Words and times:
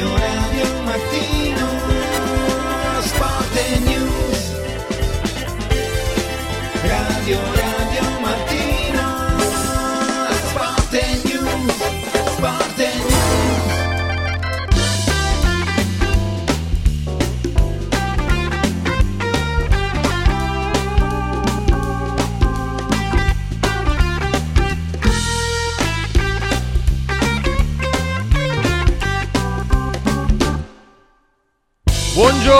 Radio 0.00 0.16
Radio 0.16 0.66
e 3.56 3.78
News. 3.80 4.54
Radio 6.82 7.59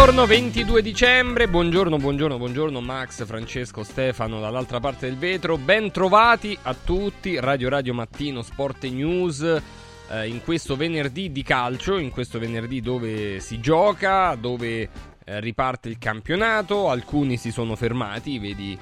Buongiorno, 0.00 0.27
22 0.27 0.80
dicembre, 0.80 1.46
buongiorno, 1.46 1.98
buongiorno, 1.98 2.38
buongiorno 2.38 2.80
Max, 2.80 3.27
Francesco, 3.27 3.82
Stefano 3.82 4.40
dall'altra 4.40 4.80
parte 4.80 5.06
del 5.06 5.18
vetro, 5.18 5.59
ben 5.59 5.90
trovati 5.90 6.56
a 6.62 6.73
tutti, 6.73 7.38
Radio 7.38 7.68
Radio 7.68 7.92
Mattino, 7.92 8.40
Sport 8.40 8.84
News, 8.84 9.42
eh, 9.42 10.26
in 10.26 10.42
questo 10.42 10.74
venerdì 10.74 11.30
di 11.30 11.42
calcio, 11.42 11.98
in 11.98 12.09
questo 12.09 12.38
venerdì 12.38 12.80
dove 12.80 13.40
si 13.40 13.60
gioca, 13.60 14.34
dove 14.36 14.88
eh, 15.23 15.38
riparte 15.40 15.90
il 15.90 15.98
campionato, 15.98 16.88
alcuni 16.88 17.37
si 17.37 17.52
sono 17.52 17.76
fermati, 17.76 18.38
vedi 18.38 18.78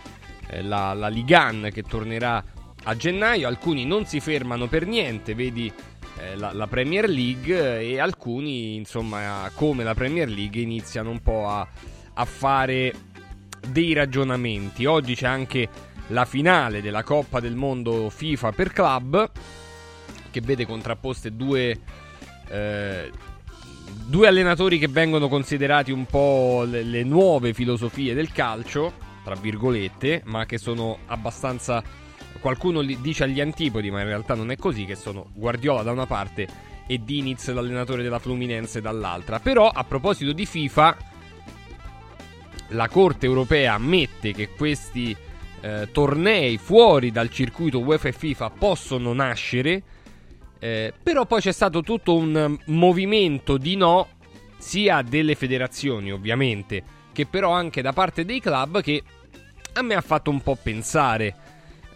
eh, 0.46 0.62
la, 0.62 0.94
la 0.94 1.08
Ligan 1.08 1.68
che 1.72 1.82
tornerà 1.82 2.44
a 2.84 2.96
gennaio, 2.96 3.48
alcuni 3.48 3.84
non 3.84 4.06
si 4.06 4.20
fermano 4.20 4.68
per 4.68 4.86
niente, 4.86 5.34
vedi 5.34 5.70
la, 6.36 6.52
la 6.52 6.66
Premier 6.66 7.08
League 7.08 7.80
e 7.80 7.98
alcuni, 7.98 8.76
insomma, 8.76 9.50
come 9.54 9.84
la 9.84 9.94
Premier 9.94 10.28
League, 10.28 10.60
iniziano 10.60 11.10
un 11.10 11.20
po' 11.20 11.48
a, 11.48 11.66
a 12.14 12.24
fare 12.24 12.94
dei 13.68 13.92
ragionamenti. 13.92 14.84
Oggi 14.86 15.14
c'è 15.14 15.26
anche 15.26 15.68
la 16.08 16.24
finale 16.24 16.80
della 16.80 17.02
Coppa 17.02 17.40
del 17.40 17.54
Mondo 17.54 18.10
FIFA 18.10 18.52
per 18.52 18.72
club, 18.72 19.30
che 20.30 20.40
vede 20.40 20.66
contrapposte 20.66 21.34
due, 21.34 21.78
eh, 22.48 23.10
due 24.06 24.26
allenatori 24.26 24.78
che 24.78 24.88
vengono 24.88 25.28
considerati 25.28 25.92
un 25.92 26.06
po' 26.06 26.64
le, 26.66 26.82
le 26.82 27.02
nuove 27.02 27.52
filosofie 27.52 28.14
del 28.14 28.32
calcio, 28.32 28.92
tra 29.24 29.34
virgolette, 29.34 30.22
ma 30.24 30.46
che 30.46 30.58
sono 30.58 30.98
abbastanza 31.06 31.82
qualcuno 32.38 32.82
dice 32.82 33.24
agli 33.24 33.40
antipodi, 33.40 33.90
ma 33.90 34.00
in 34.00 34.06
realtà 34.06 34.34
non 34.34 34.50
è 34.50 34.56
così, 34.56 34.84
che 34.84 34.94
sono 34.94 35.30
Guardiola 35.34 35.82
da 35.82 35.92
una 35.92 36.06
parte 36.06 36.46
e 36.86 36.98
Diniz, 36.98 37.50
l'allenatore 37.50 38.02
della 38.02 38.18
Fluminense, 38.18 38.80
dall'altra. 38.80 39.40
Però, 39.40 39.68
a 39.68 39.84
proposito 39.84 40.32
di 40.32 40.46
FIFA, 40.46 40.96
la 42.68 42.88
Corte 42.88 43.26
europea 43.26 43.74
ammette 43.74 44.32
che 44.32 44.50
questi 44.50 45.14
eh, 45.60 45.88
tornei 45.92 46.58
fuori 46.58 47.10
dal 47.10 47.30
circuito 47.30 47.80
UEFA 47.80 48.08
e 48.08 48.12
FIFA 48.12 48.50
possono 48.50 49.12
nascere, 49.12 49.82
eh, 50.58 50.92
però 51.02 51.26
poi 51.26 51.40
c'è 51.40 51.52
stato 51.52 51.82
tutto 51.82 52.16
un 52.16 52.56
movimento 52.66 53.56
di 53.56 53.76
no, 53.76 54.08
sia 54.56 55.02
delle 55.02 55.34
federazioni 55.34 56.10
ovviamente, 56.10 56.82
che 57.12 57.26
però 57.26 57.52
anche 57.52 57.82
da 57.82 57.92
parte 57.92 58.24
dei 58.24 58.40
club 58.40 58.80
che 58.80 59.02
a 59.74 59.82
me 59.82 59.94
ha 59.94 60.00
fatto 60.00 60.30
un 60.30 60.40
po' 60.40 60.56
pensare. 60.60 61.34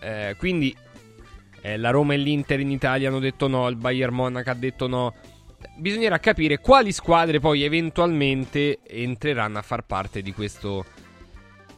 Eh, 0.03 0.34
quindi 0.36 0.75
eh, 1.62 1.77
la 1.77 1.91
Roma 1.91 2.14
e 2.14 2.17
l'Inter 2.17 2.61
in 2.61 2.70
Italia 2.70 3.08
hanno 3.08 3.20
detto 3.20 3.47
no, 3.47 3.69
il 3.69 3.77
Bayern 3.77 4.14
Monaco 4.14 4.50
ha 4.50 4.55
detto 4.55 4.86
no. 4.89 5.14
Bisognerà 5.77 6.19
capire 6.19 6.59
quali 6.59 6.91
squadre 6.91 7.39
poi 7.39 7.62
eventualmente 7.62 8.81
entreranno 8.84 9.59
a 9.59 9.62
far 9.62 9.84
parte 9.84 10.21
di 10.21 10.32
questo 10.32 10.84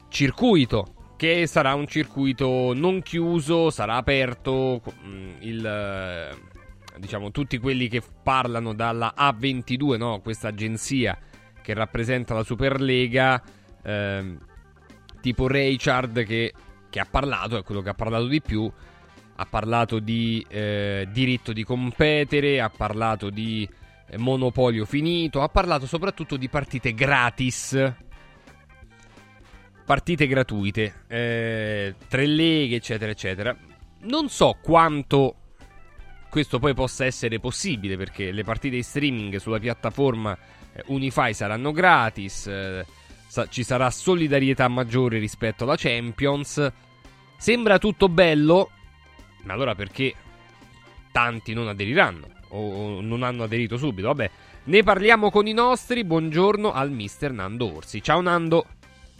circuito. 0.08 0.88
Che 1.16 1.46
sarà 1.46 1.74
un 1.74 1.86
circuito 1.86 2.72
non 2.74 3.02
chiuso, 3.02 3.70
sarà 3.70 3.96
aperto. 3.96 4.82
mm, 5.06 5.30
Il, 5.40 5.64
eh, 5.64 6.98
diciamo, 6.98 7.30
tutti 7.30 7.58
quelli 7.58 7.88
che 7.88 8.02
parlano 8.22 8.74
dalla 8.74 9.14
A22, 9.16 9.96
no? 9.96 10.20
questa 10.20 10.48
agenzia 10.48 11.16
che 11.62 11.74
rappresenta 11.74 12.34
la 12.34 12.42
Superlega. 12.42 13.42
ehm, 13.82 14.38
tipo 15.20 15.46
Richard 15.46 16.24
che 16.24 16.52
che 16.94 17.00
ha 17.00 17.06
parlato, 17.10 17.56
è 17.56 17.64
quello 17.64 17.82
che 17.82 17.88
ha 17.88 17.94
parlato 17.94 18.28
di 18.28 18.40
più, 18.40 18.70
ha 19.34 19.46
parlato 19.46 19.98
di 19.98 20.46
eh, 20.48 21.08
diritto 21.10 21.52
di 21.52 21.64
competere, 21.64 22.60
ha 22.60 22.70
parlato 22.70 23.30
di 23.30 23.68
eh, 24.06 24.16
monopolio 24.16 24.84
finito, 24.84 25.42
ha 25.42 25.48
parlato 25.48 25.88
soprattutto 25.88 26.36
di 26.36 26.48
partite 26.48 26.94
gratis, 26.94 27.94
partite 29.84 30.28
gratuite, 30.28 31.02
eh, 31.08 31.94
tre 32.06 32.26
leghe, 32.26 32.76
eccetera, 32.76 33.10
eccetera. 33.10 33.56
Non 34.02 34.28
so 34.28 34.58
quanto 34.62 35.34
questo 36.30 36.60
poi 36.60 36.74
possa 36.74 37.04
essere 37.04 37.40
possibile 37.40 37.96
perché 37.96 38.30
le 38.30 38.44
partite 38.44 38.76
in 38.76 38.84
streaming 38.84 39.34
sulla 39.38 39.58
piattaforma 39.58 40.38
eh, 40.72 40.84
Unify 40.86 41.34
saranno 41.34 41.72
gratis. 41.72 42.46
eh, 42.46 42.86
ci 43.48 43.64
sarà 43.64 43.90
solidarietà 43.90 44.68
maggiore 44.68 45.18
rispetto 45.18 45.64
alla 45.64 45.74
Champions. 45.76 46.72
Sembra 47.44 47.76
tutto 47.76 48.08
bello, 48.08 48.70
ma 49.42 49.52
allora 49.52 49.74
perché 49.74 50.14
tanti 51.12 51.52
non 51.52 51.68
aderiranno 51.68 52.26
o 52.48 53.02
non 53.02 53.22
hanno 53.22 53.42
aderito 53.42 53.76
subito? 53.76 54.06
Vabbè, 54.06 54.30
ne 54.64 54.82
parliamo 54.82 55.30
con 55.30 55.46
i 55.46 55.52
nostri. 55.52 56.04
Buongiorno 56.04 56.72
al 56.72 56.90
mister 56.90 57.32
Nando 57.32 57.70
Orsi. 57.76 58.02
Ciao 58.02 58.22
Nando, 58.22 58.64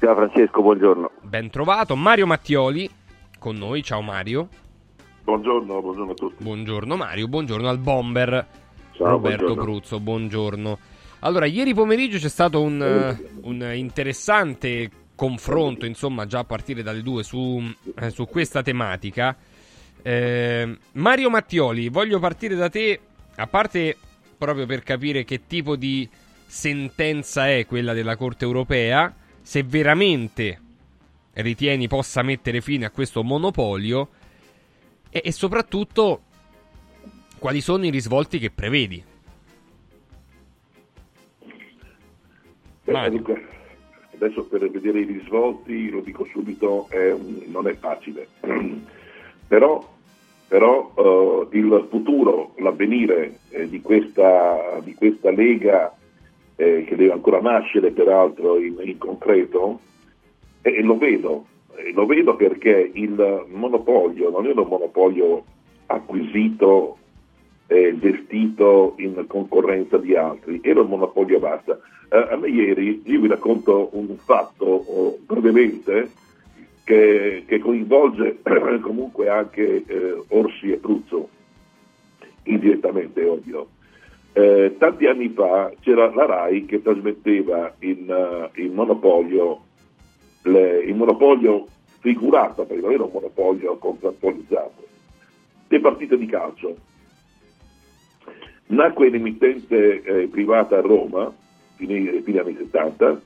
Ciao 0.01 0.15
Francesco, 0.15 0.63
buongiorno. 0.63 1.11
ben 1.21 1.51
trovato. 1.51 1.97
Mario 1.97 2.27
Mattioli 2.27 2.89
con 3.39 3.57
noi. 3.57 3.83
Ciao 3.83 4.01
Mario. 4.01 4.49
Buongiorno, 5.23 5.83
buongiorno 5.83 6.13
a 6.13 6.15
tutti. 6.15 6.43
Buongiorno 6.43 6.97
Mario, 6.97 7.29
buongiorno 7.29 7.69
al 7.69 7.79
bomber 7.79 8.47
Ciao, 8.93 9.07
Roberto 9.07 9.45
buongiorno. 9.45 9.63
Bruzzo, 9.71 10.01
buongiorno. 10.01 10.79
Allora, 11.19 11.45
ieri 11.45 11.75
pomeriggio 11.75 12.17
c'è 12.17 12.31
stato 12.31 12.63
un, 12.63 13.19
un 13.43 13.71
interessante 13.75 14.89
confronto, 15.15 15.87
insomma, 15.87 16.27
già 16.27 16.41
a 16.41 16.45
partire 16.45 16.83
dalle 16.83 17.03
due 17.03 17.23
su, 17.23 17.63
eh, 17.99 18.11
su 18.11 18.27
questa 18.27 18.63
tematica. 18.63 19.37
Eh, 20.03 20.79
Mario 20.93 21.31
Mattioli, 21.31 21.89
voglio 21.89 22.19
partire 22.19 22.55
da 22.55 22.69
te, 22.69 23.01
a 23.37 23.47
parte 23.47 23.97
proprio 24.37 24.67
per 24.67 24.83
capire 24.83 25.25
che 25.25 25.47
tipo 25.47 25.77
di 25.77 26.09
sentenza 26.47 27.49
è 27.49 27.67
quella 27.67 27.93
della 27.93 28.17
Corte 28.17 28.45
europea, 28.45 29.15
se 29.41 29.63
veramente 29.63 30.61
ritieni 31.35 31.89
possa 31.89 32.23
mettere 32.23 32.61
fine 32.61 32.85
a 32.85 32.91
questo 32.91 33.23
monopolio 33.25 34.09
e, 35.11 35.23
e 35.25 35.33
soprattutto 35.33 36.23
quali 37.39 37.61
sono 37.61 37.85
i 37.85 37.91
risvolti 37.91 38.39
che 38.39 38.51
prevedi. 38.51 39.03
Mario. 42.85 43.63
Adesso 44.25 44.45
per 44.45 44.69
vedere 44.71 45.01
i 45.01 45.05
risvolti, 45.05 45.91
lo 45.91 46.01
dico 46.01 46.25
subito, 46.31 46.87
è 46.89 47.15
non 47.47 47.69
è 47.69 47.75
facile. 47.75 48.29
però 49.47 49.93
però, 50.47 50.93
eh, 51.51 51.59
il 51.59 51.87
futuro, 51.91 52.53
l'avvenire 52.59 53.39
eh, 53.49 53.69
di, 53.69 53.81
questa, 53.81 54.79
di 54.85 54.95
questa 54.95 55.31
Lega, 55.31 55.93
eh, 56.55 56.85
che 56.87 56.95
deve 56.95 57.13
ancora 57.13 57.41
nascere 57.41 57.91
peraltro 57.91 58.59
in, 58.59 58.77
in 58.83 58.99
concreto, 58.99 59.81
lo 60.63 60.97
vedo, 60.97 61.47
lo 61.93 62.07
vedo 62.07 62.37
perché 62.37 62.91
il 62.95 63.47
monopolio 63.49 64.31
non 64.31 64.47
è 64.47 64.53
un 64.53 64.67
monopolio 64.67 65.45
acquisito 65.87 66.99
eh, 67.67 67.97
gestito 67.99 68.95
in 68.99 69.25
concorrenza 69.27 69.99
di 69.99 70.15
altri, 70.15 70.61
era 70.63 70.81
un 70.81 70.89
monopolio 70.89 71.39
basta. 71.39 71.79
Eh, 72.11 72.17
a 72.31 72.37
me 72.37 72.49
ieri, 72.49 73.03
io 73.05 73.21
vi 73.21 73.29
racconto 73.29 73.91
un 73.93 74.17
fatto 74.19 74.65
oh, 74.65 75.19
brevemente 75.25 76.11
che, 76.85 77.45
che 77.47 77.59
coinvolge 77.59 78.39
comunque 78.81 79.29
anche 79.29 79.85
eh, 79.87 80.23
Orsi 80.29 80.71
e 80.71 80.77
Pruzzo, 80.77 81.29
indirettamente 82.45 83.25
ovvio. 83.25 83.69
Eh, 84.37 84.75
tanti 84.79 85.07
anni 85.07 85.29
fa 85.29 85.73
c'era 85.81 86.13
la 86.13 86.27
RAI 86.27 86.67
che 86.67 86.83
trasmetteva 86.83 87.73
in, 87.81 88.11
eh, 88.11 88.63
in 88.63 88.75
monopolio, 88.75 89.61
le- 90.43 90.83
in 90.83 90.97
monopolio 90.97 91.67
figurato, 92.01 92.65
perché 92.65 92.83
non 92.83 92.93
era 92.93 93.05
un 93.05 93.11
monopolio 93.13 93.77
contrattualizzato, 93.77 94.87
le 95.69 95.81
partite 95.81 96.19
di 96.19 96.27
calcio. 96.27 96.77
Nacque 98.67 99.09
un'emittente 99.09 100.03
eh, 100.03 100.29
privata 100.29 100.79
a 100.79 100.81
Roma, 100.81 101.33
fine, 101.77 102.23
fine 102.23 102.41
anni 102.41 102.57
70, 102.57 103.21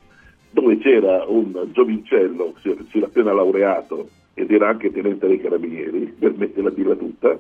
dove 0.51 0.79
c'era 0.79 1.25
un 1.27 1.69
giovincello, 1.73 2.55
si 2.61 2.77
si 2.91 2.99
era 2.99 3.07
appena 3.07 3.33
laureato 3.33 4.09
ed 4.35 4.51
era 4.51 4.69
anche 4.69 4.93
tenente 4.93 5.27
dei 5.27 5.41
carabinieri, 5.41 6.15
per 6.19 6.35
metterla 6.37 6.69
a 6.71 6.73
dirla 6.73 6.95
tutta, 6.97 7.39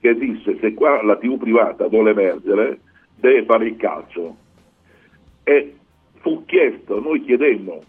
che 0.00 0.14
disse 0.14 0.58
se 0.58 0.74
qua 0.74 1.02
la 1.02 1.16
TV 1.16 1.38
privata 1.38 1.86
vuole 1.86 2.10
emergere 2.10 2.80
deve 3.16 3.44
fare 3.44 3.66
il 3.66 3.76
calcio. 3.76 4.36
E 5.44 5.74
fu 6.20 6.44
chiesto, 6.46 7.00
noi 7.00 7.22
chiedemmo 7.22 7.82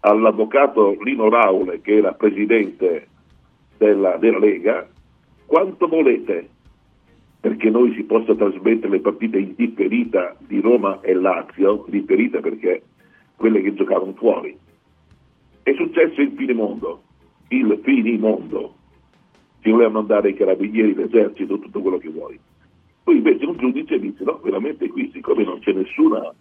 all'avvocato 0.00 0.96
Lino 1.02 1.28
Raule, 1.28 1.80
che 1.80 1.96
era 1.96 2.12
presidente 2.12 3.08
della, 3.78 4.16
della 4.16 4.38
Lega, 4.38 4.86
quanto 5.46 5.88
volete 5.88 6.48
perché 7.44 7.68
noi 7.68 7.92
si 7.92 8.04
possa 8.04 8.34
trasmettere 8.34 8.88
le 8.88 9.00
partite 9.00 9.36
in 9.36 9.52
differita 9.54 10.34
di 10.38 10.62
Roma 10.62 11.02
e 11.02 11.12
Lazio, 11.12 11.84
differita 11.88 12.40
perché 12.40 12.84
quelle 13.36 13.60
che 13.60 13.74
giocavano 13.74 14.14
fuori. 14.14 14.56
È 15.62 15.74
successo 15.74 16.22
il 16.22 16.32
finimondo, 16.34 17.02
il 17.48 17.80
finimondo. 17.82 18.76
Si 19.60 19.68
volevano 19.68 19.98
andare 19.98 20.30
i 20.30 20.34
carabinieri, 20.34 20.94
l'esercito, 20.94 21.58
tutto 21.58 21.82
quello 21.82 21.98
che 21.98 22.08
vuoi. 22.08 22.40
Poi 23.02 23.16
invece 23.16 23.44
un 23.44 23.58
giudice 23.58 23.98
dice 23.98 24.24
no, 24.24 24.40
veramente 24.42 24.88
qui, 24.88 25.10
siccome 25.12 25.44
non 25.44 25.58
c'è 25.58 25.72
nessuna, 25.72 26.32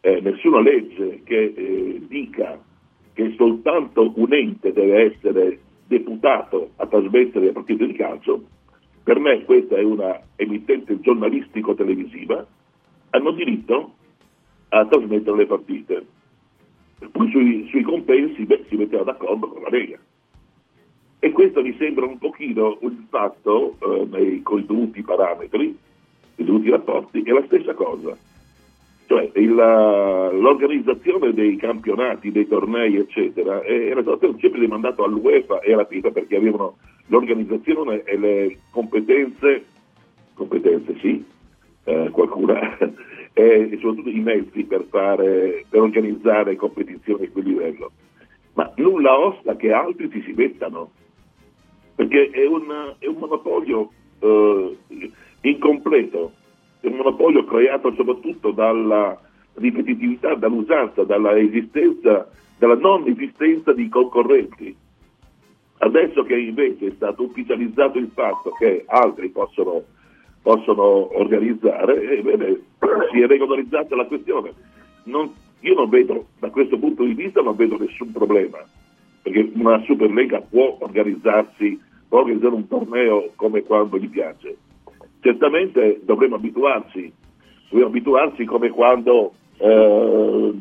eh, 0.00 0.22
nessuna 0.22 0.62
legge 0.62 1.20
che 1.24 1.52
eh, 1.54 2.00
dica 2.08 2.58
che 3.12 3.34
soltanto 3.36 4.10
un 4.16 4.32
ente 4.32 4.72
deve 4.72 5.12
essere 5.12 5.58
deputato 5.86 6.70
a 6.76 6.86
trasmettere 6.86 7.44
le 7.44 7.52
partite 7.52 7.86
di 7.86 7.92
calcio, 7.92 8.42
per 9.06 9.20
me 9.20 9.44
questa 9.44 9.76
è 9.76 9.84
una 9.84 10.20
emittente 10.34 10.98
giornalistico-televisiva, 10.98 12.44
hanno 13.10 13.30
diritto 13.30 13.94
a 14.70 14.84
trasmettere 14.84 15.36
le 15.36 15.46
partite. 15.46 16.06
Poi 17.12 17.30
sui, 17.30 17.68
sui 17.70 17.82
compensi 17.82 18.44
beh, 18.44 18.64
si 18.68 18.74
metteva 18.74 19.04
d'accordo 19.04 19.46
con 19.46 19.62
la 19.62 19.68
Lega. 19.68 19.96
E 21.20 21.30
questo 21.30 21.62
mi 21.62 21.76
sembra 21.78 22.04
un 22.04 22.18
pochino 22.18 22.78
un 22.80 23.06
fatto 23.08 23.76
eh, 23.78 24.08
nei, 24.10 24.42
con 24.42 24.58
i 24.58 24.66
dovuti 24.66 25.02
parametri, 25.02 25.78
i 26.34 26.44
dovuti 26.44 26.68
rapporti, 26.68 27.22
è 27.22 27.30
la 27.30 27.44
stessa 27.46 27.74
cosa. 27.74 28.16
Cioè 29.06 29.30
il, 29.34 29.54
l'organizzazione 29.54 31.32
dei 31.32 31.54
campionati, 31.54 32.32
dei 32.32 32.48
tornei, 32.48 32.96
eccetera, 32.96 33.62
era 33.62 34.02
stato 34.02 34.36
sempre 34.40 34.58
demandato 34.58 35.04
all'UEFA 35.04 35.60
e 35.60 35.74
alla 35.74 35.86
FIFA 35.86 36.10
perché 36.10 36.34
avevano 36.34 36.78
l'organizzazione 37.06 38.02
e 38.04 38.16
le 38.16 38.58
competenze, 38.70 39.64
competenze 40.34 40.96
sì, 41.00 41.24
eh, 41.84 42.08
qualcuna, 42.10 42.78
e 43.32 43.78
soprattutto 43.80 44.08
i 44.08 44.20
mezzi 44.20 44.64
per, 44.64 44.84
fare, 44.88 45.64
per 45.68 45.80
organizzare 45.80 46.56
competizioni 46.56 47.26
a 47.26 47.30
quel 47.30 47.46
livello. 47.46 47.92
Ma 48.54 48.72
nulla 48.76 49.18
osta 49.18 49.56
che 49.56 49.72
altri 49.72 50.10
si 50.10 50.22
si 50.22 50.32
mettano, 50.32 50.90
perché 51.94 52.30
è 52.30 52.46
un, 52.46 52.94
è 52.98 53.06
un 53.06 53.16
monopolio 53.18 53.90
eh, 54.20 54.76
incompleto 55.42 56.32
è 56.86 56.90
un 56.90 56.96
monopolio 56.96 57.44
creato 57.44 57.92
soprattutto 57.94 58.52
dalla 58.52 59.18
ripetitività, 59.54 60.34
dall'usanza, 60.34 61.02
dalla 61.04 61.36
esistenza, 61.36 62.30
dalla 62.58 62.76
non 62.76 63.08
esistenza 63.08 63.72
di 63.72 63.88
concorrenti. 63.88 64.76
Adesso 65.78 66.22
che 66.22 66.38
invece 66.38 66.86
è 66.86 66.92
stato 66.94 67.24
ufficializzato 67.24 67.98
il 67.98 68.10
fatto 68.14 68.50
che 68.58 68.84
altri 68.86 69.28
possono, 69.28 69.82
possono 70.42 71.16
organizzare, 71.18 72.18
ebbene, 72.18 72.60
si 73.12 73.20
è 73.20 73.26
regolarizzata 73.26 73.94
la 73.94 74.06
questione. 74.06 74.52
Non, 75.04 75.32
io 75.60 75.74
non 75.74 75.88
vedo, 75.88 76.26
da 76.38 76.50
questo 76.50 76.78
punto 76.78 77.04
di 77.04 77.14
vista, 77.14 77.42
non 77.42 77.56
vedo 77.56 77.76
nessun 77.78 78.10
problema, 78.12 78.58
perché 79.22 79.50
una 79.54 79.80
Superlega 79.82 80.40
può 80.40 80.76
organizzarsi, 80.80 81.78
può 82.08 82.20
organizzare 82.20 82.54
un 82.54 82.66
torneo 82.66 83.30
come 83.36 83.62
quando 83.62 83.98
gli 83.98 84.08
piace 84.08 84.56
certamente 85.26 86.00
dovremmo 86.04 86.36
abituarci, 86.36 87.12
dovremmo 87.68 87.90
abituarsi 87.90 88.44
come 88.44 88.70
quando 88.70 89.32
eh, 89.58 90.54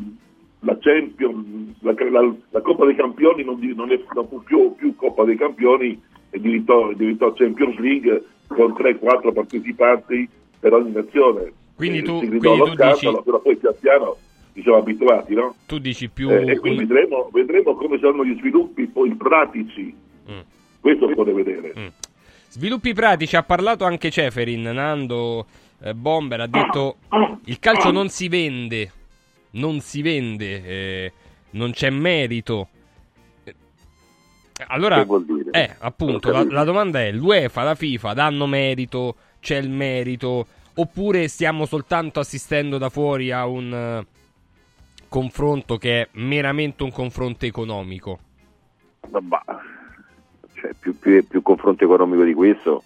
la, 0.65 0.77
Champion, 0.79 1.75
la, 1.79 1.93
la, 1.97 2.33
la, 2.49 2.61
Coppa 2.61 2.85
dei 2.85 2.95
Campioni 2.95 3.43
non, 3.43 3.59
non, 3.75 3.91
è, 3.91 3.99
non 4.13 4.27
fu 4.27 4.43
più, 4.43 4.75
più, 4.75 4.95
Coppa 4.95 5.23
dei 5.23 5.37
Campioni 5.37 5.99
e 6.31 6.39
diventò, 6.39 6.91
diventò 6.93 7.31
Champions 7.33 7.77
League 7.77 8.23
con 8.47 8.73
3-4 8.73 9.33
partecipanti 9.33 10.27
per 10.59 10.73
ogni 10.73 10.91
nazione. 10.91 11.51
Quindi 11.75 12.01
tu, 12.01 12.19
si 12.19 12.27
quindi 12.27 12.39
tu 12.39 12.55
scandalo, 12.73 12.93
dici... 12.93 13.21
però 13.23 13.39
poi 13.39 13.55
pian 13.57 13.75
piano 13.79 14.17
ci 14.53 14.61
siamo 14.61 14.77
abituati, 14.77 15.33
no? 15.33 15.55
Tu 15.67 15.77
dici 15.79 16.09
più... 16.09 16.29
Eh, 16.29 16.51
e 16.51 16.59
quindi 16.59 16.85
vedremo, 16.85 17.29
vedremo, 17.31 17.75
come 17.75 17.99
saranno 17.99 18.25
gli 18.25 18.37
sviluppi 18.37 18.87
poi 18.87 19.13
pratici. 19.15 19.93
Mm. 20.31 20.39
Questo 20.79 21.07
si 21.07 21.13
può 21.13 21.23
vedere. 21.25 21.73
Mm. 21.77 21.87
Sviluppi 22.47 22.93
pratici, 22.93 23.35
ha 23.35 23.43
parlato 23.43 23.83
anche 23.83 24.09
Ceferin, 24.09 24.63
Nando 24.63 25.45
eh, 25.81 25.93
Bomber, 25.93 26.39
ha 26.39 26.47
detto 26.47 26.95
il 27.45 27.59
calcio 27.59 27.91
non 27.91 28.07
si 28.07 28.29
vende, 28.29 28.91
non 29.55 29.81
si 29.81 30.01
vende, 30.01 30.63
eh, 30.63 31.11
non 31.51 31.71
c'è 31.71 31.89
merito. 31.89 32.69
Allora, 34.67 34.99
che 34.99 35.05
vuol 35.05 35.25
dire? 35.25 35.51
Eh, 35.51 35.75
appunto, 35.79 36.31
la, 36.31 36.45
la, 36.45 36.63
domanda 36.63 37.01
è, 37.01 37.11
l'UEFA, 37.11 37.63
la 37.63 37.75
FIFA 37.75 38.13
danno 38.13 38.47
merito, 38.47 39.15
c'è 39.41 39.57
il 39.57 39.69
merito, 39.69 40.47
oppure 40.75 41.27
stiamo 41.27 41.65
soltanto 41.65 42.19
assistendo 42.19 42.77
da 42.77 42.89
fuori 42.89 43.31
a 43.31 43.45
un 43.45 44.05
uh, 44.05 44.05
confronto 45.09 45.77
che 45.77 46.01
è 46.01 46.07
meramente 46.13 46.83
un 46.83 46.91
confronto 46.91 47.45
economico? 47.45 48.19
Vabbè 49.09 49.39
cioè, 50.65 50.73
più, 50.79 50.97
più, 50.97 51.25
più, 51.27 51.41
confronto 51.41 51.83
economico 51.83 52.23
di 52.23 52.33
questo. 52.33 52.83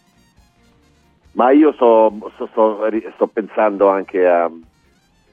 Ma 1.33 1.51
io 1.51 1.71
sto, 1.73 2.11
sto, 2.33 2.47
sto, 2.47 2.79
sto 3.13 3.27
pensando 3.27 3.87
anche 3.87 4.27
a, 4.27 4.49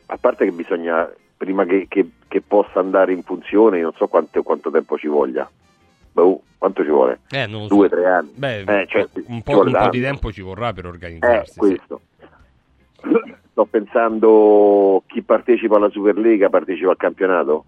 a 0.07 0.17
parte 0.19 0.45
che 0.45 0.53
bisogna, 0.53 1.11
prima 1.37 1.65
che, 1.65 1.87
che, 1.89 2.09
che, 2.29 2.41
possa 2.41 2.81
andare 2.81 3.13
in 3.13 3.23
funzione, 3.23 3.81
non 3.81 3.93
so 3.97 4.07
quanto, 4.07 4.43
quanto 4.43 4.71
tempo 4.71 4.97
ci 4.97 5.07
voglia. 5.07 5.49
Boh, 6.13 6.43
quanto 6.57 6.83
ci 6.83 6.91
vuole? 6.91 7.21
Eh, 7.31 7.47
Due, 7.47 7.67
so. 7.69 7.89
tre 7.89 8.07
anni. 8.07 8.33
Beh, 8.35 8.61
eh, 8.61 8.87
cioè, 8.87 9.07
un, 9.27 9.43
po', 9.43 9.61
un 9.61 9.73
po', 9.73 9.89
di 9.91 10.01
tempo 10.01 10.33
ci 10.33 10.41
vorrà 10.41 10.73
per 10.73 10.87
organizzarsi. 10.87 11.61
Eh. 11.61 11.81
Sì. 11.87 11.97
Sto 13.57 13.65
pensando 13.65 15.03
chi 15.07 15.23
partecipa 15.23 15.77
alla 15.77 15.89
Superlega 15.89 16.51
partecipa 16.51 16.91
al 16.91 16.99
campionato 16.99 17.65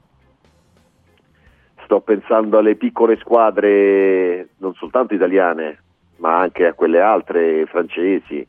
sto 1.89 2.01
pensando 2.01 2.59
alle 2.59 2.75
piccole 2.75 3.17
squadre, 3.17 4.51
non 4.59 4.75
soltanto 4.75 5.15
italiane, 5.15 5.83
ma 6.17 6.39
anche 6.39 6.67
a 6.67 6.75
quelle 6.75 7.01
altre 7.01 7.65
francesi. 7.65 8.47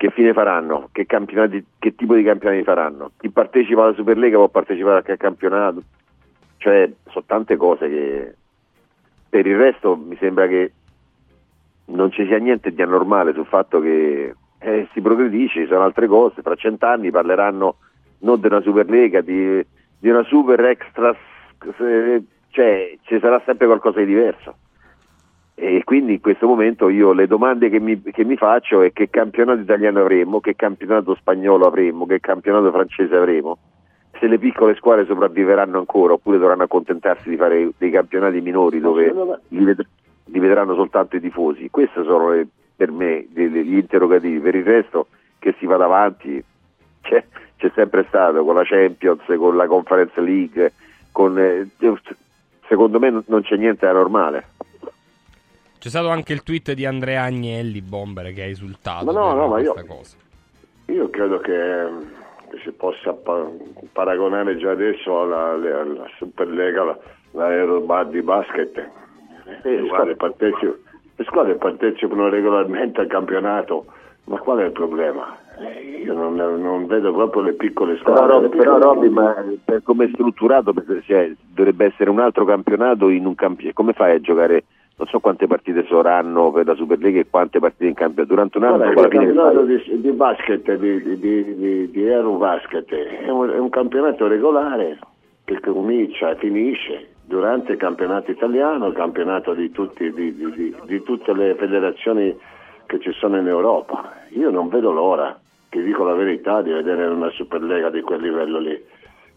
Che 0.00 0.08
fine 0.12 0.32
faranno? 0.32 0.88
Che, 0.92 1.04
che 1.04 1.94
tipo 1.94 2.14
di 2.14 2.22
campionati 2.22 2.62
faranno? 2.62 3.10
Chi 3.18 3.28
partecipa 3.28 3.82
alla 3.82 3.92
Superlega 3.92 4.38
può 4.38 4.48
partecipare 4.48 4.96
anche 4.96 5.12
al 5.12 5.18
campionato? 5.18 5.82
Cioè, 6.56 6.90
sono 7.10 7.24
tante 7.26 7.58
cose 7.58 7.86
che 7.86 8.34
per 9.28 9.46
il 9.46 9.58
resto 9.58 9.96
mi 9.96 10.16
sembra 10.18 10.46
che 10.46 10.72
non 11.88 12.10
ci 12.12 12.24
sia 12.24 12.38
niente 12.38 12.72
di 12.72 12.80
anormale 12.80 13.34
sul 13.34 13.44
fatto 13.44 13.78
che 13.78 14.34
eh, 14.60 14.88
si 14.94 15.02
progredisce, 15.02 15.64
ci 15.64 15.66
sono 15.66 15.82
altre 15.82 16.06
cose, 16.06 16.40
fra 16.40 16.54
cent'anni 16.54 17.10
parleranno 17.10 17.76
non 18.20 18.40
di 18.40 18.46
una 18.46 18.62
Superlega, 18.62 19.20
di, 19.20 19.62
di 19.98 20.08
una 20.08 20.22
Super 20.22 20.64
Extra 20.64 21.14
cioè 22.48 22.96
ci 23.02 23.18
sarà 23.20 23.42
sempre 23.44 23.66
qualcosa 23.66 23.98
di 23.98 24.06
diverso. 24.06 24.56
E 25.62 25.84
quindi 25.84 26.14
in 26.14 26.20
questo 26.22 26.46
momento 26.46 26.88
io 26.88 27.12
le 27.12 27.26
domande 27.26 27.68
che 27.68 27.78
mi, 27.80 28.00
che 28.00 28.24
mi 28.24 28.38
faccio 28.38 28.80
è 28.80 28.94
che 28.94 29.10
campionato 29.10 29.60
italiano 29.60 30.00
avremo, 30.00 30.40
che 30.40 30.56
campionato 30.56 31.14
spagnolo 31.14 31.66
avremo, 31.66 32.06
che 32.06 32.18
campionato 32.18 32.70
francese 32.70 33.14
avremo, 33.14 33.58
se 34.18 34.26
le 34.26 34.38
piccole 34.38 34.74
squadre 34.74 35.04
sopravviveranno 35.04 35.76
ancora 35.76 36.14
oppure 36.14 36.38
dovranno 36.38 36.62
accontentarsi 36.62 37.28
di 37.28 37.36
fare 37.36 37.72
dei 37.76 37.90
campionati 37.90 38.40
minori 38.40 38.80
dove 38.80 39.12
li, 39.48 39.62
ved- 39.62 39.86
li 40.24 40.38
vedranno 40.38 40.74
soltanto 40.74 41.16
i 41.16 41.20
tifosi. 41.20 41.68
Questi 41.68 42.04
sono 42.04 42.30
le, 42.30 42.46
per 42.74 42.90
me 42.90 43.26
gli 43.30 43.76
interrogativi, 43.76 44.40
per 44.40 44.54
il 44.54 44.64
resto 44.64 45.08
che 45.38 45.54
si 45.58 45.66
vada 45.66 45.84
avanti 45.84 46.42
c'è, 47.02 47.22
c'è 47.58 47.70
sempre 47.74 48.06
stato 48.08 48.42
con 48.44 48.54
la 48.54 48.64
Champions, 48.64 49.20
con 49.36 49.56
la 49.56 49.66
Conference 49.66 50.18
League, 50.22 50.72
con, 51.12 51.38
eh, 51.38 51.68
secondo 52.66 52.98
me 52.98 53.22
non 53.26 53.42
c'è 53.42 53.56
niente 53.56 53.84
da 53.84 53.92
normale. 53.92 54.46
C'è 55.80 55.88
stato 55.88 56.10
anche 56.10 56.34
il 56.34 56.42
tweet 56.42 56.72
di 56.72 56.84
Andrea 56.84 57.22
Agnelli, 57.22 57.80
Bomber, 57.80 58.34
che 58.34 58.42
ha 58.42 58.46
esultato 58.46 59.06
ma 59.06 59.12
no, 59.12 59.32
no, 59.32 59.48
ma 59.48 59.60
io, 59.60 59.72
cosa. 59.86 60.14
Io 60.88 61.08
credo 61.08 61.38
che, 61.38 61.86
che 62.50 62.58
si 62.62 62.70
possa 62.72 63.14
pa- 63.14 63.48
paragonare 63.90 64.58
già 64.58 64.72
adesso 64.72 65.22
alla, 65.22 65.52
alla, 65.52 65.80
alla 65.80 66.06
Superlega, 66.18 66.84
la, 66.84 66.98
la 67.30 68.04
di 68.04 68.20
basket. 68.20 68.90
Le 69.62 69.86
squadre, 69.86 70.16
partecipano, 70.16 70.76
le 71.16 71.24
squadre 71.24 71.54
partecipano 71.54 72.28
regolarmente 72.28 73.00
al 73.00 73.06
campionato, 73.06 73.86
ma 74.24 74.38
qual 74.38 74.58
è 74.58 74.64
il 74.66 74.72
problema? 74.72 75.34
Eh, 75.60 76.02
io 76.04 76.12
non, 76.12 76.34
non, 76.34 76.86
vedo 76.88 77.10
proprio 77.14 77.40
le 77.40 77.54
piccole 77.54 77.96
squadre. 77.96 78.26
Però, 78.26 78.40
Robby, 78.40 78.56
però 78.58 78.78
Robby, 78.78 79.08
ma 79.08 79.34
per 79.64 79.82
come 79.82 80.04
è 80.04 80.10
strutturato 80.12 80.74
cioè, 81.06 81.32
dovrebbe 81.54 81.86
essere 81.86 82.10
un 82.10 82.20
altro 82.20 82.44
campionato 82.44 83.08
in 83.08 83.24
un 83.24 83.34
campionato. 83.34 83.76
Come 83.76 83.94
fai 83.94 84.16
a 84.16 84.20
giocare 84.20 84.64
non 85.00 85.08
so 85.08 85.18
quante 85.18 85.46
partite 85.46 85.86
saranno 85.88 86.50
per 86.50 86.66
la 86.66 86.74
Superlega 86.74 87.20
e 87.20 87.26
quante 87.30 87.58
partite 87.58 87.86
in 87.86 87.94
campionato 87.94 88.34
durante 88.34 88.58
un 88.58 88.64
anno. 88.64 88.76
Dopo 88.76 89.00
il 89.00 89.08
campionato 89.08 89.62
di, 89.62 90.00
di 90.00 90.10
basket, 90.10 90.74
di, 90.74 91.18
di, 91.18 91.56
di, 91.56 91.90
di 91.90 92.06
Eurobasket, 92.06 92.92
è 92.92 93.30
un, 93.30 93.48
è 93.48 93.58
un 93.58 93.70
campionato 93.70 94.26
regolare 94.26 94.98
che 95.44 95.58
comincia 95.60 96.32
e 96.32 96.36
finisce 96.36 97.08
durante 97.24 97.72
il 97.72 97.78
campionato 97.78 98.30
italiano, 98.30 98.88
il 98.88 98.94
campionato 98.94 99.54
di, 99.54 99.70
tutti- 99.70 100.12
di 100.12 101.02
tutte 101.02 101.32
le 101.32 101.54
federazioni 101.54 102.36
che 102.84 103.00
ci 103.00 103.12
sono 103.12 103.38
in 103.38 103.46
Europa. 103.46 104.12
Io 104.32 104.50
non 104.50 104.68
vedo 104.68 104.92
l'ora, 104.92 105.34
ti 105.70 105.80
dico 105.80 106.04
la 106.04 106.14
verità, 106.14 106.60
di 106.60 106.72
vedere 106.72 107.06
una 107.06 107.30
Superlega 107.30 107.88
di 107.88 108.02
quel 108.02 108.20
livello 108.20 108.58
lì, 108.58 108.78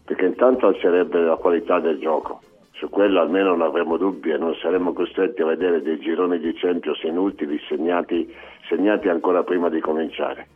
perché 0.04 0.26
intanto 0.26 0.66
alzerebbe 0.66 1.22
la 1.22 1.36
qualità 1.36 1.80
del 1.80 1.98
gioco. 1.98 2.40
Su 2.76 2.88
quello 2.88 3.20
almeno 3.20 3.50
non 3.50 3.62
avremo 3.62 3.96
dubbi 3.96 4.30
e 4.30 4.36
non 4.36 4.54
saremmo 4.56 4.92
costretti 4.92 5.42
a 5.42 5.46
vedere 5.46 5.80
dei 5.80 5.98
gironi 5.98 6.38
di 6.38 6.52
Champions 6.54 7.02
inutili 7.04 7.58
segnati, 7.68 8.32
segnati 8.68 9.08
ancora 9.08 9.44
prima 9.44 9.68
di 9.68 9.80
cominciare. 9.80 10.48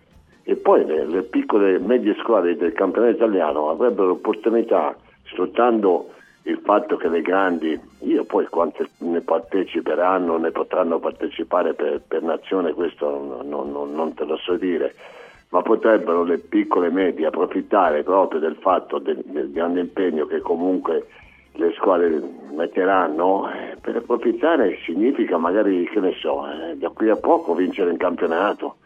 E 0.42 0.56
poi 0.56 0.84
le, 0.84 1.04
le 1.06 1.22
piccole 1.22 1.74
e 1.74 1.78
medie 1.78 2.16
squadre 2.18 2.56
del 2.56 2.72
campionato 2.72 3.14
italiano 3.14 3.70
avrebbero 3.70 4.08
l'opportunità, 4.08 4.96
sfruttando 5.26 6.10
il 6.44 6.58
fatto 6.64 6.96
che 6.96 7.08
le 7.08 7.20
grandi, 7.20 7.78
io 8.00 8.24
poi 8.24 8.46
quante 8.46 8.88
ne 8.98 9.20
parteciperanno, 9.20 10.38
ne 10.38 10.50
potranno 10.50 10.98
partecipare 10.98 11.74
per, 11.74 12.00
per 12.08 12.22
nazione, 12.22 12.72
questo 12.72 13.42
non- 13.44 13.70
non- 13.70 13.94
non 13.94 14.14
te 14.14 14.24
lo 14.24 14.36
so 14.38 14.56
dire, 14.56 14.94
ma 15.50 15.62
potrebbero 15.62 16.24
le 16.24 16.38
piccole 16.38 16.88
e 16.88 16.90
medie 16.90 17.26
approfittare 17.26 18.02
proprio 18.02 18.40
del 18.40 18.56
fatto 18.56 18.98
del, 18.98 19.22
del 19.24 19.52
grande 19.52 19.80
impegno 19.80 20.26
che 20.26 20.40
comunque 20.40 21.06
le 21.58 21.72
squadre 21.76 22.22
metteranno, 22.54 23.50
eh, 23.50 23.76
per 23.80 23.96
approfittare 23.96 24.78
significa 24.84 25.38
magari, 25.38 25.84
che 25.92 25.98
ne 26.00 26.12
so, 26.20 26.46
eh, 26.48 26.76
da 26.76 26.88
qui 26.90 27.08
a 27.10 27.16
poco 27.16 27.54
vincere 27.54 27.90
in 27.90 27.96
campionato 27.96 28.76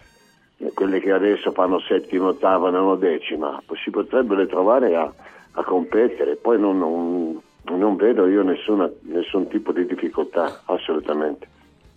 eh, 0.57 0.73
quelle 0.73 0.99
che 1.01 1.13
adesso 1.13 1.53
fanno 1.53 1.79
settima, 1.81 2.29
ottava, 2.29 2.71
nono, 2.71 2.97
decima, 2.97 3.63
si 3.83 3.91
potrebbero 3.91 4.47
trovare 4.47 4.97
a, 4.97 5.13
a 5.53 5.65
competere. 5.65 6.37
Poi 6.37 6.59
non, 6.59 6.79
non- 6.79 7.41
non 7.65 7.97
vedo 7.97 8.27
io 8.27 8.43
nessuna- 8.43 8.91
nessun 9.03 9.49
tipo 9.49 9.73
di 9.73 9.85
difficoltà, 9.87 10.63
assolutamente. 10.67 11.47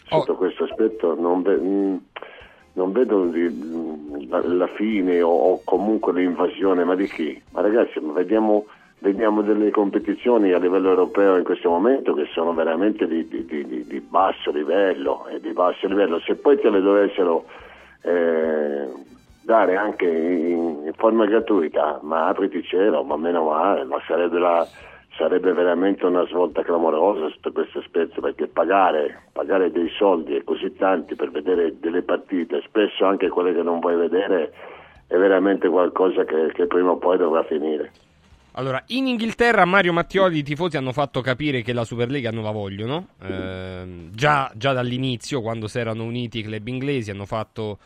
Sotto 0.08 0.34
Oh. 0.34 0.36
questo 0.36 0.66
aspetto 0.66 1.16
non, 1.16 1.42
ve- 1.42 1.58
mm, 1.58 1.96
non 2.74 2.92
vedo 2.92 3.26
di- 3.28 3.48
mm, 3.50 4.30
la, 4.30 4.42
la 4.46 4.68
fine 4.68 5.22
o, 5.22 5.30
o 5.32 5.62
comunque 5.64 6.12
l'invasione, 6.14 6.84
ma 6.84 6.96
di 6.96 7.08
chi? 7.08 7.42
Ma 7.52 7.62
ragazzi, 7.62 8.00
ma 8.02 8.12
vediamo, 8.14 8.66
vediamo 9.00 9.42
delle 9.42 9.72
competizioni 9.72 10.52
a 10.52 10.58
livello 10.60 10.90
europeo 10.90 11.38
in 11.38 11.44
questo 11.44 11.70
momento 11.70 12.14
che 12.14 12.26
sono 12.34 12.54
veramente 12.54 13.08
di, 13.08 13.28
di- 13.28 13.46
di- 13.46 13.86
di- 13.86 14.00
basso 14.00 14.52
livello, 14.52 15.28
e 15.28 15.40
di 15.40 15.52
basso 15.52 15.88
livello. 15.88 16.20
Se 16.20 16.36
poi 16.36 16.58
te 16.60 16.70
le 16.70 16.82
dovessero 16.82 17.46
eh, 18.02 18.88
dare 19.44 19.76
anche 19.76 20.06
in, 20.08 20.84
in 20.86 20.94
forma 20.96 21.26
gratuita, 21.26 22.00
ma 22.02 22.28
apriti 22.28 22.64
cielo, 22.64 23.04
ma 23.04 23.16
meno 23.18 23.44
male, 23.46 23.84
ma 23.84 24.00
sarebbe, 24.08 24.40
la- 24.40 24.68
sarebbe 25.18 25.54
veramente 25.54 26.06
una 26.06 26.26
svolta 26.26 26.64
clamorosa 26.64 27.30
sotto 27.30 27.52
questo 27.52 27.80
aspetto, 27.80 28.22
perché 28.22 28.48
pagare, 28.48 29.24
pagare 29.34 29.72
dei 29.72 29.90
soldi 29.90 30.36
e 30.36 30.44
così 30.44 30.74
tanti 30.76 31.16
per 31.16 31.30
vedere 31.30 31.80
delle 31.80 32.02
partite, 32.02 32.62
spesso 32.66 33.06
anche 33.06 33.30
quelle 33.30 33.54
che 33.54 33.62
non 33.62 33.80
vuoi 33.80 33.96
vedere, 33.98 34.52
è 35.08 35.16
veramente 35.18 35.68
qualcosa 35.70 36.24
che, 36.24 36.52
che 36.54 36.66
prima 36.66 36.92
o 36.92 36.98
poi 36.98 37.18
dovrà 37.18 37.44
finire. 37.44 37.92
Allora, 38.58 38.82
in 38.88 39.08
Inghilterra 39.08 39.66
Mario 39.66 39.92
Mattioli 39.92 40.38
i 40.38 40.44
tifosi 40.44 40.78
hanno 40.78 40.94
fatto 40.94 41.20
capire 41.20 41.62
che 41.62 41.74
la 41.74 41.84
Superlega 41.84 42.32
non 42.32 42.44
la 42.44 42.52
vogliono. 42.52 43.10
Ehm, 43.22 44.12
già, 44.12 44.50
già 44.56 44.72
dall'inizio, 44.72 45.42
quando 45.42 45.68
si 45.68 45.78
erano 45.78 46.04
uniti 46.06 46.40
i 46.40 46.44
club 46.44 46.66
inglesi, 46.68 47.12
hanno 47.12 47.26
fatto 47.26 47.80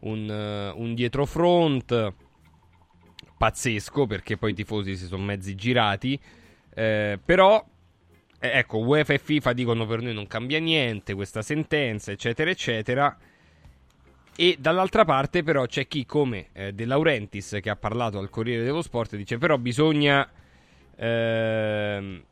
un, 0.00 0.30
eh, 0.30 0.72
un 0.78 0.94
dietrofront 0.94 2.12
pazzesco 3.38 4.06
perché 4.06 4.36
poi 4.36 4.50
i 4.50 4.54
tifosi 4.54 4.94
si 4.94 5.06
sono 5.06 5.22
mezzi 5.24 5.54
girati. 5.54 6.20
Eh, 6.74 7.18
però, 7.24 7.64
eh, 8.40 8.58
ecco, 8.58 8.76
UEFA 8.76 9.14
e 9.14 9.18
FIFA 9.18 9.52
dicono 9.54 9.86
per 9.86 10.02
noi 10.02 10.12
non 10.12 10.26
cambia 10.26 10.58
niente 10.58 11.14
questa 11.14 11.40
sentenza, 11.40 12.12
eccetera, 12.12 12.50
eccetera. 12.50 13.16
E 14.36 14.56
dall'altra 14.58 15.04
parte, 15.04 15.42
però, 15.42 15.66
c'è 15.66 15.86
chi 15.86 16.06
come 16.06 16.46
eh, 16.52 16.72
De 16.72 16.84
Laurentiis 16.84 17.58
che 17.60 17.70
ha 17.70 17.76
parlato 17.76 18.18
al 18.18 18.30
Corriere 18.30 18.64
dello 18.64 18.82
Sport 18.82 19.16
dice: 19.16 19.38
Però 19.38 19.58
bisogna 19.58 20.28
ehm, 20.96 22.22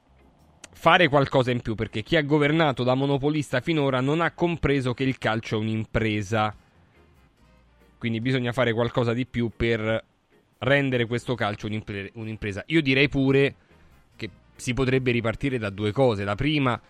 fare 0.73 1.09
qualcosa 1.09 1.51
in 1.51 1.61
più 1.61 1.75
perché 1.75 2.03
chi 2.03 2.17
ha 2.17 2.23
governato 2.23 2.83
da 2.85 2.95
monopolista 2.95 3.61
finora 3.61 4.01
non 4.01 4.21
ha 4.21 4.31
compreso 4.31 4.95
che 4.95 5.05
il 5.05 5.19
calcio 5.19 5.57
è 5.57 5.61
un'impresa. 5.61 6.55
Quindi 7.99 8.21
bisogna 8.21 8.53
fare 8.53 8.73
qualcosa 8.73 9.13
di 9.13 9.27
più 9.27 9.51
per 9.55 10.05
rendere 10.59 11.07
questo 11.07 11.35
calcio 11.35 11.67
un'impre- 11.67 12.11
un'impresa. 12.15 12.63
Io 12.67 12.81
direi 12.81 13.09
pure 13.09 13.55
che 14.17 14.31
si 14.57 14.73
potrebbe 14.73 15.11
ripartire 15.11 15.59
da 15.59 15.71
due 15.71 15.93
cose. 15.93 16.25
La 16.25 16.37
prima 16.37 16.81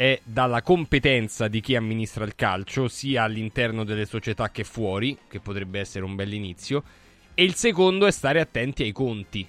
è 0.00 0.18
dalla 0.24 0.62
competenza 0.62 1.46
di 1.46 1.60
chi 1.60 1.76
amministra 1.76 2.24
il 2.24 2.34
calcio, 2.34 2.88
sia 2.88 3.24
all'interno 3.24 3.84
delle 3.84 4.06
società 4.06 4.48
che 4.48 4.64
fuori, 4.64 5.14
che 5.28 5.40
potrebbe 5.40 5.78
essere 5.78 6.06
un 6.06 6.14
bell'inizio. 6.14 6.82
E 7.34 7.44
il 7.44 7.52
secondo 7.52 8.06
è 8.06 8.10
stare 8.10 8.40
attenti 8.40 8.82
ai 8.82 8.92
conti. 8.92 9.46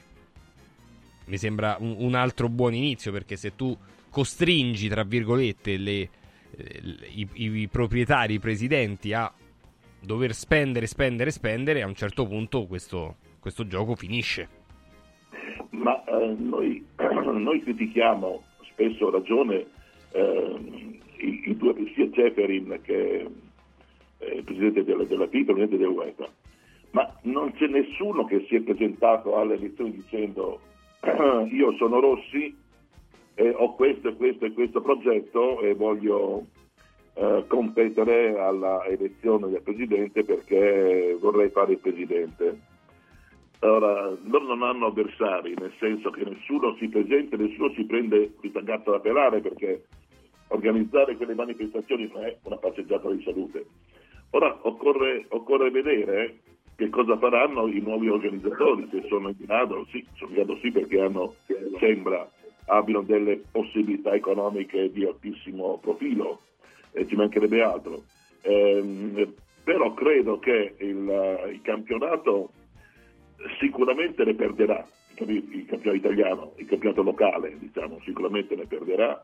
Mi 1.27 1.37
sembra 1.37 1.77
un, 1.79 1.95
un 1.99 2.15
altro 2.15 2.49
buon 2.49 2.73
inizio 2.73 3.13
perché 3.13 3.37
se 3.37 3.55
tu 3.55 3.73
costringi, 4.09 4.89
tra 4.89 5.03
virgolette, 5.03 5.77
le- 5.77 6.09
eh, 6.57 6.81
i, 7.13 7.29
i 7.31 7.67
proprietari, 7.69 8.33
i 8.33 8.39
presidenti 8.39 9.13
a 9.13 9.31
dover 10.01 10.33
spendere, 10.33 10.85
spendere, 10.85 11.31
spendere, 11.31 11.81
a 11.81 11.87
un 11.87 11.95
certo 11.95 12.27
punto 12.27 12.65
questo, 12.65 13.15
questo 13.39 13.65
gioco 13.67 13.95
finisce. 13.95 14.49
Ma 15.69 16.03
eh, 16.03 16.35
noi, 16.37 16.85
noi 16.99 17.63
critichiamo, 17.63 18.43
spesso 18.65 19.09
ragione, 19.09 19.79
eh, 20.11 20.99
i, 21.17 21.41
i 21.45 21.57
due, 21.57 21.73
sia 21.93 22.09
Ceferin 22.11 22.79
che 22.81 23.27
eh, 24.17 24.35
il 24.35 24.43
presidente 24.43 24.83
della, 24.83 25.03
della 25.03 25.27
FIFA 25.27 25.37
il 25.37 25.45
presidente 25.45 25.77
dell'UEFA, 25.77 26.29
ma 26.91 27.13
non 27.23 27.53
c'è 27.53 27.67
nessuno 27.67 28.25
che 28.25 28.45
si 28.47 28.55
è 28.55 28.61
presentato 28.61 29.37
alle 29.37 29.55
elezioni 29.55 29.91
dicendo 29.91 30.59
io 31.51 31.71
sono 31.77 31.99
Rossi 31.99 32.55
e 33.33 33.49
ho 33.49 33.75
questo 33.75 34.09
e 34.09 34.15
questo 34.15 34.45
e 34.45 34.53
questo 34.53 34.81
progetto 34.81 35.61
e 35.61 35.73
voglio 35.73 36.45
eh, 37.13 37.43
competere 37.47 38.37
alla 38.37 38.85
elezione 38.85 39.49
del 39.49 39.61
presidente 39.61 40.23
perché 40.23 41.17
vorrei 41.19 41.49
fare 41.49 41.73
il 41.73 41.79
presidente. 41.79 42.69
Ora, 43.63 44.09
loro 44.23 44.45
non 44.45 44.63
hanno 44.63 44.87
avversari, 44.87 45.53
nel 45.57 45.73
senso 45.77 46.09
che 46.09 46.23
nessuno 46.23 46.75
si 46.77 46.87
presenta, 46.87 47.37
nessuno 47.37 47.71
si 47.73 47.83
prende 47.85 48.33
questa 48.33 48.61
gatta 48.61 48.91
da 48.91 48.99
pelare 48.99 49.39
perché 49.39 49.85
organizzare 50.51 51.15
quelle 51.17 51.35
manifestazioni 51.35 52.09
non 52.13 52.23
è 52.23 52.37
una 52.43 52.57
passeggiata 52.57 53.09
di 53.09 53.21
salute. 53.23 53.65
Ora 54.31 54.57
occorre, 54.61 55.25
occorre 55.29 55.69
vedere 55.71 56.39
che 56.75 56.89
cosa 56.89 57.17
faranno 57.17 57.67
i 57.67 57.79
nuovi 57.79 58.07
organizzatori, 58.07 58.87
se 58.89 59.03
sono 59.07 59.29
in 59.29 59.35
grado, 59.37 59.85
sì, 59.91 60.05
sono 60.15 60.29
in 60.31 60.35
grado 60.35 60.57
sì 60.61 60.71
perché 60.71 61.01
hanno, 61.01 61.35
sembra, 61.79 62.29
abbiano 62.65 63.01
delle 63.01 63.41
possibilità 63.51 64.13
economiche 64.13 64.91
di 64.91 65.05
altissimo 65.05 65.77
profilo, 65.81 66.39
e 66.91 67.07
ci 67.07 67.15
mancherebbe 67.15 67.61
altro. 67.61 68.03
Ehm, 68.41 69.33
però 69.63 69.93
credo 69.93 70.39
che 70.39 70.75
il, 70.79 71.49
il 71.51 71.61
campionato 71.61 72.51
sicuramente 73.59 74.23
ne 74.23 74.33
perderà, 74.33 74.85
il 75.17 75.65
campionato 75.67 75.93
italiano, 75.93 76.53
il 76.55 76.65
campionato 76.65 77.03
locale, 77.03 77.57
diciamo, 77.59 77.99
sicuramente 78.03 78.55
ne 78.55 78.65
perderà. 78.65 79.23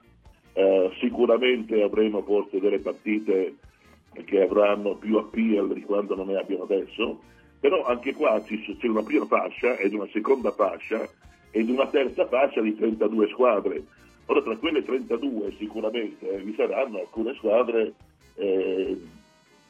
Eh, 0.57 0.89
sicuramente 0.99 1.83
avremo 1.83 2.23
forse 2.23 2.59
delle 2.59 2.79
partite 2.79 3.57
che 4.25 4.41
avranno 4.41 4.95
più 4.95 5.17
appeal 5.17 5.71
di 5.71 5.81
quando 5.81 6.15
non 6.15 6.25
ne 6.25 6.39
abbiano 6.39 6.63
adesso, 6.63 7.19
però 7.59 7.85
anche 7.85 8.15
qua 8.15 8.41
c'è 8.41 8.87
una 8.87 9.03
prima 9.03 9.27
fascia 9.27 9.77
ed 9.77 9.93
una 9.93 10.07
seconda 10.11 10.49
fascia 10.49 11.07
ed 11.51 11.69
una 11.69 11.85
terza 11.85 12.25
fascia 12.25 12.59
di 12.61 12.75
32 12.75 13.27
squadre. 13.27 13.83
Ora 14.25 14.41
tra 14.41 14.57
quelle 14.57 14.83
32 14.83 15.51
sicuramente 15.59 16.39
vi 16.39 16.55
saranno 16.55 17.01
alcune 17.01 17.35
squadre 17.35 17.93
eh, 18.33 18.99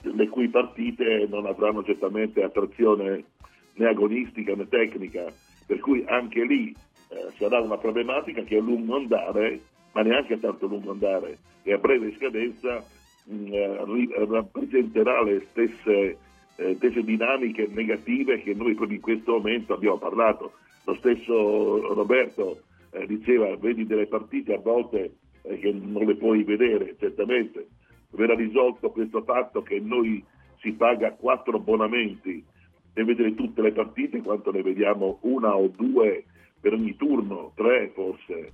le 0.03 0.27
cui 0.29 0.48
partite 0.48 1.27
non 1.29 1.48
avranno 1.48 1.84
certamente 1.84 2.44
attrazione 2.44 3.25
né 3.74 3.88
agonistica 3.88 4.56
né 4.56 4.70
tecnica, 4.70 5.25
per 5.65 5.82
cui 5.82 6.06
anche 6.08 6.46
lì 6.46 6.74
eh, 7.10 7.32
sarà 7.38 7.60
una 7.60 7.77
problematica 7.77 8.44
che 8.44 8.56
a 8.56 8.62
lungo 8.62 8.96
andare, 8.96 9.60
ma 9.98 10.04
neanche 10.04 10.36
a 10.36 10.38
tanto 10.38 10.68
lungo 10.68 10.92
andare, 10.92 11.39
e 11.63 11.74
a 11.74 11.80
breve 11.80 12.13
scadenza 12.18 12.86
mh, 13.24 13.51
eh, 13.51 13.84
ri- 13.86 14.13
rappresenterà 14.30 15.24
le 15.24 15.48
stesse, 15.50 16.18
eh, 16.56 16.75
stesse 16.75 17.04
dinamiche 17.04 17.68
negative 17.72 18.44
che 18.44 18.54
noi 18.54 18.75
proprio 18.75 18.98
in 18.98 19.01
questo 19.01 19.32
momento 19.32 19.74
abbiamo 19.74 19.98
parlato. 19.98 20.51
Lo 20.86 20.94
stesso 20.98 21.96
Roberto 21.96 22.62
eh, 22.92 23.08
diceva, 23.08 23.56
vedi 23.58 23.88
delle 23.88 24.06
partite 24.06 24.54
a 24.54 24.60
volte 24.60 25.16
eh, 25.42 25.58
che 25.58 25.72
non 25.74 26.06
le 26.06 26.16
puoi 26.16 26.44
vedere, 26.44 26.96
certamente. 27.00 27.68
Verrà 28.12 28.36
risolto 28.36 28.92
questo 28.92 29.24
fatto 29.24 29.63
che 29.63 29.80
noi 29.80 30.24
si 30.60 30.74
paga 30.74 31.13
quattro 31.13 31.58
abbonamenti 31.58 32.46
per 32.94 33.04
vedere 33.04 33.34
tutte 33.34 33.63
le 33.63 33.72
partite, 33.72 34.22
quanto 34.22 34.51
ne 34.51 34.62
vediamo 34.62 35.18
una 35.22 35.56
o 35.56 35.68
due 35.75 36.24
per 36.62 36.74
ogni 36.74 36.96
turno, 36.96 37.51
tre 37.56 37.92
forse, 37.96 38.54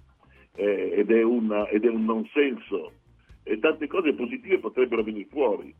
eh, 0.56 0.94
ed, 0.98 1.12
è 1.12 1.24
una, 1.24 1.68
ed, 1.68 1.86
è 1.86 1.90
un 1.90 2.06
non 2.06 2.26
senso. 2.34 2.94
E 3.44 3.60
tante 3.60 3.88
cose 3.88 4.14
positive 4.14 4.60
potrebbero 4.60 5.04
venire 5.04 5.28
fuori. 5.30 5.74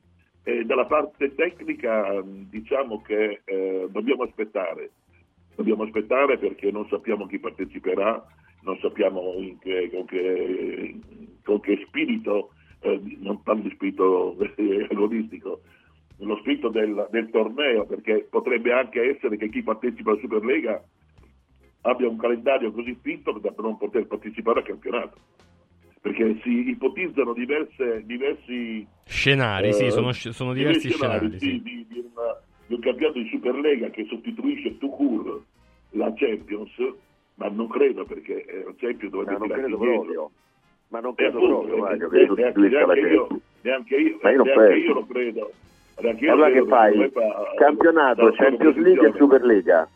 E 0.44 0.66
dalla 0.66 0.86
parte 0.86 1.34
tecnica 1.36 2.22
diciamo 2.26 3.02
che 3.02 3.42
eh, 3.46 3.88
dobbiamo 3.90 4.24
aspettare, 4.24 4.92
dobbiamo 5.56 5.84
aspettare 5.84 6.38
perché 6.38 6.70
non 6.70 6.86
sappiamo 6.90 7.28
chi 7.28 7.40
parteciperà, 7.40 8.22
non 8.64 8.78
sappiamo 8.80 9.36
che, 9.62 9.90
con, 9.90 10.06
che, 10.06 11.00
con, 11.44 11.60
che, 11.62 11.86
spirito, 11.88 12.52
eh, 12.82 13.00
non 13.20 13.42
parlo 13.42 13.62
di 13.62 13.72
spirito 13.72 14.36
agonistico, 14.90 15.62
lo 16.18 16.38
spirito 16.38 16.70
del, 16.70 17.08
del, 17.12 17.30
torneo, 17.30 17.86
perché 17.86 18.28
potrebbe 18.30 18.72
anche 18.74 19.16
essere 19.16 19.38
che 19.38 19.50
chi 19.50 19.64
partecipa 19.64 20.12
alla 20.12 20.20
Superlega 20.20 20.84
abbia 21.84 22.08
un 22.08 22.18
calendario 22.18 22.72
così 22.72 22.98
fitto 23.02 23.32
da 23.40 23.54
non 23.58 23.78
poter 23.78 24.06
partecipare 24.08 24.60
al 24.60 24.66
campionato 24.66 25.18
perché 26.04 26.38
si 26.44 26.68
ipotizzano 26.68 27.32
diverse, 27.32 28.04
diversi 28.04 28.86
scenari, 29.06 29.70
eh, 29.70 29.72
sì, 29.72 29.90
sono, 29.90 30.12
sono 30.12 30.52
diversi, 30.52 30.90
scenari, 30.90 31.38
scenari 31.38 31.40
sì, 31.40 31.62
Di, 31.62 31.86
di, 31.88 32.00
una, 32.00 32.38
di, 32.68 32.74
un 32.74 32.82
campionato 32.82 33.20
di 33.20 33.30
Superlega 33.30 33.90
che 33.90 34.06
sostituisce 34.10 34.78
Tucur 34.80 35.42
la 35.92 36.12
Champions, 36.14 36.72
ma 37.36 37.48
non 37.48 37.70
credo 37.70 38.04
perché 38.04 38.44
eh, 38.44 38.64
la 38.66 38.74
Champions 38.76 39.14
dovrebbe 39.14 39.38
no, 39.38 39.46
tirare 39.46 39.78
proprio. 39.78 40.32
Ma 40.90 41.00
non 41.00 41.16
credo 41.16 41.38
appunto, 41.38 41.60
proprio, 41.62 41.78
Mario, 41.78 42.10
che 42.10 42.26
sostituisca 42.28 42.86
la 42.86 42.94
Champions. 42.96 43.42
Neanche 43.62 43.96
io, 43.96 44.20
ma 44.22 44.30
io, 44.30 44.38
non 44.38 44.46
neanche 44.48 44.76
io 44.76 44.94
lo 44.94 45.06
credo. 45.06 45.52
Neanche 46.02 46.30
allora 46.30 46.52
che 46.52 46.66
fai? 46.66 47.12
Campionato, 47.56 48.32
Champions 48.34 48.76
League 48.76 49.08
e 49.08 49.14
Superlega. 49.16 49.88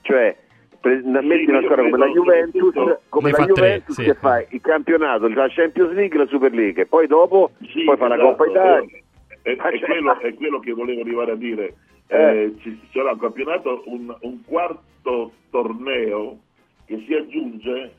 Cioè 0.00 0.36
metti 0.82 1.50
una 1.50 1.62
squadra 1.62 1.84
come 1.84 1.98
la 1.98 2.06
Juventus, 2.06 2.98
come 3.08 3.30
la 3.30 3.44
Juventus 3.44 3.96
tre, 3.96 4.04
che 4.04 4.14
sì. 4.14 4.18
fa 4.18 4.44
il 4.48 4.60
campionato, 4.60 5.28
la 5.28 5.48
Champions 5.48 5.92
League 5.92 6.16
e 6.16 6.22
la 6.22 6.28
Super 6.28 6.52
League, 6.52 6.86
poi 6.86 7.06
dopo 7.06 7.50
sì, 7.60 7.84
poi 7.84 7.96
fa 7.96 8.06
esatto, 8.06 8.22
la 8.22 8.28
Coppa 8.28 8.46
Italia. 8.46 8.98
È, 9.42 9.50
è, 9.50 9.56
è, 9.56 9.80
quello, 9.80 10.20
è, 10.20 10.34
quello, 10.34 10.58
che 10.60 10.72
volevo 10.72 11.00
arrivare 11.00 11.32
a 11.32 11.36
dire. 11.36 11.74
Eh. 12.06 12.42
Eh, 12.42 12.54
ci 12.60 12.80
sarà 12.92 13.12
un 13.12 13.18
campionato, 13.18 13.82
un, 13.86 14.14
un, 14.20 14.44
quarto 14.44 15.32
torneo 15.50 16.38
che 16.86 17.02
si, 17.06 17.14
aggiunge, 17.14 17.92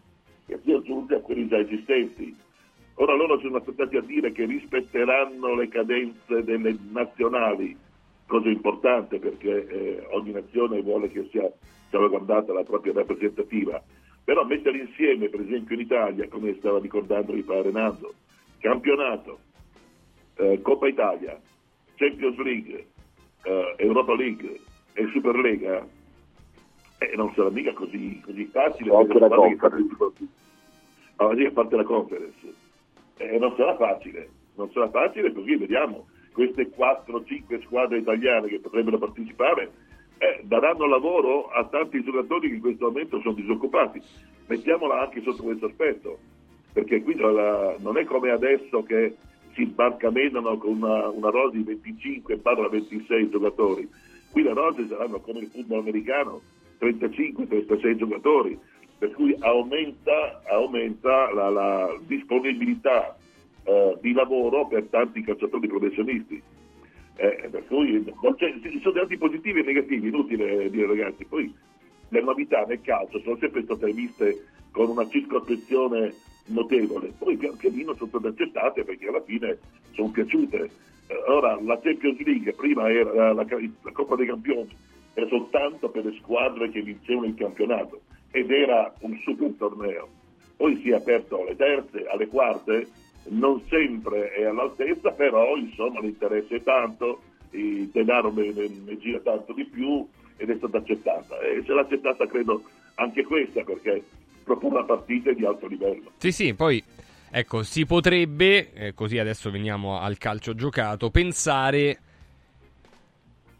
che 0.47 0.59
si 0.63 0.71
aggiunge 0.71 1.15
a 1.15 1.19
quelli 1.19 1.47
già 1.47 1.59
esistenti. 1.59 2.35
Ora 2.95 3.15
loro 3.15 3.39
sono 3.39 3.57
aspettati 3.57 3.95
a 3.95 4.01
dire 4.01 4.31
che 4.31 4.45
rispetteranno 4.45 5.55
le 5.55 5.67
cadenze 5.69 6.43
delle 6.43 6.75
nazionali, 6.91 7.75
cosa 8.27 8.49
importante 8.49 9.17
perché 9.17 9.67
eh, 9.67 10.07
ogni 10.11 10.31
nazione 10.31 10.81
vuole 10.81 11.09
che 11.09 11.27
sia 11.31 11.49
salvaguardata 11.91 12.53
la 12.53 12.63
propria 12.63 12.93
rappresentativa, 12.93 13.83
però 14.23 14.43
mettere 14.45 14.79
insieme, 14.79 15.29
per 15.29 15.41
esempio 15.41 15.75
in 15.75 15.81
Italia, 15.81 16.27
come 16.27 16.55
stava 16.57 16.79
ricordando 16.79 17.33
il 17.33 17.43
padre 17.43 17.71
Nando, 17.71 18.13
campionato, 18.59 19.39
eh, 20.35 20.59
Coppa 20.61 20.87
Italia, 20.87 21.39
Champions 21.95 22.37
League, 22.37 22.87
eh, 23.43 23.75
Europa 23.77 24.15
League 24.15 24.59
e 24.93 25.07
Superlega, 25.11 25.85
eh, 26.97 27.15
non 27.15 27.31
sarà 27.35 27.49
mica 27.49 27.73
così, 27.73 28.19
così 28.23 28.45
facile. 28.45 28.95
Anche 28.95 29.19
la 29.19 29.27
conference. 29.27 30.27
A 31.17 31.51
parte 31.51 31.75
la 31.75 31.83
conference. 31.83 32.53
Eh, 33.17 33.37
non 33.37 33.53
sarà 33.55 33.75
facile, 33.75 34.29
non 34.55 34.71
sarà 34.71 34.89
facile 34.89 35.31
così 35.31 35.55
vediamo 35.55 36.07
queste 36.31 36.71
4-5 36.75 37.61
squadre 37.63 37.99
italiane 37.99 38.47
che 38.47 38.59
potrebbero 38.59 38.97
partecipare 38.97 39.71
eh, 40.21 40.41
daranno 40.43 40.85
lavoro 40.85 41.47
a 41.47 41.65
tanti 41.65 42.03
giocatori 42.03 42.47
che 42.47 42.53
in 42.53 42.61
questo 42.61 42.85
momento 42.85 43.19
sono 43.21 43.33
disoccupati. 43.33 43.99
Mettiamola 44.45 45.01
anche 45.01 45.19
sotto 45.23 45.41
questo 45.41 45.65
aspetto, 45.65 46.19
perché 46.73 47.01
qui 47.01 47.15
la, 47.15 47.75
non 47.79 47.97
è 47.97 48.03
come 48.03 48.29
adesso 48.29 48.83
che 48.83 49.15
si 49.55 49.65
barcamenano 49.65 50.57
con 50.57 50.75
una, 50.75 51.09
una 51.09 51.29
rosa 51.31 51.57
di 51.57 51.63
25 51.63 52.37
parla 52.37 52.69
26 52.69 53.29
giocatori. 53.31 53.89
Qui 54.31 54.43
le 54.43 54.53
rose 54.53 54.87
saranno 54.87 55.19
come 55.21 55.39
il 55.39 55.47
football 55.47 55.79
americano, 55.79 56.41
35-36 56.79 57.95
giocatori, 57.95 58.59
per 58.99 59.13
cui 59.13 59.35
aumenta, 59.39 60.43
aumenta 60.47 61.33
la, 61.33 61.49
la, 61.49 61.99
disponibilità 62.05 63.17
eh, 63.63 63.97
di 63.99 64.13
lavoro 64.13 64.67
per 64.67 64.83
tanti 64.83 65.23
calciatori 65.23 65.67
professionisti. 65.67 66.41
Eh, 67.15 67.49
per 67.51 67.65
cui 67.67 68.03
ci 68.03 68.79
sono 68.79 68.93
dei 68.93 69.01
lati 69.01 69.17
positivi 69.17 69.59
e 69.59 69.63
negativi, 69.63 70.07
inutile 70.07 70.69
dire 70.69 70.87
ragazzi. 70.87 71.25
Poi 71.25 71.53
le 72.09 72.21
novità 72.21 72.65
nel 72.65 72.81
calcio 72.81 73.19
sono 73.19 73.37
sempre 73.37 73.63
state 73.63 73.91
viste 73.91 74.45
con 74.71 74.89
una 74.89 75.07
circospezione 75.07 76.13
notevole, 76.45 77.13
poi 77.17 77.37
pian 77.37 77.55
pianino 77.57 77.93
sono 77.95 78.09
state 78.09 78.27
accettate 78.27 78.83
perché 78.83 79.07
alla 79.07 79.21
fine 79.21 79.57
sono 79.91 80.09
piaciute. 80.09 80.69
Eh, 81.07 81.23
ora 81.27 81.59
la 81.61 81.79
Champions 81.79 82.19
League 82.19 82.53
prima 82.53 82.89
era 82.89 83.33
la, 83.33 83.45
la 83.45 83.91
Coppa 83.91 84.15
dei 84.15 84.27
Campioni, 84.27 84.69
era 85.13 85.27
soltanto 85.27 85.89
per 85.89 86.05
le 86.05 86.15
squadre 86.19 86.69
che 86.69 86.81
vincevano 86.81 87.27
il 87.27 87.35
campionato 87.35 88.01
ed 88.31 88.49
era 88.49 88.93
un 89.01 89.17
super 89.19 89.51
torneo. 89.57 90.07
Poi 90.55 90.77
si 90.77 90.91
è 90.91 90.95
aperto 90.95 91.41
alle 91.41 91.55
terze, 91.55 92.07
alle 92.07 92.27
quarte 92.27 92.87
non 93.29 93.61
sempre 93.69 94.31
è 94.31 94.45
all'altezza, 94.45 95.11
però 95.11 95.55
insomma 95.55 95.99
l'interesse 95.99 96.57
è 96.57 96.63
tanto, 96.63 97.21
il 97.51 97.89
denaro 97.89 98.31
ne, 98.31 98.51
ne, 98.51 98.97
gira 98.97 99.19
tanto 99.19 99.53
di 99.53 99.65
più 99.65 100.07
ed 100.37 100.49
è 100.49 100.55
stata 100.57 100.77
accettata. 100.77 101.39
E 101.39 101.63
se 101.65 101.73
l'ha 101.73 101.81
accettata 101.81 102.25
credo 102.27 102.63
anche 102.95 103.23
questa 103.23 103.63
perché 103.63 104.03
propone 104.43 104.83
partite 104.85 105.33
di 105.33 105.45
alto 105.45 105.67
livello. 105.67 106.11
Sì, 106.17 106.31
sì, 106.31 106.53
poi 106.53 106.83
ecco, 107.29 107.63
si 107.63 107.85
potrebbe, 107.85 108.73
eh, 108.73 108.93
così 108.93 109.17
adesso 109.17 109.51
veniamo 109.51 109.99
al 109.99 110.17
calcio 110.17 110.55
giocato, 110.55 111.09
pensare 111.09 111.99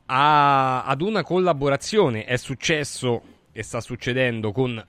a, 0.07 0.83
ad 0.83 1.01
una 1.01 1.23
collaborazione. 1.23 2.25
È 2.25 2.37
successo 2.37 3.21
e 3.51 3.63
sta 3.63 3.81
succedendo 3.81 4.51
con 4.51 4.83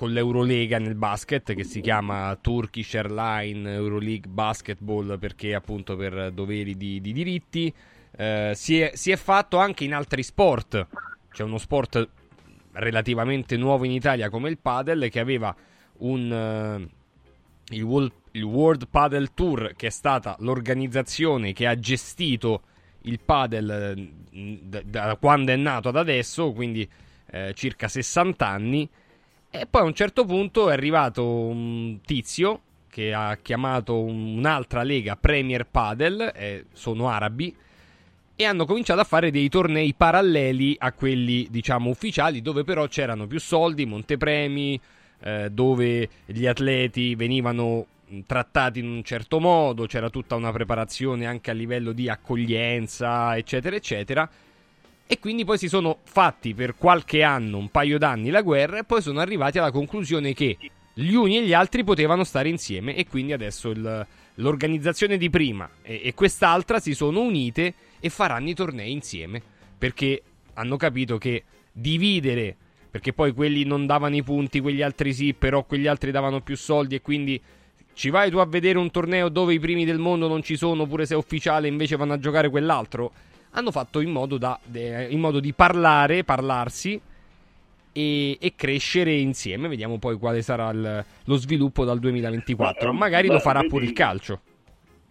con 0.00 0.12
l'Eurolega 0.12 0.78
nel 0.78 0.94
basket 0.94 1.52
che 1.52 1.62
si 1.62 1.82
chiama 1.82 2.34
Turkish 2.40 2.94
Airline 2.94 3.70
Euroleague 3.70 4.30
Basketball 4.30 5.18
perché 5.18 5.54
appunto 5.54 5.94
per 5.94 6.30
doveri 6.32 6.74
di, 6.74 7.02
di 7.02 7.12
diritti. 7.12 7.70
Eh, 8.16 8.52
si, 8.54 8.80
è, 8.80 8.92
si, 8.94 9.10
è, 9.10 9.16
fatto 9.16 9.58
anche 9.58 9.84
in 9.84 9.92
altri 9.92 10.22
sport. 10.22 10.86
C'è 11.30 11.42
uno 11.42 11.58
sport 11.58 12.08
relativamente 12.72 13.58
nuovo 13.58 13.84
in 13.84 13.90
Italia 13.90 14.30
come 14.30 14.48
il 14.48 14.56
padel 14.56 15.10
che 15.10 15.20
aveva 15.20 15.54
un, 15.98 16.30
uh, 16.30 17.74
il, 17.74 17.82
World, 17.82 18.12
il 18.30 18.42
World 18.44 18.88
Padel 18.88 19.34
Tour 19.34 19.74
che 19.76 19.88
è 19.88 19.90
stata 19.90 20.34
l'organizzazione 20.38 21.52
che 21.52 21.66
ha 21.66 21.78
gestito 21.78 22.62
il 23.02 23.20
padel 23.20 24.12
da, 24.62 24.80
da 24.82 25.16
quando 25.20 25.52
è 25.52 25.56
nato 25.56 25.90
ad 25.90 25.96
adesso, 25.96 26.52
quindi 26.52 26.88
eh, 27.32 27.52
circa 27.54 27.86
60 27.86 28.46
anni 28.46 28.88
e 29.50 29.66
poi 29.66 29.82
a 29.82 29.84
un 29.84 29.94
certo 29.94 30.24
punto 30.24 30.70
è 30.70 30.72
arrivato 30.72 31.24
un 31.26 31.98
tizio 32.04 32.60
che 32.88 33.12
ha 33.12 33.36
chiamato 33.42 34.00
un'altra 34.00 34.82
lega 34.82 35.16
Premier 35.16 35.66
Padel, 35.66 36.32
eh, 36.34 36.66
sono 36.72 37.08
arabi, 37.08 37.54
e 38.36 38.44
hanno 38.44 38.64
cominciato 38.64 39.00
a 39.00 39.04
fare 39.04 39.30
dei 39.30 39.48
tornei 39.48 39.92
paralleli 39.94 40.76
a 40.78 40.92
quelli, 40.92 41.46
diciamo, 41.50 41.90
ufficiali, 41.90 42.42
dove 42.42 42.64
però 42.64 42.86
c'erano 42.86 43.26
più 43.26 43.38
soldi, 43.38 43.86
montepremi, 43.86 44.80
eh, 45.20 45.50
dove 45.50 46.08
gli 46.26 46.46
atleti 46.46 47.14
venivano 47.14 47.86
trattati 48.26 48.78
in 48.80 48.88
un 48.88 49.04
certo 49.04 49.38
modo, 49.40 49.86
c'era 49.86 50.10
tutta 50.10 50.34
una 50.36 50.50
preparazione 50.52 51.26
anche 51.26 51.50
a 51.50 51.54
livello 51.54 51.92
di 51.92 52.08
accoglienza, 52.08 53.36
eccetera, 53.36 53.76
eccetera 53.76 54.28
e 55.12 55.18
quindi 55.18 55.44
poi 55.44 55.58
si 55.58 55.66
sono 55.66 55.98
fatti 56.04 56.54
per 56.54 56.76
qualche 56.76 57.24
anno, 57.24 57.58
un 57.58 57.68
paio 57.68 57.98
d'anni 57.98 58.30
la 58.30 58.42
guerra 58.42 58.78
e 58.78 58.84
poi 58.84 59.02
sono 59.02 59.18
arrivati 59.18 59.58
alla 59.58 59.72
conclusione 59.72 60.34
che 60.34 60.56
gli 60.94 61.14
uni 61.14 61.38
e 61.38 61.42
gli 61.42 61.52
altri 61.52 61.82
potevano 61.82 62.22
stare 62.22 62.48
insieme 62.48 62.94
e 62.94 63.08
quindi 63.08 63.32
adesso 63.32 63.70
il, 63.70 64.06
l'organizzazione 64.34 65.16
di 65.16 65.28
prima 65.28 65.68
e, 65.82 66.02
e 66.04 66.14
quest'altra 66.14 66.78
si 66.78 66.94
sono 66.94 67.22
unite 67.22 67.74
e 67.98 68.08
faranno 68.08 68.50
i 68.50 68.54
tornei 68.54 68.92
insieme 68.92 69.42
perché 69.76 70.22
hanno 70.54 70.76
capito 70.76 71.18
che 71.18 71.42
dividere 71.72 72.56
perché 72.88 73.12
poi 73.12 73.32
quelli 73.32 73.64
non 73.64 73.86
davano 73.86 74.14
i 74.14 74.22
punti, 74.22 74.60
quegli 74.60 74.80
altri 74.80 75.12
sì, 75.12 75.34
però 75.34 75.64
quegli 75.64 75.88
altri 75.88 76.12
davano 76.12 76.40
più 76.40 76.56
soldi 76.56 76.94
e 76.94 77.00
quindi 77.00 77.40
ci 77.94 78.10
vai 78.10 78.30
tu 78.30 78.38
a 78.38 78.46
vedere 78.46 78.78
un 78.78 78.92
torneo 78.92 79.28
dove 79.28 79.54
i 79.54 79.58
primi 79.58 79.84
del 79.84 79.98
mondo 79.98 80.28
non 80.28 80.44
ci 80.44 80.56
sono, 80.56 80.86
pure 80.86 81.04
se 81.04 81.14
è 81.14 81.16
ufficiale, 81.16 81.66
invece 81.66 81.96
vanno 81.96 82.12
a 82.12 82.18
giocare 82.20 82.48
quell'altro 82.48 83.12
hanno 83.52 83.70
fatto 83.70 84.00
in 84.00 84.10
modo, 84.10 84.38
da, 84.38 84.58
in 84.72 85.18
modo 85.18 85.40
di 85.40 85.52
parlare, 85.52 86.24
parlarsi 86.24 87.00
e, 87.92 88.38
e 88.40 88.52
crescere 88.54 89.12
insieme. 89.14 89.68
Vediamo 89.68 89.98
poi 89.98 90.16
quale 90.18 90.42
sarà 90.42 90.70
il- 90.70 91.04
lo 91.24 91.36
sviluppo 91.36 91.84
dal 91.84 91.98
2024. 91.98 92.92
Ma, 92.92 92.98
Magari 92.98 93.28
ma 93.28 93.34
lo 93.34 93.40
farà 93.40 93.58
vedi- 93.60 93.70
pure 93.72 93.84
il 93.84 93.92
calcio. 93.92 94.40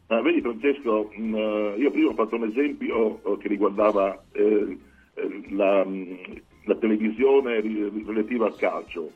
Ma 0.07 0.21
vedi 0.21 0.41
Francesco, 0.41 1.11
mh, 1.15 1.35
eh, 1.35 1.75
io 1.77 1.91
prima 1.91 2.09
ho 2.09 2.13
fatto 2.15 2.35
un 2.35 2.47
esempio 2.49 3.21
eh, 3.23 3.37
che 3.41 3.47
riguardava 3.47 4.23
eh, 4.31 4.77
eh, 5.13 5.41
la, 5.51 5.85
mh, 5.85 6.17
la 6.65 6.75
televisione 6.75 7.61
relativa 8.05 8.45
al 8.47 8.55
calcio, 8.55 9.11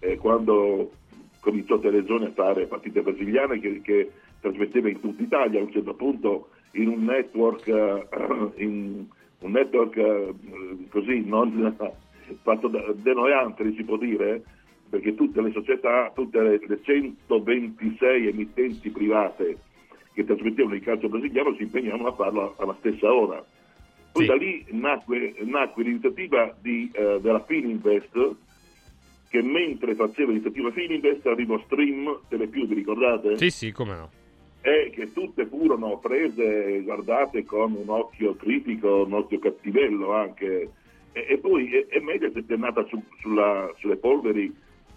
Eh, 0.00 0.16
quando 0.18 0.90
cominciò 1.40 1.78
Telezone 1.78 2.26
a 2.26 2.30
fare 2.32 2.66
partite 2.66 3.00
brasiliane 3.00 3.58
che, 3.58 3.80
che 3.80 4.10
trasmetteva 4.40 4.90
in 4.90 5.00
tutta 5.00 5.22
Italia, 5.22 5.60
a 5.60 5.62
un 5.62 5.72
certo 5.72 5.94
punto 5.94 6.48
in 6.74 6.88
un 6.88 7.04
network, 7.04 7.66
eh, 7.68 8.06
in 8.62 9.06
un 9.40 9.50
network 9.50 9.96
eh, 9.96 10.34
così 10.88 11.22
non 11.24 11.76
fatto 12.42 12.68
da, 12.68 12.80
da 12.94 13.12
noi 13.12 13.32
altri 13.32 13.74
si 13.74 13.84
può 13.84 13.96
dire, 13.96 14.42
perché 14.88 15.14
tutte 15.14 15.40
le 15.40 15.52
società, 15.52 16.10
tutte 16.14 16.40
le, 16.40 16.60
le 16.66 16.80
126 16.82 18.28
emittenti 18.28 18.90
private 18.90 19.58
che 20.12 20.24
trasmettevano 20.24 20.74
il 20.76 20.82
calcio 20.82 21.08
brasiliano 21.08 21.54
si 21.56 21.62
impegnavano 21.62 22.08
a 22.08 22.12
farlo 22.12 22.54
alla 22.58 22.76
stessa 22.78 23.12
ora. 23.12 23.44
Poi 24.12 24.22
Sì. 24.22 24.28
da 24.28 24.36
lì 24.36 24.64
nacque, 24.70 25.34
nacque 25.40 25.82
l'iniziativa 25.82 26.54
di, 26.60 26.88
eh, 26.92 27.18
della 27.20 27.40
Fininvest 27.40 28.36
che 29.28 29.42
mentre 29.42 29.96
faceva 29.96 30.30
l'iniziativa 30.30 30.70
Fininvest 30.70 31.26
arrivò 31.26 31.58
Stream 31.64 32.20
Telepiù, 32.28 32.68
vi 32.68 32.74
ricordate? 32.74 33.36
Sì, 33.36 33.50
sì, 33.50 33.72
come 33.72 33.96
no. 33.96 34.10
E 34.66 34.88
che 34.94 35.12
tutte 35.12 35.44
furono 35.44 35.98
prese 35.98 36.80
guardate 36.80 37.44
con 37.44 37.74
un 37.74 37.90
occhio 37.90 38.34
critico, 38.34 39.04
un 39.04 39.12
occhio 39.12 39.38
cattivello 39.38 40.14
anche. 40.14 40.70
E, 41.12 41.26
e 41.28 41.36
poi 41.36 41.70
e, 41.70 41.86
e 41.90 42.00
Mediaset 42.00 42.50
è 42.50 42.56
nata 42.56 42.82
su- 42.86 43.04
sulla- 43.20 43.70
sulle 43.76 43.96
polveri 43.96 44.50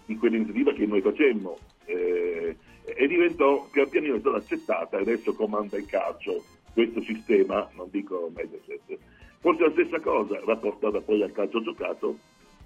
di 0.06 0.15
quell'iniziativa 0.15 0.71
che 0.71 0.86
noi 0.86 1.01
facemmo 1.01 1.58
eh, 1.84 2.56
e 2.86 3.08
diventò 3.08 3.67
pian 3.69 3.89
pianino 3.89 4.17
stata 4.19 4.38
accettata 4.38 4.97
e 4.97 5.01
adesso 5.01 5.34
comanda 5.34 5.75
il 5.75 5.86
calcio 5.86 6.45
questo 6.71 7.01
sistema, 7.01 7.69
non 7.75 7.89
dico 7.91 8.32
Mediaset. 8.34 8.97
Forse 9.41 9.63
la 9.63 9.71
stessa 9.71 9.99
cosa 9.99 10.39
rapportata 10.45 11.01
poi 11.01 11.23
al 11.23 11.34
calcio 11.34 11.62
giocato 11.62 12.17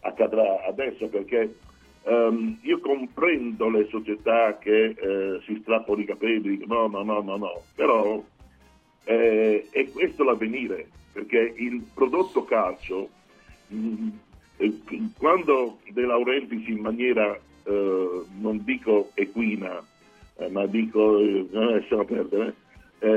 accadrà 0.02 0.66
adesso 0.68 1.08
perché 1.08 1.56
ehm, 2.04 2.58
io 2.62 2.80
comprendo 2.80 3.70
le 3.70 3.88
società 3.90 4.58
che 4.58 4.86
eh, 4.86 5.42
si 5.46 5.60
strappano 5.62 6.02
i 6.02 6.06
capelli, 6.06 6.64
no, 6.66 6.88
no, 6.88 7.04
no, 7.04 7.22
no, 7.22 7.38
no, 7.38 7.62
però 7.76 8.24
eh, 9.04 9.68
è 9.70 9.90
questo 9.92 10.24
l'avvenire, 10.24 10.88
perché 11.12 11.54
il 11.56 11.84
prodotto 11.94 12.44
calcio, 12.44 13.10
mh, 13.68 14.08
eh, 14.58 14.80
quando 15.18 15.80
De 15.90 16.02
Laurentiis 16.02 16.68
in 16.68 16.80
maniera, 16.80 17.38
eh, 17.64 18.22
non 18.40 18.64
dico 18.64 19.12
equina, 19.14 19.84
eh, 20.38 20.50
ma 20.50 20.66
dico, 20.66 21.20
non 21.52 21.74
lasciamo 21.74 22.06
perdere, 22.06 22.56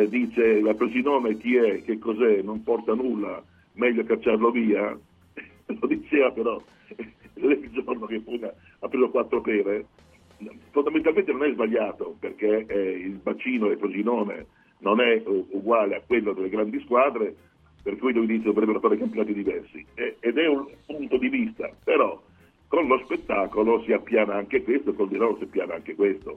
dice 0.08 0.62
la 0.62 0.72
Presinome 0.72 1.36
chi 1.36 1.56
è, 1.56 1.82
che 1.82 1.98
cos'è, 1.98 2.40
non 2.40 2.62
porta 2.62 2.94
nulla, 2.94 3.42
meglio 3.74 4.02
cacciarlo 4.04 4.50
via, 4.50 4.96
lo 5.66 5.86
diceva 5.86 6.30
però 6.30 6.62
il 7.34 7.70
giorno 7.70 8.06
che 8.06 8.20
poi 8.20 8.40
ha 8.84 8.88
preso 8.88 9.08
quattro 9.08 9.40
pere, 9.40 9.86
fondamentalmente 10.70 11.32
non 11.32 11.44
è 11.44 11.52
sbagliato 11.52 12.16
perché 12.18 12.66
eh, 12.66 12.90
il 12.90 13.14
bacino 13.14 13.68
del 13.68 13.78
Frosinone 13.78 14.46
non 14.78 15.00
è 15.00 15.22
u- 15.24 15.46
uguale 15.52 15.96
a 15.96 16.02
quello 16.06 16.34
delle 16.34 16.50
grandi 16.50 16.80
squadre, 16.80 17.34
per 17.82 17.96
cui 17.96 18.12
lui 18.12 18.26
dice 18.26 18.44
dovrebbero 18.44 18.80
fare 18.80 18.98
campionati 18.98 19.32
diversi. 19.32 19.84
E- 19.94 20.16
ed 20.20 20.36
è 20.36 20.46
un 20.46 20.66
punto 20.84 21.16
di 21.16 21.28
vista, 21.28 21.70
però 21.82 22.22
con 22.68 22.86
lo 22.86 23.00
spettacolo 23.04 23.82
si 23.84 23.92
appiana 23.92 24.34
anche 24.34 24.62
questo, 24.62 24.92
col 24.92 25.08
denaro 25.08 25.36
si 25.38 25.44
appiana 25.44 25.74
anche 25.74 25.94
questo. 25.94 26.34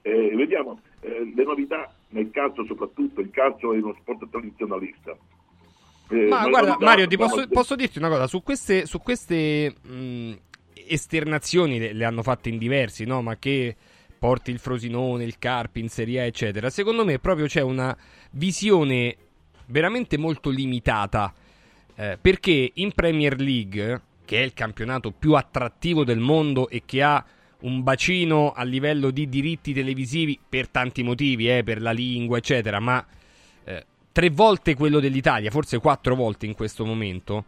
Eh, 0.00 0.32
vediamo 0.34 0.80
eh, 1.00 1.30
le 1.34 1.44
novità 1.44 1.94
nel 2.10 2.30
calcio, 2.30 2.64
soprattutto 2.64 3.20
il 3.20 3.30
calcio 3.30 3.74
è 3.74 3.78
uno 3.80 3.94
sport 4.00 4.28
tradizionalista. 4.30 5.14
Eh, 6.08 6.26
Ma 6.28 6.48
guarda, 6.48 6.70
novità 6.70 6.84
Mario, 6.84 7.06
ti 7.06 7.16
posso, 7.16 7.46
posso 7.48 7.74
dirti 7.76 7.98
una 7.98 8.08
cosa? 8.08 8.26
Su 8.26 8.42
queste, 8.42 8.86
su 8.86 8.98
queste 9.00 9.74
mh, 9.82 10.32
esternazioni 10.88 11.78
le, 11.78 11.92
le 11.92 12.04
hanno 12.04 12.22
fatte 12.22 12.48
in 12.48 12.58
diversi, 12.58 13.04
no? 13.04 13.22
Ma 13.22 13.36
che 13.36 13.76
porti 14.18 14.50
il 14.50 14.58
Frosinone, 14.58 15.24
il 15.24 15.38
Carpi 15.38 15.80
in 15.80 15.88
Serie 15.88 16.20
A, 16.20 16.24
eccetera. 16.24 16.70
Secondo 16.70 17.04
me 17.04 17.18
proprio 17.18 17.46
c'è 17.46 17.60
una 17.60 17.96
visione 18.30 19.16
veramente 19.66 20.16
molto 20.16 20.50
limitata. 20.50 21.34
eh, 21.96 22.18
perché 22.20 22.70
in 22.74 22.92
Premier 22.92 23.38
League, 23.40 24.00
che 24.24 24.38
è 24.38 24.42
il 24.42 24.54
campionato 24.54 25.10
più 25.10 25.34
attrattivo 25.34 26.04
del 26.04 26.18
mondo 26.18 26.68
e 26.68 26.82
che 26.84 27.02
ha 27.02 27.24
un 27.60 27.82
bacino 27.82 28.52
a 28.52 28.64
livello 28.64 29.10
di 29.10 29.28
diritti 29.28 29.72
televisivi 29.72 30.38
per 30.48 30.68
tanti 30.68 31.02
motivi, 31.02 31.48
eh, 31.48 31.62
per 31.62 31.80
la 31.80 31.92
lingua, 31.92 32.38
eccetera, 32.38 32.80
ma 32.80 33.04
eh, 33.64 33.86
tre 34.10 34.30
volte 34.30 34.74
quello 34.74 34.98
dell'Italia, 34.98 35.50
forse 35.50 35.78
quattro 35.78 36.14
volte 36.14 36.46
in 36.46 36.54
questo 36.54 36.84
momento. 36.84 37.44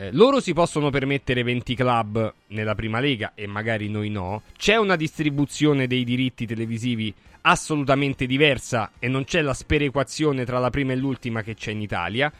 Eh, 0.00 0.12
loro 0.12 0.40
si 0.40 0.54
possono 0.54 0.88
permettere 0.88 1.42
20 1.42 1.74
club 1.74 2.34
nella 2.48 2.74
prima 2.74 3.00
lega 3.00 3.32
e 3.34 3.46
magari 3.46 3.90
noi 3.90 4.08
no. 4.08 4.42
C'è 4.56 4.76
una 4.76 4.96
distribuzione 4.96 5.86
dei 5.86 6.04
diritti 6.04 6.46
televisivi 6.46 7.12
assolutamente 7.42 8.24
diversa 8.24 8.92
e 8.98 9.08
non 9.08 9.24
c'è 9.24 9.42
la 9.42 9.52
sperequazione 9.52 10.46
tra 10.46 10.58
la 10.58 10.70
prima 10.70 10.92
e 10.92 10.96
l'ultima 10.96 11.42
che 11.42 11.52
c'è 11.52 11.72
in 11.72 11.82
Italia. 11.82 12.32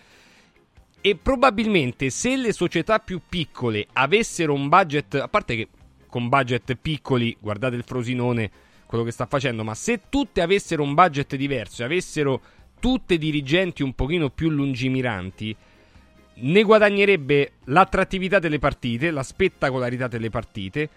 E 1.02 1.16
probabilmente 1.16 2.08
se 2.08 2.34
le 2.36 2.54
società 2.54 2.98
più 2.98 3.20
piccole 3.28 3.86
avessero 3.92 4.54
un 4.54 4.70
budget, 4.70 5.16
a 5.16 5.28
parte 5.28 5.56
che 5.56 5.68
con 6.06 6.30
budget 6.30 6.74
piccoli, 6.76 7.36
guardate 7.38 7.76
il 7.76 7.84
Frosinone, 7.84 8.50
quello 8.86 9.04
che 9.04 9.10
sta 9.10 9.26
facendo, 9.26 9.64
ma 9.64 9.74
se 9.74 10.00
tutte 10.08 10.40
avessero 10.40 10.82
un 10.82 10.94
budget 10.94 11.36
diverso 11.36 11.82
e 11.82 11.84
avessero 11.84 12.40
tutte 12.80 13.18
dirigenti 13.18 13.82
un 13.82 13.92
pochino 13.92 14.30
più 14.30 14.48
lungimiranti, 14.48 15.54
ne 16.40 16.62
guadagnerebbe 16.62 17.52
l'attrattività 17.64 18.38
delle 18.38 18.58
partite, 18.58 19.10
la 19.10 19.22
spettacolarità 19.22 20.08
delle 20.08 20.30
partite. 20.30 20.88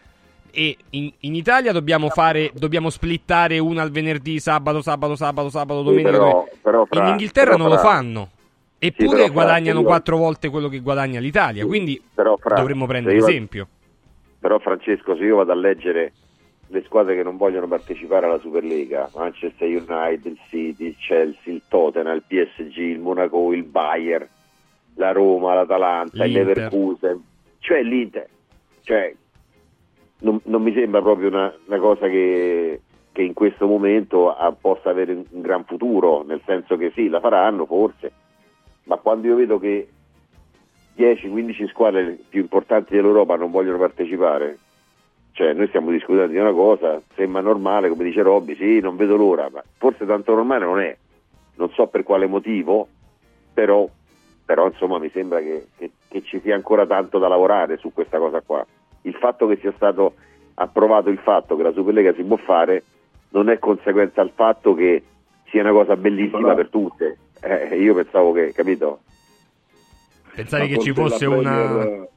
E 0.51 0.77
in, 0.91 1.11
in 1.21 1.33
Italia 1.35 1.71
dobbiamo 1.71 2.09
fare, 2.09 2.51
dobbiamo 2.53 2.89
splittare 2.91 3.57
una 3.57 3.81
al 3.81 3.89
venerdì, 3.91 4.39
sabato, 4.39 4.81
sabato, 4.81 5.15
sabato, 5.15 5.49
sabato, 5.49 5.79
Sì, 5.79 5.85
domenica. 5.85 6.11
però- 6.11 6.47
però, 6.61 6.79
in 6.81 6.87
Fra, 6.87 7.07
Inghilterra 7.09 7.45
però, 7.51 7.57
non 7.57 7.69
lo 7.69 7.77
Fra, 7.77 7.89
fanno. 7.89 8.29
Eppure 8.77 9.09
però, 9.09 9.23
Fra, 9.23 9.31
guadagnano 9.33 9.79
io- 9.79 9.85
quattro 9.85 10.17
volte 10.17 10.49
quello 10.49 10.67
che 10.67 10.79
guadagna 10.79 11.19
l'Italia. 11.19 11.61
Sì, 11.63 11.67
Quindi 11.67 12.01
però, 12.13 12.37
Fra, 12.37 12.55
dovremmo 12.55 12.85
prendere 12.85 13.15
io- 13.17 13.27
esempio. 13.27 13.67
Però 14.39 14.59
Francesco, 14.59 15.15
se 15.15 15.23
io 15.23 15.37
vado 15.37 15.53
a 15.53 15.55
leggere 15.55 16.11
le 16.67 16.83
squadre 16.85 17.15
che 17.15 17.23
non 17.23 17.37
vogliono 17.37 17.67
partecipare 17.67 18.25
alla 18.25 18.39
Superlega, 18.39 19.09
Manchester 19.15 19.67
United, 19.67 20.25
il 20.25 20.37
City, 20.49 20.85
il 20.87 20.95
Chelsea, 20.97 21.53
il 21.53 21.61
Tottenham, 21.67 22.15
il 22.15 22.23
PSG, 22.27 22.77
il 22.77 22.99
Monaco, 22.99 23.53
il 23.53 23.63
Bayern, 23.63 24.27
la 24.95 25.11
Roma, 25.11 25.53
l'Atalanta, 25.53 26.25
il 26.25 26.31
L'Inter. 26.31 26.55
Leverkusen, 26.55 27.23
cioè 27.59 27.81
l'Inter, 27.81 28.27
cioè 28.83 29.13
non, 30.19 30.39
non 30.43 30.61
mi 30.61 30.73
sembra 30.73 31.01
proprio 31.01 31.29
una, 31.29 31.53
una 31.65 31.79
cosa 31.79 32.07
che, 32.07 32.81
che 33.11 33.21
in 33.21 33.33
questo 33.33 33.67
momento 33.67 34.33
ha- 34.33 34.51
possa 34.51 34.89
avere 34.89 35.13
un, 35.13 35.23
un 35.29 35.41
gran 35.41 35.63
futuro, 35.65 36.23
nel 36.23 36.41
senso 36.45 36.77
che 36.77 36.91
sì, 36.93 37.07
la 37.09 37.19
faranno 37.19 37.65
forse, 37.65 38.11
ma 38.83 38.97
quando 38.97 39.27
io 39.27 39.35
vedo 39.35 39.59
che 39.59 39.87
10-15 40.97 41.67
squadre 41.69 42.17
più 42.29 42.41
importanti 42.41 42.93
dell'Europa 42.93 43.35
non 43.35 43.51
vogliono 43.51 43.77
partecipare. 43.77 44.57
Cioè, 45.31 45.53
noi 45.53 45.67
stiamo 45.67 45.89
discutendo 45.89 46.27
di 46.31 46.37
una 46.37 46.51
cosa, 46.51 47.01
sembra 47.15 47.41
normale, 47.41 47.89
come 47.89 48.03
dice 48.03 48.21
Robby, 48.21 48.55
sì, 48.55 48.79
non 48.79 48.95
vedo 48.95 49.15
l'ora, 49.15 49.49
ma 49.51 49.63
forse 49.77 50.05
tanto 50.05 50.35
normale 50.35 50.65
non 50.65 50.79
è. 50.79 50.95
Non 51.55 51.71
so 51.71 51.87
per 51.87 52.03
quale 52.03 52.27
motivo, 52.27 52.87
però, 53.51 53.87
però 54.45 54.67
insomma 54.67 54.99
mi 54.99 55.09
sembra 55.13 55.39
che, 55.39 55.67
che- 55.77 55.91
che 56.07 56.21
ci 56.23 56.39
sia 56.41 56.55
ancora 56.55 56.85
tanto 56.85 57.17
da 57.19 57.27
lavorare 57.27 57.77
su 57.77 57.91
questa 57.93 58.17
cosa 58.17 58.41
qua. 58.41 58.65
Il 59.03 59.13
fatto 59.15 59.47
che 59.47 59.57
sia 59.57 59.73
stato 59.75 60.13
approvato 60.55 61.09
il 61.09 61.17
fatto 61.19 61.55
che 61.55 61.63
la 61.63 61.71
Superlega 61.71 62.13
si 62.13 62.23
può 62.23 62.37
fare 62.37 62.83
non 63.29 63.49
è 63.49 63.57
conseguenza 63.59 64.21
al 64.21 64.31
fatto 64.35 64.73
che 64.75 65.03
sia 65.49 65.61
una 65.61 65.71
cosa 65.71 65.95
bellissima 65.95 66.39
Però- 66.41 66.55
per 66.55 66.69
tutte. 66.69 67.17
Eh, 67.41 67.77
io 67.81 67.93
pensavo 67.93 68.31
che, 68.31 68.51
capito? 68.53 68.99
Pensavi 70.35 70.67
che 70.67 70.77
ci 70.79 70.93
fosse 70.93 71.25
la 71.27 71.35
una. 71.35 71.51
Premier- 71.51 72.07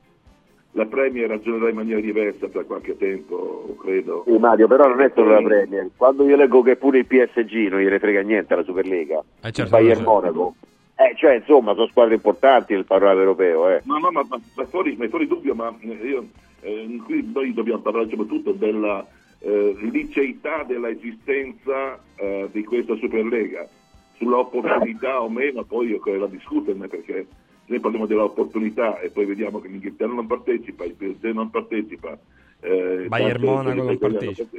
La 0.76 0.84
Premier 0.84 1.26
ragionerà 1.28 1.70
in 1.70 1.74
maniera 1.74 2.00
diversa 2.00 2.48
tra 2.48 2.62
qualche 2.64 2.98
tempo, 2.98 3.76
credo. 3.80 4.24
Sì, 4.26 4.36
Mario, 4.36 4.66
però 4.66 4.86
non 4.86 5.00
è 5.00 5.10
solo 5.14 5.30
la 5.30 5.40
Premier. 5.40 5.88
Quando 5.96 6.26
io 6.28 6.36
leggo 6.36 6.60
che 6.60 6.76
pure 6.76 6.98
il 6.98 7.06
PSG 7.06 7.68
non 7.70 7.80
gliene 7.80 7.98
frega 7.98 8.20
niente 8.20 8.52
alla 8.52 8.62
Superlega, 8.62 9.18
Eh, 9.40 9.52
certo, 9.52 9.62
il 9.62 9.68
Bayern 9.70 9.94
certo. 9.96 10.10
Monaco, 10.10 10.54
eh, 10.96 11.14
cioè 11.14 11.36
insomma 11.36 11.74
sono 11.74 11.88
squadre 11.88 12.14
importanti 12.14 12.72
nel 12.72 12.86
panorama 12.86 13.20
europeo. 13.20 13.68
Eh. 13.68 13.82
No, 13.84 13.98
no, 13.98 14.10
ma, 14.10 14.24
ma, 14.26 14.40
ma 14.54 14.64
fuori, 14.64 14.96
ma 14.96 15.06
fuori 15.08 15.26
dubbio, 15.26 15.54
ma 15.54 15.74
eh, 15.80 15.88
io, 15.88 16.26
eh, 16.60 17.00
qui 17.04 17.30
noi 17.32 17.52
dobbiamo 17.52 17.80
parlare 17.82 18.08
soprattutto 18.08 18.52
della 18.52 19.06
eh, 19.40 19.76
liceità 19.78 20.62
dell'esistenza 20.62 21.98
eh, 22.16 22.48
di 22.50 22.64
questa 22.64 22.96
Superlega. 22.96 23.68
Sulla 24.16 24.38
opportunità 24.38 25.20
o 25.20 25.28
meno, 25.28 25.64
poi 25.64 25.88
io 25.88 25.98
credo 25.98 26.20
da 26.20 26.32
discuterne 26.32 26.88
perché 26.88 27.26
noi 27.66 27.80
parliamo 27.80 28.06
dell'opportunità 28.06 28.98
e 29.00 29.10
poi 29.10 29.26
vediamo 29.26 29.60
che 29.60 29.68
l'Inghilterra 29.68 30.14
non 30.14 30.26
partecipa, 30.26 30.84
il 30.84 30.94
PSG 30.94 31.24
non 31.32 31.50
partecipa. 31.50 32.18
Eh, 32.60 33.04
Bayern 33.08 33.44
Monaco 33.44 33.74
non 33.74 33.92
italiane 33.92 34.32
partecipa. 34.32 34.56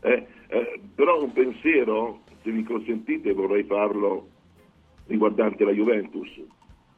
Eh, 0.00 0.26
eh, 0.48 0.80
però 0.94 1.22
un 1.22 1.32
pensiero, 1.32 2.20
se 2.42 2.50
mi 2.50 2.62
consentite, 2.62 3.34
vorrei 3.34 3.64
farlo 3.64 4.28
riguardante 5.06 5.64
la 5.64 5.72
Juventus. 5.72 6.28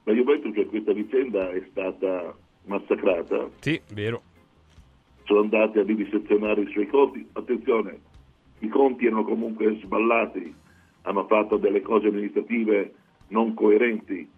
La 0.04 0.12
Juventus 0.12 0.54
in 0.56 0.68
questa 0.68 0.92
vicenda 0.92 1.50
è 1.50 1.62
stata 1.70 2.34
massacrata, 2.66 3.48
Sì, 3.60 3.80
vero. 3.92 4.22
sono 5.24 5.40
andati 5.40 5.78
a 5.78 5.82
rivisezionare 5.82 6.62
i 6.62 6.70
suoi 6.70 6.86
conti. 6.86 7.26
Attenzione, 7.32 7.98
i 8.60 8.68
conti 8.68 9.06
erano 9.06 9.24
comunque 9.24 9.78
sballati, 9.82 10.54
hanno 11.02 11.26
fatto 11.26 11.56
delle 11.56 11.82
cose 11.82 12.08
amministrative 12.08 12.94
non 13.28 13.54
coerenti, 13.54 14.28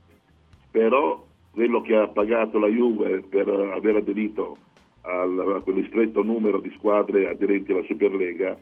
però 0.71 1.25
quello 1.51 1.81
che 1.81 1.97
ha 1.97 2.07
pagato 2.09 2.59
la 2.59 2.69
Juve 2.69 3.23
per 3.29 3.49
aver 3.49 3.97
aderito 3.97 4.59
a 5.03 5.61
quel 5.63 5.77
ristretto 5.77 6.23
numero 6.23 6.59
di 6.59 6.71
squadre 6.77 7.29
aderenti 7.29 7.71
alla 7.73 7.85
Superlega 7.85 8.57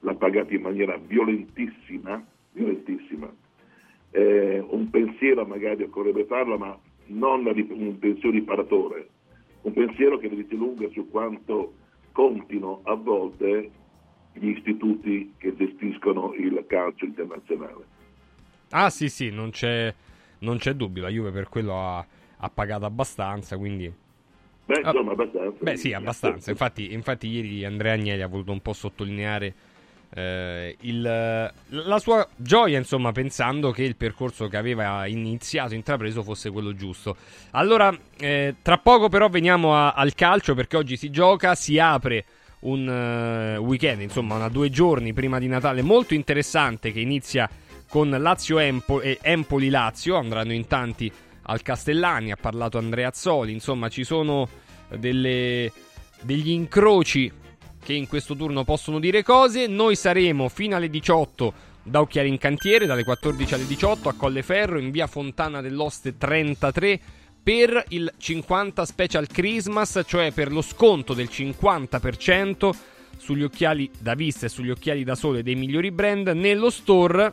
l'ha 0.00 0.14
pagato 0.14 0.52
in 0.52 0.62
maniera 0.62 0.96
violentissima, 0.98 2.24
violentissima. 2.52 3.32
Eh, 4.16 4.64
un 4.70 4.88
pensiero 4.88 5.44
magari 5.44 5.82
occorrerebbe 5.82 6.24
farlo, 6.24 6.56
ma 6.56 6.78
non 7.08 7.44
un 7.44 7.98
pensiero 7.98 8.30
riparatore, 8.30 9.08
un 9.60 9.74
pensiero 9.74 10.16
che 10.16 10.28
ne 10.28 10.36
dice 10.36 10.54
lunga 10.54 10.88
su 10.94 11.10
quanto 11.10 11.74
contino 12.12 12.80
a 12.84 12.94
volte 12.94 13.70
gli 14.32 14.48
istituti 14.48 15.34
che 15.36 15.54
gestiscono 15.54 16.32
il 16.32 16.64
calcio 16.66 17.04
internazionale. 17.04 17.84
Ah 18.70 18.88
sì 18.88 19.10
sì, 19.10 19.28
non 19.28 19.50
c'è, 19.50 19.92
non 20.38 20.56
c'è 20.56 20.72
dubbio, 20.72 21.02
la 21.02 21.10
Juve 21.10 21.30
per 21.30 21.50
quello 21.50 21.78
ha, 21.78 22.06
ha 22.38 22.48
pagato 22.48 22.86
abbastanza, 22.86 23.58
quindi... 23.58 23.92
Beh, 24.64 24.80
Ah, 24.80 24.90
insomma, 24.92 25.12
abbastanza. 25.12 25.58
Beh 25.62 25.76
sì, 25.76 25.92
abbastanza. 25.92 26.50
Infatti, 26.50 26.94
infatti 26.94 27.28
ieri 27.28 27.66
Andrea 27.66 27.92
Agnelli 27.92 28.22
ha 28.22 28.28
voluto 28.28 28.50
un 28.50 28.62
po' 28.62 28.72
sottolineare 28.72 29.54
eh, 30.14 30.76
il- 30.80 31.00
la 31.02 31.98
sua 31.98 32.26
gioia, 32.36 32.78
insomma, 32.78 33.12
pensando 33.12 33.70
che 33.70 33.82
il 33.82 33.96
percorso 33.96 34.48
che 34.48 34.56
aveva 34.56 35.06
iniziato, 35.06 35.74
intrapreso, 35.74 36.22
fosse 36.22 36.50
quello 36.50 36.74
giusto. 36.74 37.16
Allora, 37.52 37.96
eh, 38.18 38.54
tra 38.62 38.78
poco 38.78 39.08
però 39.08 39.28
veniamo 39.28 39.74
a- 39.74 39.92
al 39.92 40.14
calcio 40.14 40.54
perché 40.54 40.76
oggi 40.76 40.96
si 40.96 41.10
gioca, 41.10 41.54
si 41.54 41.78
apre 41.78 42.24
un 42.60 42.88
eh, 42.88 43.56
weekend, 43.58 44.00
insomma, 44.00 44.36
una 44.36 44.48
due 44.48 44.70
giorni 44.70 45.12
prima 45.12 45.38
di 45.38 45.46
Natale 45.46 45.82
molto 45.82 46.14
interessante 46.14 46.92
che 46.92 47.00
inizia 47.00 47.48
con 47.88 48.08
Lazio 48.10 48.58
Empo- 48.58 49.00
e 49.00 49.18
Empoli-Lazio, 49.20 50.16
andranno 50.16 50.52
in 50.52 50.66
tanti 50.66 51.12
al 51.48 51.62
Castellani, 51.62 52.32
ha 52.32 52.36
parlato 52.36 52.78
Andrea 52.78 53.08
Azzoli, 53.08 53.52
insomma 53.52 53.88
ci 53.88 54.02
sono 54.02 54.48
delle- 54.88 55.70
degli 56.22 56.50
incroci 56.50 57.30
che 57.86 57.92
in 57.92 58.08
questo 58.08 58.34
turno 58.34 58.64
possono 58.64 58.98
dire 58.98 59.22
cose, 59.22 59.68
noi 59.68 59.94
saremo 59.94 60.48
fino 60.48 60.74
alle 60.74 60.90
18 60.90 61.52
da 61.84 62.00
Occhiali 62.00 62.28
in 62.28 62.36
Cantiere, 62.36 62.84
dalle 62.84 63.04
14 63.04 63.54
alle 63.54 63.66
18 63.66 64.08
a 64.08 64.14
Colleferro 64.14 64.80
in 64.80 64.90
via 64.90 65.06
Fontana 65.06 65.60
dell'Oste 65.60 66.16
33 66.18 66.98
per 67.40 67.84
il 67.90 68.12
50 68.18 68.84
Special 68.84 69.28
Christmas, 69.28 70.02
cioè 70.04 70.32
per 70.32 70.50
lo 70.50 70.62
sconto 70.62 71.14
del 71.14 71.28
50% 71.30 72.70
sugli 73.18 73.44
occhiali 73.44 73.88
da 74.00 74.14
vista 74.14 74.46
e 74.46 74.48
sugli 74.48 74.70
occhiali 74.70 75.04
da 75.04 75.14
sole 75.14 75.44
dei 75.44 75.54
migliori 75.54 75.92
brand 75.92 76.26
nello 76.30 76.70
store 76.70 77.32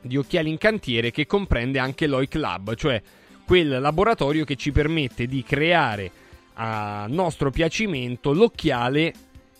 di 0.00 0.16
occhiali 0.16 0.48
in 0.48 0.56
cantiere 0.56 1.10
che 1.10 1.26
comprende 1.26 1.78
anche 1.78 2.06
l'OI 2.06 2.26
Club, 2.26 2.74
cioè 2.74 3.02
quel 3.44 3.82
laboratorio 3.82 4.46
che 4.46 4.56
ci 4.56 4.72
permette 4.72 5.26
di 5.26 5.42
creare 5.42 6.10
a 6.54 7.04
nostro 7.06 7.50
piacimento 7.50 8.32
l'occhiale 8.32 9.12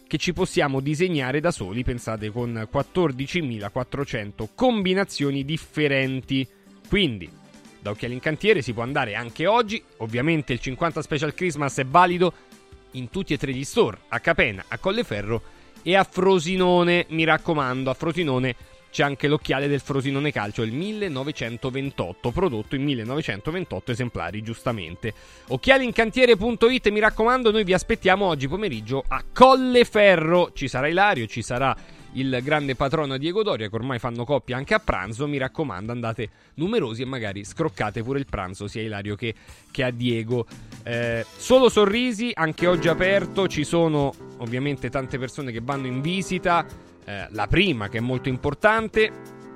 che 0.08 0.18
ci 0.18 0.32
possiamo 0.32 0.80
disegnare 0.80 1.38
da 1.38 1.52
soli, 1.52 1.84
pensate 1.84 2.30
con 2.30 2.66
14.400 2.72 4.48
combinazioni 4.54 5.44
differenti. 5.44 6.48
Quindi, 6.88 7.30
da 7.78 7.90
Occhiali 7.90 8.14
in 8.14 8.20
Cantiere 8.20 8.62
si 8.62 8.72
può 8.72 8.82
andare 8.82 9.14
anche 9.14 9.46
oggi, 9.46 9.80
ovviamente 9.98 10.54
il 10.54 10.60
50 10.60 11.02
Special 11.02 11.34
Christmas 11.34 11.76
è 11.76 11.84
valido 11.84 12.32
in 12.92 13.10
tutti 13.10 13.34
e 13.34 13.38
tre 13.38 13.52
gli 13.52 13.64
store, 13.64 13.98
a 14.08 14.18
Capena, 14.18 14.64
a 14.66 14.78
Colleferro 14.78 15.42
e 15.82 15.94
a 15.94 16.04
Frosinone, 16.04 17.04
mi 17.10 17.24
raccomando, 17.24 17.90
a 17.90 17.94
Frosinone 17.94 18.56
c'è 18.90 19.02
anche 19.02 19.28
l'occhiale 19.28 19.68
del 19.68 19.80
Frosinone 19.80 20.32
Calcio, 20.32 20.62
il 20.62 20.72
1928, 20.72 22.30
prodotto 22.30 22.74
in 22.74 22.84
1928 22.84 23.90
esemplari, 23.92 24.42
giustamente. 24.42 25.12
Occhialincantiere.it, 25.48 26.88
mi 26.88 27.00
raccomando, 27.00 27.50
noi 27.50 27.64
vi 27.64 27.74
aspettiamo 27.74 28.26
oggi 28.26 28.48
pomeriggio 28.48 29.04
a 29.06 29.22
Colleferro. 29.32 30.52
Ci 30.52 30.68
sarà 30.68 30.88
Ilario, 30.88 31.26
ci 31.26 31.42
sarà 31.42 31.76
il 32.12 32.40
grande 32.42 32.74
patrono 32.74 33.18
Diego 33.18 33.42
Doria, 33.42 33.68
che 33.68 33.74
ormai 33.74 33.98
fanno 33.98 34.24
coppia 34.24 34.56
anche 34.56 34.74
a 34.74 34.78
pranzo. 34.78 35.26
Mi 35.26 35.38
raccomando, 35.38 35.92
andate 35.92 36.30
numerosi 36.54 37.02
e 37.02 37.04
magari 37.04 37.44
scroccate 37.44 38.02
pure 38.02 38.18
il 38.18 38.26
pranzo, 38.26 38.66
sia 38.66 38.80
a 38.80 38.84
Ilario 38.84 39.14
che, 39.14 39.34
che 39.70 39.84
a 39.84 39.90
Diego. 39.90 40.46
Eh, 40.82 41.24
solo 41.36 41.68
sorrisi, 41.68 42.30
anche 42.34 42.66
oggi 42.66 42.88
aperto. 42.88 43.46
Ci 43.46 43.64
sono 43.64 44.12
ovviamente 44.38 44.88
tante 44.88 45.18
persone 45.18 45.52
che 45.52 45.60
vanno 45.62 45.86
in 45.86 46.00
visita. 46.00 46.66
Eh, 47.08 47.26
la 47.30 47.46
prima, 47.46 47.88
che 47.88 47.96
è 47.96 48.00
molto 48.02 48.28
importante, 48.28 49.10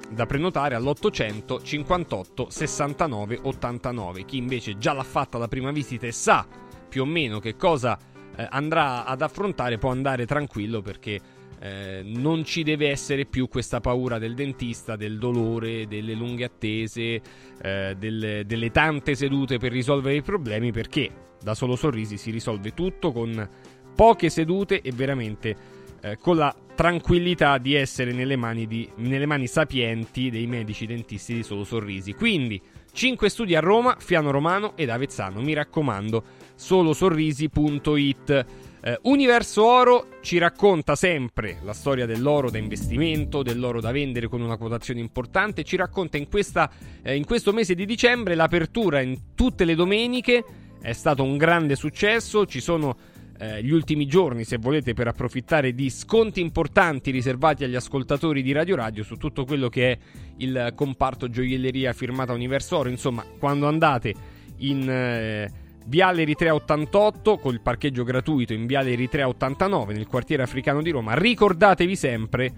da 0.09 0.25
prenotare 0.25 0.75
all'800 0.75 1.63
58 1.63 2.49
69 2.49 3.41
89. 3.43 4.25
Chi 4.25 4.39
invece 4.39 4.79
già 4.79 4.95
l'ha 4.95 5.03
fatta 5.03 5.37
la 5.37 5.49
prima 5.49 5.71
visita 5.71 6.07
e 6.07 6.13
sa 6.13 6.47
più 6.89 7.03
o 7.03 7.05
meno 7.05 7.41
che 7.41 7.55
cosa 7.57 7.99
eh, 8.37 8.47
andrà 8.49 9.05
ad 9.05 9.21
affrontare 9.21 9.77
può 9.77 9.91
andare 9.91 10.25
tranquillo 10.25 10.81
perché 10.81 11.21
eh, 11.61 12.01
non 12.03 12.43
ci 12.43 12.63
deve 12.63 12.89
essere 12.89 13.27
più 13.27 13.49
questa 13.49 13.81
paura 13.81 14.19
del 14.19 14.35
dentista, 14.35 14.97
del 14.97 15.19
dolore, 15.19 15.87
delle 15.87 16.15
lunghe 16.15 16.45
attese, 16.45 17.21
eh, 17.61 17.95
delle, 17.99 18.45
delle 18.47 18.71
tante 18.71 19.15
sedute 19.15 19.59
per 19.59 19.73
risolvere 19.73 20.17
i 20.17 20.23
problemi 20.23 20.73
perché 20.73 21.11
da 21.43 21.55
solo 21.55 21.77
sorrisi 21.77 22.17
si 22.17 22.31
risolve 22.31 22.73
tutto 22.73 23.13
con 23.13 23.47
poche 23.95 24.31
sedute 24.31 24.81
e 24.81 24.91
veramente 24.91 25.81
eh, 26.03 26.19
con 26.19 26.37
la 26.37 26.55
tranquillità 26.83 27.59
di 27.59 27.75
essere 27.75 28.13
nelle 28.13 28.35
mani, 28.35 28.67
di- 28.67 28.91
nelle 28.97 29.25
mani 29.25 29.47
sapienti 29.47 30.31
dei 30.31 30.49
medici 30.49 30.85
dentisti 30.85 31.33
di 31.33 31.45
solo 31.45 31.63
sorrisi. 31.63 32.13
Quindi 32.13 32.61
5 32.93 33.29
studi 33.29 33.55
a 33.55 33.61
Roma, 33.61 33.95
Fiano 34.01 34.33
Romano 34.33 34.77
ed 34.77 34.91
Avezzano. 34.91 35.41
Mi 35.41 35.53
raccomando, 35.53 36.25
solosorrisi.it. 36.57 38.47
Eh, 38.85 38.99
Universo 39.03 39.65
Oro 39.65 40.09
ci 40.23 40.39
racconta 40.39 40.97
sempre 40.97 41.59
la 41.63 41.73
storia 41.73 42.05
dell'oro 42.05 42.51
da 42.51 42.59
investimento, 42.59 43.45
dell'oro 43.45 43.81
da 43.81 43.93
vendere 43.93 44.27
con 44.27 44.41
una 44.41 44.57
quotazione 44.57 44.99
importante. 44.99 45.63
Ci 45.63 45.77
racconta 45.77 46.17
in, 46.17 46.29
questa, 46.29 46.69
eh, 47.05 47.15
in 47.15 47.25
questo 47.25 47.53
mese 47.53 47.77
di 47.77 47.87
dicembre 47.87 48.35
l'apertura 48.35 49.01
in 49.01 49.37
tutte 49.37 49.65
le 49.65 49.77
domeniche. 49.77 50.45
È 50.81 50.93
stato 50.93 51.23
un 51.23 51.37
grande 51.37 51.77
successo. 51.77 52.45
Ci 52.45 52.61
sono 52.61 52.97
eh, 53.43 53.61
gli 53.61 53.73
ultimi 53.73 54.07
giorni, 54.07 54.45
se 54.45 54.57
volete, 54.57 54.95
per 54.95 55.09
approfittare 55.09 55.75
di 55.75 55.91
sconti 55.91 56.41
importanti 56.41 57.11
riservati 57.11 57.65
agli 57.65 57.75
ascoltatori 57.75 58.41
di 58.41 58.53
Radio 58.53 58.77
Radio 58.77 59.03
su 59.03 59.17
tutto 59.17 59.45
quello 59.45 59.69
che 59.69 59.91
è 59.91 59.99
il 60.37 60.73
comparto 60.77 61.29
gioielleria 61.29 61.93
firmata 61.93 62.33
Universo 62.33 62.79
Oro. 62.79 62.89
Insomma, 62.89 63.25
quando 63.41 63.67
andate 63.67 64.15
in 64.59 64.89
eh, 64.89 65.51
Viale 65.87 66.23
Eritrea 66.23 66.55
88 66.55 67.39
col 67.39 67.61
parcheggio 67.61 68.05
gratuito 68.05 68.53
in 68.53 68.67
Viale 68.67 68.93
Eritrea 68.93 69.27
89 69.27 69.93
nel 69.93 70.07
quartiere 70.07 70.45
africano 70.45 70.81
di 70.81 70.91
Roma, 70.91 71.15
ricordatevi 71.15 71.97
sempre 71.97 72.53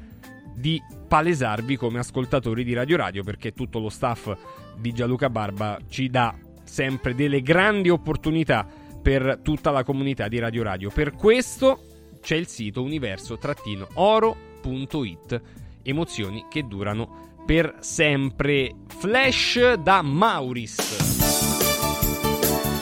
di 0.54 0.78
palesarvi 1.08 1.76
come 1.76 1.98
ascoltatori 1.98 2.62
di 2.62 2.74
Radio 2.74 2.98
Radio 2.98 3.24
perché 3.24 3.52
tutto 3.52 3.78
lo 3.78 3.88
staff 3.88 4.30
di 4.76 4.92
Gianluca 4.92 5.30
Barba 5.30 5.78
ci 5.88 6.10
dà 6.10 6.34
sempre 6.62 7.14
delle 7.14 7.40
grandi 7.40 7.88
opportunità 7.88 8.82
per 9.04 9.38
tutta 9.42 9.70
la 9.70 9.84
comunità 9.84 10.28
di 10.28 10.38
Radio 10.38 10.62
Radio. 10.62 10.88
Per 10.88 11.12
questo 11.12 11.78
c'è 12.22 12.36
il 12.36 12.46
sito 12.46 12.82
universo-oro.it. 12.82 15.42
Emozioni 15.82 16.46
che 16.50 16.66
durano 16.66 17.34
per 17.44 17.76
sempre. 17.80 18.74
Flash 18.86 19.74
da 19.74 20.00
Mauris. 20.00 21.02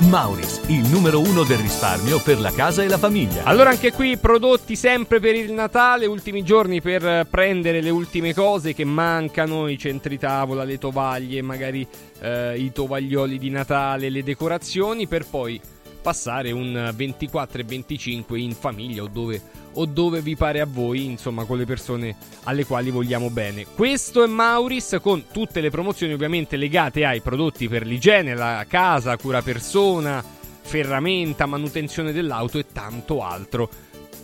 Mauris, 0.08 0.62
il 0.68 0.88
numero 0.88 1.18
uno 1.18 1.42
del 1.42 1.58
risparmio 1.58 2.20
per 2.20 2.38
la 2.38 2.52
casa 2.52 2.84
e 2.84 2.88
la 2.88 2.98
famiglia. 2.98 3.42
Allora 3.42 3.70
anche 3.70 3.90
qui 3.90 4.16
prodotti 4.16 4.76
sempre 4.76 5.18
per 5.18 5.34
il 5.34 5.50
Natale, 5.50 6.06
ultimi 6.06 6.44
giorni 6.44 6.80
per 6.80 7.26
prendere 7.28 7.80
le 7.80 7.90
ultime 7.90 8.32
cose 8.32 8.74
che 8.74 8.84
mancano, 8.84 9.66
i 9.66 9.76
centri 9.76 10.18
tavola, 10.18 10.62
le 10.62 10.78
tovaglie, 10.78 11.42
magari 11.42 11.84
eh, 12.20 12.56
i 12.58 12.70
tovaglioli 12.70 13.38
di 13.38 13.50
Natale, 13.50 14.08
le 14.08 14.22
decorazioni, 14.22 15.08
per 15.08 15.26
poi 15.28 15.60
passare 16.02 16.50
un 16.50 16.90
24 16.94 17.60
e 17.60 17.64
25 17.64 18.38
in 18.38 18.52
famiglia 18.52 19.02
o 19.02 19.08
dove, 19.08 19.40
o 19.74 19.86
dove 19.86 20.20
vi 20.20 20.36
pare 20.36 20.60
a 20.60 20.66
voi, 20.66 21.06
insomma, 21.06 21.44
con 21.44 21.56
le 21.56 21.64
persone 21.64 22.16
alle 22.44 22.66
quali 22.66 22.90
vogliamo 22.90 23.30
bene. 23.30 23.66
Questo 23.74 24.22
è 24.22 24.26
Mauris 24.26 24.98
con 25.00 25.24
tutte 25.32 25.60
le 25.60 25.70
promozioni 25.70 26.12
ovviamente 26.12 26.56
legate 26.56 27.04
ai 27.04 27.20
prodotti 27.20 27.68
per 27.68 27.86
l'igiene, 27.86 28.34
la 28.34 28.64
casa, 28.68 29.16
cura 29.16 29.40
persona, 29.40 30.22
ferramenta, 30.60 31.46
manutenzione 31.46 32.12
dell'auto 32.12 32.58
e 32.58 32.66
tanto 32.72 33.22
altro. 33.22 33.70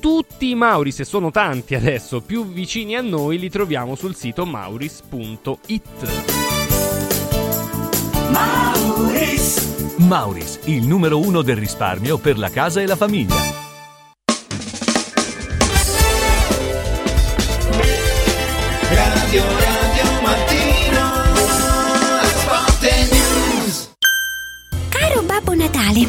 Tutti 0.01 0.51
i 0.51 0.55
Mauris, 0.55 1.01
e 1.01 1.05
sono 1.05 1.31
tanti 1.31 1.75
adesso, 1.75 2.21
più 2.21 2.47
vicini 2.47 2.97
a 2.97 3.01
noi, 3.01 3.39
li 3.39 3.51
troviamo 3.51 3.95
sul 3.95 4.15
sito 4.15 4.45
mauris.it. 4.45 6.68
Mauris, 9.97 10.61
il 10.65 10.87
numero 10.87 11.19
uno 11.19 11.43
del 11.43 11.57
risparmio 11.57 12.19
per 12.19 12.39
la 12.39 12.51
casa 12.51 12.81
e 12.81 12.87
la 12.87 12.97
famiglia. 12.97 13.35
Radio 18.91 19.43
Radio 19.43 20.23
Mattino 20.23 21.13
Sport 22.23 22.89
and 22.91 23.13
News. 23.13 23.91
Caro 24.89 25.23
Babbo 25.23 25.55
Natale, 25.55 26.09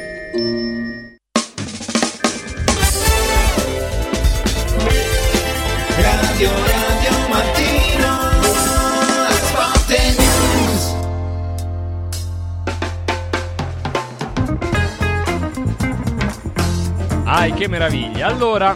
che 17.61 17.67
meraviglia. 17.67 18.25
Allora, 18.25 18.75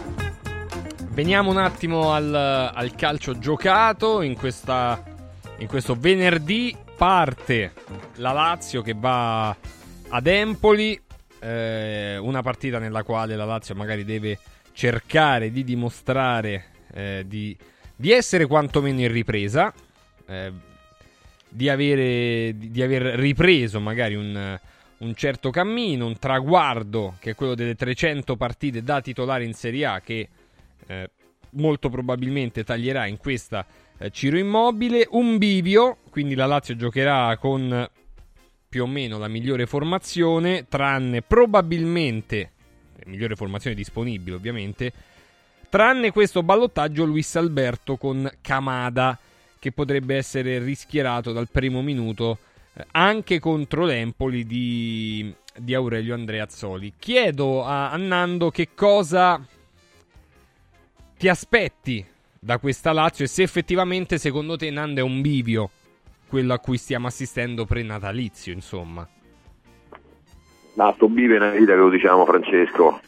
veniamo 1.08 1.50
un 1.50 1.56
attimo 1.56 2.12
al, 2.12 2.32
al 2.32 2.94
calcio 2.94 3.36
giocato. 3.36 4.22
In, 4.22 4.36
questa, 4.36 5.02
in 5.58 5.66
questo 5.66 5.96
venerdì 5.96 6.76
parte 6.96 7.72
la 8.18 8.30
Lazio 8.30 8.82
che 8.82 8.94
va 8.96 9.48
ad 9.48 10.26
Empoli. 10.28 11.00
eh, 11.40 12.16
una 12.18 12.42
partita 12.42 12.78
nella 12.78 13.02
quale 13.02 13.34
la 13.34 13.44
Lazio 13.44 13.74
magari 13.74 14.04
deve 14.04 14.38
cercare 14.72 15.50
di 15.50 15.64
dimostrare 15.64 16.66
eh, 16.94 17.24
di, 17.26 17.56
di 17.96 18.12
essere 18.12 18.46
quantomeno 18.46 19.00
in 19.00 19.10
ripresa, 19.10 19.74
eh, 20.28 20.52
di, 21.48 21.68
avere, 21.68 22.56
di, 22.56 22.70
di 22.70 22.82
aver 22.82 23.02
ripreso 23.02 23.80
magari 23.80 24.14
un, 24.14 24.56
un 24.98 25.14
certo 25.14 25.50
cammino, 25.50 26.06
un 26.06 26.18
traguardo 26.18 27.16
che 27.18 27.30
è 27.30 27.34
quello 27.34 27.54
delle 27.54 27.74
300 27.74 28.36
partite 28.36 28.82
da 28.82 29.00
titolare 29.00 29.44
in 29.44 29.52
Serie 29.52 29.84
A 29.86 30.00
che 30.00 30.28
eh, 30.86 31.10
molto 31.50 31.88
probabilmente 31.88 32.64
taglierà 32.64 33.06
in 33.06 33.18
questa 33.18 33.66
eh, 33.98 34.10
Ciro 34.10 34.38
Immobile, 34.38 35.06
un 35.10 35.38
bivio, 35.38 35.98
quindi 36.10 36.34
la 36.34 36.46
Lazio 36.46 36.76
giocherà 36.76 37.36
con 37.38 37.88
più 38.68 38.82
o 38.82 38.86
meno 38.86 39.18
la 39.18 39.28
migliore 39.28 39.66
formazione, 39.66 40.66
tranne 40.68 41.22
probabilmente, 41.22 42.52
migliore 43.06 43.36
formazione 43.36 43.76
disponibile 43.76 44.36
ovviamente, 44.36 44.92
tranne 45.68 46.10
questo 46.10 46.42
ballottaggio 46.42 47.04
Luis 47.04 47.36
Alberto 47.36 47.96
con 47.96 48.30
Camada, 48.40 49.18
che 49.58 49.72
potrebbe 49.72 50.16
essere 50.16 50.58
rischierato 50.58 51.32
dal 51.32 51.48
primo 51.50 51.80
minuto 51.82 52.32
eh, 52.32 52.55
anche 52.92 53.38
contro 53.38 53.84
l'Empoli 53.84 54.44
di, 54.44 55.34
di 55.56 55.74
Aurelio 55.74 56.14
Andreazzoli. 56.14 56.94
Chiedo 56.98 57.64
a, 57.64 57.90
a 57.90 57.96
Nando 57.96 58.50
che 58.50 58.68
cosa 58.74 59.40
ti 61.16 61.28
aspetti 61.28 62.04
da 62.38 62.58
questa 62.58 62.92
Lazio 62.92 63.24
e 63.24 63.28
se 63.28 63.42
effettivamente 63.42 64.18
secondo 64.18 64.56
te 64.56 64.70
Nando 64.70 65.00
è 65.00 65.02
un 65.02 65.20
bivio 65.20 65.70
quello 66.28 66.52
a 66.52 66.58
cui 66.58 66.76
stiamo 66.76 67.06
assistendo 67.06 67.64
pre-natalizio, 67.64 68.52
insomma. 68.52 69.08
No, 70.74 70.92
sto 70.94 71.08
bivio 71.08 71.36
è 71.36 71.38
una 71.38 71.50
vita 71.50 71.72
che 71.72 71.78
lo 71.78 71.88
diciamo 71.88 72.26
Francesco. 72.26 73.00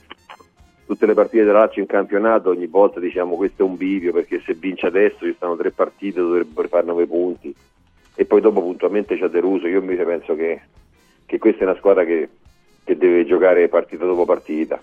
Tutte 0.87 1.05
le 1.05 1.12
partite 1.12 1.45
della 1.45 1.61
Lazio 1.61 1.83
in 1.83 1.89
campionato 1.89 2.49
ogni 2.49 2.66
volta 2.66 2.99
diciamo 2.99 3.37
questo 3.37 3.62
è 3.62 3.66
un 3.66 3.77
bivio 3.77 4.11
perché 4.11 4.41
se 4.41 4.55
vince 4.55 4.87
adesso 4.87 5.27
ci 5.27 5.35
stanno 5.37 5.55
tre 5.57 5.71
partite 5.71 6.19
dovrebbero 6.19 6.66
fare 6.69 6.87
nove 6.87 7.07
punti 7.07 7.55
e 8.21 8.25
poi 8.25 8.41
dopo 8.41 8.61
puntualmente 8.61 9.16
ci 9.16 9.23
ha 9.23 9.29
deluso. 9.29 9.69
Io 9.69 9.79
invece 9.79 10.03
penso 10.03 10.35
che, 10.35 10.61
che 11.25 11.39
questa 11.39 11.61
è 11.61 11.69
una 11.69 11.77
squadra 11.77 12.05
che, 12.05 12.29
che 12.83 12.97
deve 12.97 13.25
giocare 13.25 13.69
partita 13.69 14.05
dopo 14.05 14.25
partita. 14.25 14.83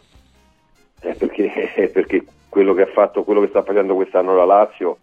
Eh, 1.01 1.15
perché, 1.15 1.51
eh, 1.75 1.89
perché 1.89 2.23
quello 2.47 2.73
che 2.73 2.83
ha 2.83 2.87
fatto, 2.93 3.25
quello 3.25 3.41
che 3.41 3.49
sta 3.49 3.61
facendo 3.61 3.93
quest'anno 3.93 4.37
la 4.37 4.45
Lazio 4.45 4.99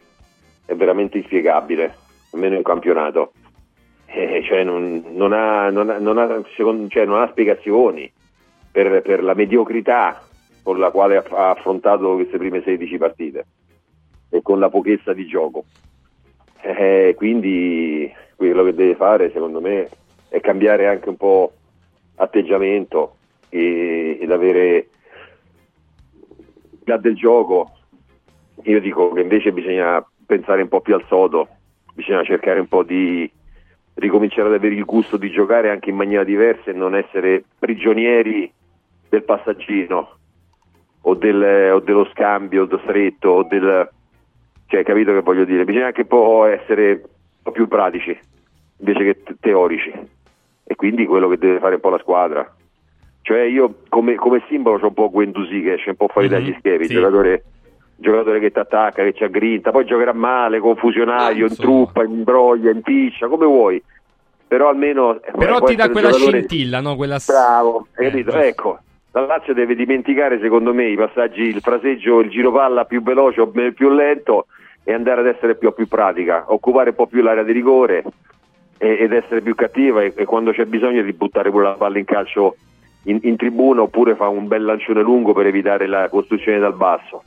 è 0.64 0.74
veramente 0.74 1.18
inspiegabile, 1.18 1.94
almeno 2.30 2.56
in 2.56 2.62
campionato. 2.62 3.32
Eh, 4.06 4.42
cioè 4.46 4.64
non, 4.64 5.04
non, 5.10 5.34
ha, 5.34 5.68
non, 5.68 5.90
ha, 5.90 5.98
non, 5.98 6.16
ha, 6.16 6.42
secondo, 6.56 6.88
cioè 6.88 7.04
non 7.04 7.20
ha 7.20 7.28
spiegazioni 7.28 8.10
per, 8.70 9.02
per, 9.02 9.22
la 9.22 9.34
mediocrità 9.34 10.22
con 10.62 10.78
la 10.78 10.90
quale 10.90 11.18
ha, 11.18 11.24
ha 11.28 11.50
affrontato 11.50 12.14
queste 12.14 12.38
prime 12.38 12.62
16 12.62 12.96
partite 12.96 13.46
e 14.30 14.40
con 14.40 14.58
la 14.58 14.70
pochezza 14.70 15.12
di 15.12 15.26
gioco. 15.26 15.64
Eh, 16.64 17.14
quindi 17.16 18.12
quello 18.36 18.62
che 18.62 18.74
deve 18.74 18.94
fare 18.94 19.32
secondo 19.32 19.60
me 19.60 19.88
è 20.28 20.40
cambiare 20.40 20.86
anche 20.86 21.08
un 21.08 21.16
po' 21.16 21.52
atteggiamento 22.16 23.16
e, 23.48 24.18
ed 24.20 24.30
avere 24.30 24.88
già 26.84 26.96
del 26.96 27.16
gioco. 27.16 27.70
Io 28.62 28.80
dico 28.80 29.12
che 29.12 29.22
invece 29.22 29.52
bisogna 29.52 30.04
pensare 30.24 30.62
un 30.62 30.68
po' 30.68 30.80
più 30.80 30.94
al 30.94 31.04
sodo 31.08 31.48
bisogna 31.94 32.24
cercare 32.24 32.60
un 32.60 32.68
po' 32.68 32.82
di 32.82 33.30
ricominciare 33.94 34.48
ad 34.48 34.54
avere 34.54 34.74
il 34.74 34.84
gusto 34.84 35.16
di 35.16 35.30
giocare 35.30 35.70
anche 35.70 35.90
in 35.90 35.96
maniera 35.96 36.24
diversa 36.24 36.70
e 36.70 36.74
non 36.74 36.96
essere 36.96 37.44
prigionieri 37.58 38.50
del 39.08 39.24
passaggino 39.24 40.16
o, 41.02 41.14
del, 41.14 41.72
o 41.72 41.80
dello 41.80 42.06
scambio 42.06 42.66
stretto 42.82 43.28
o 43.28 43.42
del 43.42 43.88
cioè 44.72 44.84
capito 44.84 45.12
che 45.12 45.20
voglio 45.20 45.44
dire 45.44 45.66
bisogna 45.66 45.84
anche 45.86 46.00
un 46.00 46.06
po' 46.06 46.46
essere 46.46 46.92
un 46.92 47.42
po' 47.42 47.50
più 47.50 47.68
pratici 47.68 48.18
invece 48.78 49.04
che 49.04 49.22
te- 49.22 49.36
teorici 49.38 49.92
e 50.64 50.74
quindi 50.76 51.04
quello 51.04 51.28
che 51.28 51.36
deve 51.36 51.58
fare 51.58 51.74
un 51.74 51.80
po' 51.82 51.90
la 51.90 51.98
squadra 51.98 52.56
cioè 53.20 53.40
io 53.42 53.82
come, 53.90 54.14
come 54.14 54.42
simbolo 54.48 54.78
c'ho 54.78 54.86
un 54.86 54.94
po' 54.94 55.10
Guendouzi 55.10 55.60
che 55.60 55.74
esce 55.74 55.90
un 55.90 55.96
po' 55.96 56.08
fuori 56.08 56.28
Mhm, 56.28 56.32
dagli 56.32 56.54
schemi 56.58 56.86
sì. 56.86 56.94
giocatore, 56.94 57.44
giocatore 57.96 58.40
che 58.40 58.50
ti 58.50 58.58
attacca 58.58 59.02
che 59.04 59.12
ci 59.12 59.24
aggrinta 59.24 59.72
poi 59.72 59.84
giocherà 59.84 60.14
male 60.14 60.58
confusionario, 60.58 61.44
in 61.46 61.54
truppa, 61.54 62.02
in 62.04 62.22
broglia, 62.22 62.70
in 62.70 62.80
piccia 62.80 63.28
come 63.28 63.44
vuoi 63.44 63.82
però 64.48 64.70
almeno 64.70 65.20
Però 65.36 65.58
può 65.58 65.66
ti 65.68 65.74
dà 65.76 65.90
quella 65.90 66.08
giocatore- 66.12 66.38
scintilla, 66.46 66.80
no? 66.80 66.96
Quella 66.96 67.18
Bravo, 67.26 67.88
Eh, 67.96 68.04
capito? 68.04 68.30
giusto. 68.30 68.38
Ecco, 68.46 68.78
la 69.12 69.26
Lazio 69.26 69.52
deve 69.54 69.74
dimenticare 69.74 70.40
secondo 70.40 70.72
me 70.74 70.86
i 70.88 70.96
passaggi, 70.96 71.42
il 71.42 71.60
fraseggio, 71.60 72.20
il 72.20 72.30
giro 72.30 72.52
palla 72.52 72.84
più 72.86 73.02
veloce 73.02 73.40
o 73.42 73.48
più 73.48 73.90
lento 73.90 74.46
e 74.84 74.92
andare 74.92 75.20
ad 75.20 75.26
essere 75.26 75.54
più, 75.56 75.72
più 75.72 75.86
pratica, 75.86 76.44
occupare 76.48 76.90
un 76.90 76.96
po' 76.96 77.06
più 77.06 77.22
l'area 77.22 77.42
di 77.42 77.52
rigore 77.52 78.02
e- 78.78 78.96
ed 79.00 79.12
essere 79.12 79.40
più 79.40 79.54
cattiva 79.54 80.02
e, 80.02 80.12
e 80.16 80.24
quando 80.24 80.52
c'è 80.52 80.64
bisogno 80.64 81.02
di 81.02 81.12
buttare 81.12 81.50
pure 81.50 81.64
la 81.64 81.74
palla 81.74 81.98
in 81.98 82.04
calcio 82.04 82.56
in, 83.04 83.18
in 83.22 83.36
tribuna 83.36 83.82
oppure 83.82 84.14
fa 84.14 84.28
un 84.28 84.46
bel 84.46 84.64
lancione 84.64 85.02
lungo 85.02 85.32
per 85.32 85.46
evitare 85.46 85.86
la 85.86 86.08
costruzione 86.08 86.58
dal 86.58 86.74
basso. 86.74 87.22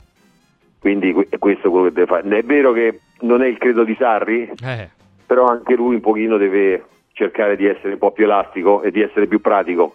Quindi 0.78 1.12
que- 1.12 1.28
questo 1.38 1.68
è 1.68 1.70
quello 1.70 1.86
che 1.86 1.92
deve 1.92 2.06
fare. 2.06 2.38
È 2.38 2.42
vero 2.42 2.72
che 2.72 3.00
non 3.20 3.42
è 3.42 3.46
il 3.46 3.58
credo 3.58 3.84
di 3.84 3.96
Sarri, 3.98 4.50
Eh. 4.62 4.88
però 5.26 5.46
anche 5.46 5.74
lui 5.74 5.94
un 5.94 6.00
pochino 6.00 6.36
deve 6.36 6.84
cercare 7.12 7.56
di 7.56 7.66
essere 7.66 7.94
un 7.94 7.98
po' 7.98 8.10
più 8.10 8.24
elastico 8.24 8.82
e 8.82 8.90
di 8.90 9.00
essere 9.00 9.26
più 9.26 9.40
pratico 9.40 9.94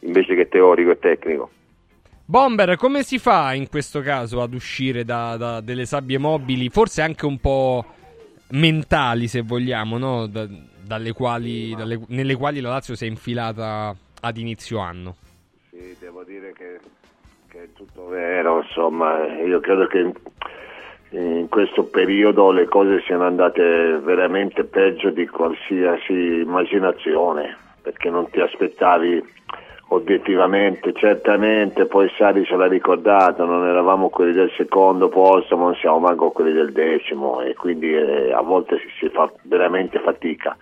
invece 0.00 0.34
che 0.34 0.48
teorico 0.48 0.90
e 0.90 0.98
tecnico. 0.98 1.50
Bomber, 2.26 2.76
come 2.76 3.02
si 3.02 3.18
fa 3.18 3.52
in 3.52 3.68
questo 3.68 4.00
caso 4.00 4.40
ad 4.40 4.54
uscire 4.54 5.04
da, 5.04 5.36
da 5.36 5.60
delle 5.60 5.84
sabbie 5.84 6.16
mobili, 6.16 6.70
forse 6.70 7.02
anche 7.02 7.26
un 7.26 7.38
po' 7.38 7.84
mentali 8.52 9.28
se 9.28 9.42
vogliamo, 9.42 9.98
no? 9.98 10.26
Da- 10.26 10.48
quali, 11.14 11.74
dalle- 11.74 12.00
nelle 12.08 12.34
quali 12.34 12.60
la 12.60 12.70
Lazio 12.70 12.94
si 12.94 13.04
è 13.04 13.08
infilata 13.08 13.94
ad 14.20 14.36
inizio 14.38 14.78
anno? 14.78 15.16
Sì, 15.70 15.96
devo 15.98 16.24
dire 16.24 16.52
che, 16.52 16.78
che 17.48 17.64
è 17.64 17.68
tutto 17.74 18.06
vero, 18.08 18.62
insomma, 18.62 19.26
io 19.42 19.60
credo 19.60 19.86
che 19.86 20.12
in 21.10 21.46
questo 21.48 21.84
periodo 21.84 22.50
le 22.52 22.66
cose 22.66 23.02
siano 23.06 23.24
andate 23.24 23.98
veramente 23.98 24.64
peggio 24.64 25.10
di 25.10 25.26
qualsiasi 25.26 26.12
immaginazione, 26.12 27.56
perché 27.82 28.08
non 28.10 28.28
ti 28.30 28.40
aspettavi 28.40 29.22
obiettivamente, 29.88 30.92
certamente, 30.92 31.86
poi 31.86 32.10
Sari 32.16 32.44
ce 32.44 32.56
l'ha 32.56 32.66
ricordato, 32.66 33.44
non 33.44 33.66
eravamo 33.66 34.08
quelli 34.08 34.32
del 34.32 34.50
secondo 34.56 35.08
posto, 35.08 35.56
ma 35.56 35.64
non 35.64 35.74
siamo 35.76 35.98
manco 35.98 36.30
quelli 36.30 36.52
del 36.52 36.72
decimo 36.72 37.40
e 37.40 37.54
quindi 37.54 37.94
eh, 37.94 38.32
a 38.32 38.40
volte 38.40 38.78
si, 38.78 38.88
si 38.98 39.08
fa 39.08 39.30
veramente 39.42 39.98
fatica. 39.98 40.56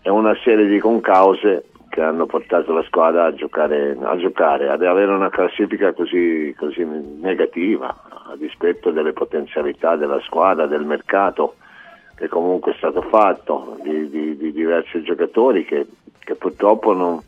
È 0.00 0.08
una 0.08 0.36
serie 0.42 0.66
di 0.66 0.78
concause 0.78 1.66
che 1.88 2.00
hanno 2.02 2.26
portato 2.26 2.72
la 2.72 2.82
squadra 2.82 3.26
a 3.26 3.34
giocare, 3.34 3.96
a 4.00 4.16
giocare 4.16 4.68
ad 4.68 4.82
avere 4.82 5.12
una 5.12 5.30
classifica 5.30 5.92
così, 5.92 6.54
così 6.58 6.84
negativa, 6.84 7.88
a 7.88 8.34
dispetto 8.36 8.90
delle 8.90 9.12
potenzialità 9.12 9.96
della 9.96 10.20
squadra, 10.20 10.66
del 10.66 10.84
mercato 10.84 11.54
che 12.16 12.28
comunque 12.28 12.72
è 12.72 12.76
stato 12.76 13.02
fatto, 13.02 13.76
di, 13.82 14.08
di- 14.08 14.36
di 14.36 14.52
diversi 14.52 15.02
giocatori 15.02 15.64
che, 15.64 15.86
che 16.18 16.34
purtroppo 16.34 16.94
non, 16.94 17.20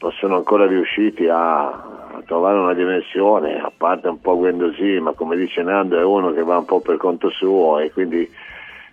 non 0.00 0.12
sono 0.12 0.36
ancora 0.36 0.66
riusciti 0.66 1.26
a, 1.28 2.22
trovare 2.24 2.58
una 2.58 2.74
dimensione, 2.74 3.58
a 3.58 3.72
parte 3.74 4.08
un 4.08 4.20
po' 4.20 4.36
Guendouzi, 4.36 5.00
ma 5.00 5.12
come 5.12 5.36
dice 5.36 5.62
Nando 5.62 5.98
è 5.98 6.04
uno 6.04 6.32
che 6.32 6.42
va 6.42 6.58
un 6.58 6.64
po' 6.64 6.80
per 6.80 6.96
conto 6.96 7.30
suo 7.30 7.78
e 7.78 7.90
quindi, 7.90 8.28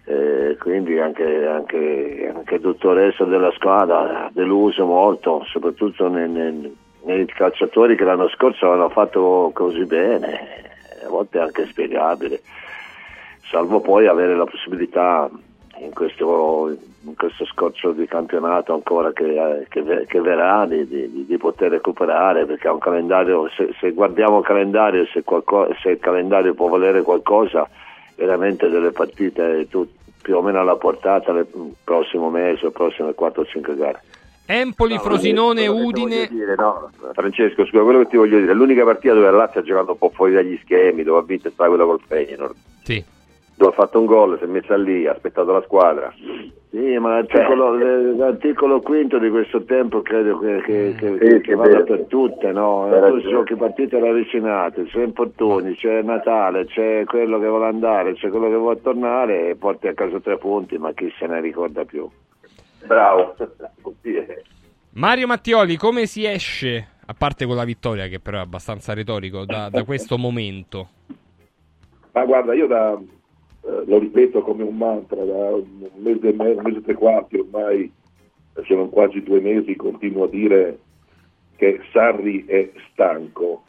eh, 0.06 0.56
quindi 0.60 0.97
anche, 0.99 1.45
anche, 1.45 2.32
anche 2.34 2.60
tutto 2.60 2.91
il 2.91 2.97
resto 2.97 3.26
della 3.26 3.51
squadra 3.51 4.26
ha 4.26 4.30
deluso 4.32 4.86
molto, 4.86 5.43
soprattutto 5.47 6.08
nei, 6.08 6.30
nei- 6.30 6.76
nei 7.03 7.26
calciatori 7.26 7.95
che 7.95 8.03
l'anno 8.03 8.30
scorso 8.30 8.72
hanno 8.72 8.89
fatto 8.89 9.51
così 9.53 9.86
bene, 9.86 10.64
a 11.06 11.10
volte 11.10 11.38
è 11.38 11.41
anche 11.41 11.66
spiegabile, 11.68 12.41
salvo 13.49 13.80
poi 13.80 14.08
avere 14.08 14.36
la 14.36 14.45
possibilità 14.45 15.30
in 15.80 15.94
questo, 15.94 16.70
in 17.02 17.16
questo 17.16 17.46
scorcio 17.46 17.92
di 17.92 18.06
campionato 18.08 18.74
ancora 18.74 19.12
che, 19.12 19.26
eh, 19.26 19.66
che 19.70 20.06
che 20.08 20.22
verrà 20.22 20.66
di, 20.66 20.88
di- 20.88 21.26
di 21.26 21.38
poter 21.38 21.72
recuperare 21.72 22.46
perché 22.46 22.68
ha 22.68 22.74
un 22.74 22.80
calendario, 22.80 23.50
se, 23.50 23.74
se 23.80 23.92
guardiamo 23.92 24.40
il 24.40 24.46
calendario, 24.46 25.06
se, 25.08 25.24
qualco- 25.24 25.68
se 25.82 25.90
il 25.92 26.00
calendario 26.00 26.54
può 26.54 26.68
valere 26.70 27.02
qualcosa, 27.02 27.68
veramente 28.16 28.70
delle 28.70 28.92
partite 28.92 29.68
tu- 29.70 29.88
più 30.22 30.38
o 30.38 30.42
meno 30.42 30.60
alla 30.60 30.76
portata 30.76 31.32
il 31.32 31.46
prossimo 31.84 32.30
mese 32.30 32.66
o 32.68 32.72
prossime 32.72 33.14
4 33.14 33.42
o 33.42 33.46
5 33.46 33.76
gare. 33.76 34.02
Empoli, 34.48 34.98
Frosinone, 35.00 35.62
che 35.64 35.72
ti 35.74 35.82
Udine. 35.82 36.28
dire, 36.28 36.56
no, 36.56 36.90
Francesco, 37.14 37.66
scusa, 37.66 37.82
quello 37.84 38.00
che 38.00 38.08
ti 38.10 38.18
voglio 38.18 38.40
dire, 38.40 38.54
l'unica 38.54 38.84
partita 38.84 39.14
dove 39.16 39.26
la 39.26 39.38
Lazio 39.38 39.60
ha 39.60 39.64
giocato 39.64 39.92
un 39.92 39.98
po' 39.98 40.10
fuori 40.14 40.34
dagli 40.34 40.58
schemi, 40.64 41.02
dove 41.04 41.20
ha 41.20 41.24
vinto 41.24 41.48
è 41.48 41.52
stata 41.52 41.68
quella 41.70 41.84
col 41.86 42.00
Feyenoord. 42.08 42.56
Sì. 42.84 43.04
Dove 43.56 43.72
ha 43.72 43.74
fatto 43.76 43.99
un 43.99 44.06
gol, 44.06 44.38
si 44.38 44.43
è 44.43 44.47
messa 44.47 44.76
lì, 44.76 45.08
ha 45.08 45.12
aspettato 45.12 45.51
la 45.51 45.62
squadra. 45.64 46.14
Sì, 46.70 46.97
ma 46.97 47.14
l'articolo, 47.14 47.74
l- 47.74 48.18
l'articolo 48.18 48.82
quinto 48.82 49.18
di 49.18 49.30
questo 49.30 49.64
tempo 49.64 50.01
credo 50.01 50.39
che, 50.39 50.62
che, 50.66 50.95
che, 50.97 51.12
Sì, 51.14 51.18
che 51.18 51.41
che 51.41 51.56
vada 51.56 51.84
per 51.84 52.03
tutte, 52.08 52.51
no? 52.51 52.89
Ragione. 52.89 53.22
giochi 53.22 53.56
partite 53.56 53.97
ravvicinate, 53.97 54.84
c'è 54.84 55.03
infortuni, 55.03 55.74
c'è 55.76 56.01
Natale, 56.01 56.66
c'è 56.66 57.06
quello 57.06 57.39
che 57.39 57.47
vuole 57.47 57.68
andare, 57.68 58.14
c'è 58.16 58.30
quello 58.30 58.49
che 58.49 58.56
vuole 58.56 58.82
tornare 58.82 59.49
e 59.49 59.56
porti 59.56 59.88
a 59.88 59.93
casa 59.93 60.20
tre 60.20 60.38
punti, 60.38 60.78
ma 60.78 60.91
chi 60.91 61.10
se 61.18 61.26
ne 61.28 61.39
ricorda 61.39 61.86
più? 61.86 62.10
Bravo. 62.86 63.36
Mario 64.95 65.28
Mattioli, 65.28 65.78
come 65.78 66.06
si 66.06 66.26
esce, 66.26 66.88
a 67.06 67.14
parte 67.18 67.45
con 67.45 67.56
la 67.56 67.64
vittoria, 67.64 68.08
che 68.08 68.20
però 68.20 68.38
è 68.38 68.41
abbastanza 68.41 68.93
retorico, 68.93 69.45
da, 69.45 69.70
da 69.70 69.84
questo 69.84 70.18
momento? 70.18 70.89
Ma 72.12 72.26
guarda, 72.26 72.53
io 72.53 72.68
da, 72.68 72.97
eh, 73.66 73.84
lo 73.86 73.97
ripeto 73.97 74.41
come 74.41 74.63
un 74.63 74.78
mantra, 74.78 75.24
da 75.24 75.55
un 75.55 75.89
mese 75.95 76.30
e 76.30 76.34
mezzo, 76.34 76.57
un 76.57 76.63
mese 76.63 76.78
e 76.78 76.84
tre 76.84 76.93
quarti 76.93 77.38
ormai, 77.38 77.91
eh, 78.55 78.63
sono 78.66 78.88
quasi 78.89 79.22
due 79.24 79.39
mesi, 79.39 79.76
continuo 79.76 80.26
a 80.26 80.30
dire 80.30 80.80
che 81.55 81.80
Sarri 81.91 82.45
è 82.45 82.70
stanco 82.91 83.63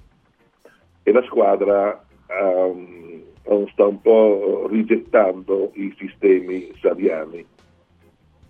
e 1.02 1.12
la 1.12 1.22
squadra 1.22 2.04
ehm, 2.26 3.22
sta 3.70 3.86
un 3.86 4.00
po' 4.00 4.66
rigettando 4.68 5.70
i 5.74 5.94
sistemi 5.96 6.72
sarriani. 6.80 7.44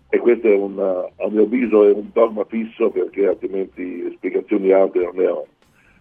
E 0.09 0.19
questo 0.19 0.49
un, 0.49 0.79
a 0.79 1.29
mio 1.29 1.43
avviso 1.43 1.85
è 1.85 1.93
un 1.93 2.09
dogma 2.13 2.45
fisso 2.45 2.91
perché 2.91 3.27
altrimenti 3.27 4.11
spiegazioni 4.17 4.73
altre 4.73 5.05
non 5.05 5.17
ne 5.17 5.27
ho. 5.27 5.47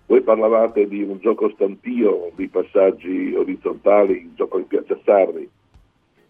Voi 0.07 0.21
parlavate 0.21 0.87
di 0.87 1.01
un 1.01 1.17
gioco 1.19 1.49
stantio, 1.49 2.31
di 2.35 2.47
passaggi 2.47 3.33
orizzontali, 3.35 4.13
il 4.13 4.31
gioco 4.35 4.59
di 4.59 4.65
Piazza 4.65 4.97
Sarri. 5.03 5.49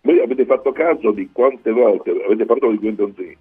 Voi 0.01 0.19
avete 0.19 0.45
fatto 0.45 0.71
caso 0.71 1.11
di 1.11 1.29
quante 1.31 1.71
volte, 1.71 2.11
avete 2.11 2.45
parlato 2.45 2.71
di 2.71 2.77
Guendonzi, 2.77 3.37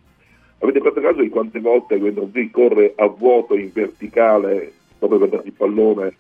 avete 0.59 0.81
fatto 0.81 1.01
caso 1.01 1.21
di 1.21 1.29
quante 1.29 1.61
volte 1.61 1.99
Guendonzi 1.99 2.51
corre 2.51 2.95
a 2.97 3.07
vuoto 3.07 3.55
in 3.55 3.71
verticale 3.73 4.73
dopo 4.99 5.15
aver 5.15 5.29
dato 5.29 5.47
il 5.47 5.53
pallone 5.53 6.15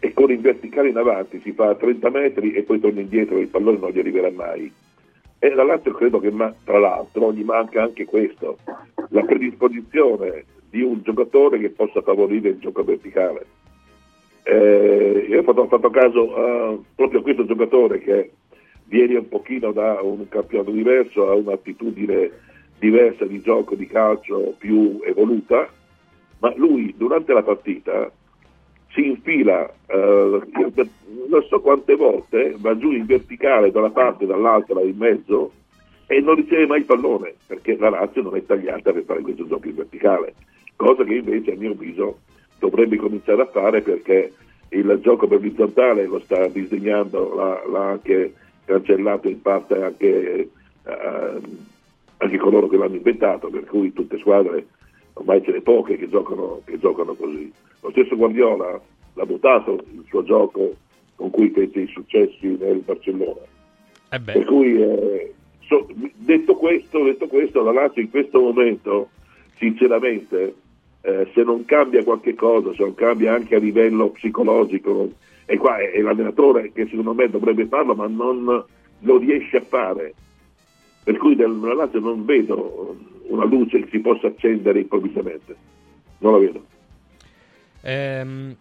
e 0.00 0.12
corre 0.12 0.34
in 0.34 0.40
verticale 0.40 0.88
in 0.88 0.96
avanti, 0.96 1.40
si 1.40 1.52
fa 1.52 1.74
30 1.74 2.10
metri 2.10 2.54
e 2.54 2.62
poi 2.62 2.80
torna 2.80 3.00
indietro 3.00 3.36
e 3.36 3.42
il 3.42 3.48
pallone 3.48 3.78
non 3.78 3.90
gli 3.90 3.98
arriverà 4.00 4.30
mai. 4.30 4.72
E 5.38 5.54
la 5.54 5.62
Lazio 5.62 5.92
credo 5.92 6.18
che 6.18 6.30
ma- 6.32 6.52
tra 6.64 6.78
l'altro 6.78 7.32
gli 7.32 7.44
manca 7.44 7.82
anche 7.82 8.04
questo, 8.04 8.58
la 9.10 9.22
predisposizione 9.22 10.44
di 10.76 10.82
un 10.82 11.00
giocatore 11.02 11.58
che 11.58 11.70
possa 11.70 12.02
favorire 12.02 12.50
il 12.50 12.58
gioco 12.58 12.84
verticale. 12.84 13.46
Eh, 14.42 15.26
io 15.26 15.40
ho 15.40 15.42
fatto, 15.42 15.90
caso 15.90 16.36
a 16.36 16.78
proprio 16.94 17.20
a 17.20 17.22
questo 17.22 17.46
giocatore 17.46 17.98
che 18.00 18.30
viene 18.84 19.16
un 19.16 19.26
pochino 19.26 19.72
da 19.72 20.00
un 20.02 20.28
campionato 20.28 20.70
diverso, 20.70 21.30
ha 21.30 21.34
un'attitudine 21.34 22.30
diversa 22.78 23.24
di 23.24 23.40
gioco, 23.40 23.74
di 23.74 23.86
calcio 23.86 24.54
più 24.58 25.00
evoluta, 25.02 25.66
ma 26.40 26.52
lui 26.54 26.94
durante 26.94 27.32
la 27.32 27.42
partita 27.42 28.12
si 28.92 29.06
infila, 29.06 29.66
eh, 29.86 30.40
non 31.28 31.42
so 31.48 31.60
quante 31.60 31.96
volte, 31.96 32.54
va 32.58 32.76
giù 32.76 32.92
in 32.92 33.06
verticale 33.06 33.70
da 33.70 33.78
una 33.78 33.90
parte 33.90 34.26
dall'altra 34.26 34.82
in 34.82 34.96
mezzo 34.98 35.52
e 36.06 36.20
non 36.20 36.34
riceve 36.34 36.66
mai 36.66 36.80
il 36.80 36.84
pallone, 36.84 37.34
perché 37.46 37.76
la 37.78 37.88
Lazio 37.88 38.20
non 38.20 38.36
è 38.36 38.44
tagliata 38.44 38.92
per 38.92 39.04
fare 39.04 39.22
questo 39.22 39.46
gioco 39.46 39.68
in 39.68 39.74
verticale, 39.74 40.34
cosa 40.76 41.04
che 41.04 41.14
invece 41.14 41.52
a 41.52 41.56
mio 41.56 41.72
avviso 41.72 42.20
dovrebbe 42.58 42.96
cominciare 42.96 43.42
a 43.42 43.46
fare 43.46 43.82
perché 43.82 44.32
il 44.70 44.98
gioco 45.02 45.26
per 45.26 45.38
orizzontale 45.38 46.06
lo 46.06 46.20
sta 46.20 46.46
disegnando, 46.48 47.34
l'ha, 47.34 47.62
l'ha 47.68 47.88
anche 47.90 48.34
cancellato 48.64 49.28
in 49.28 49.40
parte 49.40 49.82
anche, 49.82 50.48
eh, 50.84 51.40
anche 52.18 52.36
coloro 52.38 52.68
che 52.68 52.76
l'hanno 52.76 52.96
inventato, 52.96 53.48
per 53.48 53.64
cui 53.64 53.92
tutte 53.92 54.18
squadre, 54.18 54.66
ormai 55.14 55.42
ce 55.42 55.52
ne 55.52 55.60
poche 55.60 55.96
che 55.96 56.08
giocano, 56.08 56.62
che 56.64 56.78
giocano 56.78 57.14
così. 57.14 57.52
Lo 57.80 57.90
stesso 57.90 58.16
Guardiola 58.16 58.80
l'ha 59.14 59.24
votato 59.24 59.84
il 59.92 60.04
suo 60.08 60.22
gioco 60.24 60.74
con 61.14 61.30
cui 61.30 61.50
fece 61.50 61.80
i 61.80 61.86
successi 61.86 62.56
nel 62.58 62.82
Barcellona. 62.84 63.40
Eh. 64.10 64.20
Per 64.20 64.44
cui, 64.44 64.82
eh, 64.82 65.34
so- 65.60 65.88
detto, 66.16 66.54
questo, 66.54 67.02
detto 67.04 67.26
questo, 67.26 67.62
la 67.62 67.72
Lazio 67.72 68.02
in 68.02 68.10
questo 68.10 68.40
momento, 68.40 69.08
sinceramente, 69.56 70.54
eh, 71.06 71.30
se 71.32 71.44
non 71.44 71.64
cambia 71.64 72.02
qualche 72.02 72.34
cosa, 72.34 72.72
se 72.74 72.82
non 72.82 72.94
cambia 72.94 73.32
anche 73.32 73.54
a 73.54 73.60
livello 73.60 74.08
psicologico, 74.10 75.12
e 75.44 75.56
qua 75.56 75.78
è, 75.78 75.92
è 75.92 76.00
l'allenatore 76.00 76.72
che 76.72 76.86
secondo 76.86 77.14
me 77.14 77.30
dovrebbe 77.30 77.66
farlo, 77.66 77.94
ma 77.94 78.08
non 78.08 78.64
lo 78.98 79.16
riesce 79.18 79.58
a 79.58 79.62
fare. 79.62 80.14
Per 81.04 81.16
cui 81.18 81.36
nella 81.36 81.74
Lazio 81.74 82.00
non 82.00 82.24
vedo 82.24 82.96
una 83.28 83.44
luce 83.44 83.82
che 83.82 83.88
si 83.90 84.00
possa 84.00 84.26
accendere 84.26 84.80
improvvisamente. 84.80 85.56
Non 86.18 86.32
la 86.32 86.38
vedo. 86.38 86.64
Ehm, 87.82 88.56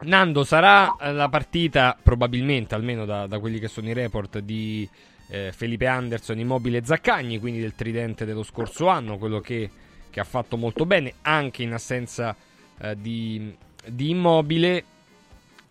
Nando, 0.00 0.42
sarà 0.42 0.96
la 1.12 1.28
partita, 1.28 1.96
probabilmente, 2.02 2.74
almeno 2.74 3.04
da, 3.04 3.28
da 3.28 3.38
quelli 3.38 3.60
che 3.60 3.68
sono 3.68 3.88
i 3.88 3.92
report, 3.92 4.40
di 4.40 4.88
eh, 5.30 5.52
Felipe 5.52 5.86
Anderson, 5.86 6.40
Immobile 6.40 6.78
e 6.78 6.84
Zaccagni, 6.84 7.38
quindi 7.38 7.60
del 7.60 7.74
tridente 7.76 8.24
dello 8.24 8.42
scorso 8.42 8.88
anno, 8.88 9.18
quello 9.18 9.38
che, 9.38 9.70
che 10.10 10.20
ha 10.20 10.24
fatto 10.24 10.56
molto 10.56 10.84
bene, 10.84 11.14
anche 11.22 11.62
in 11.62 11.72
assenza 11.72 12.34
eh, 12.80 12.96
di, 13.00 13.54
di 13.86 14.10
Immobile. 14.10 14.84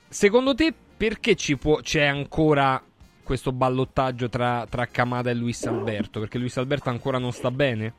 Secondo 0.08 0.56
te 0.56 0.74
perché 0.98 1.36
può, 1.60 1.78
c'è 1.82 2.06
ancora 2.06 2.82
questo 3.24 3.52
ballottaggio 3.52 4.28
tra, 4.28 4.66
tra 4.68 4.88
Camada 4.88 5.30
e 5.30 5.36
Luis 5.36 5.66
Alberto? 5.66 6.20
Perché 6.20 6.38
Luis 6.38 6.58
Alberto 6.58 6.90
ancora 6.90 7.20
non 7.20 7.32
sta 7.32 7.52
bene? 7.52 7.94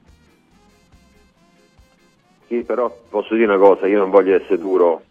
Sì, 2.48 2.62
però 2.62 2.92
posso 3.08 3.34
dire 3.34 3.46
una 3.46 3.58
cosa, 3.58 3.86
io 3.86 3.98
non 3.98 4.10
voglio 4.10 4.34
essere 4.34 4.58
duro, 4.58 5.04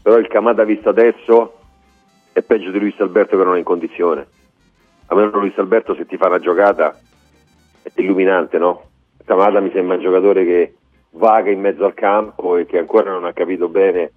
però 0.00 0.16
il 0.16 0.28
Camada 0.28 0.64
visto 0.64 0.88
adesso 0.88 1.58
è 2.32 2.40
peggio 2.40 2.70
di 2.70 2.78
Luis 2.78 2.98
Alberto 3.00 3.36
che 3.36 3.44
non 3.44 3.56
è 3.56 3.58
in 3.58 3.64
condizione. 3.64 4.26
A 5.06 5.14
me 5.14 5.26
Luis 5.26 5.56
Alberto 5.58 5.94
se 5.94 6.06
ti 6.06 6.16
fa 6.16 6.28
una 6.28 6.38
giocata 6.38 6.98
è 7.82 7.90
illuminante, 8.00 8.56
no? 8.58 8.87
Camada 9.28 9.60
mi 9.60 9.70
sembra 9.74 9.96
un 9.96 10.00
giocatore 10.00 10.42
che 10.42 10.74
vaga 11.10 11.50
in 11.50 11.60
mezzo 11.60 11.84
al 11.84 11.92
campo 11.92 12.56
e 12.56 12.64
che 12.64 12.78
ancora 12.78 13.10
non 13.10 13.26
ha 13.26 13.34
capito 13.34 13.68
bene 13.68 14.10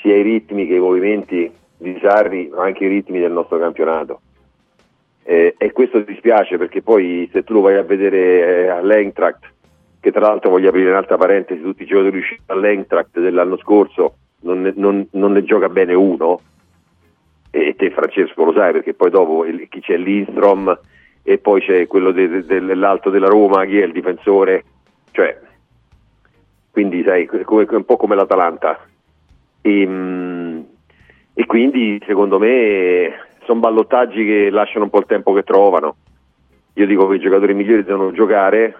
sia 0.00 0.16
i 0.16 0.22
ritmi 0.22 0.66
che 0.66 0.76
i 0.76 0.80
movimenti 0.80 1.52
di 1.76 1.98
Sarri, 2.00 2.48
ma 2.50 2.62
anche 2.64 2.84
i 2.86 2.88
ritmi 2.88 3.20
del 3.20 3.32
nostro 3.32 3.58
campionato. 3.58 4.22
Eh, 5.24 5.54
e 5.58 5.72
questo 5.72 5.98
dispiace 6.00 6.56
perché 6.56 6.80
poi 6.80 7.28
se 7.34 7.44
tu 7.44 7.52
lo 7.52 7.60
vai 7.60 7.76
a 7.76 7.82
vedere 7.82 8.62
eh, 8.64 8.68
all'Eintracht, 8.68 9.52
che 10.00 10.10
tra 10.10 10.20
l'altro 10.22 10.48
voglio 10.48 10.70
aprire 10.70 10.88
un'altra 10.88 11.18
parentesi, 11.18 11.60
tutti 11.60 11.82
i 11.82 11.86
giocatori 11.86 12.16
usciti 12.16 12.42
all'Eintracht 12.46 13.20
dell'anno 13.20 13.58
scorso 13.58 14.14
non 14.40 14.62
ne, 14.62 14.72
non- 14.74 15.06
non 15.12 15.32
ne 15.32 15.44
gioca 15.44 15.68
bene 15.68 15.92
uno, 15.92 16.40
e 17.50 17.74
te 17.76 17.90
Francesco 17.90 18.42
lo 18.42 18.54
sai 18.54 18.72
perché 18.72 18.94
poi 18.94 19.10
dopo 19.10 19.44
il- 19.44 19.68
chi 19.68 19.80
c'è 19.80 19.98
Lindstrom 19.98 20.78
e 21.26 21.38
poi 21.38 21.62
c'è 21.62 21.86
quello 21.86 22.12
de- 22.12 22.44
de- 22.44 22.60
dell'alto 22.60 23.08
della 23.08 23.28
Roma, 23.28 23.64
chi 23.64 23.80
è 23.80 23.84
il 23.84 23.92
difensore, 23.92 24.62
cioè, 25.10 25.40
quindi 26.70 27.02
sai, 27.02 27.26
come- 27.26 27.66
un 27.68 27.84
po' 27.84 27.96
come 27.96 28.14
l'Atalanta. 28.14 28.78
E, 29.62 29.86
mm, 29.86 30.60
e 31.32 31.46
quindi 31.46 32.00
secondo 32.06 32.38
me 32.38 33.12
sono 33.44 33.60
ballottaggi 33.60 34.22
che 34.24 34.50
lasciano 34.50 34.84
un 34.84 34.90
po' 34.90 34.98
il 34.98 35.06
tempo 35.06 35.32
che 35.32 35.42
trovano. 35.42 35.96
Io 36.74 36.86
dico 36.86 37.08
che 37.08 37.16
i 37.16 37.20
giocatori 37.20 37.54
migliori 37.54 37.84
devono 37.84 38.12
giocare, 38.12 38.74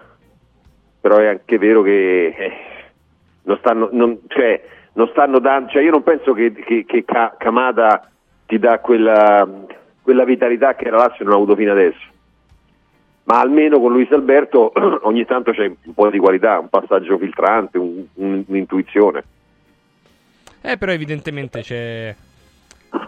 però 1.01 1.17
è 1.17 1.27
anche 1.27 1.57
vero 1.57 1.81
che 1.81 2.27
eh, 2.27 2.51
non 3.43 3.57
stanno, 3.57 3.89
non, 3.91 4.19
cioè, 4.27 4.61
non 4.93 5.07
stanno 5.07 5.39
dando, 5.39 5.71
cioè 5.71 5.81
io 5.81 5.91
non 5.91 6.03
penso 6.03 6.33
che, 6.33 6.51
che, 6.51 6.85
che 6.85 7.03
Kamada 7.03 8.07
ti 8.45 8.59
dà 8.59 8.77
quella, 8.79 9.47
quella 10.03 10.25
vitalità 10.25 10.75
che 10.75 10.89
la 10.91 10.97
Lazio 10.97 11.25
non 11.25 11.33
ha 11.33 11.37
avuto 11.37 11.55
fino 11.55 11.71
adesso. 11.71 12.13
Ma 13.25 13.39
almeno 13.39 13.79
con 13.79 13.91
Luis 13.91 14.11
Alberto 14.11 14.71
ogni 15.03 15.25
tanto 15.25 15.51
c'è 15.51 15.65
un 15.65 15.93
po' 15.93 16.09
di 16.09 16.19
qualità, 16.19 16.59
un 16.59 16.69
passaggio 16.69 17.17
filtrante, 17.17 17.77
un- 17.77 18.05
un- 18.15 18.43
un'intuizione. 18.47 19.23
Eh, 20.61 20.77
però 20.77 20.91
evidentemente 20.91 21.61
c'è, 21.61 22.15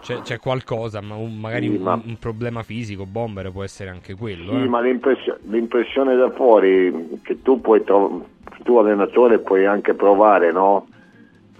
c'è, 0.00 0.20
c'è 0.22 0.38
qualcosa, 0.38 1.00
ma 1.00 1.14
un- 1.14 1.38
magari 1.38 1.68
Sì, 1.68 1.76
un, 1.76 1.82
ma- 1.82 2.00
un 2.04 2.16
problema 2.18 2.62
fisico, 2.62 3.04
bomber 3.06 3.50
può 3.52 3.62
essere 3.62 3.90
anche 3.90 4.14
quello. 4.14 4.52
Sì, 4.52 4.62
eh. 4.64 4.68
ma 4.68 4.80
l'impressio- 4.80 5.38
l'impressione 5.48 6.16
da 6.16 6.30
fuori 6.30 7.20
che 7.22 7.42
tu 7.42 7.60
puoi 7.60 7.82
tro- 7.84 8.26
tu 8.64 8.76
allenatore 8.76 9.38
puoi 9.38 9.66
anche 9.66 9.94
provare 9.94 10.50
no? 10.52 10.86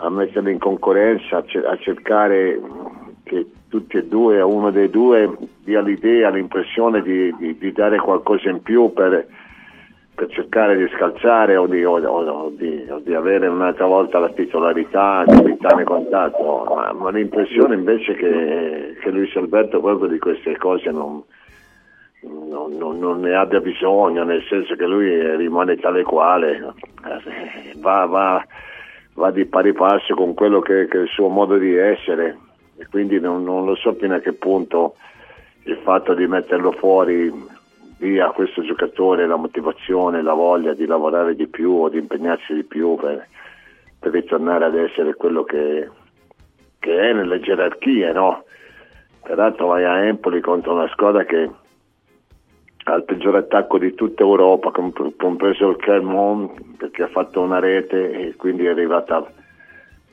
a 0.00 0.10
metterli 0.10 0.52
in 0.52 0.58
concorrenza, 0.58 1.38
a, 1.38 1.44
cer- 1.44 1.64
a 1.66 1.76
cercare 1.78 2.60
che 3.24 3.46
tutti 3.68 3.96
e 3.96 4.06
due, 4.06 4.40
a 4.40 4.46
uno 4.46 4.70
dei 4.70 4.88
due 4.90 5.36
dia 5.64 5.80
l'idea, 5.80 6.30
l'impressione 6.30 7.02
di, 7.02 7.34
di- 7.36 7.56
di 7.58 7.72
dare 7.72 7.98
qualcosa 7.98 8.48
in 8.48 8.62
più 8.62 8.92
per, 8.92 9.26
per 10.14 10.28
cercare 10.28 10.76
di 10.76 10.88
scalzare 10.96 11.56
o 11.56 11.66
di, 11.66 11.84
o- 11.84 12.00
o- 12.02 12.50
di- 12.56 12.86
o 12.88 12.98
di 13.00 13.14
avere 13.14 13.46
un'altra 13.46 13.86
volta 13.86 14.18
la 14.18 14.30
titolarità, 14.30 15.24
di 15.26 15.38
evitare 15.38 15.84
contatto, 15.84 16.64
ma, 16.74 16.92
ma 16.92 17.10
l'impressione 17.10 17.74
invece 17.74 18.14
che, 18.14 18.96
che 19.00 19.10
Luis 19.10 19.34
Alberto 19.36 19.80
proprio 19.80 20.08
di 20.08 20.18
queste 20.18 20.56
cose 20.56 20.90
non, 20.90 21.22
non- 22.22 22.76
non- 22.76 22.98
non 22.98 23.20
ne 23.20 23.34
abbia 23.34 23.60
bisogno, 23.60 24.24
nel 24.24 24.42
senso 24.48 24.74
che 24.76 24.86
lui 24.86 25.36
rimane 25.36 25.76
tale 25.76 26.02
quale, 26.02 26.56
eh, 26.56 27.74
va, 27.78 28.06
va- 28.06 28.44
va 29.14 29.30
di 29.30 29.44
pari 29.44 29.72
passo 29.74 30.14
con 30.14 30.32
quello 30.34 30.60
che, 30.60 30.86
che 30.88 30.98
è 30.98 31.02
il 31.02 31.08
suo 31.08 31.28
modo 31.28 31.56
di 31.58 31.74
essere 31.76 32.38
e 32.78 32.86
quindi 32.86 33.20
non, 33.20 33.42
non 33.42 33.64
lo 33.64 33.74
so 33.74 33.92
fino 33.94 34.14
a 34.14 34.20
che 34.20 34.32
punto 34.32 34.94
il 35.64 35.78
fatto 35.82 36.14
di 36.14 36.26
metterlo 36.26 36.72
fuori 36.72 37.30
via 37.98 38.30
questo 38.30 38.62
giocatore 38.62 39.26
la 39.26 39.36
motivazione, 39.36 40.22
la 40.22 40.32
voglia 40.32 40.72
di 40.72 40.86
lavorare 40.86 41.34
di 41.34 41.48
più 41.48 41.72
o 41.72 41.88
di 41.88 41.98
impegnarsi 41.98 42.54
di 42.54 42.62
più 42.62 42.94
per, 42.96 43.26
per 43.98 44.12
ritornare 44.12 44.64
ad 44.64 44.76
essere 44.76 45.14
quello 45.14 45.42
che, 45.42 45.88
che 46.78 47.10
è 47.10 47.12
nelle 47.12 47.40
gerarchie, 47.40 48.12
no? 48.12 48.44
Peraltro 49.22 49.66
vai 49.66 49.84
a 49.84 50.04
Empoli 50.04 50.40
contro 50.40 50.74
una 50.74 50.88
squadra 50.88 51.24
che 51.24 51.50
ha 52.84 52.94
il 52.94 53.04
peggior 53.04 53.36
attacco 53.36 53.78
di 53.78 53.94
tutta 53.94 54.22
Europa, 54.22 54.70
comp- 54.70 55.16
compreso 55.16 55.68
il 55.68 55.76
Clermont, 55.76 56.76
perché 56.78 57.02
ha 57.02 57.08
fatto 57.08 57.40
una 57.40 57.58
rete 57.58 58.12
e 58.12 58.36
quindi 58.36 58.64
è 58.64 58.70
arrivata 58.70 59.26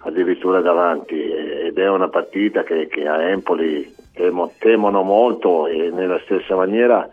addirittura 0.06 0.62
davanti. 0.62 1.20
Ed 1.22 1.78
è 1.78 1.89
una 1.89 2.10
partita 2.10 2.64
che, 2.64 2.88
che 2.88 3.08
a 3.08 3.22
Empoli 3.30 3.93
temo- 4.14 4.51
temono 4.58 5.01
molto 5.03 5.68
e 5.68 5.89
nella 5.91 6.20
stessa 6.24 6.56
maniera 6.56 7.08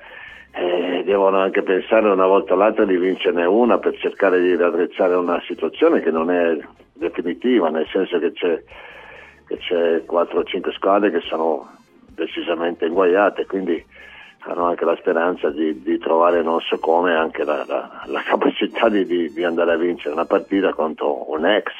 eh, 0.54 1.02
devono 1.04 1.38
anche 1.38 1.62
pensare 1.62 2.08
una 2.08 2.26
volta 2.26 2.52
o 2.54 2.56
l'altra 2.56 2.84
di 2.84 2.96
vincerne 2.96 3.44
una 3.44 3.78
per 3.78 3.96
cercare 3.98 4.40
di 4.40 4.54
raddrizzare 4.54 5.14
una 5.14 5.40
situazione 5.46 6.00
che 6.00 6.10
non 6.10 6.30
è 6.30 6.56
definitiva, 6.92 7.68
nel 7.70 7.86
senso 7.90 8.18
che 8.18 8.32
c'è, 8.32 8.62
che 9.46 9.56
c'è 9.56 10.04
4 10.04 10.38
o 10.38 10.44
5 10.44 10.72
squadre 10.72 11.10
che 11.10 11.20
sono 11.20 11.70
decisamente 12.14 12.84
inguaiate, 12.84 13.46
quindi 13.46 13.82
hanno 14.44 14.66
anche 14.66 14.84
la 14.84 14.96
speranza 14.96 15.50
di, 15.50 15.82
di 15.82 15.98
trovare 15.98 16.42
non 16.42 16.60
so 16.60 16.78
come 16.78 17.14
anche 17.14 17.44
la, 17.44 17.64
la- 17.66 18.02
la 18.06 18.20
capacità 18.22 18.88
di, 18.88 19.06
di- 19.06 19.32
di 19.32 19.44
andare 19.44 19.72
a 19.72 19.76
vincere 19.76 20.12
una 20.12 20.26
partita 20.26 20.72
contro 20.74 21.30
un 21.32 21.46
ex, 21.46 21.70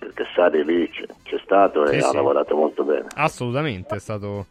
perché 0.00 0.24
Sari 0.34 0.64
lì 0.64 0.88
c'è, 0.88 1.04
c'è 1.22 1.38
stato 1.44 1.84
e 1.84 1.98
Sì, 2.00 2.04
ha 2.06 2.08
sì. 2.08 2.16
lavorato 2.16 2.56
molto 2.56 2.82
bene. 2.82 3.06
Assolutamente, 3.14 3.94
è 3.94 4.00
stato, 4.00 4.46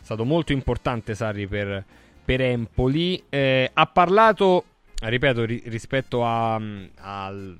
è 0.00 0.04
stato 0.04 0.24
molto 0.24 0.52
importante 0.52 1.16
Sarri 1.16 1.48
per, 1.48 1.84
per 2.24 2.40
Empoli. 2.40 3.24
Eh, 3.28 3.68
ha 3.72 3.86
parlato, 3.86 4.64
ripeto, 5.02 5.44
ri- 5.44 5.62
rispetto 5.66 6.24
a, 6.24 6.54
al 6.54 7.56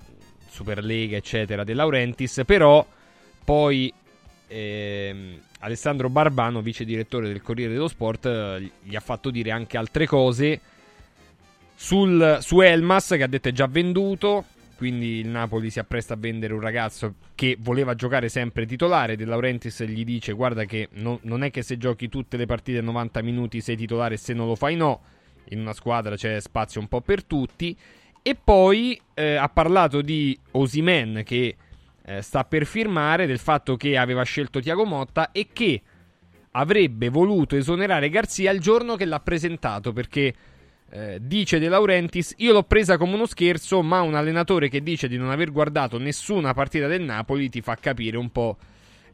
Superlega, 0.49 1.17
eccetera, 1.17 1.65
De 1.65 1.75
Laurentiis, 1.75 2.43
però 2.47 2.87
poi 3.45 3.93
ehm, 4.47 5.41
Alessandro 5.61 6.09
Barbano, 6.09 6.61
vice 6.61 6.85
direttore 6.85 7.27
del 7.27 7.43
Corriere 7.43 7.73
dello 7.73 7.89
Sport, 7.89 8.27
eh, 8.27 8.71
gli 8.83 8.95
ha 8.95 9.01
fatto 9.01 9.31
dire 9.31 9.51
anche 9.51 9.77
altre 9.77 10.07
cose 10.07 10.61
sul, 11.75 12.39
su 12.41 12.61
Elmas, 12.61 13.09
che 13.09 13.23
ha 13.25 13.27
detto 13.27 13.49
è 13.49 13.53
già 13.53 13.67
venduto. 13.67 14.45
Quindi 14.77 15.19
il 15.19 15.29
Napoli 15.29 15.71
si 15.71 15.79
appresta 15.79 16.15
a 16.15 16.17
vendere 16.17 16.55
un 16.55 16.61
ragazzo 16.61 17.15
che 17.35 17.57
voleva 17.61 17.95
giocare 17.95 18.29
sempre 18.29 18.67
titolare. 18.67 19.17
De 19.17 19.25
Laurentiis 19.25 19.85
gli 19.85 20.05
dice: 20.05 20.33
Guarda, 20.33 20.65
che 20.65 20.89
no- 20.93 21.21
non 21.23 21.43
è 21.45 21.51
che 21.51 21.63
se 21.63 21.79
giochi 21.79 22.09
tutte 22.09 22.37
le 22.37 22.47
partite 22.47 22.79
a 22.79 22.83
90 22.83 23.23
minuti 23.23 23.61
sei 23.61 23.77
titolare 23.77 24.17
se 24.17 24.33
non 24.33 24.47
lo 24.47 24.55
fai, 24.55 24.77
no. 24.77 25.01
In 25.51 25.61
una 25.61 25.73
squadra 25.73 26.17
c'è 26.17 26.41
spazio 26.41 26.81
un 26.81 26.89
po' 26.89 27.01
per 27.01 27.25
tutti. 27.25 27.77
E 28.23 28.37
poi 28.37 29.01
eh, 29.15 29.35
ha 29.35 29.49
parlato 29.49 30.01
di 30.01 30.39
Osimen 30.53 31.23
che 31.25 31.57
eh, 32.05 32.23
sta 32.23 32.45
per 32.45 32.67
firmare, 32.67 33.27
del 33.27 33.39
fatto 33.39 33.77
che 33.77 33.97
aveva 33.97 34.23
scelto 34.23 34.61
Tiago 34.61 34.85
Motta 34.85 35.33
e 35.33 35.49
che 35.53 35.83
avrebbe 36.53 37.09
voluto 37.09 37.57
esonerare 37.57 38.11
Garzia 38.11 38.51
il 38.51 38.61
giorno 38.61 38.97
che 38.97 39.05
l'ha 39.05 39.21
presentato 39.21 39.93
perché 39.93 40.35
eh, 40.93 41.19
dice 41.21 41.59
De 41.59 41.69
Laurentiis 41.69 42.35
io 42.39 42.53
l'ho 42.53 42.63
presa 42.63 42.99
come 42.99 43.15
uno 43.15 43.27
scherzo 43.27 43.83
ma 43.83 44.03
un 44.03 44.15
allenatore 44.15 44.69
che 44.69 44.83
dice 44.83 45.09
di 45.09 45.17
non 45.17 45.31
aver 45.31 45.51
guardato 45.51 45.99
nessuna 45.99 46.53
partita 46.53 46.87
del 46.87 47.03
Napoli 47.03 47.49
ti 47.49 47.63
fa 47.63 47.77
capire 47.77 48.19
un 48.19 48.31
po' 48.31 48.59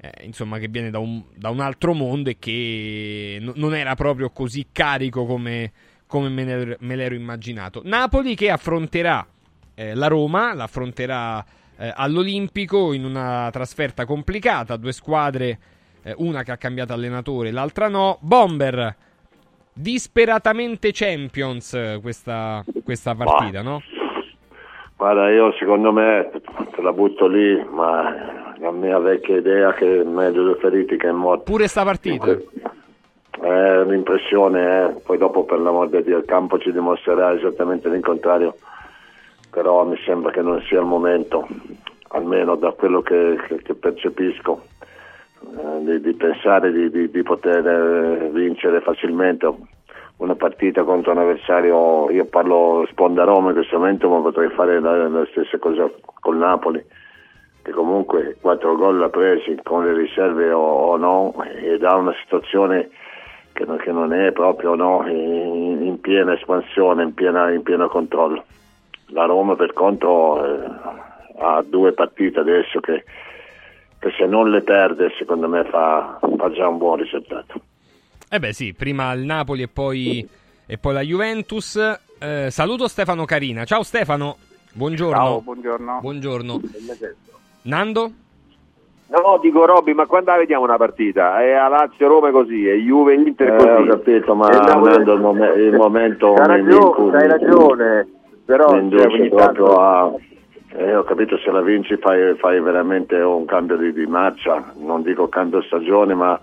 eh, 0.00 0.24
insomma 0.24 0.58
che 0.58 0.68
viene 0.68 0.90
da 0.90 0.98
un, 0.98 1.22
da 1.34 1.50
un 1.50 1.60
altro 1.60 1.94
mondo 1.94 2.30
e 2.30 2.36
che 2.38 3.38
no- 3.40 3.52
non 3.56 3.74
era 3.74 3.94
proprio 3.94 4.30
così 4.30 4.66
carico 4.72 5.24
come, 5.24 5.72
come 6.06 6.28
me, 6.28 6.44
l'ero, 6.44 6.76
me 6.80 6.96
l'ero 6.96 7.14
immaginato 7.14 7.82
Napoli 7.84 8.34
che 8.34 8.50
affronterà 8.50 9.26
eh, 9.74 9.94
la 9.94 10.06
Roma 10.08 10.54
l'affronterà 10.54 11.44
eh, 11.76 11.92
all'Olimpico 11.94 12.92
in 12.92 13.04
una 13.04 13.48
trasferta 13.52 14.04
complicata 14.04 14.76
due 14.76 14.92
squadre 14.92 15.58
eh, 16.02 16.14
una 16.18 16.42
che 16.42 16.52
ha 16.52 16.56
cambiato 16.56 16.92
allenatore, 16.92 17.50
l'altra 17.50 17.88
no. 17.88 18.18
Bomber, 18.20 18.96
disperatamente 19.80 20.90
Champions 20.92 21.72
eh, 21.74 21.98
questa, 22.02 22.64
questa 22.84 23.14
partita, 23.14 23.62
no? 23.62 23.82
Guarda, 24.96 25.30
io 25.30 25.52
secondo 25.52 25.92
me 25.92 26.28
te 26.74 26.82
la 26.82 26.92
butto 26.92 27.28
lì, 27.28 27.64
ma 27.70 28.54
la 28.58 28.72
mia 28.72 28.98
vecchia 28.98 29.36
idea 29.36 29.72
che 29.72 30.00
è 30.00 30.04
meglio 30.04 30.42
due 30.42 30.56
feriti 30.56 30.96
che 30.96 31.12
morti. 31.12 31.44
Pure 31.44 31.68
sta 31.68 31.84
partita. 31.84 32.36
È 33.40 33.80
un'impressione, 33.82 34.88
eh. 34.88 35.00
poi 35.06 35.16
dopo 35.16 35.44
per 35.44 35.60
l'amor 35.60 35.88
di 35.88 36.02
Dio 36.02 36.18
il 36.18 36.24
campo 36.24 36.58
ci 36.58 36.72
dimostrerà 36.72 37.32
esattamente 37.32 37.88
l'incontrario, 37.88 38.56
però 39.50 39.84
mi 39.84 39.96
sembra 40.04 40.32
che 40.32 40.42
non 40.42 40.60
sia 40.62 40.80
il 40.80 40.86
momento, 40.86 41.46
almeno 42.08 42.56
da 42.56 42.72
quello 42.72 43.00
che, 43.00 43.36
che- 43.46 43.62
che 43.62 43.74
percepisco, 43.74 44.64
eh, 44.80 44.86
di, 45.40 46.00
di 46.00 46.14
pensare 46.14 46.72
di, 46.72 46.90
di- 46.90 47.10
di 47.10 47.22
poter 47.22 47.66
eh, 47.66 48.30
vincere 48.32 48.80
facilmente 48.80 49.46
una 50.18 50.34
partita 50.34 50.82
contro 50.82 51.12
un 51.12 51.18
avversario, 51.18 52.10
io 52.10 52.24
parlo 52.24 52.84
sponda 52.90 53.22
Roma 53.24 53.50
in 53.50 53.54
questo 53.54 53.78
momento, 53.78 54.08
ma 54.08 54.20
potrei 54.20 54.48
fare 54.50 54.80
la, 54.80 55.08
la 55.08 55.26
stessa 55.30 55.58
cosa 55.58 55.88
col 56.20 56.38
Napoli, 56.38 56.84
che 57.62 57.70
comunque 57.70 58.36
quattro 58.40 58.74
gol 58.74 58.98
l'ha 58.98 59.10
presi 59.10 59.56
con 59.62 59.84
le 59.84 59.92
riserve 59.92 60.50
o, 60.50 60.60
o 60.60 60.96
no, 60.96 61.34
ed 61.44 61.84
ha 61.84 61.94
una 61.94 62.14
situazione 62.22 62.90
che 63.52 63.64
non, 63.64 63.76
che 63.76 63.92
non 63.92 64.12
è 64.12 64.32
proprio 64.32 64.74
no, 64.74 65.04
in, 65.06 65.82
in 65.82 66.00
piena 66.00 66.34
espansione, 66.34 67.04
in, 67.04 67.14
piena- 67.14 67.50
in 67.50 67.62
pieno 67.62 67.88
controllo. 67.88 68.44
La 69.10 69.24
Roma 69.24 69.54
per 69.54 69.72
contro 69.72 70.44
eh, 70.44 70.70
ha 71.38 71.62
due 71.64 71.92
partite 71.92 72.40
adesso 72.40 72.80
che, 72.80 73.04
che 73.98 74.10
se 74.16 74.26
non 74.26 74.50
le 74.50 74.62
perde 74.62 75.12
secondo 75.18 75.48
me 75.48 75.64
fa, 75.64 76.18
fa 76.36 76.50
già 76.52 76.68
un 76.68 76.78
buon 76.78 76.96
risultato. 76.96 77.60
Eh 78.30 78.38
beh 78.38 78.52
sì, 78.52 78.74
prima 78.74 79.12
il 79.12 79.24
Napoli 79.24 79.62
e 79.62 79.68
poi, 79.68 80.26
e 80.66 80.78
poi 80.78 80.92
la 80.92 81.00
Juventus. 81.00 81.76
Eh, 82.20 82.48
saluto 82.50 82.88
Stefano 82.88 83.24
Carina. 83.24 83.64
Ciao 83.64 83.82
Stefano, 83.82 84.36
buongiorno. 84.72 85.16
Ciao, 85.16 85.40
buongiorno. 85.40 85.98
Buongiorno. 86.00 86.60
Nando? 87.62 88.10
No, 89.10 89.38
dico 89.40 89.64
Robby, 89.64 89.94
ma 89.94 90.04
quando 90.04 90.30
la 90.32 90.36
vediamo 90.36 90.64
una 90.64 90.76
partita? 90.76 91.40
È 91.42 91.52
a 91.52 91.66
Lazio-Roma 91.68 92.30
così, 92.30 92.66
è 92.68 92.74
Juve-Inter 92.74 93.54
Eh, 93.54 93.56
così. 93.56 93.68
ho 93.68 93.84
capito, 93.86 94.34
ma 94.34 94.50
il 94.50 94.58
Napoli- 94.58 94.90
Nando, 94.96 95.14
il, 95.14 95.20
mom- 95.20 95.56
il 95.56 95.72
momento 95.74 96.34
Hai 96.34 96.46
ragione, 96.46 97.16
hai 97.16 97.28
ragione, 97.28 98.08
però 98.44 98.74
mi 98.74 98.80
induce 98.80 99.08
cioè, 99.08 99.28
proprio 99.30 99.66
a... 99.80 100.12
eh, 100.78 100.94
ho 100.94 101.02
capito, 101.02 101.36
se 101.38 101.50
la 101.50 101.60
vinci 101.60 101.96
fai, 101.96 102.36
fai 102.36 102.60
veramente 102.60 103.16
un 103.16 103.44
cambio 103.46 103.76
di, 103.76 103.92
di 103.92 104.06
marcia, 104.06 104.72
non 104.76 105.02
dico 105.02 105.28
cambio 105.28 105.60
stagione, 105.62 106.14
ma, 106.14 106.38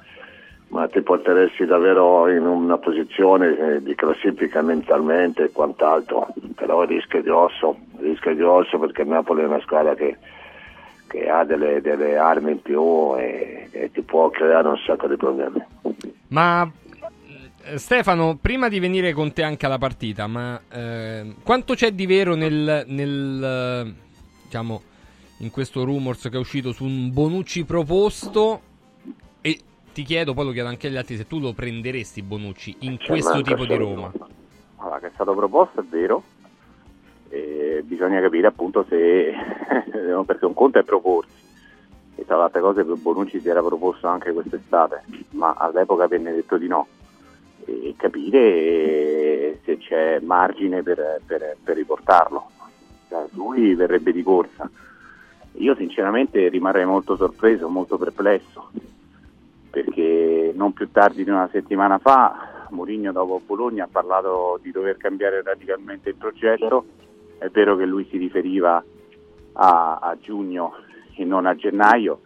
ma 0.69 0.87
ti 0.89 1.01
porteresti 1.01 1.65
davvero 1.65 2.27
in 2.27 2.45
una 2.45 2.77
posizione 2.77 3.57
eh, 3.57 3.81
di 3.81 3.95
classifica 3.95 4.61
mentalmente 4.61 5.45
e 5.45 5.51
quant'altro, 5.53 6.27
però 6.53 6.83
il 6.83 6.89
rischio 6.89 7.19
è 7.19 7.23
grosso, 7.23 7.77
il 7.99 8.09
rischio 8.09 8.31
è 8.31 8.35
grosso 8.35 8.77
perché 8.77 9.05
Napoli 9.05 9.43
è 9.43 9.45
una 9.45 9.61
squadra 9.61 9.95
che, 9.95 10.17
che 11.07 11.29
ha 11.29 11.45
delle, 11.45 11.79
delle 11.79 12.17
armi 12.17 12.51
in 12.51 12.61
più 12.61 13.15
e, 13.17 13.69
e 13.71 13.89
ti 13.91 14.01
può 14.01 14.29
creare 14.31 14.67
un 14.67 14.77
sacco 14.85 15.07
di 15.07 15.15
problemi. 15.15 15.63
Ma 16.27 16.69
eh, 17.67 17.77
Stefano, 17.77 18.37
prima 18.39 18.67
di 18.67 18.79
venire 18.79 19.13
con 19.13 19.31
te 19.31 19.43
anche 19.43 19.65
alla 19.65 19.77
partita, 19.77 20.27
ma 20.27 20.59
eh, 20.69 21.35
quanto 21.41 21.73
c'è 21.73 21.91
di 21.91 22.05
vero 22.05 22.35
nel, 22.35 22.83
nel, 22.87 24.03
diciamo, 24.55 24.81
in 25.39 25.51
questo 25.51 25.83
rumors 25.83 26.29
che 26.29 26.37
è 26.37 26.39
uscito 26.39 26.71
su 26.71 26.85
un 26.85 27.11
Bonucci 27.11 27.65
proposto? 27.65 28.61
E 29.41 29.59
ti 29.91 30.03
chiedo, 30.03 30.33
poi 30.33 30.45
lo 30.45 30.51
chiedo 30.51 30.69
anche 30.69 30.87
agli 30.87 30.95
altri, 30.95 31.17
se 31.17 31.27
tu 31.27 31.39
lo 31.39 31.51
prenderesti 31.51 32.21
Bonucci 32.21 32.77
in 32.79 32.97
Cioè, 32.97 33.07
questo 33.09 33.41
tipo 33.41 33.65
di 33.65 33.75
Roma? 33.75 34.11
Allora, 34.77 34.99
che 34.99 35.07
è 35.07 35.11
stato 35.13 35.33
proposto 35.33 35.81
è 35.81 35.83
vero, 35.83 36.23
e 37.29 37.81
bisogna 37.83 38.21
capire 38.21 38.47
appunto 38.47 38.85
se, 38.87 39.33
perché 40.25 40.45
un 40.45 40.53
conto 40.53 40.79
è 40.79 40.83
proporsi, 40.83 41.43
e 42.15 42.25
tra 42.25 42.37
le 42.37 42.43
altre 42.43 42.61
cose 42.61 42.83
Bonucci 42.83 43.41
si 43.41 43.49
era 43.49 43.61
proposto 43.61 44.07
anche 44.07 44.31
quest'estate, 44.31 45.03
ma 45.31 45.53
all'epoca 45.57 46.07
venne 46.07 46.33
detto 46.33 46.57
di 46.57 46.67
no, 46.67 46.87
e 47.65 47.93
capire 47.97 48.39
se, 48.39 49.59
se 49.65 49.77
c'è 49.79 50.19
margine 50.19 50.81
per, 50.81 51.19
per- 51.25 51.57
per 51.61 51.75
riportarlo. 51.75 52.51
Cioè, 53.07 53.25
lui 53.33 53.75
verrebbe 53.75 54.11
di 54.11 54.23
corsa. 54.23 54.69
Io 55.53 55.75
sinceramente 55.75 56.49
rimarrei 56.49 56.85
molto 56.85 57.15
sorpreso, 57.15 57.69
molto 57.69 57.97
perplesso, 57.97 58.71
perché 59.69 60.51
non 60.53 60.73
più 60.73 60.91
tardi 60.91 61.23
di 61.23 61.29
una 61.29 61.47
settimana 61.51 61.97
fa 61.97 62.67
Mourinho 62.69 63.11
dopo 63.11 63.41
Bologna 63.45 63.85
ha 63.85 63.89
parlato 63.89 64.59
di 64.61 64.71
dover 64.71 64.97
cambiare 64.97 65.41
radicalmente 65.41 66.09
il 66.09 66.15
progetto, 66.15 66.85
è 67.37 67.47
vero 67.49 67.75
che 67.75 67.85
lui 67.85 68.05
si 68.09 68.17
riferiva 68.17 68.83
a, 69.53 69.97
a 70.01 70.17
giugno 70.19 70.73
e 71.15 71.23
non 71.23 71.45
a 71.45 71.55
gennaio, 71.55 72.21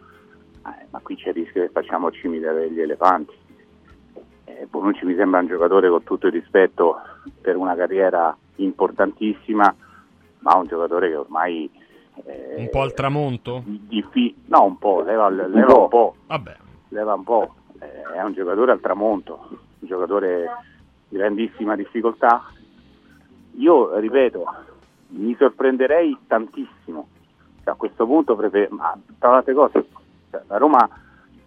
eh, 0.66 0.86
ma 0.90 1.00
qui 1.00 1.16
c'è 1.16 1.28
il 1.28 1.34
rischio 1.34 1.62
che 1.62 1.68
facciamo 1.68 2.08
il 2.08 2.40
degli 2.40 2.80
elefanti. 2.80 3.34
Eh, 4.44 4.66
Bonucci 4.68 5.04
mi 5.04 5.14
sembra 5.14 5.40
un 5.40 5.46
giocatore 5.46 5.88
con 5.88 6.02
tutto 6.02 6.26
il 6.26 6.32
rispetto 6.32 6.96
per 7.40 7.56
una 7.56 7.76
carriera 7.76 8.36
importantissima, 8.56 9.74
ma 10.40 10.56
un 10.56 10.66
giocatore 10.66 11.08
che 11.08 11.16
ormai 11.16 11.70
eh, 12.24 12.54
Un 12.58 12.68
po' 12.70 12.82
al 12.82 12.92
tramonto? 12.92 13.62
diffi- 13.64 14.34
no 14.46 14.64
un 14.64 14.78
po', 14.78 15.00
leva, 15.02 15.28
leva 15.30 15.74
un 15.74 15.88
po', 15.88 16.14
Vabbè. 16.26 16.56
leva 16.88 17.14
un 17.14 17.24
po', 17.24 17.54
Eh, 17.82 18.02
è 18.14 18.22
un 18.22 18.34
giocatore 18.34 18.72
al 18.72 18.80
tramonto, 18.80 19.46
un 19.50 19.88
giocatore 19.88 20.46
di 21.08 21.16
grandissima 21.16 21.74
difficoltà. 21.76 22.42
Io 23.56 23.96
ripeto, 23.98 24.44
mi 25.08 25.34
sorprenderei 25.38 26.14
tantissimo. 26.26 27.08
Cioè, 27.64 27.72
a 27.72 27.76
questo 27.76 28.04
punto, 28.04 28.36
prefer- 28.36 28.68
ma 28.70 28.94
tra 29.18 29.30
le 29.30 29.36
altre 29.36 29.54
cose, 29.54 29.86
cioè, 30.30 30.42
la 30.46 30.58
Roma 30.58 30.86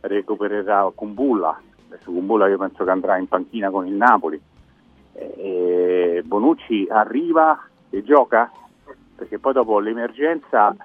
recupererà 0.01 0.89
Kumbulla, 0.95 1.55
adesso 1.87 2.09
Kumbulla 2.11 2.47
io 2.47 2.57
penso 2.57 2.83
che 2.83 2.89
andrà 2.89 3.17
in 3.17 3.27
panchina 3.27 3.69
con 3.69 3.85
il 3.85 3.93
Napoli. 3.93 4.41
E 5.13 6.21
Bonucci 6.25 6.87
arriva 6.89 7.59
e 7.91 8.01
gioca 8.03 8.51
perché 9.15 9.39
poi 9.39 9.53
dopo 9.53 9.79
l'emergenza 9.79 10.75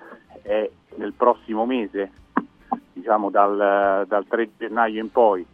è 0.43 0.68
nel 0.97 1.12
prossimo 1.12 1.64
mese, 1.66 2.11
diciamo 2.93 3.31
dal, 3.31 4.05
dal 4.07 4.26
3 4.26 4.51
gennaio 4.59 5.01
in 5.01 5.11
poi. 5.11 5.45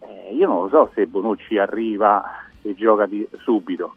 Eh, 0.00 0.34
io 0.34 0.46
non 0.46 0.62
lo 0.62 0.68
so 0.68 0.90
se 0.94 1.06
Bonucci 1.06 1.58
arriva 1.58 2.24
e 2.62 2.74
gioca 2.74 3.06
di- 3.06 3.26
subito. 3.38 3.94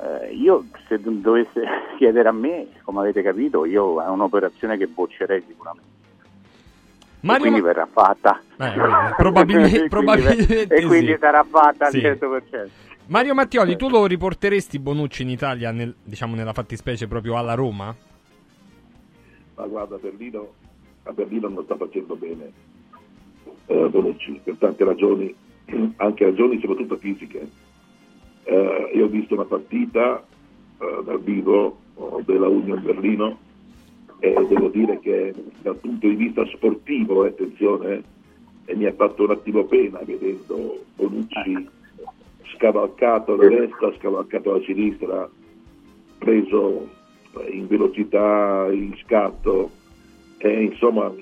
Eh, 0.00 0.32
io 0.34 0.66
se 0.86 1.00
dovesse 1.00 1.62
chiedere 1.98 2.28
a 2.28 2.32
me, 2.32 2.68
come 2.84 3.00
avete 3.00 3.22
capito, 3.22 3.64
io 3.64 4.00
è 4.02 4.06
un'operazione 4.08 4.76
che 4.76 4.86
boccerei 4.86 5.42
sicuramente. 5.46 5.96
Mario 7.20 7.40
quindi 7.42 7.60
verrà 7.60 7.86
fatta. 7.90 8.40
Eh, 8.58 8.72
probabilmente- 9.16 9.84
E 9.84 9.88
quindi- 9.88 9.88
probabilmente 9.88 10.74
e 10.74 10.84
quindi 10.86 11.12
sì. 11.12 11.16
sarà 11.18 11.42
fatta 11.42 11.86
al 11.86 11.92
Sì. 11.92 11.98
100%. 12.00 12.68
Mario 13.08 13.32
Mattioli, 13.32 13.76
tu 13.76 13.88
lo 13.88 14.04
riporteresti 14.04 14.78
Bonucci 14.78 15.22
in 15.22 15.30
Italia, 15.30 15.70
nel- 15.70 15.94
diciamo 16.04 16.34
nella 16.34 16.52
fattispecie 16.52 17.08
proprio 17.08 17.38
alla 17.38 17.54
Roma? 17.54 17.94
Ma 19.54 19.66
guarda, 19.66 19.96
Berlino, 19.96 20.52
a 21.04 21.12
Berlino 21.12 21.48
non 21.48 21.64
sta 21.64 21.74
facendo 21.76 22.16
bene 22.16 22.52
eh, 23.64 23.88
Bonucci, 23.88 24.40
per 24.44 24.56
tante 24.58 24.84
ragioni, 24.84 25.34
anche 25.96 26.24
ragioni 26.26 26.60
soprattutto 26.60 26.96
fisiche. 26.96 27.48
Eh, 28.42 28.90
io 28.94 29.06
ho 29.06 29.08
visto 29.08 29.32
una 29.32 29.46
partita 29.46 30.22
eh, 30.78 31.02
dal 31.02 31.22
vivo 31.22 31.78
oh, 31.94 32.20
della 32.26 32.48
Union 32.48 32.82
Berlino 32.82 33.38
e 34.18 34.34
devo 34.50 34.68
dire 34.68 34.98
che 35.00 35.32
dal 35.62 35.76
punto 35.76 36.06
di 36.06 36.14
vista 36.14 36.44
sportivo, 36.44 37.24
eh, 37.24 37.28
attenzione, 37.28 38.02
eh, 38.66 38.76
mi 38.76 38.84
ha 38.84 38.92
fatto 38.92 39.24
un 39.24 39.30
attimo 39.30 39.64
pena 39.64 39.98
vedendo 40.04 40.84
Bonucci 40.94 41.76
scavalcato 42.58 43.34
alla 43.34 43.48
destra, 43.48 43.94
scavalcato 43.98 44.50
alla 44.50 44.64
sinistra, 44.64 45.30
preso 46.18 46.88
eh, 47.38 47.50
in 47.50 47.66
velocità, 47.68 48.68
in 48.70 48.94
scatto, 49.04 49.70
e 50.38 50.62
insomma 50.64 51.12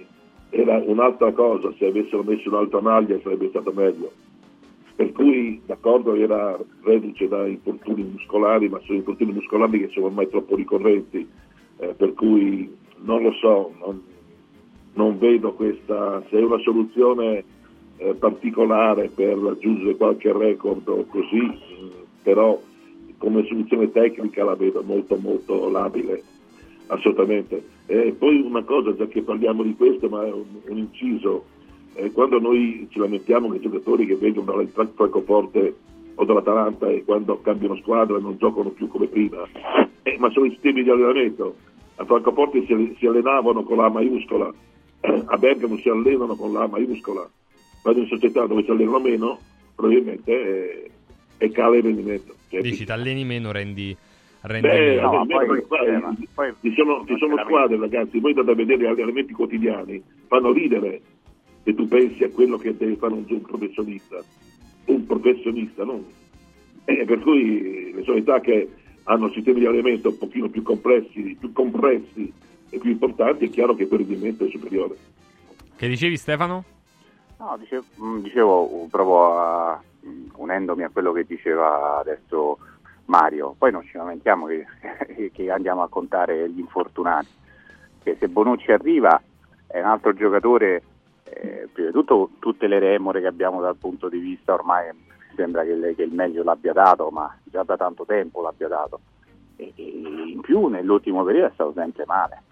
era 0.51 0.82
un'altra 0.84 1.32
cosa, 1.32 1.72
se 1.78 1.87
avessero 1.87 2.22
messo 2.22 2.49
un'altra 2.49 2.80
maglia 2.80 3.18
sarebbe 3.22 3.49
stato 3.51 3.72
meglio. 3.72 4.11
Per 4.97 5.12
cui 5.12 5.61
d'accordo 5.66 6.14
era 6.14 6.59
reduce 6.82 7.28
da 7.28 7.47
infortuni 7.47 8.03
muscolari, 8.03 8.68
ma 8.70 8.80
sono 8.84 8.99
infortuni 8.99 9.32
muscolari 9.32 9.80
che 9.80 9.89
sono 9.89 10.07
ormai 10.07 10.28
troppo 10.28 10.57
ricorrenti, 10.57 11.28
eh, 11.78 11.89
per 11.95 12.14
cui 12.14 12.74
non 13.03 13.22
lo 13.22 13.32
so, 13.32 13.74
non, 13.78 14.03
non 14.95 15.18
vedo 15.18 15.53
questa, 15.53 16.22
se 16.30 16.39
è 16.39 16.43
una 16.43 16.59
soluzione 16.61 17.45
eh, 17.99 18.15
particolare 18.15 19.11
per 19.15 19.37
raggiungere 19.39 19.97
qualche 19.97 20.33
record 20.33 20.87
o 20.89 21.05
così, 21.07 21.41
mh, 21.41 21.91
però 22.23 22.61
come 23.19 23.45
soluzione 23.47 23.91
tecnica 23.91 24.45
la 24.45 24.55
vedo 24.55 24.83
molto 24.83 25.17
molto 25.17 25.71
labile, 25.71 26.23
assolutamente. 26.89 27.75
E 27.87 28.15
poi 28.19 28.41
una 28.41 28.63
cosa, 28.63 28.95
già 28.95 29.07
che 29.07 29.23
parliamo 29.23 29.63
di 29.63 29.75
questo, 29.75 30.09
ma 30.09 30.25
è 30.25 30.33
un, 30.33 30.45
un 30.67 30.77
inciso, 30.77 31.45
eh, 31.95 32.13
quando 32.13 32.39
noi 32.39 32.87
ci 32.91 32.99
lamentiamo 32.99 33.49
che 33.51 33.57
i 33.57 33.61
giocatori 33.61 34.07
che 34.07 34.17
vengono 34.17 34.53
dal 34.53 34.69
Fra- 34.69 34.91
Francoforte 34.95 35.75
o 36.15 36.25
dall'Atalanta 36.25 36.89
e 36.89 37.05
quando 37.05 37.41
cambiano 37.41 37.77
squadra 37.77 38.19
non 38.19 38.37
giocano 38.39 38.71
più 38.71 38.89
come 38.89 39.07
prima, 39.07 39.47
eh, 40.03 40.17
ma 40.19 40.31
sono 40.31 40.47
i 40.47 40.51
sistemi 40.51 40.83
di 40.83 40.91
allenamento. 40.91 41.55
A 41.97 42.05
Francoforte 42.05 42.65
si, 42.67 42.95
si 42.99 43.07
allenavano 43.07 43.63
con 43.63 43.79
la 43.79 43.89
maiuscola, 43.89 44.53
a 45.01 45.39
Bergamo 45.39 45.77
si 45.79 45.89
allenano 45.89 46.37
con 46.37 46.53
la 46.53 46.67
maiuscola, 46.67 47.29
vado 47.87 48.01
in 48.01 48.09
società 48.09 48.47
dove 48.47 48.64
si 48.64 48.70
allenano 48.70 48.99
meno, 48.99 49.39
probabilmente 49.76 50.32
eh, 50.32 50.91
e 51.39 51.51
cala 51.53 51.76
il 51.76 51.84
rendimento. 51.84 52.34
Cioè, 52.49 52.61
Dici, 52.61 52.84
ti 52.84 52.91
alleni 52.91 53.24
meno, 53.24 53.53
rendi, 53.53 53.97
rendi 54.41 54.66
Beh, 54.66 54.97
meno. 54.97 55.20
almeno, 55.20 55.62
guarda, 55.68 56.16
ci 56.61 56.74
sono, 56.74 57.05
ci 57.07 57.16
sono 57.16 57.37
squadre, 57.45 57.78
ragazzi, 57.78 58.18
voi 58.18 58.32
andate 58.32 58.51
a 58.51 58.55
vedere 58.55 58.82
gli 58.82 58.87
allenamenti 58.87 59.32
quotidiani, 59.32 60.03
fanno 60.26 60.53
ridere 60.53 61.01
se 61.62 61.74
tu 61.74 61.87
pensi 61.87 62.24
a 62.24 62.30
quello 62.30 62.59
che 62.59 62.76
deve 62.76 62.97
fare 62.97 63.12
un, 63.12 63.24
un 63.28 63.43
professionista, 63.43 64.16
un 64.87 65.07
professionista, 65.07 65.84
non. 65.84 66.05
Eh, 66.87 67.05
per 67.05 67.20
cui 67.20 67.93
le 67.93 68.03
società 68.03 68.41
che 68.41 68.68
hanno 69.05 69.30
sistemi 69.30 69.61
di 69.61 69.66
allenamento 69.66 70.09
un 70.09 70.18
pochino 70.18 70.49
più 70.49 70.62
complessi, 70.62 71.37
più 71.39 71.53
compressi 71.53 72.32
e 72.70 72.78
più 72.78 72.91
importanti, 72.91 73.47
è 73.47 73.51
chiaro 73.51 73.76
che 73.76 73.87
quel 73.87 74.01
rendimento 74.01 74.45
è 74.45 74.51
superiore. 74.51 74.97
Che 75.76 75.89
dicevi 75.89 76.16
Stefano? 76.16 76.64
No, 77.39 77.57
dicevo, 77.59 77.84
mh, 77.97 78.18
dicevo, 78.20 78.62
uh, 78.82 78.89
proprio 78.89 79.39
a- 79.39 79.82
mh, 80.01 80.28
unendomi 80.37 80.84
a 80.84 80.89
quello 80.91 81.12
che 81.12 81.24
diceva 81.24 81.99
adesso 81.99 82.59
Mario, 83.07 83.55
poi 83.59 83.70
non 83.72 83.82
ci 83.84 83.97
lamentiamo 83.97 84.47
che, 84.47 84.64
che 85.32 85.51
andiamo 85.51 85.82
a 85.82 85.89
contare 85.89 86.49
gli 86.51 86.59
infortunati, 86.59 87.28
che 88.03 88.16
se 88.18 88.28
Bonucci 88.28 88.72
arriva 88.72 89.20
è 89.66 89.78
un 89.80 89.87
altro 89.87 90.12
giocatore, 90.14 90.82
eh, 91.24 91.68
prima 91.72 91.89
di 91.89 91.93
tutto 91.95 92.30
tutte 92.39 92.66
le 92.68 92.78
remore 92.78 93.20
che 93.20 93.26
abbiamo 93.26 93.61
dal 93.61 93.76
punto 93.76 94.09
di 94.09 94.18
vista 94.18 94.55
ormai 94.55 94.89
mi 94.93 95.34
sembra 95.34 95.62
che, 95.64 95.74
le- 95.74 95.95
che 95.95 96.05
il 96.05 96.12
meglio 96.14 96.43
l'abbia 96.43 96.72
dato, 96.72 97.11
ma 97.11 97.37
già 97.45 97.62
da 97.64 97.76
tanto 97.76 98.05
tempo 98.07 98.41
l'abbia 98.41 98.68
dato, 98.68 99.01
e, 99.57 99.72
e 99.74 99.82
in 99.82 100.41
più 100.41 100.68
nell'ultimo 100.68 101.22
periodo 101.22 101.49
è 101.49 101.53
stato 101.53 101.72
sempre 101.74 102.05
male. 102.07 102.43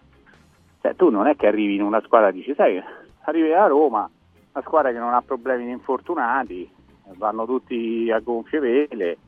Cioè, 0.82 0.94
tu 0.96 1.08
non 1.08 1.26
è 1.26 1.34
che 1.36 1.46
arrivi 1.46 1.76
in 1.76 1.82
una 1.82 2.02
squadra 2.02 2.28
e 2.28 2.32
dici, 2.32 2.52
sai, 2.54 2.78
arrivi 3.22 3.52
a 3.54 3.66
Roma, 3.66 4.08
una 4.54 4.62
squadra 4.64 4.92
che 4.92 4.98
non 4.98 5.12
ha 5.12 5.20
problemi 5.20 5.64
di 5.64 5.72
infortunati, 5.72 6.70
vanno 7.16 7.44
tutti 7.44 8.08
a 8.12 8.20
gonfie 8.20 8.60
vele. 8.60 9.18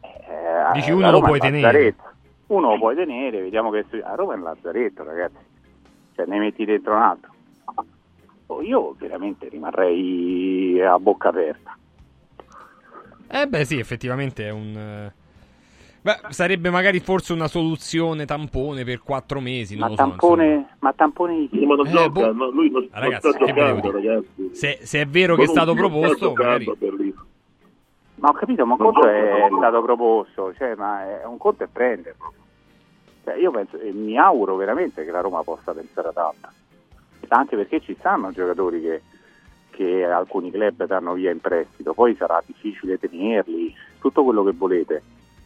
eh, 0.00 0.72
Dici, 0.74 0.90
uno 0.90 1.10
lo 1.12 1.20
puoi 1.20 1.38
tenere. 1.38 1.62
lazzaretto. 1.62 2.10
Uno 2.48 2.70
lo 2.70 2.78
puoi 2.78 2.96
tenere, 2.96 3.40
vediamo 3.42 3.70
che 3.70 3.84
a 4.02 4.14
Roma 4.14 4.34
è 4.34 4.36
un 4.36 4.42
lazzaretto, 4.42 5.04
ragazzi. 5.04 5.36
Cioè, 6.14 6.26
ne 6.26 6.38
metti 6.38 6.64
dentro 6.64 6.94
un 6.94 7.00
altro. 7.02 7.30
Oh, 8.46 8.60
io 8.60 8.94
veramente 8.98 9.48
rimarrei 9.48 10.82
a 10.82 10.98
bocca 10.98 11.28
aperta. 11.28 11.76
Eh 13.28 13.46
beh 13.46 13.64
sì, 13.64 13.78
effettivamente 13.78 14.46
è 14.46 14.50
un... 14.50 15.10
eh, 16.02 16.18
Beh, 16.20 16.32
sarebbe 16.32 16.70
magari 16.70 17.00
forse 17.00 17.32
una 17.32 17.46
soluzione 17.48 18.24
tampone 18.26 18.84
per 18.84 19.00
quattro 19.02 19.40
mesi, 19.40 19.76
non 19.76 19.84
Ma 19.84 19.88
lo 19.90 19.96
so. 19.96 20.02
tampone, 20.08 20.76
ma 20.80 20.92
tampone 20.92 21.36
di 21.38 21.48
chi? 21.48 21.64
Ma 21.64 21.74
non 21.76 21.86
Eh, 21.86 21.90
gioca, 21.90 22.08
boh. 22.08 22.32
no, 22.32 22.50
lui 22.50 22.70
non, 22.70 22.88
non 22.90 23.00
Ragazzi, 23.00 23.28
sta 23.28 23.38
devo 23.38 23.46
giocando, 23.46 23.80
dire? 23.80 23.92
ragazzi. 23.92 24.50
Se, 24.52 24.78
se 24.82 25.00
è 25.00 25.06
vero 25.06 25.36
che 25.36 25.44
è 25.44 25.46
stato 25.46 25.74
proposto, 25.74 26.32
magari... 26.32 26.72
Ma 28.16 28.28
ho 28.28 28.32
capito, 28.34 28.64
ma 28.66 28.72
un 28.74 28.78
conto 28.78 29.08
è 29.08 29.48
stato 29.56 29.82
proposto, 29.82 30.54
cioè, 30.54 30.74
ma 30.76 31.02
è, 31.22 31.24
un 31.26 31.38
conto 31.38 31.64
è 31.64 31.68
prenderlo. 31.70 32.32
Cioè, 33.24 33.34
io 33.36 33.50
penso, 33.50 33.78
e 33.80 33.92
mi 33.92 34.16
auguro 34.16 34.54
veramente 34.56 35.04
che 35.04 35.10
la 35.10 35.20
Roma 35.20 35.42
possa 35.42 35.72
pensare 35.72 36.08
ad 36.08 36.16
altro. 36.16 36.50
Anche 37.28 37.56
perché 37.56 37.80
ci 37.80 37.96
stanno 37.98 38.30
giocatori 38.30 38.80
che, 38.80 39.02
che 39.70 40.04
alcuni 40.04 40.50
club 40.52 40.84
danno 40.86 41.14
via 41.14 41.30
in 41.32 41.40
prestito, 41.40 41.94
poi 41.94 42.14
sarà 42.14 42.40
difficile 42.46 42.98
tenerli, 42.98 43.74
tutto 44.00 44.22
quello 44.22 44.44
che 44.44 44.52
volete. 44.52 45.02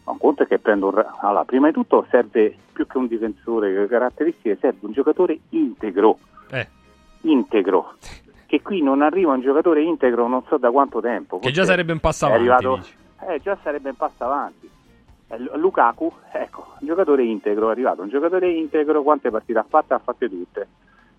Ma 0.07 0.13
un 0.13 0.19
conto 0.19 0.45
è 0.45 0.47
che 0.47 0.59
prendo 0.61 0.87
un... 0.87 0.95
ra- 0.95 1.17
Allora, 1.21 1.45
prima 1.45 1.67
di 1.67 1.73
tutto 1.73 2.07
serve 2.11 2.55
più 2.73 2.87
che 2.87 2.97
un 2.97 3.09
difensore 3.09 3.75
che 3.75 3.87
caratteristiche, 3.89 4.57
serve 4.61 4.87
un 4.87 4.93
giocatore 4.93 5.39
integro. 5.51 6.19
Eh. 6.51 6.69
Integro. 7.23 7.95
Che 8.47 8.63
qui 8.63 8.81
non 8.83 9.03
arriva 9.03 9.33
un 9.33 9.41
giocatore 9.41 9.83
integro 9.83 10.29
non 10.29 10.45
so 10.47 10.57
da 10.57 10.71
quanto 10.71 11.01
tempo. 11.01 11.41
Che 11.41 11.51
già 11.51 11.65
sarebbe 11.65 11.91
un 11.91 11.99
passo 11.99 12.27
avanti, 12.27 12.49
arrivato, 12.49 12.87
eh, 13.29 13.41
già 13.43 13.59
sarebbe 13.63 13.89
in 13.89 13.97
passo 13.97 14.23
avanti. 14.23 14.71
Eh, 15.29 15.39
Lu- 15.41 15.57
Lukaku, 15.57 16.13
ecco, 16.31 16.75
un 16.79 16.87
giocatore 16.87 17.25
integro, 17.25 17.69
è 17.69 17.73
arrivato 17.73 18.03
un 18.03 18.09
giocatore 18.09 18.49
integro, 18.53 19.03
quante 19.03 19.31
partite 19.31 19.59
ha 19.59 19.67
fatte? 19.69 19.95
Ha 19.95 19.99
fatte 19.99 20.29
tutte. 20.29 20.69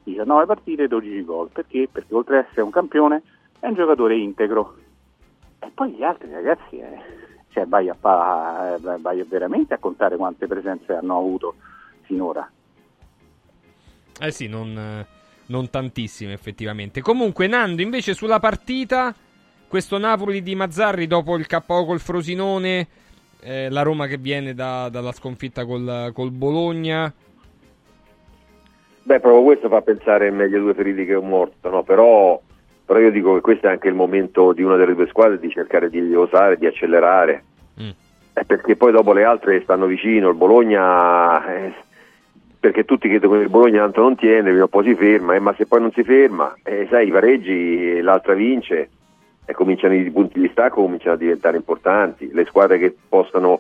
19 0.04 0.46
partite, 0.46 0.88
12 0.88 1.26
gol. 1.26 1.50
Perché? 1.52 1.90
Perché 1.92 2.14
oltre 2.16 2.38
ad 2.38 2.46
essere 2.46 2.62
un 2.62 2.70
campione 2.70 3.22
è 3.60 3.68
un 3.68 3.74
giocatore 3.74 4.16
integro. 4.16 4.76
E 5.60 5.70
poi 5.74 5.92
gli 5.92 6.04
altri 6.04 6.32
ragazzi, 6.32 6.78
eh, 6.80 6.98
cioè 7.58 7.66
vai, 7.66 7.90
a 7.90 7.96
fa- 8.00 8.76
eh, 8.76 8.98
vai 9.00 9.24
veramente 9.24 9.74
a 9.74 9.80
contare 9.80 10.16
quante 10.16 10.46
presenze 10.46 10.94
hanno 10.94 11.18
avuto 11.18 11.56
finora. 12.02 12.48
Eh 14.20 14.32
sì, 14.32 14.48
non, 14.48 15.06
non 15.48 15.70
tantissime 15.72 16.34
effettivamente. 16.34 17.02
Comunque, 17.02 17.48
Nando, 17.48 17.82
invece 17.82 18.14
sulla 18.14 18.40
partita, 18.40 19.14
questo 19.68 19.98
Napoli 19.98 20.44
di 20.44 20.54
Mazzarri 20.54 21.08
dopo 21.08 21.36
il 21.36 21.48
KO 21.48 21.86
col 21.86 22.00
Frosinone, 22.00 22.88
eh, 23.40 23.70
la 23.70 23.82
Roma 23.82 24.06
che 24.06 24.18
viene 24.18 24.54
da- 24.54 24.90
dalla 24.90 25.12
sconfitta 25.12 25.66
col, 25.66 26.12
col 26.14 26.32
Bologna. 26.32 27.12
Beh, 29.02 29.20
proprio 29.20 29.44
questo 29.44 29.68
fa 29.68 29.82
pensare 29.82 30.30
meglio 30.30 30.60
due 30.60 30.76
feriti 30.76 31.06
che 31.06 31.16
un 31.16 31.30
morto, 31.30 31.70
no? 31.70 31.82
Però, 31.84 32.40
però 32.88 33.00
io 33.00 33.12
dico 33.12 33.34
che 33.34 33.42
questo 33.42 33.68
è 33.68 33.72
anche 33.72 33.90
il 33.90 33.94
momento 33.96 34.54
di 34.54 34.64
una 34.64 34.78
delle 34.78 34.96
due 34.96 35.08
squadre 35.08 35.40
di 35.40 35.50
cercare 35.50 35.90
di 35.90 36.16
osare, 36.16 36.58
di 36.58 36.68
accelerare. 36.68 37.44
Mm. 37.82 37.90
Eh, 38.34 38.46
perché 38.46 38.78
poi 38.78 38.94
dopo 38.94 39.12
le 39.12 39.26
altre 39.26 39.62
stanno 39.62 39.88
vicino, 39.88 40.30
il 40.30 40.38
Bologna, 40.38 41.46
eh, 41.54 41.74
perché 42.58 42.86
tutti 42.86 43.10
credono 43.10 43.34
che 43.34 43.42
il 43.42 43.50
Bologna 43.50 43.82
tanto 43.82 44.02
non 44.02 44.16
tiene, 44.16 44.52
prima 44.52 44.64
o 44.64 44.68
poi 44.70 44.86
si 44.86 44.96
ferma, 44.96 45.36
eh, 45.36 45.40
ma 45.40 45.54
se 45.58 45.66
poi 45.66 45.82
non 45.82 45.92
si 45.92 46.02
ferma, 46.04 46.56
eh, 46.64 46.88
sai, 46.90 47.08
i 47.08 47.12
pareggi, 47.12 48.00
l'altra 48.00 48.34
vince, 48.36 48.90
e 49.44 49.54
cominciano 49.54 49.94
i 49.94 50.10
punti 50.10 50.40
di 50.40 50.48
stacco 50.50 50.82
cominciano 50.82 51.16
a 51.16 51.18
diventare 51.18 51.58
importanti, 51.58 52.32
le 52.32 52.46
squadre 52.46 52.78
che 52.78 52.96
possano 53.10 53.60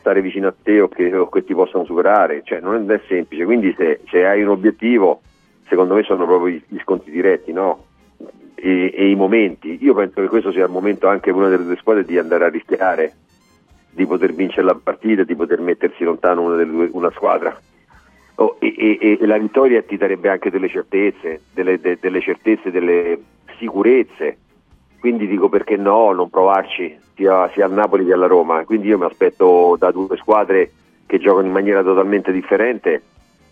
stare 0.00 0.20
vicino 0.20 0.48
a 0.48 0.54
te 0.60 0.80
o 0.80 0.88
che, 0.88 1.14
o 1.14 1.28
che 1.28 1.44
ti 1.44 1.54
possano 1.54 1.84
superare, 1.84 2.42
cioè 2.42 2.58
non 2.58 2.90
è 2.90 3.00
semplice, 3.06 3.44
quindi 3.44 3.72
se, 3.78 4.00
se 4.08 4.26
hai 4.26 4.42
un 4.42 4.48
obiettivo, 4.48 5.20
secondo 5.68 5.94
me 5.94 6.02
sono 6.02 6.26
proprio 6.26 6.60
gli 6.66 6.78
sconti 6.80 7.12
diretti, 7.12 7.52
no? 7.52 7.84
E, 8.60 8.92
e 8.92 9.08
i 9.08 9.14
momenti, 9.14 9.78
io 9.80 9.94
penso 9.94 10.20
che 10.20 10.26
questo 10.26 10.50
sia 10.50 10.64
il 10.64 10.70
momento 10.70 11.06
anche 11.06 11.30
per 11.30 11.36
una 11.36 11.48
delle 11.48 11.64
due 11.64 11.76
squadre 11.76 12.04
di 12.04 12.18
andare 12.18 12.44
a 12.44 12.48
rischiare, 12.48 13.12
di 13.90 14.04
poter 14.04 14.32
vincere 14.34 14.62
la 14.62 14.74
partita, 14.74 15.22
di 15.22 15.36
poter 15.36 15.60
mettersi 15.60 16.02
lontano 16.02 16.42
una, 16.42 16.64
due, 16.64 16.88
una 16.92 17.10
squadra. 17.12 17.56
Oh, 18.36 18.56
e, 18.58 18.74
e- 18.76 19.18
e 19.20 19.26
la 19.26 19.38
vittoria 19.38 19.80
ti 19.82 19.96
darebbe 19.96 20.28
anche 20.28 20.50
delle 20.50 20.68
certezze, 20.68 21.42
delle, 21.52 21.78
de- 21.80 21.98
delle 22.00 22.20
certezze, 22.20 22.72
delle 22.72 23.18
sicurezze. 23.58 24.38
Quindi 24.98 25.28
dico 25.28 25.48
perché 25.48 25.76
no, 25.76 26.10
non 26.12 26.28
provarci 26.28 26.96
sia, 27.14 27.48
sia 27.52 27.66
a 27.66 27.68
Napoli 27.68 28.06
che 28.06 28.12
alla 28.12 28.26
Roma. 28.26 28.64
Quindi 28.64 28.88
io 28.88 28.98
mi 28.98 29.04
aspetto 29.04 29.76
da 29.78 29.92
due 29.92 30.16
squadre 30.16 30.72
che 31.06 31.18
giocano 31.18 31.46
in 31.46 31.52
maniera 31.52 31.84
totalmente 31.84 32.32
differente 32.32 33.02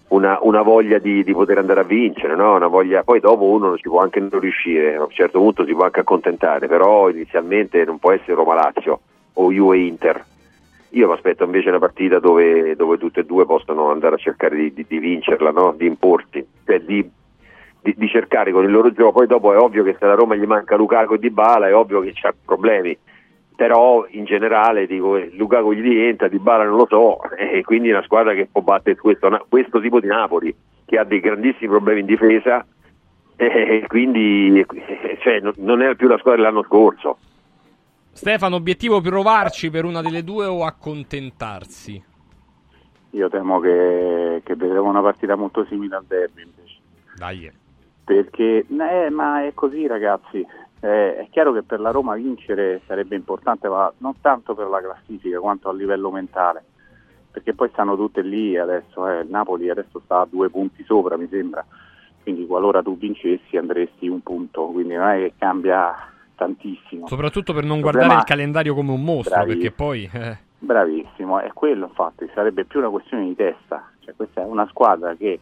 una, 0.09 0.38
una 0.42 0.62
voglia 0.62 0.98
di, 0.98 1.24
di 1.24 1.32
poter 1.32 1.59
andare 1.59 1.80
a 1.80 1.84
vincere, 1.84 2.36
no? 2.36 2.59
voglia... 2.68 3.02
poi 3.02 3.20
dopo 3.20 3.44
uno 3.44 3.76
ci 3.76 3.88
può 3.88 4.00
anche 4.00 4.20
non 4.20 4.38
riuscire, 4.38 4.94
a 4.96 5.02
un 5.02 5.11
certo 5.11 5.38
punto 5.40 5.64
si 5.64 5.72
può 5.72 5.84
anche 5.84 6.00
accontentare, 6.00 6.68
però 6.68 7.09
inizialmente 7.09 7.84
non 7.84 7.98
può 7.98 8.12
essere 8.12 8.34
Roma-Lazio 8.34 9.00
o 9.34 9.52
Juve-Inter. 9.52 10.24
Io 10.90 11.09
mi 11.09 11.12
aspetto 11.12 11.44
invece 11.44 11.68
una 11.68 11.80
partita 11.80 12.20
dove, 12.20 12.76
dove 12.76 12.96
tutte 12.96 13.20
e 13.20 13.24
due 13.24 13.44
possano 13.44 13.90
andare 13.90 14.14
a 14.14 14.18
cercare 14.18 14.57
di, 14.57 14.72
di- 14.72 14.86
di 14.88 14.98
vincerla, 14.98 15.50
no? 15.50 15.74
di 15.76 15.86
importi, 15.86 16.46
cioè 16.64 16.80
di, 16.80 17.07
di- 17.82 17.94
di 17.96 18.09
cercare 18.09 18.52
con 18.52 18.64
il 18.64 18.70
loro 18.70 18.92
gioco. 18.92 19.12
Poi 19.18 19.26
dopo 19.26 19.52
è 19.52 19.59
ovvio 19.59 19.82
che 19.82 19.96
se 19.98 20.04
alla 20.04 20.14
Roma 20.14 20.36
gli 20.36 20.46
manca 20.46 20.76
Lukaku 20.76 21.14
e 21.14 21.18
Dybala 21.18 21.66
è 21.66 21.74
ovvio 21.74 22.00
che 22.00 22.12
c'ha 22.14 22.32
problemi, 22.44 22.96
però 23.57 24.07
in 24.11 24.26
generale 24.26 24.86
dico 24.86 25.16
eh, 25.16 25.30
Lukaku 25.32 25.72
gli 25.72 25.80
rientra, 25.80 26.28
Dybala 26.28 26.64
non 26.64 26.76
lo 26.76 26.86
so, 26.88 27.18
e 27.34 27.62
quindi 27.62 27.88
è 27.88 27.92
una 27.92 28.04
squadra 28.04 28.34
che 28.34 28.48
può 28.52 28.61
battere 28.61 28.96
questo, 28.96 29.28
questo 29.48 29.80
tipo 29.80 29.98
di 29.98 30.07
Napoli 30.07 30.54
che 30.84 30.98
ha 30.98 31.04
dei 31.04 31.20
grandissimi 31.20 31.68
problemi 31.68 32.00
in 32.00 32.07
difesa 32.07 32.64
e 33.34 33.84
quindi 33.88 34.61
eh, 34.61 35.18
cioè, 35.22 35.40
non- 35.40 35.54
non 35.57 35.82
è 35.82 35.96
più 35.96 36.07
la 36.07 36.18
squadra 36.18 36.42
dell'anno 36.42 36.64
scorso. 36.64 37.18
Stefano, 38.12 38.57
obiettivo 38.57 39.00
provarci 39.00 39.70
per 39.70 39.84
una 39.84 40.00
delle 40.00 40.24
due 40.24 40.46
o 40.46 40.64
accontentarsi? 40.64 42.02
Io 43.11 43.28
temo 43.28 43.61
che, 43.61 44.40
che 44.42 44.57
vedremo 44.57 44.88
una 44.88 45.02
partita 45.02 45.36
molto 45.36 45.66
simile 45.66 45.96
al 45.96 46.04
derby 46.07 46.42
invece. 46.42 46.78
Dai. 47.14 47.50
Perché, 48.04 48.64
eh, 48.68 49.11
ma 49.11 49.44
è 49.44 49.52
così 49.52 49.86
ragazzi, 49.86 50.46
Eh, 50.81 51.16
è 51.16 51.27
chiaro 51.31 51.53
che 51.53 51.62
per 51.62 51.81
la 51.81 51.91
Roma 51.91 52.14
vincere 52.14 52.83
sarebbe 52.87 53.16
importante, 53.16 53.68
ma 53.68 53.93
non 53.99 54.20
tanto 54.20 54.55
per 54.55 54.68
la 54.68 54.81
classifica 54.81 55.39
quanto 55.41 55.68
a 55.68 55.72
livello 55.72 56.11
mentale, 56.11 56.64
perché 57.31 57.55
poi 57.55 57.70
stanno 57.72 57.97
tutte 57.97 58.22
lì 58.22 58.57
adesso, 58.57 59.09
eh, 59.09 59.20
il 59.20 59.29
Napoli 59.29 59.70
adesso 59.70 60.01
sta 60.05 60.20
a 60.20 60.29
due 60.29 60.51
punti 60.51 60.85
sopra 60.85 61.16
mi 61.16 61.29
sembra, 61.29 61.64
quindi 62.22 62.47
qualora 62.47 62.83
tu 62.83 62.97
vincessi 62.97 63.57
andresti 63.57 64.09
un 64.09 64.22
punto, 64.22 64.66
quindi 64.66 64.95
non 64.95 65.09
è 65.09 65.18
che 65.18 65.33
cambia 65.39 65.95
tantissimo. 66.35 67.07
Soprattutto 67.07 67.53
per 67.53 67.64
non 67.64 67.81
guardare 67.81 68.07
problema- 68.07 68.22
il 68.22 68.29
calendario 68.29 68.74
come 68.74 68.93
un 68.93 69.03
mostro, 69.03 69.35
Bravi. 69.35 69.53
perché 69.53 69.70
poi... 69.70 70.11
eh, 70.12 70.39
Bravissimo, 70.59 71.41
è 71.41 71.53
quello 71.53 71.87
infatti, 71.87 72.29
sarebbe 72.35 72.64
più 72.64 72.81
una 72.81 72.91
questione 72.91 73.24
di 73.24 73.35
testa, 73.35 73.91
cioè 74.01 74.14
questa 74.14 74.43
è 74.43 74.45
una 74.45 74.66
squadra 74.68 75.14
che 75.14 75.39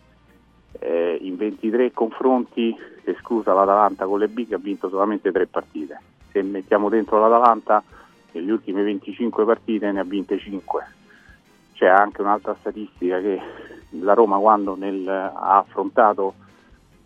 eh, 0.78 1.18
in 1.20 1.36
23 1.36 1.92
confronti, 1.92 2.76
esclusa 3.10 3.52
l'Atalanta 3.52 4.06
con 4.06 4.18
le 4.18 4.28
big, 4.28 4.52
ha 4.52 4.58
vinto 4.58 4.88
solamente 4.88 5.30
3 5.30 5.46
partite. 5.46 6.00
Se 6.30 6.42
mettiamo 6.42 6.88
dentro 6.88 7.20
l'Atalanta, 7.20 7.82
nelle 8.32 8.52
ultime 8.52 8.82
25 8.82 9.44
partite 9.44 9.90
ne 9.92 10.00
ha 10.00 10.04
vinte 10.04 10.38
5. 10.38 10.86
C'è 11.74 11.86
anche 11.86 12.20
un'altra 12.20 12.56
statistica 12.58 13.20
che 13.20 13.40
la 14.00 14.14
Roma 14.14 14.38
quando 14.38 14.76
nel- 14.76 15.08
ha 15.08 15.58
affrontato 15.58 16.34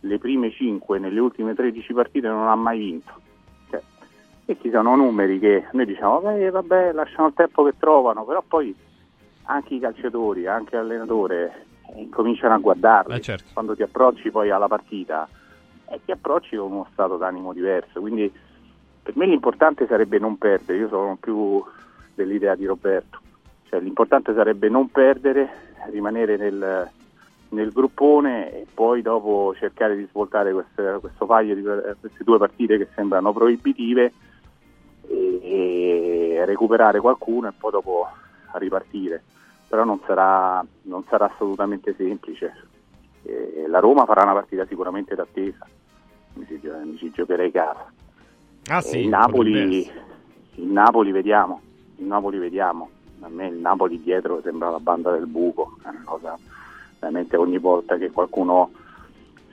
le 0.01 0.18
prime 0.18 0.51
5 0.51 0.99
nelle 0.99 1.20
ultime 1.20 1.55
13 1.55 1.92
partite 1.92 2.28
non 2.28 2.49
ha 2.49 2.55
mai 2.55 2.78
vinto. 2.78 3.12
Cioè, 3.70 3.82
e 4.44 4.57
ci 4.61 4.70
sono 4.70 4.94
numeri 4.96 5.38
che 5.38 5.66
noi 5.72 5.86
diciamo 5.86 6.20
vabbè, 6.20 6.51
vabbè 6.51 6.92
lasciano 6.92 7.28
il 7.28 7.34
tempo 7.34 7.64
che 7.64 7.74
trovano, 7.78 8.24
però 8.24 8.42
poi 8.46 8.74
anche 9.44 9.74
i 9.74 9.80
calciatori, 9.80 10.46
anche 10.46 10.76
l'allenatore 10.76 11.66
eh, 11.94 12.01
incominciano 12.01 12.55
a 12.55 12.59
guardarli. 12.59 13.14
Eh, 13.14 13.20
certo. 13.20 13.51
Quando 13.53 13.74
ti 13.74 13.82
approcci 13.82 14.30
poi 14.30 14.51
alla 14.51 14.68
partita 14.68 15.28
e 15.91 16.01
ti 16.05 16.11
approcci 16.11 16.57
con 16.57 16.72
uno 16.72 16.86
stato 16.93 17.16
d'animo 17.16 17.53
diverso. 17.53 18.01
Quindi 18.01 18.30
per 19.03 19.16
me 19.16 19.26
l'importante 19.26 19.86
sarebbe 19.86 20.18
non 20.18 20.36
perdere, 20.36 20.78
io 20.78 20.89
sono 20.89 21.16
più 21.18 21.62
dell'idea 22.14 22.55
di 22.55 22.66
Roberto. 22.66 23.18
Cioè, 23.68 23.80
l'importante 23.80 24.34
sarebbe 24.34 24.68
non 24.68 24.91
perdere, 24.91 25.49
rimanere 25.91 26.36
nel, 26.36 26.91
nel 27.51 27.72
gruppone 27.72 28.53
e 28.53 28.66
poi 28.72 29.03
dopo 29.03 29.55
cercare 29.57 29.97
di 29.97 30.07
svoltare 30.11 30.53
queste- 30.53 31.01
di 31.55 31.62
queste 32.01 32.24
due 32.24 32.39
partite 32.39 32.76
che 32.76 32.89
sembrano 32.95 33.32
proibitive 33.32 34.12
e, 35.09 35.41
e 35.43 36.45
recuperare 36.45 37.01
qualcuno 37.01 37.49
e 37.49 37.53
poi 37.57 37.70
dopo 37.70 38.09
ripartire. 38.53 39.22
Però 39.68 39.84
non 39.84 40.01
sarà, 40.07 40.64
non 40.82 41.05
sarà 41.09 41.26
assolutamente 41.26 41.95
semplice. 41.95 42.66
E 43.22 43.66
la 43.68 43.80
Roma 43.80 44.07
farà 44.07 44.22
una 44.22 44.32
partita 44.32 44.64
sicuramente 44.66 45.14
d'attesa, 45.14 45.66
mi 46.39 46.47
ci, 46.47 46.61
mi 46.62 46.97
ci 46.97 47.11
giocherei 47.11 47.51
casa. 47.51 47.91
Ah 48.68 48.78
E 48.78 48.82
sì, 48.82 48.99
il 49.01 49.09
Napoli, 49.09 49.91
il 50.55 50.66
Napoli 50.66 51.11
vediamo, 51.11 51.61
il 51.97 52.07
Napoli 52.07 52.39
vediamo. 52.39 52.91
A 53.20 53.28
me 53.28 53.49
il 53.49 53.57
Napoli 53.57 54.01
dietro 54.01 54.41
sembra 54.43 54.70
la 54.70 54.78
banda 54.78 55.11
del 55.11 55.26
buco, 55.26 55.76
è 55.82 55.89
una 55.89 56.03
cosa 56.05 56.39
veramente 57.01 57.36
ogni 57.36 57.59
volta 57.59 57.97
che 57.97 58.11
qualcuno 58.11 58.70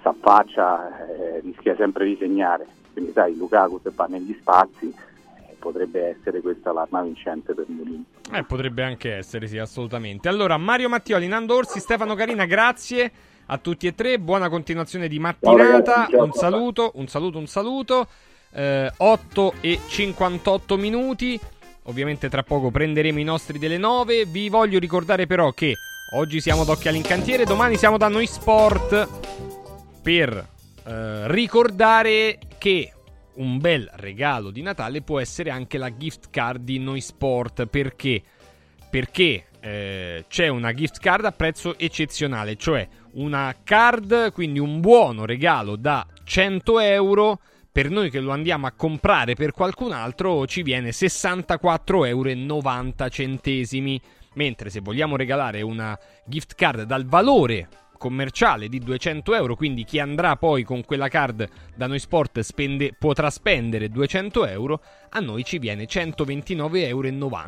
s'affaccia 0.01 1.07
eh, 1.07 1.39
rischia 1.39 1.75
sempre 1.75 2.05
di 2.05 2.15
segnare. 2.19 2.67
Quindi 2.93 3.11
sai, 3.11 3.35
Lukaku 3.35 3.79
se 3.81 3.91
va 3.95 4.05
negli 4.05 4.37
spazi 4.39 4.87
eh, 4.87 5.55
potrebbe 5.57 6.15
essere 6.15 6.41
questa 6.41 6.71
l'arma 6.71 7.01
vincente 7.01 7.53
per 7.53 7.65
Mourinho. 7.67 8.03
Eh, 8.31 8.43
potrebbe 8.43 8.83
anche 8.83 9.15
essere, 9.15 9.47
sì, 9.47 9.57
assolutamente. 9.57 10.29
Allora, 10.29 10.57
Mario 10.57 10.89
Mattioli, 10.89 11.27
Nando 11.27 11.55
Orsi, 11.55 11.79
Stefano 11.79 12.13
Carina, 12.13 12.45
grazie 12.45 13.11
a 13.47 13.57
tutti 13.57 13.87
e 13.87 13.95
tre. 13.95 14.19
Buona 14.19 14.49
continuazione 14.49 15.07
di 15.07 15.19
mattinata. 15.19 16.07
un 16.11 16.31
saluto, 16.31 16.91
un 16.95 17.07
saluto, 17.07 17.37
un 17.37 17.47
saluto. 17.47 18.07
Eh, 18.51 18.91
8 18.95 19.53
e 19.61 19.79
58 19.87 20.77
minuti. 20.77 21.39
Ovviamente 21.83 22.29
tra 22.29 22.43
poco 22.43 22.71
prenderemo 22.71 23.19
i 23.19 23.23
nostri 23.23 23.59
delle 23.59 23.77
9. 23.77 24.25
Vi 24.25 24.49
voglio 24.49 24.79
ricordare 24.79 25.27
però 25.27 25.51
che 25.51 25.75
oggi 26.15 26.41
siamo 26.41 26.61
ad 26.61 26.69
Occhiali 26.69 26.97
in 26.97 27.03
Cantiere, 27.03 27.45
domani 27.45 27.77
siamo 27.77 27.97
da 27.97 28.07
Noi 28.07 28.25
Sport 28.25 29.07
per 30.01 30.47
eh, 30.85 31.31
ricordare 31.31 32.39
che 32.57 32.91
un 33.35 33.59
bel 33.59 33.89
regalo 33.95 34.49
di 34.49 34.61
Natale 34.61 35.01
può 35.01 35.19
essere 35.19 35.49
anche 35.49 35.77
la 35.77 35.95
gift 35.95 36.29
card 36.31 36.63
di 36.63 36.79
Noi 36.79 37.01
Sport. 37.01 37.67
Perché? 37.67 38.23
Perché 38.89 39.45
eh, 39.59 40.25
c'è 40.27 40.47
una 40.47 40.73
gift 40.73 40.99
card 40.99 41.25
a 41.25 41.31
prezzo 41.31 41.77
eccezionale, 41.77 42.55
cioè 42.55 42.87
una 43.15 43.55
card, 43.63 44.31
quindi 44.31 44.59
un 44.59 44.79
buono 44.79 45.25
regalo 45.25 45.75
da 45.75 46.05
100 46.23 46.79
euro 46.79 47.39
per 47.71 47.89
noi 47.89 48.09
che 48.09 48.21
lo 48.21 48.31
andiamo 48.31 48.67
a 48.67 48.71
comprare 48.71 49.35
per 49.35 49.51
qualcun 49.51 49.91
altro 49.91 50.47
ci 50.47 50.63
viene 50.63 50.91
64,90 50.91 52.07
euro. 52.07 53.99
Mentre 54.35 54.69
se 54.69 54.79
vogliamo 54.81 55.15
regalare 55.15 55.61
una 55.61 55.97
gift 56.25 56.55
card 56.55 56.83
dal 56.83 57.05
valore 57.05 57.67
commerciale 57.97 58.67
di 58.67 58.79
200 58.79 59.33
euro, 59.35 59.55
quindi 59.55 59.83
chi 59.83 59.99
andrà 59.99 60.35
poi 60.35 60.63
con 60.63 60.83
quella 60.83 61.07
card 61.07 61.47
da 61.75 61.87
noi 61.87 61.99
sport 61.99 62.39
spende, 62.41 62.93
potrà 62.97 63.29
spendere 63.29 63.89
200 63.89 64.45
euro, 64.45 64.81
a 65.09 65.19
noi 65.19 65.43
ci 65.43 65.57
viene 65.57 65.85
129,90 65.85 66.77
euro 66.85 67.07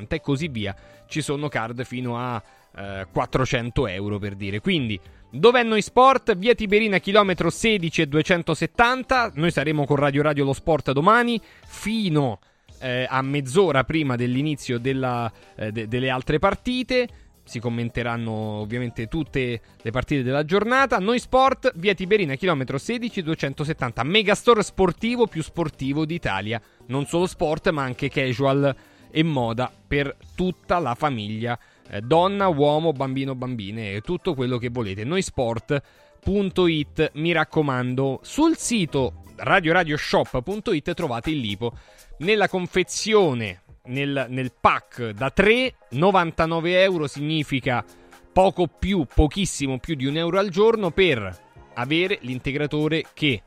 e 0.10 0.22
così 0.22 0.48
via. 0.48 0.76
Ci 1.08 1.22
sono 1.22 1.48
card 1.48 1.84
fino 1.84 2.18
a 2.18 2.42
eh, 2.76 3.08
400 3.12 3.88
euro 3.88 4.18
per 4.18 4.36
dire. 4.36 4.60
Quindi, 4.60 5.00
dov'è 5.30 5.64
noi 5.64 5.82
sport? 5.82 6.36
Via 6.36 6.56
Tiberina, 6.56 7.00
chilometro 7.00 7.50
16 7.50 8.02
e 8.02 8.08
270. 8.08 9.32
Noi 9.36 9.52
saremo 9.52 9.86
con 9.86 9.98
Radio 9.98 10.22
Radio 10.22 10.46
Lo 10.46 10.54
Sport 10.54 10.92
domani 10.92 11.40
fino 11.66 12.40
eh, 12.80 13.06
a 13.10 13.22
mezz'ora 13.22 13.84
prima 13.84 14.16
dell'inizio 14.16 14.80
della, 14.80 15.32
eh, 15.56 15.72
de- 15.72 15.88
delle 15.88 16.10
altre 16.10 16.40
partite 16.40 17.08
si 17.48 17.60
commenteranno 17.60 18.32
ovviamente 18.32 19.08
tutte 19.08 19.62
le 19.82 19.92
partite 19.92 20.22
della 20.22 20.44
giornata. 20.44 21.00
Noi 21.00 21.18
Sport, 21.18 21.72
via 21.76 21.94
Tiberina, 21.94 22.36
chilometro 22.36 22.78
16 22.78 23.24
270, 23.24 24.04
megastore 24.04 24.62
sportivo 24.62 25.28
più 25.28 25.42
sportivo 25.42 26.06
d'Italia. 26.06 26.62
Non 26.88 27.06
solo 27.06 27.26
sport, 27.26 27.70
ma 27.70 27.84
anche 27.84 28.10
casual 28.10 28.76
e 29.10 29.24
moda 29.24 29.72
per 29.88 30.16
tutta 30.36 30.80
la 30.80 30.94
famiglia. 30.94 31.58
Eh, 31.90 32.02
donna, 32.02 32.48
uomo, 32.48 32.92
bambino, 32.92 33.36
bambine, 33.36 34.02
tutto 34.02 34.34
quello 34.34 34.58
che 34.58 34.70
volete. 34.70 35.04
Noi 35.04 35.22
Sport.it, 35.22 37.12
mi 37.16 37.32
raccomando, 37.32 38.20
sul 38.24 38.58
sito 38.58 39.24
radioradioshop.it 39.36 40.94
trovate 40.94 41.30
il 41.30 41.40
lipo. 41.40 41.74
Nella 42.20 42.48
confezione 42.48 43.62
nel, 43.86 44.26
nel 44.30 44.52
pack 44.60 45.12
da 45.12 45.30
3, 45.30 45.74
99 45.92 46.82
euro 46.82 47.08
significa 47.08 47.84
poco 48.32 48.68
più, 48.68 49.06
pochissimo 49.12 49.80
più 49.80 49.96
di 49.96 50.06
un 50.06 50.18
euro 50.18 50.40
al 50.40 50.50
giorno 50.50 50.92
per 50.92 51.46
avere 51.76 52.20
l'integratore 52.22 53.04
che, 53.14 53.44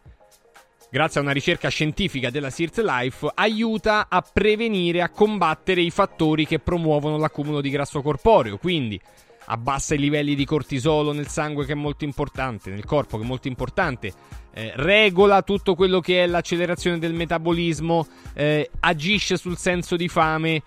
grazie 0.91 1.20
a 1.20 1.22
una 1.22 1.32
ricerca 1.32 1.68
scientifica 1.68 2.30
della 2.30 2.51
Sears 2.51 2.82
Life, 2.82 3.30
aiuta 3.34 4.07
a 4.09 4.20
prevenire, 4.22 5.03
a 5.03 5.11
combattere 5.11 5.80
i 5.80 5.91
fattori 5.91 6.47
che 6.47 6.59
promuovono 6.59 7.16
l'accumulo 7.16 7.61
di 7.61 7.70
grasso 7.70 8.03
corporeo. 8.03 8.59
Quindi 8.59 9.01
abbassa 9.47 9.95
i 9.95 9.99
livelli 9.99 10.34
di 10.34 10.45
cortisolo 10.45 11.12
nel 11.12 11.28
sangue 11.28 11.64
che 11.64 11.72
è 11.72 11.76
molto 11.76 12.05
importante, 12.05 12.70
nel 12.70 12.84
corpo 12.84 13.16
che 13.18 13.24
è 13.24 13.26
molto 13.26 13.49
importante, 13.49 14.12
eh, 14.53 14.72
regola 14.74 15.43
tutto 15.43 15.74
quello 15.74 16.01
che 16.01 16.22
è 16.22 16.26
l'accelerazione 16.26 16.99
del 16.99 17.14
metabolismo, 17.14 18.07
eh, 18.34 18.70
agisce 18.80 19.36
sul 19.36 19.57
senso 19.57 19.97
di 19.97 20.09
fame, 20.09 20.62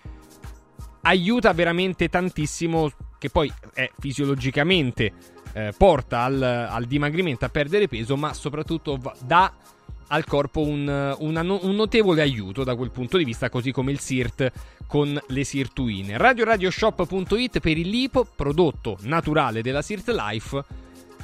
aiuta 1.02 1.52
veramente 1.52 2.08
tantissimo, 2.08 2.90
che 3.18 3.30
poi 3.30 3.52
è 3.72 3.90
fisiologicamente 3.98 5.12
eh, 5.52 5.72
porta 5.76 6.22
al, 6.22 6.42
al, 6.42 6.84
dimagrimento, 6.84 7.44
a 7.44 7.48
perdere 7.48 7.88
peso, 7.88 8.16
ma 8.16 8.34
soprattutto 8.34 8.96
va, 8.96 9.14
dà 9.22 9.52
al 10.08 10.24
corpo 10.24 10.60
un, 10.60 11.16
una, 11.18 11.40
un, 11.40 11.74
notevole 11.74 12.22
aiuto 12.22 12.64
da 12.64 12.74
quel 12.74 12.90
punto 12.90 13.16
di 13.16 13.24
vista, 13.24 13.48
così 13.48 13.72
come 13.72 13.92
il 13.92 14.00
SIRT 14.00 14.52
con 14.86 15.18
le 15.28 15.44
sirtuine. 15.44 16.18
RadioRadioShop.it 16.18 17.60
per 17.60 17.78
il 17.78 17.88
lipo, 17.88 18.24
prodotto 18.24 18.98
naturale 19.02 19.62
della 19.62 19.82
SIRT 19.82 20.08
Life 20.10 20.64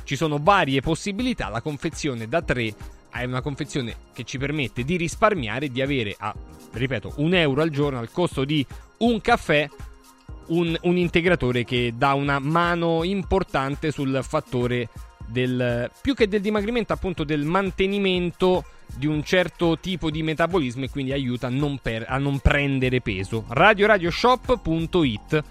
ci 0.04 0.16
sono 0.16 0.38
varie 0.42 0.80
possibilità, 0.80 1.48
la 1.48 1.60
confezione 1.60 2.26
da 2.26 2.42
3 2.42 2.74
è 3.10 3.24
una 3.24 3.40
confezione 3.40 3.94
che 4.12 4.24
ci 4.24 4.38
permette 4.38 4.84
di 4.84 4.96
risparmiare 4.96 5.68
di 5.68 5.80
avere 5.80 6.16
a, 6.18 6.34
ripeto, 6.72 7.14
un 7.16 7.34
euro 7.34 7.62
al 7.62 7.70
giorno 7.70 7.98
al 7.98 8.10
costo 8.10 8.44
di 8.44 8.64
un 8.98 9.20
caffè 9.20 9.68
un, 10.46 10.76
un, 10.82 10.96
integratore 10.96 11.64
che 11.64 11.92
dà 11.96 12.14
una 12.14 12.38
mano 12.38 13.04
importante 13.04 13.92
sul 13.92 14.18
fattore 14.22 14.88
del 15.30 15.90
più 16.00 16.14
che 16.14 16.28
del 16.28 16.40
dimagrimento, 16.40 16.92
appunto 16.92 17.24
del 17.24 17.44
mantenimento 17.44 18.64
di 18.96 19.06
un 19.06 19.22
certo 19.22 19.78
tipo 19.78 20.10
di 20.10 20.22
metabolismo 20.22 20.84
e 20.84 20.90
quindi 20.90 21.12
aiuta 21.12 21.46
a 21.46 21.50
non, 21.50 21.78
per, 21.80 22.04
a 22.08 22.18
non 22.18 22.40
prendere 22.40 23.00
peso. 23.00 23.44
RadioRadioShop.it 23.48 25.44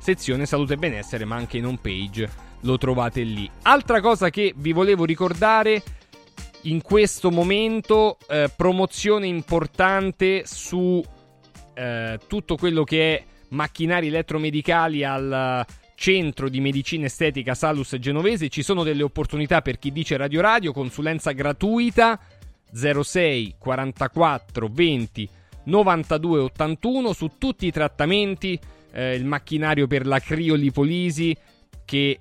sezione 0.00 0.46
salute 0.46 0.74
e 0.74 0.76
benessere, 0.78 1.24
ma 1.24 1.36
anche 1.36 1.58
in 1.58 1.66
home 1.66 1.78
page 1.80 2.28
lo 2.62 2.78
trovate 2.78 3.22
lì. 3.22 3.48
Altra 3.62 4.00
cosa 4.00 4.30
che 4.30 4.52
vi 4.56 4.72
volevo 4.72 5.04
ricordare 5.04 5.82
in 6.62 6.82
questo 6.82 7.30
momento, 7.30 8.18
eh, 8.28 8.50
promozione 8.54 9.26
importante 9.26 10.42
su 10.44 11.02
eh, 11.74 12.18
tutto 12.26 12.56
quello 12.56 12.84
che 12.84 13.16
è 13.16 13.24
macchinari 13.50 14.08
elettromedicali 14.08 15.04
al 15.04 15.64
centro 16.00 16.48
di 16.48 16.62
medicina 16.62 17.04
estetica 17.04 17.54
Salus 17.54 17.94
Genovese. 17.96 18.48
Ci 18.48 18.62
sono 18.62 18.82
delle 18.84 19.02
opportunità 19.02 19.60
per 19.60 19.78
chi 19.78 19.92
dice 19.92 20.16
Radio 20.16 20.40
Radio, 20.40 20.72
consulenza 20.72 21.32
gratuita 21.32 22.18
06 22.72 23.56
44 23.58 24.68
20 24.72 25.28
92 25.64 26.38
81 26.38 27.12
su 27.12 27.32
tutti 27.36 27.66
i 27.66 27.70
trattamenti, 27.70 28.58
eh, 28.92 29.14
il 29.14 29.26
macchinario 29.26 29.86
per 29.86 30.06
la 30.06 30.20
criolipolisi 30.20 31.36
che 31.84 32.18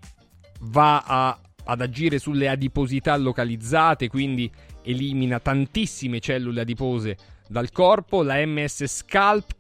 va 0.63 0.99
a, 0.99 1.39
ad 1.63 1.80
agire 1.80 2.19
sulle 2.19 2.49
adiposità 2.49 3.15
localizzate, 3.15 4.09
quindi 4.09 4.51
elimina 4.84 5.39
tantissime 5.39 6.19
cellule 6.19 6.59
adipose 6.59 7.15
dal 7.47 7.71
corpo, 7.71 8.23
la 8.23 8.45
MS 8.45 8.88
Scalp, 8.88 9.55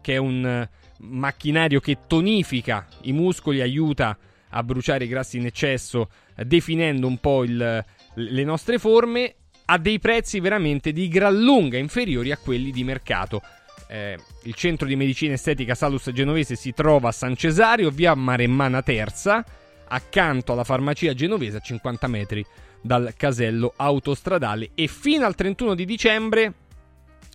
che 0.00 0.12
è 0.14 0.18
un 0.18 0.68
macchinario 0.98 1.80
che 1.80 1.98
tonifica 2.06 2.86
i 3.02 3.12
muscoli, 3.12 3.60
aiuta 3.60 4.16
a 4.50 4.62
bruciare 4.62 5.04
i 5.04 5.08
grassi 5.08 5.38
in 5.38 5.46
eccesso, 5.46 6.10
definendo 6.36 7.06
un 7.06 7.18
po' 7.18 7.44
il, 7.44 7.84
le 8.14 8.44
nostre 8.44 8.78
forme, 8.78 9.34
a 9.66 9.78
dei 9.78 9.98
prezzi 9.98 10.40
veramente 10.40 10.92
di 10.92 11.08
gran 11.08 11.40
lunga 11.40 11.78
inferiori 11.78 12.30
a 12.30 12.36
quelli 12.36 12.70
di 12.70 12.84
mercato. 12.84 13.42
Eh, 13.88 14.18
il 14.44 14.54
centro 14.54 14.86
di 14.86 14.96
medicina 14.96 15.34
estetica 15.34 15.74
Salus 15.74 16.10
Genovese 16.10 16.56
si 16.56 16.72
trova 16.72 17.08
a 17.08 17.12
San 17.12 17.36
Cesario, 17.36 17.90
via 17.90 18.14
Maremmana 18.14 18.82
Terza 18.82 19.44
accanto 19.86 20.52
alla 20.52 20.64
farmacia 20.64 21.12
genovese 21.14 21.58
a 21.58 21.60
50 21.60 22.06
metri 22.08 22.44
dal 22.80 23.14
casello 23.16 23.72
autostradale 23.76 24.70
e 24.74 24.86
fino 24.86 25.24
al 25.24 25.34
31 25.34 25.74
di 25.74 25.84
dicembre 25.84 26.52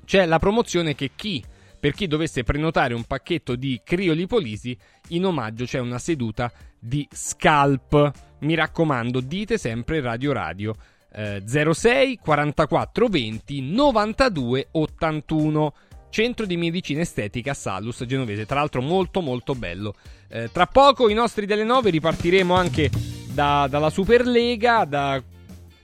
c'è 0.06 0.26
la 0.26 0.40
promozione 0.40 0.96
che 0.96 1.12
chi 1.16 1.44
per 1.80 1.94
chi 1.94 2.08
dovesse 2.08 2.44
prenotare 2.44 2.94
un 2.94 3.04
pacchetto 3.04 3.56
di 3.56 3.80
criolipolisi 3.84 4.78
in 5.10 5.26
omaggio 5.26 5.66
c'è 5.66 5.80
una 5.80 6.00
seduta 6.00 6.52
di 6.78 7.08
scalp. 7.12 8.12
Mi 8.40 8.56
raccomando 8.56 9.20
dite 9.20 9.58
sempre 9.58 10.02
radio 10.02 10.32
radio 10.34 10.76
eh, 11.14 11.42
06 11.46 12.18
44 12.18 13.08
20 13.08 13.62
92 13.72 14.68
81 14.72 15.74
Centro 16.10 16.48
di 16.48 16.58
Medicina 16.58 17.02
Estetica 17.02 17.54
Salus 17.54 18.04
Genovese, 18.04 18.48
tra 18.48 18.60
l'altro 18.60 18.82
molto 18.82 19.22
molto 19.22 19.54
bello. 19.54 19.94
Eh, 20.28 20.50
tra 20.52 20.66
poco 20.66 21.08
i 21.08 21.14
nostri 21.14 21.46
delle 21.46 21.64
9 21.64 21.92
ripartiremo 21.92 22.54
anche 22.54 22.90
da, 23.32 23.68
dalla 23.70 23.92
Superlega, 23.92 24.86
da 24.86 25.22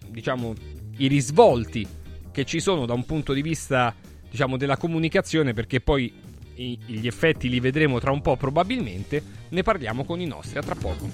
diciamo 0.07 0.53
i 0.97 1.07
risvolti 1.07 1.87
che 2.31 2.43
ci 2.43 2.59
sono 2.59 2.85
da 2.85 2.93
un 2.93 3.05
punto 3.05 3.33
di 3.33 3.41
vista 3.41 3.93
diciamo 4.35 4.57
della 4.57 4.75
comunicazione 4.75 5.53
perché 5.53 5.79
poi 5.79 6.11
i, 6.55 6.77
gli 6.85 7.07
effetti 7.07 7.47
li 7.47 7.61
vedremo 7.61 7.99
tra 7.99 8.11
un 8.11 8.21
po' 8.21 8.35
probabilmente, 8.35 9.23
ne 9.47 9.63
parliamo 9.63 10.03
con 10.03 10.19
i 10.19 10.25
nostri 10.25 10.57
a 10.57 10.61
tra 10.61 10.75
poco. 10.75 11.09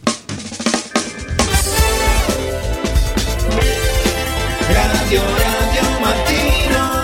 Radio 4.72 5.22
Radio 5.22 6.00
Mattino 6.02 7.00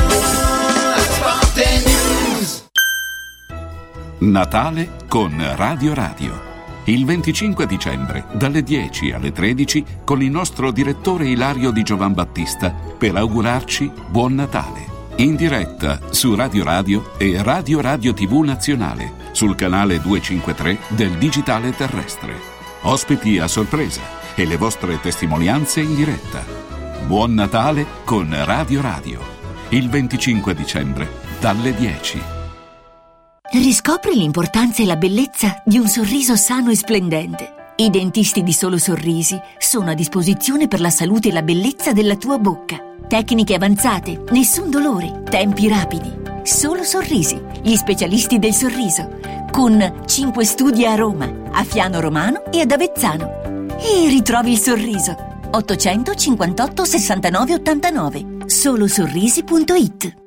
Natale 4.20 4.89
con 5.07 5.55
Radio 5.55 5.93
Radio. 5.93 6.45
Il 6.86 7.05
25 7.05 7.68
dicembre, 7.68 8.26
dalle 8.34 8.63
10 8.63 9.11
alle 9.11 9.32
13, 9.32 9.86
con 10.03 10.24
il 10.24 10.32
nostro 10.32 10.72
direttore 10.72 11.28
Ilario 11.28 11.70
di 11.70 11.84
Giovan 11.84 12.13
Battista, 12.13 12.72
per 12.72 13.15
augurarci 13.15 13.91
Buon 14.09 14.36
Natale. 14.36 14.96
In 15.20 15.36
diretta 15.36 15.99
su 16.11 16.36
Radio 16.36 16.63
Radio 16.63 17.18
e 17.18 17.41
Radio 17.41 17.82
Radio 17.82 18.13
TV 18.13 18.34
Nazionale, 18.43 19.13
sul 19.32 19.55
canale 19.55 19.99
253 19.99 20.78
del 20.89 21.18
Digitale 21.18 21.72
Terrestre. 21.72 22.36
Ospiti 22.82 23.39
a 23.39 23.47
sorpresa 23.47 24.01
e 24.36 24.45
le 24.45 24.57
vostre 24.57 24.99
testimonianze 25.01 25.82
in 25.82 25.95
diretta. 25.95 26.45
Buon 27.07 27.34
Natale 27.34 27.84
con 28.03 28.32
Radio 28.45 28.80
Radio. 28.82 29.20
Il 29.70 29.89
25 29.89 30.53
dicembre, 30.53 31.09
dalle 31.39 31.74
10. 31.74 32.22
Riscopri 33.53 34.13
l'importanza 34.13 34.84
e 34.84 34.86
la 34.86 34.97
bellezza 34.97 35.63
di 35.65 35.80
un 35.80 35.88
sorriso 35.88 36.36
sano 36.36 36.70
e 36.70 36.76
splendente. 36.76 37.74
I 37.78 37.89
dentisti 37.89 38.43
di 38.43 38.53
Solo 38.53 38.78
Sorrisi 38.78 39.36
sono 39.57 39.89
a 39.89 39.95
disposizione 39.95 40.68
per 40.68 40.80
la 40.80 40.91
salute 40.91 41.30
e 41.30 41.32
la 41.32 41.41
bellezza 41.41 41.91
della 41.91 42.18
tua 42.18 42.38
bocca. 42.38 42.86
Tecniche 43.07 43.55
avanzate, 43.55 44.23
nessun 44.31 44.69
dolore, 44.69 45.23
tempi 45.29 45.69
rapidi. 45.69 46.11
Solo 46.43 46.83
Sorrisi, 46.83 47.41
gli 47.61 47.75
specialisti 47.75 48.37
del 48.37 48.53
sorriso. 48.53 49.19
Con 49.49 50.03
5 50.05 50.43
studi 50.43 50.85
a 50.85 50.95
Roma, 50.95 51.31
a 51.51 51.63
Fiano 51.63 52.01
Romano 52.01 52.51
e 52.51 52.59
ad 52.59 52.71
Avezzano. 52.71 53.65
E 53.79 54.09
ritrovi 54.09 54.51
il 54.51 54.59
sorriso. 54.59 55.15
858 55.49 56.83
69 56.83 57.53
89 57.53 58.25
solosorrisi.it 58.45 60.26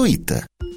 gratuita. 0.00 0.49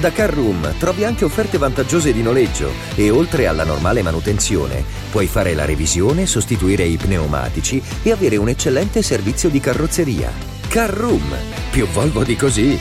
Da 0.00 0.12
Carroom 0.12 0.78
trovi 0.78 1.04
anche 1.04 1.24
offerte 1.24 1.58
vantaggiose 1.58 2.12
di 2.12 2.22
noleggio 2.22 2.70
e 2.94 3.10
oltre 3.10 3.48
alla 3.48 3.64
normale 3.64 4.00
manutenzione 4.02 4.84
puoi 5.10 5.26
fare 5.26 5.54
la 5.54 5.64
revisione, 5.64 6.24
sostituire 6.24 6.84
i 6.84 6.96
pneumatici 6.96 7.82
e 8.04 8.12
avere 8.12 8.36
un 8.36 8.48
eccellente 8.48 9.02
servizio 9.02 9.48
di 9.48 9.58
carrozzeria. 9.58 10.30
Carroom, 10.68 11.34
più 11.72 11.84
Volvo 11.86 12.22
di 12.22 12.36
così. 12.36 12.78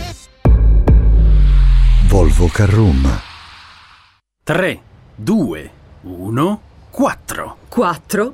Volvo 2.07 2.47
Carroom. 2.49 3.22
3, 4.43 4.80
2, 5.15 5.72
1, 6.01 6.61
4. 6.91 7.57
4? 7.68 8.34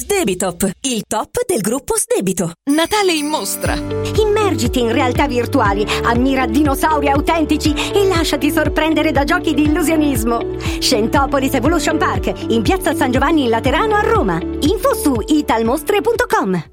Sdebitop, 0.11 0.69
il 0.81 1.03
top 1.07 1.45
del 1.47 1.61
gruppo 1.61 1.95
Sdebito. 1.95 2.51
Natale 2.69 3.13
in 3.13 3.27
mostra. 3.27 3.75
Immergiti 3.75 4.81
in 4.81 4.91
realtà 4.91 5.25
virtuali, 5.25 5.85
ammira 6.03 6.45
dinosauri 6.45 7.07
autentici 7.07 7.73
e 7.93 8.05
lasciati 8.05 8.51
sorprendere 8.51 9.13
da 9.13 9.23
giochi 9.23 9.53
di 9.53 9.63
illusionismo. 9.63 10.57
Scentopolis 10.79 11.53
Evolution 11.53 11.97
Park, 11.97 12.33
in 12.49 12.61
piazza 12.61 12.93
San 12.93 13.09
Giovanni 13.09 13.43
in 13.43 13.49
Laterano 13.51 13.95
a 13.95 14.01
Roma. 14.01 14.37
Info 14.41 14.93
su 14.95 15.15
italmostre.com. 15.25 16.63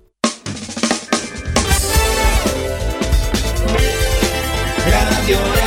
Radio 4.85 5.37
Radio 5.37 5.58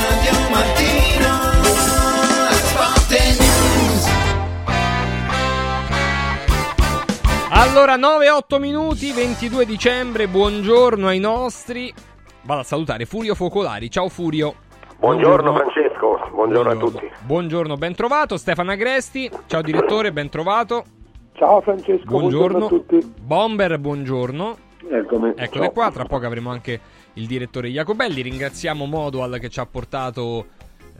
Allora, 7.62 7.96
9-8 7.96 8.60
minuti, 8.60 9.12
22 9.12 9.68
dicembre, 9.68 10.28
buongiorno 10.28 11.06
ai 11.06 11.20
nostri. 11.20 11.94
Vado 12.42 12.62
a 12.62 12.64
salutare 12.64 13.06
Furio 13.06 13.36
Focolari. 13.36 13.92
Ciao 13.92 14.10
Furio. 14.10 14.56
Buongiorno, 14.98 15.54
Francesco, 15.56 16.28
buongiorno, 16.34 16.72
a 16.72 16.76
tutti. 16.76 17.08
Buongiorno, 17.24 17.78
ben 17.78 17.94
trovato. 17.94 18.38
Stefano 18.38 18.72
Agresti. 18.72 19.30
Ciao 19.46 19.62
direttore, 19.62 20.12
ben 20.12 20.30
trovato. 20.30 20.86
Ciao 21.34 21.62
Francesco, 21.62 22.06
Buongiorno. 22.06 22.58
buongiorno, 22.58 22.66
a 22.66 22.98
tutti. 22.98 23.14
Bomber, 23.22 23.78
buongiorno. 23.78 24.58
Eccomi. 24.90 25.34
Eccole 25.36 25.66
Ciao. 25.66 25.72
qua, 25.72 25.92
tra 25.92 26.06
poco 26.06 26.26
avremo 26.26 26.50
anche 26.50 26.80
il 27.14 27.28
direttore 27.28 27.70
Jacobelli. 27.70 28.24
Ringraziamo 28.24 28.86
Modual 28.86 29.38
che 29.40 29.50
ci 29.50 29.60
ha 29.60 29.68
portato 29.68 30.48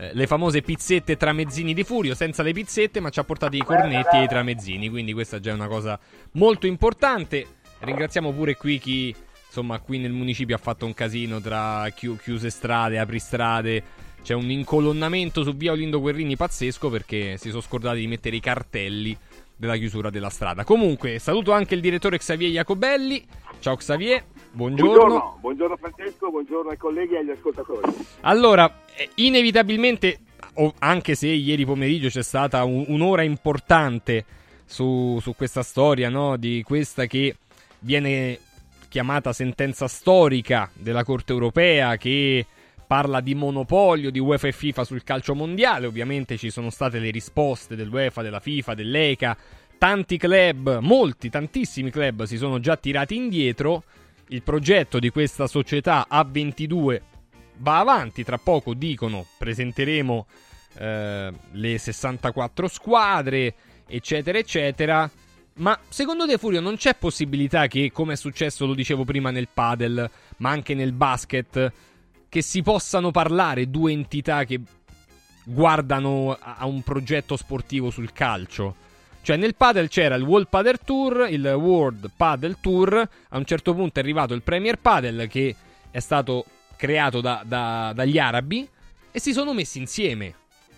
eh, 0.02 0.10
le 0.14 0.26
famose 0.26 0.62
pizzette 0.62 1.16
tramezzini 1.16 1.72
di 1.74 1.84
Furio, 1.84 2.16
senza 2.16 2.42
le 2.42 2.52
pizzette, 2.52 2.98
ma 2.98 3.10
ci 3.10 3.20
ha 3.20 3.24
portato 3.24 3.54
i 3.54 3.60
cornetti 3.60 4.16
e 4.16 4.24
i 4.24 4.28
tramezzini. 4.28 4.88
Quindi 4.88 5.12
questa 5.12 5.38
già 5.38 5.52
è 5.52 5.54
una 5.54 5.68
cosa 5.68 5.98
molto 6.32 6.66
importante. 6.66 7.46
Ringraziamo 7.78 8.32
pure 8.32 8.56
qui 8.56 8.78
chi, 8.78 9.14
insomma, 9.46 9.78
qui 9.78 9.98
nel 9.98 10.10
municipio 10.10 10.56
ha 10.56 10.58
fatto 10.58 10.86
un 10.86 10.94
casino 10.94 11.40
tra 11.40 11.88
chi- 11.94 12.16
chiuse 12.20 12.50
strade, 12.50 12.98
apri 12.98 13.20
strade. 13.20 13.82
C'è 14.22 14.34
un 14.34 14.50
incolonnamento 14.50 15.44
su 15.44 15.54
via 15.54 15.72
Olindo 15.72 16.00
Guerrini 16.00 16.36
pazzesco 16.36 16.90
perché 16.90 17.36
si 17.36 17.50
sono 17.50 17.60
scordati 17.60 18.00
di 18.00 18.06
mettere 18.06 18.36
i 18.36 18.40
cartelli 18.40 19.16
della 19.56 19.76
chiusura 19.76 20.10
della 20.10 20.30
strada. 20.30 20.64
Comunque, 20.64 21.20
saluto 21.20 21.52
anche 21.52 21.74
il 21.74 21.80
direttore 21.80 22.18
Xavier 22.18 22.50
Jacobelli. 22.50 23.24
Ciao 23.60 23.76
Xavier, 23.76 24.24
buongiorno. 24.50 24.94
Buongiorno, 24.94 25.38
buongiorno 25.40 25.76
Francesco, 25.76 26.30
buongiorno 26.30 26.70
ai 26.70 26.76
colleghi 26.76 27.14
e 27.14 27.18
agli 27.18 27.30
ascoltatori. 27.30 27.92
Allora, 28.22 28.81
inevitabilmente, 29.16 30.18
o- 30.54 30.74
anche 30.78 31.14
se 31.14 31.28
ieri 31.28 31.64
pomeriggio 31.64 32.08
c'è 32.08 32.22
stata 32.22 32.64
un- 32.64 32.84
un'ora 32.88 33.22
importante 33.22 34.24
su, 34.64 35.18
su 35.20 35.34
questa 35.34 35.62
storia, 35.62 36.08
no? 36.08 36.36
Di 36.36 36.62
questa 36.64 37.06
che 37.06 37.36
viene 37.80 38.38
chiamata 38.88 39.32
sentenza 39.32 39.88
storica 39.88 40.70
della 40.74 41.04
Corte 41.04 41.32
europea 41.32 41.96
che 41.96 42.44
parla 42.86 43.20
di 43.20 43.34
monopolio 43.34 44.10
di 44.10 44.18
UEFA 44.18 44.48
e 44.48 44.52
FIFA 44.52 44.84
sul 44.84 45.02
calcio 45.02 45.34
mondiale. 45.34 45.86
Ovviamente 45.86 46.36
ci 46.36 46.50
sono 46.50 46.68
state 46.68 46.98
le 46.98 47.10
risposte 47.10 47.74
dell'UEFA, 47.74 48.20
della 48.20 48.40
FIFA, 48.40 48.74
dell'ECA. 48.74 49.36
Tanti 49.78 50.18
club, 50.18 50.78
molti, 50.80 51.30
tantissimi 51.30 51.90
club 51.90 52.24
si 52.24 52.36
sono 52.36 52.60
già 52.60 52.76
tirati 52.76 53.16
indietro. 53.16 53.82
Il 54.28 54.42
progetto 54.42 54.98
di 54.98 55.08
questa 55.08 55.46
società 55.46 56.06
A22 56.10 57.00
va 57.62 57.78
avanti. 57.78 58.24
Tra 58.24 58.38
poco 58.38 58.74
dicono 58.74 59.24
presenteremo 59.38 60.26
eh, 60.74 61.32
le 61.52 61.78
64 61.78 62.68
squadre, 62.68 63.54
eccetera, 63.86 64.38
eccetera. 64.38 65.10
Ma 65.54 65.78
secondo 65.88 66.26
te, 66.26 66.38
Furio, 66.38 66.60
non 66.60 66.76
c'è 66.76 66.94
possibilità 66.94 67.66
che, 67.66 67.90
come 67.92 68.14
è 68.14 68.16
successo, 68.16 68.66
lo 68.66 68.74
dicevo 68.74 69.04
prima 69.04 69.30
nel 69.30 69.48
padel, 69.52 70.10
ma 70.38 70.50
anche 70.50 70.74
nel 70.74 70.92
basket, 70.92 71.72
che 72.28 72.42
si 72.42 72.62
possano 72.62 73.10
parlare 73.10 73.68
due 73.68 73.92
entità 73.92 74.44
che 74.44 74.60
guardano 75.44 76.36
a 76.40 76.64
un 76.66 76.82
progetto 76.82 77.36
sportivo 77.36 77.90
sul 77.90 78.12
calcio? 78.12 78.76
Cioè, 79.20 79.36
nel 79.36 79.54
padel 79.54 79.88
c'era 79.88 80.16
il 80.16 80.22
World 80.22 80.48
Padel 80.48 80.80
Tour, 80.84 81.28
il 81.30 81.46
World 81.46 82.10
Padel 82.16 82.56
Tour. 82.60 83.08
A 83.28 83.36
un 83.36 83.44
certo 83.44 83.74
punto 83.74 84.00
è 84.00 84.02
arrivato 84.02 84.34
il 84.34 84.42
Premier 84.42 84.78
Padel, 84.78 85.28
che 85.28 85.54
è 85.90 86.00
stato 86.00 86.46
creato 86.82 87.20
da- 87.20 87.42
da- 87.46 87.92
dagli 87.94 88.18
arabi, 88.18 88.68
e 89.12 89.20
si 89.20 89.32
sono 89.32 89.52
messi 89.54 89.78
insieme. 89.78 90.34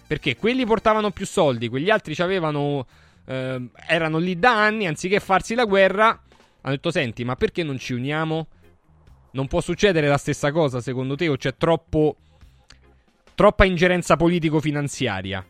Perché 0.06 0.36
quelli 0.36 0.66
portavano 0.66 1.10
più 1.10 1.24
soldi, 1.24 1.70
quegli 1.70 1.88
altri 1.88 2.14
avevano. 2.22 2.86
ehm, 3.26 3.70
erano 3.86 4.18
lì 4.18 4.38
da 4.38 4.62
anni, 4.62 4.86
anziché 4.86 5.18
farsi 5.18 5.54
la 5.54 5.64
guerra, 5.64 6.08
hanno 6.08 6.74
detto: 6.74 6.90
Senti, 6.90 7.24
ma 7.24 7.36
perché 7.36 7.62
non 7.62 7.78
ci 7.78 7.94
uniamo? 7.94 8.46
Non 9.30 9.46
può 9.46 9.62
succedere 9.62 10.06
la 10.06 10.18
stessa 10.18 10.52
cosa, 10.52 10.82
secondo 10.82 11.16
te? 11.16 11.28
O 11.28 11.36
c'è 11.36 11.56
troppo. 11.56 12.16
troppa 13.34 13.64
ingerenza 13.64 14.16
politico-finanziaria? 14.16 15.42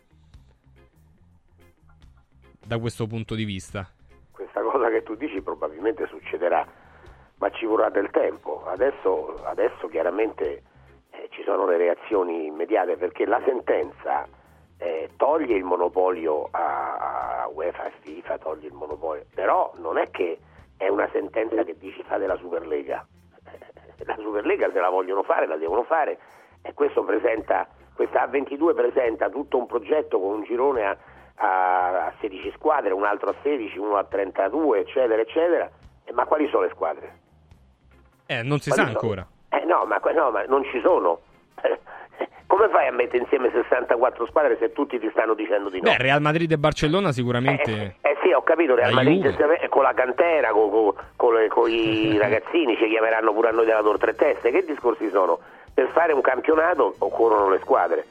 Da 2.65 2.77
questo 2.79 3.05
punto 3.07 3.35
di 3.35 3.43
vista. 3.43 3.87
Questa 4.31 4.61
cosa 4.61 4.89
che 4.89 5.03
tu 5.03 5.15
dici 5.15 5.41
probabilmente 5.41 6.07
succederà, 6.07 6.65
ma 7.37 7.49
ci 7.51 7.65
vorrà 7.65 7.89
del 7.89 8.09
tempo. 8.11 8.63
Adesso, 8.65 9.41
adesso 9.43 9.87
chiaramente 9.87 10.63
eh, 11.11 11.27
ci 11.31 11.43
sono 11.43 11.65
le 11.65 11.77
reazioni 11.77 12.45
immediate 12.45 12.97
perché 12.97 13.25
la 13.25 13.41
sentenza 13.45 14.27
eh, 14.77 15.09
toglie 15.17 15.55
il 15.55 15.63
monopolio 15.63 16.47
a, 16.51 17.43
a 17.43 17.47
UEFA 17.47 17.85
e 17.85 17.91
FIFA, 18.01 18.37
toglie 18.37 18.67
il 18.67 18.73
monopolio, 18.73 19.25
però 19.33 19.71
non 19.77 19.97
è 19.97 20.09
che 20.11 20.39
è 20.77 20.87
una 20.87 21.09
sentenza 21.11 21.63
che 21.63 21.77
dici 21.77 22.03
fate 22.03 22.27
la 22.27 22.37
Superlega. 22.37 23.05
Eh, 23.45 24.05
La 24.05 24.15
Superlega 24.17 24.69
se 24.71 24.79
la 24.79 24.89
vogliono 24.89 25.23
fare, 25.23 25.47
la 25.47 25.57
devono 25.57 25.83
fare 25.83 26.19
e 26.61 26.73
questo 26.73 27.03
presenta, 27.03 27.67
questa 27.95 28.25
A22 28.25 28.75
presenta 28.75 29.29
tutto 29.29 29.57
un 29.57 29.65
progetto 29.67 30.19
con 30.19 30.33
un 30.33 30.43
girone 30.43 30.83
a, 30.85 30.97
a, 31.35 32.05
a 32.07 32.13
16 32.19 32.51
squadre, 32.55 32.93
un 32.93 33.05
altro 33.05 33.29
a 33.29 33.35
16, 33.41 33.77
uno 33.77 33.95
a 33.95 34.03
32, 34.03 34.79
eccetera, 34.79 35.21
eccetera. 35.21 35.69
Eh, 36.03 36.11
ma 36.11 36.25
quali 36.25 36.47
sono 36.49 36.63
le 36.63 36.69
squadre? 36.69 37.23
Eh, 38.27 38.41
non 38.43 38.59
si 38.59 38.69
Quali 38.69 38.83
sa 38.83 38.89
ancora. 38.89 39.25
Eh 39.49 39.63
no, 39.65 39.85
ma, 39.85 39.99
no, 40.13 40.31
ma 40.31 40.43
non 40.47 40.63
ci 40.65 40.79
sono. 40.81 41.19
Come 42.47 42.69
fai 42.69 42.87
a 42.87 42.91
mettere 42.91 43.17
insieme 43.23 43.49
64 43.51 44.25
squadre 44.27 44.57
se 44.57 44.71
tutti 44.71 44.99
ti 44.99 45.09
stanno 45.11 45.33
dicendo 45.33 45.69
di 45.69 45.81
no? 45.81 45.89
Beh, 45.91 45.97
Real 45.97 46.21
Madrid 46.21 46.49
e 46.51 46.57
Barcellona 46.57 47.11
sicuramente. 47.11 47.95
Eh 48.01 48.17
sì, 48.21 48.31
ho 48.31 48.43
capito, 48.43 48.75
Real 48.75 48.89
La 48.91 48.95
Madrid 48.95 49.27
Juve. 49.29 49.57
se- 49.59 49.67
con 49.69 49.83
la 49.83 49.93
cantera, 49.93 50.51
con, 50.51 50.69
con- 50.69 50.93
con 51.15 51.33
con 51.49 51.69
i 51.69 52.17
ragazzini, 52.21 52.77
ci 52.77 52.87
chiameranno 52.87 53.33
pure 53.33 53.49
a 53.49 53.51
noi 53.51 53.65
della 53.65 53.81
Tor 53.81 53.97
Tre 53.97 54.15
Teste. 54.15 54.51
Che 54.51 54.63
discorsi 54.63 55.09
sono? 55.09 55.39
Per 55.73 55.89
fare 55.89 56.13
un 56.13 56.21
campionato 56.21 56.95
occorrono 56.99 57.49
le 57.49 57.59
squadre. 57.59 58.05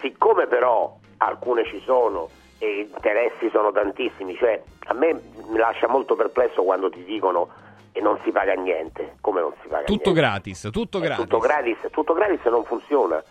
Siccome 0.00 0.46
però 0.46 0.96
alcune 1.18 1.64
ci 1.66 1.80
sono 1.84 2.28
e 2.58 2.88
interessi 2.90 3.48
sono 3.50 3.70
tantissimi, 3.70 4.34
cioè 4.36 4.60
a 4.86 4.94
me 4.94 5.20
mi 5.48 5.56
lascia 5.58 5.86
molto 5.88 6.16
perplesso 6.16 6.62
quando 6.62 6.90
ti 6.90 7.04
dicono 7.04 7.48
e 7.96 8.00
non 8.00 8.18
si 8.24 8.32
paga 8.32 8.52
niente. 8.54 9.16
Come 9.20 9.40
non 9.40 9.52
si 9.62 9.68
paga 9.68 9.84
Tutto 9.84 10.10
niente? 10.10 10.20
gratis, 10.20 10.68
tutto 10.72 10.98
gratis. 10.98 11.22
Tutto 11.24 11.38
gratis, 11.38 11.78
tutto 11.92 12.12
gratis 12.12 12.44
non 12.46 12.64
funziona. 12.64 13.22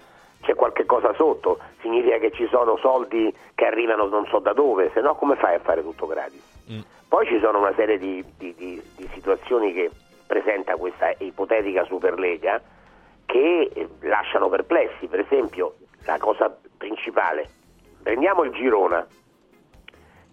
C'è 0.41 0.55
qualche 0.55 0.85
cosa 0.85 1.13
sotto, 1.13 1.59
significa 1.81 2.17
che 2.17 2.31
ci 2.31 2.47
sono 2.49 2.77
soldi 2.77 3.33
che 3.55 3.65
arrivano 3.65 4.07
non 4.07 4.25
so 4.27 4.39
da 4.39 4.53
dove, 4.53 4.89
se 4.93 5.01
no 5.01 5.15
come 5.15 5.35
fai 5.35 5.55
a 5.55 5.59
fare 5.59 5.81
tutto 5.81 6.05
gratis? 6.07 6.41
Mm. 6.71 6.79
Poi 7.07 7.27
ci 7.27 7.39
sono 7.41 7.59
una 7.59 7.73
serie 7.75 7.97
di, 7.97 8.23
di- 8.37 8.53
di- 8.55 8.81
di 8.95 9.09
situazioni 9.13 9.71
che 9.73 9.91
presenta 10.25 10.75
questa 10.77 11.13
ipotetica 11.19 11.83
Superlega 11.85 12.61
che 13.25 13.69
eh, 13.73 13.87
lasciano 14.01 14.49
perplessi, 14.49 15.07
per 15.07 15.19
esempio 15.19 15.75
la 16.05 16.17
cosa 16.17 16.53
principale, 16.77 17.47
prendiamo 18.01 18.43
il 18.43 18.51
Girona, 18.51 19.05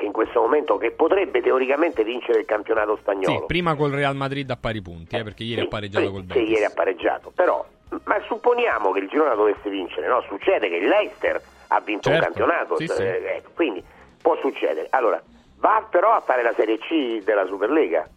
in 0.05 0.13
questo 0.13 0.41
momento 0.41 0.77
che 0.79 0.91
potrebbe 0.91 1.41
teoricamente 1.41 2.05
vincere 2.05 2.41
il 2.41 2.45
campionato 2.47 2.95
Sì, 2.97 3.01
spagnolo. 3.03 3.47
prima 3.47 3.75
col 3.75 3.91
Real 3.91 4.17
Madrid 4.17 4.51
a 4.51 4.57
pari 4.57 4.81
punti, 4.83 5.17
eh, 5.17 5.23
perché 5.23 5.43
ieri 5.45 5.63
ha 5.63 5.67
pareggiato 5.67 6.11
col 6.11 6.21
Sì, 6.23 6.27
Betis. 6.27 6.49
ieri 6.49 6.65
ha 6.65 6.71
pareggiato, 6.71 7.33
però 7.35 7.65
ma 8.05 8.21
supponiamo 8.29 8.93
che 8.93 9.01
il 9.01 9.09
Girona 9.09 9.35
dovesse 9.35 9.69
vincere, 9.69 10.07
no? 10.07 10.23
Succede 10.29 10.69
che 10.69 10.77
il 10.77 10.87
Leicester 10.87 11.41
ha 11.69 11.81
vinto 11.81 12.09
un 12.09 12.15
Certo, 12.15 12.31
campionato, 12.33 12.77
sì, 12.77 12.87
sì. 12.87 13.03
eh, 13.03 13.23
ecco, 13.37 13.51
quindi 13.55 13.83
può 14.23 14.37
succedere. 14.41 14.87
Allora, 14.91 15.21
va 15.59 15.85
però 15.91 16.13
a 16.13 16.21
fare 16.21 16.43
la 16.43 16.53
Serie 16.55 16.79
C 16.79 17.23
della 17.25 17.47
Superlega. 17.47 18.09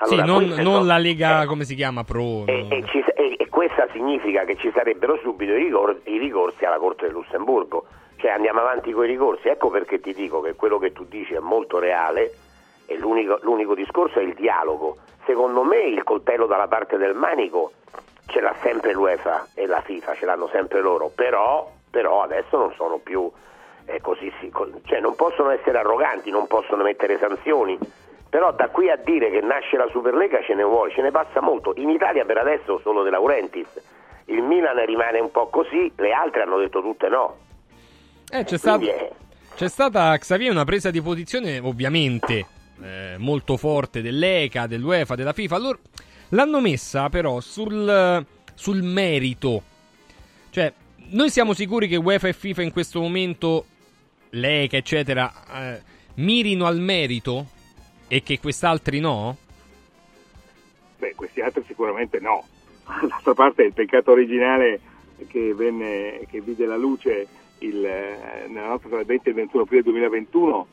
Allora, 0.00 0.22
sì, 0.22 0.26
non, 0.28 0.44
non 0.62 0.86
la 0.86 0.96
Lega, 0.96 1.44
come 1.46 1.64
si 1.64 1.74
chiama, 1.74 2.04
Pro. 2.04 2.44
e, 2.46 2.62
no. 2.62 2.74
e 2.74 2.84
ci- 2.86 3.04
e- 3.16 3.34
e 3.36 3.48
questa 3.48 3.88
significa 3.92 4.44
che 4.44 4.56
ci 4.56 4.70
sarebbero 4.72 5.18
subito 5.22 5.52
i, 5.52 5.56
rigor- 5.64 6.00
i 6.04 6.18
ricorsi 6.18 6.64
alla 6.64 6.78
Corte 6.78 7.06
del 7.06 7.14
Lussemburgo, 7.14 7.84
cioè 8.18 8.32
andiamo 8.32 8.60
avanti 8.60 8.92
con 8.92 9.04
i 9.04 9.08
ricorsi. 9.08 9.48
Ecco 9.48 9.70
perché 9.70 10.00
ti 10.00 10.12
dico 10.12 10.40
che 10.40 10.54
quello 10.54 10.78
che 10.78 10.92
tu 10.92 11.04
dici 11.04 11.34
è 11.34 11.38
molto 11.38 11.78
reale 11.78 12.32
e 12.86 12.96
l'unico, 12.98 13.38
l'unico 13.42 13.74
discorso 13.74 14.18
è 14.18 14.22
il 14.22 14.34
dialogo. 14.34 14.98
Secondo 15.24 15.62
me 15.62 15.78
il 15.78 16.02
coltello 16.04 16.46
dalla 16.46 16.68
parte 16.68 16.96
del 16.96 17.14
manico 17.14 17.72
ce 18.26 18.40
l'ha 18.40 18.54
sempre 18.60 18.92
l'UEFA 18.92 19.48
e 19.54 19.66
la 19.66 19.80
FIFA, 19.80 20.14
ce 20.14 20.26
l'hanno 20.26 20.48
sempre 20.48 20.80
loro, 20.80 21.10
però, 21.14 21.70
però 21.90 22.22
adesso 22.22 22.56
non 22.56 22.72
sono 22.74 22.98
più 22.98 23.30
eh, 23.86 24.00
così, 24.00 24.32
cioè 24.84 25.00
non 25.00 25.14
possono 25.16 25.50
essere 25.50 25.78
arroganti, 25.78 26.30
non 26.30 26.46
possono 26.46 26.82
mettere 26.82 27.18
sanzioni. 27.18 27.78
Però 28.30 28.52
da 28.52 28.68
qui 28.68 28.90
a 28.90 28.96
dire 28.96 29.30
che 29.30 29.40
nasce 29.40 29.78
la 29.78 29.88
Superlega 29.88 30.42
ce 30.42 30.54
ne 30.54 30.62
vuole, 30.62 30.92
ce 30.92 31.00
ne 31.00 31.10
passa 31.10 31.40
molto. 31.40 31.72
In 31.76 31.88
Italia 31.88 32.26
per 32.26 32.36
adesso 32.36 32.78
solo 32.80 33.02
De 33.02 33.10
Laurentiis. 33.10 33.68
Il 34.26 34.42
Milan 34.42 34.84
rimane 34.84 35.18
un 35.20 35.30
po' 35.30 35.48
così, 35.48 35.90
le 35.96 36.12
altre 36.12 36.42
hanno 36.42 36.58
detto 36.58 36.82
tutte 36.82 37.08
no. 37.08 37.36
Eh, 38.30 38.44
c'è, 38.44 38.58
stata, 38.58 38.84
è- 38.84 39.10
c'è 39.56 39.68
stata, 39.68 40.16
Xavier, 40.16 40.50
una 40.50 40.64
presa 40.64 40.90
di 40.90 41.00
posizione, 41.00 41.58
ovviamente, 41.58 42.46
eh, 42.82 43.14
molto 43.18 43.56
forte 43.56 44.02
dell'ECA, 44.02 44.66
dell'UEFA, 44.66 45.14
della 45.14 45.32
FIFA. 45.32 45.56
Allora, 45.56 45.78
l'hanno 46.30 46.60
messa 46.60 47.08
però 47.08 47.40
sul, 47.40 48.24
sul 48.54 48.82
merito. 48.82 49.62
Cioè, 50.50 50.72
noi 51.10 51.30
siamo 51.30 51.54
sicuri 51.54 51.88
che 51.88 51.96
UEFA 51.96 52.28
e 52.28 52.32
FIFA 52.34 52.62
in 52.62 52.72
questo 52.72 53.00
momento, 53.00 53.64
l'ECA, 54.30 54.76
eccetera, 54.76 55.32
eh, 55.54 55.82
mirino 56.16 56.66
al 56.66 56.80
merito 56.80 57.46
e 58.08 58.22
che 58.22 58.38
quest'altri 58.38 59.00
no? 59.00 59.36
Beh, 60.98 61.14
questi 61.14 61.40
altri 61.40 61.64
sicuramente 61.66 62.18
no. 62.20 62.46
D'altra 63.08 63.34
parte 63.34 63.62
il 63.62 63.72
peccato 63.72 64.10
originale 64.10 64.80
che, 65.28 65.54
venne, 65.54 66.26
che 66.28 66.40
vide 66.40 66.66
la 66.66 66.76
luce 66.76 67.26
il, 67.58 67.84
eh, 67.84 68.46
nella 68.48 68.68
notte 68.68 68.88
tra 68.88 69.00
il 69.00 69.06
20 69.06 69.26
e 69.26 69.30
il 69.30 69.36
21 69.36 69.62
aprile 69.62 69.82
2021 69.82 70.66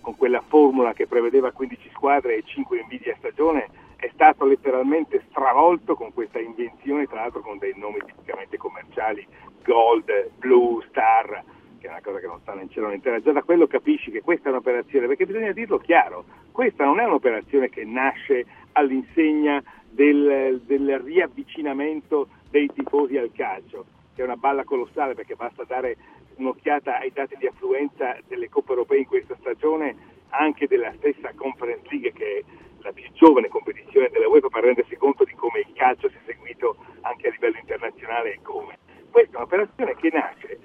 con 0.00 0.16
quella 0.16 0.42
formula 0.46 0.92
che 0.92 1.06
prevedeva 1.06 1.50
15 1.50 1.90
squadre 1.92 2.36
e 2.36 2.42
5 2.44 2.78
inviti 2.78 3.08
a 3.08 3.16
stagione 3.18 3.68
è 3.96 4.10
stato 4.12 4.44
letteralmente 4.44 5.22
stravolto 5.30 5.94
con 5.94 6.12
questa 6.12 6.38
invenzione, 6.38 7.06
tra 7.06 7.20
l'altro 7.20 7.40
con 7.40 7.56
dei 7.56 7.72
nomi 7.74 8.00
tipicamente 8.04 8.58
commerciali, 8.58 9.26
Gold, 9.64 10.30
Blue, 10.36 10.84
Star, 10.90 11.42
che 11.78 11.86
è 11.86 11.90
una 11.90 12.02
cosa 12.02 12.18
che 12.18 12.26
non 12.26 12.38
sta 12.40 12.52
in 12.60 12.68
cielo 12.68 12.88
né 12.88 12.96
in 12.96 13.00
terra. 13.00 13.22
Già 13.22 13.32
da 13.32 13.42
quello 13.42 13.66
capisci 13.66 14.10
che 14.10 14.20
questa 14.20 14.48
è 14.48 14.52
un'operazione, 14.52 15.06
perché 15.06 15.24
bisogna 15.24 15.52
dirlo 15.52 15.78
chiaro, 15.78 16.24
questa 16.52 16.84
non 16.84 17.00
è 17.00 17.04
un'operazione 17.04 17.70
che 17.70 17.84
nasce 17.84 18.44
all'insegna 18.72 19.62
del, 19.88 20.60
del 20.66 20.98
riavvicinamento 20.98 22.28
dei 22.50 22.70
tifosi 22.74 23.16
al 23.16 23.30
calcio, 23.34 23.86
che 24.14 24.22
è 24.22 24.24
una 24.24 24.36
balla 24.36 24.64
colossale 24.64 25.14
perché 25.14 25.34
basta 25.34 25.64
dare 25.64 25.96
un'occhiata 26.36 26.98
ai 26.98 27.12
dati 27.12 27.36
di 27.36 27.46
affluenza 27.46 28.16
delle 28.26 28.48
coppe 28.48 28.70
europee 28.70 28.98
in 28.98 29.06
questa 29.06 29.36
stagione, 29.40 29.96
anche 30.30 30.66
della 30.66 30.92
stessa 30.96 31.32
Conference 31.34 31.86
League 31.90 32.12
che 32.12 32.38
è 32.38 32.44
la 32.78 32.92
più 32.92 33.04
giovane 33.12 33.48
competizione 33.48 34.08
della 34.10 34.28
UEFA 34.28 34.48
per 34.48 34.64
rendersi 34.64 34.96
conto 34.96 35.24
di 35.24 35.34
come 35.34 35.60
il 35.60 35.72
calcio 35.74 36.08
si 36.08 36.16
è 36.16 36.20
seguito 36.26 36.76
anche 37.00 37.28
a 37.28 37.30
livello 37.30 37.58
internazionale 37.58 38.34
e 38.34 38.38
come. 38.42 38.78
Questa 39.10 39.32
è 39.32 39.36
un'operazione 39.36 39.96
che 39.96 40.10
nasce 40.12 40.58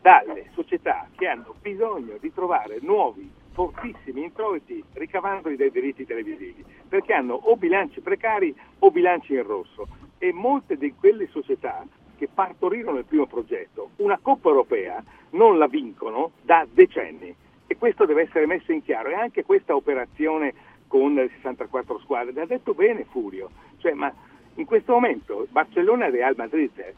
dalle 0.00 0.50
società 0.54 1.08
che 1.16 1.28
hanno 1.28 1.54
bisogno 1.60 2.16
di 2.18 2.32
trovare 2.32 2.78
nuovi 2.80 3.30
fortissimi 3.52 4.24
introiti 4.24 4.82
ricavandoli 4.94 5.56
dai 5.56 5.70
diritti 5.70 6.06
televisivi, 6.06 6.64
perché 6.88 7.12
hanno 7.12 7.34
o 7.34 7.56
bilanci 7.56 8.00
precari 8.00 8.54
o 8.80 8.90
bilanci 8.90 9.34
in 9.34 9.42
rosso 9.44 9.86
e 10.18 10.32
molte 10.32 10.76
di 10.76 10.94
quelle 10.94 11.28
società 11.28 11.84
che 12.22 12.28
partorirono 12.32 12.98
il 12.98 13.04
primo 13.04 13.26
progetto, 13.26 13.90
una 13.96 14.16
Coppa 14.22 14.48
europea, 14.48 15.02
non 15.30 15.58
la 15.58 15.66
vincono 15.66 16.30
da 16.42 16.64
decenni 16.70 17.34
e 17.66 17.76
questo 17.76 18.06
deve 18.06 18.22
essere 18.22 18.46
messo 18.46 18.70
in 18.70 18.80
chiaro. 18.84 19.08
E 19.08 19.14
anche 19.14 19.42
questa 19.42 19.74
operazione 19.74 20.54
con 20.86 21.14
le 21.14 21.28
64 21.34 21.98
squadre, 21.98 22.32
l'ha 22.32 22.44
detto 22.44 22.74
bene 22.74 23.04
Furio, 23.10 23.50
cioè, 23.78 23.94
ma 23.94 24.14
in 24.54 24.64
questo 24.66 24.92
momento 24.92 25.48
Barcellona 25.50 26.06
e 26.06 26.10
Real 26.10 26.34
Madrid 26.36 26.94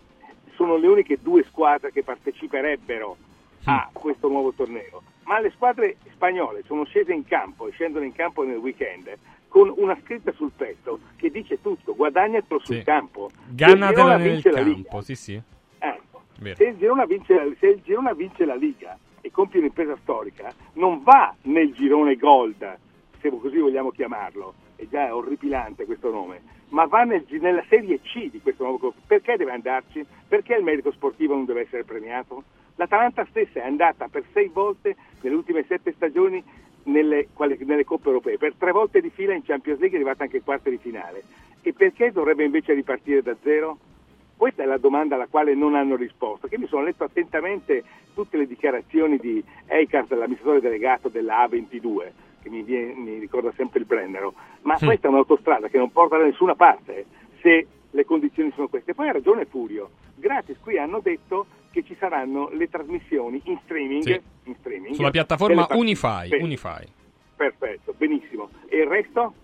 sono 0.57 0.77
le 0.77 0.89
uniche 0.89 1.17
due 1.23 1.43
squadre 1.45 1.91
che 1.91 2.03
parteciperebbero 2.03 3.17
a 3.65 3.89
questo 3.95 4.29
nuovo 4.29 4.53
torneo. 4.53 5.01
ma 5.25 5.41
le 5.41 5.51
squadre 5.53 5.97
spagnole 6.13 6.65
sono 6.67 6.85
scese 6.85 7.15
in 7.15 7.25
campo 7.25 7.67
e 7.67 7.71
scendono 7.71 8.05
in 8.05 8.13
campo 8.13 8.45
nel 8.45 8.59
weekend 8.59 9.17
con 9.55 9.73
una 9.77 9.97
scritta 10.03 10.33
sul 10.33 10.51
petto 10.51 10.99
che 11.15 11.31
dice 11.31 11.61
tutto, 11.63 11.95
guadagnatelo 11.95 12.61
sul 12.65 12.83
campo. 12.83 13.31
Girona 13.51 13.93
nel 14.17 14.33
vince 14.33 14.51
la 14.51 14.57
campo, 14.57 14.75
Liga, 14.75 15.03
sì 15.03 15.15
sì. 15.15 15.41
ecco, 15.79 16.23
se 16.57 16.65
il, 16.65 16.77
Girona 16.77 17.05
vince 17.07 17.35
la, 17.35 17.45
se 17.61 17.69
il 17.69 17.81
Girona 17.85 18.15
vince 18.15 18.45
la 18.47 18.57
Liga 18.57 18.99
e 19.21 19.31
compie 19.31 19.61
un'impresa 19.61 19.97
storica, 20.03 20.53
non 20.73 21.05
va 21.05 21.33
nel 21.43 21.73
girone 21.73 22.17
Gold, 22.17 22.79
se 23.21 23.31
così 23.31 23.59
vogliamo 23.59 23.93
chiamarlo, 23.93 24.55
è 24.75 24.89
già 24.91 25.15
orripilante 25.15 25.85
questo 25.85 26.11
nome, 26.11 26.43
ma 26.71 26.87
va 26.87 27.05
nel 27.05 27.25
nella 27.29 27.63
serie 27.69 28.01
C 28.01 28.29
di 28.31 28.41
questo 28.41 28.65
nuovo 28.65 28.79
gruppo. 28.79 29.03
Perché 29.07 29.37
deve 29.37 29.53
andarci? 29.53 30.05
Perché 30.27 30.57
il 30.57 30.65
merito 30.65 30.91
sportivo 30.91 31.35
non 31.35 31.45
deve 31.45 31.61
essere 31.61 31.85
premiato? 31.85 32.43
L'Atalanta 32.75 33.25
stessa 33.31 33.61
è 33.61 33.67
andata 33.67 34.09
per 34.09 34.25
sei 34.33 34.51
volte 34.53 34.97
nelle 35.21 35.37
ultime 35.37 35.65
sette 35.69 35.93
stagioni 35.93 36.43
nelle, 36.85 37.29
nelle 37.59 37.85
coppe 37.85 38.09
europee, 38.09 38.39
per 38.39 38.55
tre 38.57 38.73
volte 38.73 39.01
di 39.01 39.11
fila 39.11 39.35
in 39.35 39.43
Champions 39.45 39.79
League 39.79 39.97
è 39.97 40.01
arrivata 40.01 40.25
anche 40.25 40.37
ai 40.37 40.43
quarti 40.43 40.71
di 40.71 40.79
finale. 40.79 41.23
E 41.63 41.73
perché 41.73 42.13
dovrebbe 42.13 42.45
invece 42.45 42.75
ripartire 42.75 43.23
da 43.23 43.35
zero? 43.43 43.79
Questa 44.37 44.63
è 44.63 44.67
la 44.67 44.79
domanda 44.79 45.15
alla 45.15 45.29
quale 45.29 45.55
non 45.55 45.75
hanno 45.75 45.97
risposto, 45.97 46.49
che 46.49 46.59
mi 46.59 46.67
sono 46.67 46.83
letto 46.83 47.05
attentamente 47.05 47.83
tutte 48.15 48.37
le 48.37 48.47
dichiarazioni 48.47 49.17
di 49.19 49.43
Eikart, 49.67 50.11
l'amministratore 50.13 50.61
delegato 50.61 51.09
della 51.09 51.47
A22, 51.47 52.11
che 52.43 52.51
mi, 52.51 52.63
viene- 52.63 52.95
mi 52.95 53.19
ricorda 53.19 53.53
sempre 53.57 53.79
il 53.79 53.87
Brennero, 53.87 54.35
ma 54.63 54.77
Sì. 54.77 54.85
questa 54.87 55.07
è 55.07 55.11
un'autostrada 55.11 55.69
che 55.69 55.79
non 55.79 55.91
porta 55.91 56.19
da 56.19 56.25
nessuna 56.25 56.55
parte 56.55 57.07
se 57.41 57.67
le 57.91 58.05
condizioni 58.05 58.51
sono 58.55 58.69
queste. 58.69 58.93
Poi 58.93 59.09
ha 59.09 59.13
ragione 59.13 59.47
Furio, 59.47 59.91
gratis 60.17 60.59
qui 60.61 60.77
hanno 60.79 60.99
detto 61.01 61.47
che 61.75 61.83
ci 61.85 61.97
saranno 61.99 62.49
le 62.53 62.69
trasmissioni 62.69 63.41
in 63.47 63.59
streaming, 63.65 64.03
Sì. 64.05 64.21
in 64.45 64.55
streaming 64.61 64.95
Sulla 64.95 65.11
piattaforma. 65.11 65.67
Unify, 65.73 66.29
Bene. 66.29 66.43
Unify. 66.45 66.85
Perfetto, 67.35 67.93
benissimo. 67.99 68.49
E 68.69 68.79
il 68.79 68.87
resto? 68.87 69.35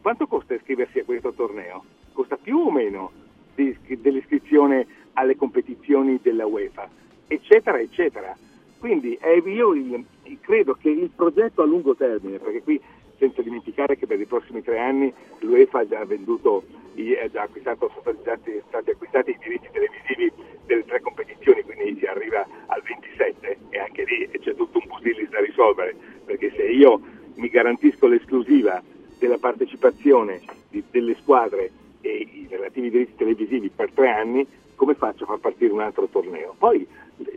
Quanto 0.00 0.28
costa 0.28 0.54
iscriversi 0.54 1.00
a 1.00 1.04
questo 1.04 1.32
torneo? 1.32 1.84
Costa 2.12 2.36
più 2.36 2.58
o 2.58 2.70
meno 2.70 3.10
dell'iscrizione 3.54 4.86
alle 5.14 5.34
competizioni 5.36 6.20
della 6.22 6.46
UEFA? 6.46 6.88
Eccetera, 7.26 7.80
eccetera. 7.80 8.36
Quindi 8.78 9.18
eh, 9.20 9.42
io 9.44 9.74
il- 9.74 10.04
credo 10.40 10.74
che 10.74 10.90
il 10.90 11.10
progetto 11.14 11.62
a 11.62 11.66
lungo 11.66 11.94
termine, 11.96 12.38
perché 12.38 12.62
qui 12.62 12.80
senza 13.18 13.42
dimenticare 13.42 13.98
che 13.98 14.06
per 14.06 14.18
i 14.18 14.24
prossimi 14.24 14.62
tre 14.62 14.78
anni 14.78 15.12
l'UEFA 15.40 15.80
ha 15.80 15.86
già 15.88 16.04
venduto, 16.06 16.62
i- 16.94 17.14
ha 17.16 17.28
già 17.28 17.42
acquistato, 17.42 17.90
sono 18.02 18.16
stati, 18.20 18.62
stati 18.68 18.90
acquistati 18.90 19.30
i 19.32 19.38
diritti 19.42 19.68
televisivi 19.70 20.32
delle 20.64 20.84
tre 20.86 21.00
competizioni, 21.00 21.62
quindi 21.62 21.98
si 21.98 22.06
arriva 22.06 22.46
al 22.66 22.80
27 22.82 23.58
e 23.68 23.78
anche 23.78 24.04
lì 24.04 24.30
c'è 24.38 24.54
tutto 24.54 24.78
un 24.78 24.86
pusillis 24.86 25.28
da 25.28 25.40
risolvere, 25.40 25.94
perché 26.24 26.50
se 26.56 26.62
io 26.80 27.00
mi 27.34 27.48
garantisco 27.48 28.06
l'esclusiva 28.06 28.82
della 29.18 29.36
partecipazione 29.36 30.40
di- 30.70 30.82
delle 30.90 31.14
squadre 31.20 31.70
e 32.00 32.26
i 32.32 32.46
relativi 32.48 32.88
diritti 32.88 33.16
televisivi 33.16 33.68
per 33.68 33.90
tre 33.92 34.10
anni, 34.10 34.46
come 34.74 34.94
faccio 34.94 35.24
a 35.24 35.26
far 35.26 35.38
partire 35.38 35.72
un 35.72 35.80
altro 35.80 36.06
torneo? 36.06 36.54
Poi 36.56 36.86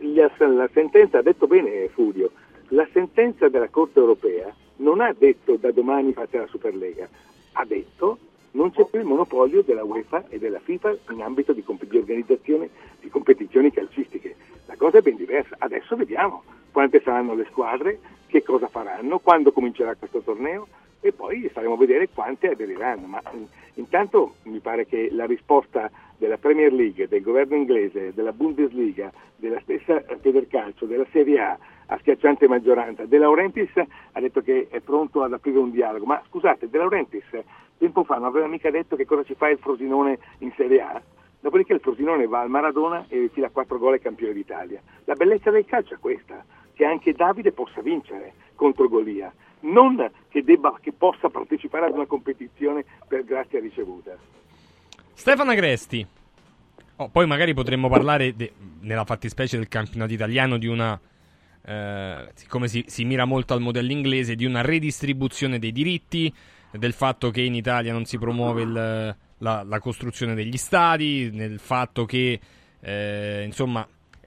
la, 0.00 0.30
la 0.38 0.68
sentenza, 0.72 1.18
ha 1.18 1.22
detto 1.22 1.46
bene 1.46 1.88
Furio, 1.88 2.30
la 2.68 2.88
sentenza 2.92 3.48
della 3.48 3.68
Corte 3.68 3.98
europea 3.98 4.52
non 4.76 5.00
ha 5.00 5.14
detto 5.16 5.56
da 5.56 5.70
domani 5.70 6.14
fate 6.14 6.38
la 6.38 6.46
Superlega, 6.46 7.06
ha 7.52 7.64
detto 7.66 8.18
non 8.52 8.70
c'è 8.70 8.86
più 8.86 9.00
il 9.00 9.04
monopolio 9.04 9.62
della 9.62 9.84
UEFA 9.84 10.24
e 10.28 10.38
della 10.38 10.60
FIFA 10.60 10.96
in 11.10 11.20
ambito 11.20 11.52
di, 11.52 11.62
comp- 11.62 11.84
di 11.84 11.98
organizzazione 11.98 12.70
di 13.00 13.10
competizioni 13.10 13.70
calcistiche. 13.70 14.36
La 14.66 14.76
cosa 14.76 14.98
è 14.98 15.02
ben 15.02 15.16
diversa. 15.16 15.56
Adesso 15.58 15.96
vediamo 15.96 16.44
quante 16.74 17.00
saranno 17.04 17.34
le 17.34 17.46
squadre, 17.50 18.00
che 18.26 18.42
cosa 18.42 18.66
faranno, 18.66 19.20
quando 19.20 19.52
comincerà 19.52 19.94
questo 19.94 20.18
torneo 20.18 20.66
e 21.00 21.12
poi 21.12 21.46
staremo 21.48 21.74
a 21.74 21.76
vedere 21.76 22.08
quante 22.12 22.48
aderiranno. 22.48 23.06
Ma 23.06 23.22
mm, 23.32 23.44
intanto 23.74 24.34
mi 24.42 24.58
pare 24.58 24.84
che 24.84 25.08
la 25.12 25.24
risposta 25.24 25.88
della 26.18 26.36
Premier 26.36 26.72
League, 26.72 27.06
del 27.06 27.22
governo 27.22 27.54
inglese, 27.54 28.12
della 28.12 28.32
Bundesliga, 28.32 29.12
della 29.36 29.60
stessa 29.60 30.02
Federcalcio, 30.20 30.86
della 30.86 31.06
Serie 31.12 31.38
A, 31.38 31.58
a 31.86 31.98
schiacciante 31.98 32.48
maggioranza, 32.48 33.04
De 33.04 33.18
Laurentiis 33.18 33.70
ha 33.76 34.20
detto 34.20 34.40
che 34.40 34.66
è 34.68 34.80
pronto 34.80 35.22
ad 35.22 35.32
aprire 35.32 35.58
un 35.58 35.70
dialogo. 35.70 36.06
Ma 36.06 36.20
scusate, 36.26 36.68
De 36.68 36.78
Laurentiis 36.78 37.28
tempo 37.78 38.02
fa 38.02 38.16
non 38.16 38.24
aveva 38.24 38.48
mica 38.48 38.70
detto 38.70 38.96
che 38.96 39.04
cosa 39.04 39.22
ci 39.22 39.34
fa 39.34 39.48
il 39.48 39.58
Frosinone 39.58 40.18
in 40.38 40.52
Serie 40.56 40.80
A? 40.80 41.00
Dopodiché 41.38 41.74
il 41.74 41.80
Frosinone 41.80 42.26
va 42.26 42.40
al 42.40 42.48
Maradona 42.48 43.04
e 43.08 43.28
fila 43.32 43.50
4 43.50 43.78
gol 43.78 43.94
e 43.94 44.00
campione 44.00 44.32
d'Italia. 44.32 44.80
La 45.04 45.12
bellezza 45.12 45.50
del 45.50 45.66
calcio 45.66 45.92
è 45.92 45.98
questa, 45.98 46.42
che 46.74 46.84
anche 46.84 47.12
Davide 47.12 47.52
possa 47.52 47.80
vincere 47.80 48.32
contro 48.54 48.88
Golia, 48.88 49.32
non 49.60 50.10
che, 50.28 50.42
debba, 50.42 50.76
che 50.80 50.92
possa 50.92 51.28
partecipare 51.28 51.86
ad 51.86 51.92
una 51.92 52.06
competizione 52.06 52.84
per 53.08 53.24
grazia 53.24 53.60
ricevuta. 53.60 54.16
Stefano 55.12 55.52
Agresti. 55.52 56.06
Oh, 56.96 57.08
poi 57.08 57.26
magari 57.26 57.54
potremmo 57.54 57.88
parlare, 57.88 58.36
de- 58.36 58.52
nella 58.80 59.04
fattispecie 59.04 59.56
del 59.56 59.68
campionato 59.68 60.12
italiano, 60.12 60.58
di 60.58 60.66
una. 60.66 61.00
eh, 61.66 62.28
siccome 62.34 62.68
si, 62.68 62.84
si 62.86 63.04
mira 63.04 63.24
molto 63.24 63.54
al 63.54 63.60
modello 63.60 63.90
inglese, 63.90 64.34
di 64.34 64.44
una 64.44 64.60
redistribuzione 64.60 65.58
dei 65.58 65.72
diritti, 65.72 66.32
del 66.70 66.92
fatto 66.92 67.30
che 67.30 67.40
in 67.40 67.54
Italia 67.54 67.92
non 67.92 68.04
si 68.04 68.18
promuove 68.18 68.62
il- 68.62 69.16
la, 69.38 69.62
la 69.62 69.78
costruzione 69.78 70.34
degli 70.34 70.56
stadi, 70.56 71.30
nel 71.32 71.58
fatto 71.58 72.04
che, 72.04 72.38
eh, 72.80 73.42
insomma, 73.44 73.86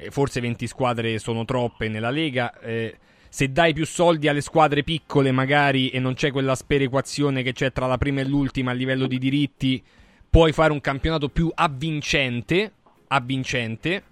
forse 0.09 0.39
20 0.39 0.67
squadre 0.67 1.19
sono 1.19 1.45
troppe 1.45 1.87
nella 1.87 2.09
Lega. 2.09 2.57
eh, 2.59 2.97
se 3.29 3.51
dai 3.51 3.73
più 3.73 3.85
soldi 3.85 4.27
alle 4.27 4.41
squadre 4.41 4.83
piccole, 4.83 5.31
magari, 5.31 5.89
e 5.89 5.99
non 5.99 6.13
c'è 6.13 6.31
quella 6.31 6.55
sperequazione 6.55 7.43
che 7.43 7.51
c'è 7.51 7.71
tra 7.71 7.85
la 7.85 7.97
prima 7.97 8.21
e 8.21 8.25
l'ultima 8.25 8.71
a 8.71 8.73
livello 8.73 9.05
di 9.05 9.17
diritti, 9.17 9.83
puoi 10.29 10.53
fare 10.53 10.71
un 10.71 10.81
campionato 10.81 11.29
più 11.29 11.51
avvincente, 11.53 12.71
avvincente 13.07 14.03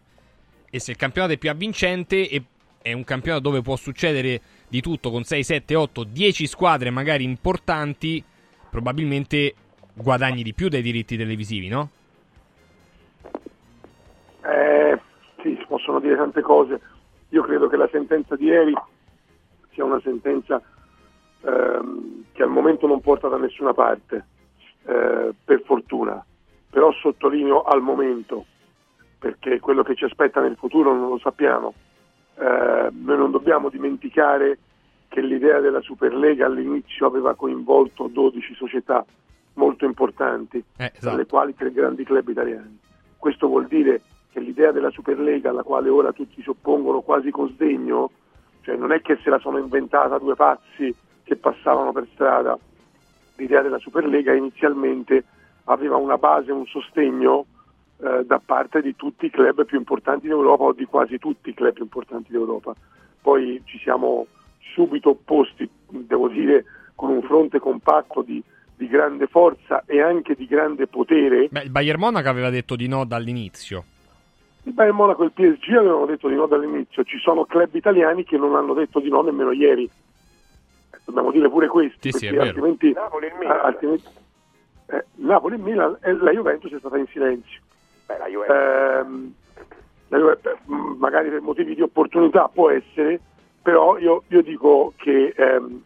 e 0.69 0.79
se 0.79 0.91
il 0.91 0.97
campionato 0.97 1.33
è 1.33 1.37
più 1.37 1.49
avvincente 1.49 2.29
e 2.29 2.43
è 2.81 2.91
un 2.91 3.03
campionato 3.03 3.43
dove 3.43 3.61
può 3.61 3.75
succedere 3.77 4.41
di 4.67 4.81
tutto 4.81 5.09
con 5.09 5.23
6, 5.23 5.43
7, 5.43 5.73
8, 5.73 6.03
10 6.03 6.47
squadre 6.47 6.89
magari 6.89 7.23
importanti, 7.23 8.23
probabilmente 8.69 9.55
guadagni 9.93 10.43
di 10.43 10.53
più 10.53 10.67
dai 10.67 10.81
diritti 10.81 11.17
televisivi, 11.17 11.67
no? 11.67 11.89
Eh, 14.43 14.84
sì, 15.45 15.55
si 15.59 15.65
possono 15.67 15.99
dire 15.99 16.15
tante 16.15 16.41
cose. 16.41 16.81
Io 17.29 17.43
credo 17.43 17.67
che 17.67 17.77
la 17.77 17.87
sentenza 17.91 18.35
di 18.35 18.45
ieri 18.45 18.73
sia 19.71 19.83
una 19.83 19.99
sentenza 20.01 20.59
ehm, 21.41 22.23
che 22.31 22.41
al 22.41 22.49
momento 22.49 22.87
non 22.87 22.99
porta 23.01 23.27
da 23.27 23.37
nessuna 23.37 23.73
parte, 23.73 24.25
eh, 24.85 25.33
per 25.43 25.61
fortuna. 25.63 26.25
Però 26.71 26.91
sottolineo 26.93 27.61
al 27.61 27.81
momento, 27.81 28.45
perché 29.19 29.59
quello 29.59 29.83
che 29.83 29.95
ci 29.95 30.05
aspetta 30.05 30.41
nel 30.41 30.55
futuro 30.55 30.93
non 30.95 31.09
lo 31.09 31.19
sappiamo. 31.19 31.73
Eh, 32.37 32.89
noi 32.91 33.17
non 33.17 33.31
dobbiamo 33.31 33.69
dimenticare 33.69 34.57
che 35.07 35.21
l'idea 35.21 35.59
della 35.59 35.79
Superlega 35.81 36.47
all'inizio 36.47 37.05
aveva 37.05 37.35
coinvolto 37.35 38.07
12 38.07 38.55
società 38.55 39.05
molto 39.53 39.85
importanti, 39.85 40.57
Eh, 40.57 40.63
tra 40.75 40.91
esatto. 40.91 41.15
le 41.15 41.25
quali 41.27 41.55
tre 41.55 41.71
grandi 41.71 42.03
club 42.03 42.27
italiani. 42.27 42.77
Questo 43.17 43.47
vuol 43.47 43.67
dire 43.67 44.01
che 44.35 44.41
l'idea 44.41 44.73
della 44.73 44.89
Superlega, 44.89 45.51
alla 45.51 45.63
quale 45.63 45.87
ora 45.87 46.11
tutti 46.11 46.41
si 46.41 46.49
oppongono 46.49 46.99
quasi 46.99 47.31
con 47.31 47.47
sdegno, 47.51 48.11
cioè 48.63 48.75
non 48.75 48.91
è 48.91 49.01
che 49.01 49.17
se 49.23 49.29
la 49.29 49.39
sono 49.39 49.57
inventata 49.59 50.17
due 50.17 50.35
pazzi 50.35 50.93
che 51.23 51.37
passavano 51.37 51.93
per 51.93 52.05
strada, 52.11 52.59
l'idea 53.37 53.61
della 53.61 53.77
Superlega 53.77 54.33
inizialmente 54.33 55.23
aveva 55.65 55.95
una 55.95 56.17
base, 56.17 56.51
un 56.51 56.65
sostegno 56.65 57.45
eh, 57.97 58.25
da 58.25 58.41
parte 58.43 58.81
di 58.81 58.93
tutti 58.97 59.27
i 59.27 59.29
club 59.29 59.63
più 59.63 59.77
importanti 59.77 60.27
d'Europa 60.27 60.63
o 60.63 60.73
di 60.73 60.83
quasi 60.83 61.17
tutti 61.17 61.51
i 61.51 61.53
club 61.53 61.71
più 61.71 61.83
importanti 61.83 62.33
d'Europa. 62.33 62.75
Poi 63.21 63.61
ci 63.63 63.79
siamo 63.79 64.27
subito 64.73 65.11
opposti, 65.11 65.67
devo 65.87 66.27
dire, 66.27 66.65
con 66.93 67.09
un 67.09 67.21
fronte 67.21 67.59
compatto 67.59 68.21
di, 68.21 68.43
di 68.75 68.87
grande 68.89 69.27
forza 69.27 69.83
e 69.85 70.01
anche 70.01 70.35
di 70.35 70.45
grande 70.45 70.87
potere. 70.87 71.47
Beh, 71.49 71.61
il 71.61 71.71
Bayern 71.71 72.01
Monaco 72.01 72.27
aveva 72.27 72.49
detto 72.49 72.75
di 72.75 72.89
no 72.89 73.05
dall'inizio. 73.05 73.85
Il 74.67 74.73
Bayern 74.73 74.95
Monaco 74.95 75.21
e 75.23 75.25
il 75.27 75.31
PSG 75.31 75.73
avevano 75.75 76.05
detto 76.05 76.27
di 76.27 76.33
no 76.35 76.47
dall'inizio, 76.47 77.03
ci 77.03 77.19
sono 77.19 77.45
club 77.45 77.73
italiani 77.75 78.23
che 78.23 78.37
non 78.37 78.55
hanno 78.55 78.73
detto 78.73 78.99
di 78.99 79.09
no 79.09 79.21
nemmeno 79.21 79.51
ieri. 79.51 79.83
Eh, 79.83 80.97
Dobbiamo 81.05 81.31
dire 81.31 81.49
pure 81.49 81.67
questo, 81.67 81.97
Sì, 82.01 82.11
sì, 82.11 82.27
altrimenti, 82.29 82.91
Napoli 82.91 83.27
e 83.27 83.29
il 83.29 83.35
Milan. 83.37 83.55
eh, 83.57 83.59
altrimenti- 83.61 84.07
eh, 84.87 85.05
Napoli 85.17 85.55
e 85.55 85.57
Milan 85.59 85.97
e 86.01 86.13
la 86.13 86.31
Juventus 86.31 86.71
è 86.73 86.79
stata 86.79 86.97
in 86.97 87.05
silenzio. 87.07 87.61
Beh, 88.07 88.17
la 88.17 88.27
Juventus. 88.27 89.33
La 90.09 90.17
Juve- 90.19 90.39
mh, 90.65 90.95
magari 90.99 91.29
per 91.29 91.41
motivi 91.41 91.73
di 91.75 91.81
opportunità 91.81 92.47
può 92.51 92.69
essere, 92.69 93.19
però 93.61 93.97
io, 93.97 94.23
io 94.27 94.41
dico 94.43 94.93
che 94.97 95.33
ehm, 95.35 95.81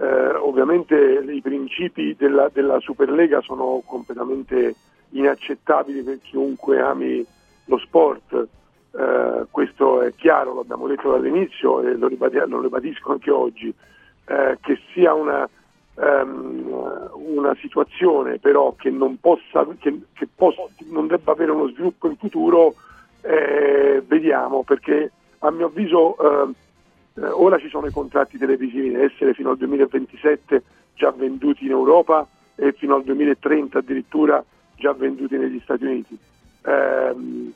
eh, 0.00 0.28
ovviamente 0.36 0.96
i 1.28 1.40
principi 1.40 2.14
della, 2.16 2.48
della 2.52 2.78
Superlega 2.80 3.40
sono 3.40 3.82
completamente 3.84 4.74
inaccettabili 5.10 6.02
per 6.02 6.18
chiunque 6.20 6.80
ami 6.80 7.24
lo 7.68 7.78
sport. 7.78 8.46
eh, 8.90 9.46
questo 9.50 10.02
è 10.02 10.14
chiaro, 10.16 10.54
l'abbiamo 10.54 10.86
detto 10.86 11.10
dall'inizio 11.10 11.82
e 11.82 11.94
lo, 11.96 12.08
ribadi- 12.08 12.42
lo 12.46 12.60
ribadisco 12.60 13.12
anche 13.12 13.30
oggi, 13.30 13.72
eh, 14.26 14.58
che 14.60 14.78
sia 14.92 15.12
una, 15.14 15.48
ehm, 15.94 17.10
una 17.14 17.54
situazione 17.60 18.38
però 18.38 18.74
che 18.76 18.90
non, 18.90 19.18
possa, 19.20 19.66
che, 19.78 20.00
che 20.14 20.26
possa, 20.34 20.62
non 20.90 21.06
debba 21.06 21.32
avere 21.32 21.50
uno 21.50 21.68
sviluppo 21.68 22.08
in 22.08 22.16
futuro, 22.16 22.74
eh, 23.20 24.02
vediamo, 24.06 24.62
perché 24.62 25.12
a 25.40 25.50
mio 25.50 25.66
avviso 25.66 26.16
eh, 26.18 26.54
eh, 27.20 27.26
ora 27.26 27.58
ci 27.58 27.68
sono 27.68 27.86
i 27.86 27.90
contratti 27.90 28.38
televisivi 28.38 28.92
da 28.92 29.02
essere 29.02 29.34
fino 29.34 29.50
al 29.50 29.58
2027 29.58 30.62
già 30.94 31.10
venduti 31.10 31.64
in 31.64 31.70
Europa 31.70 32.26
e 32.54 32.72
fino 32.72 32.94
al 32.94 33.04
2030 33.04 33.78
addirittura 33.78 34.42
già 34.76 34.92
venduti 34.92 35.36
negli 35.36 35.60
Stati 35.62 35.84
Uniti. 35.84 36.18
Ehm, 36.68 37.52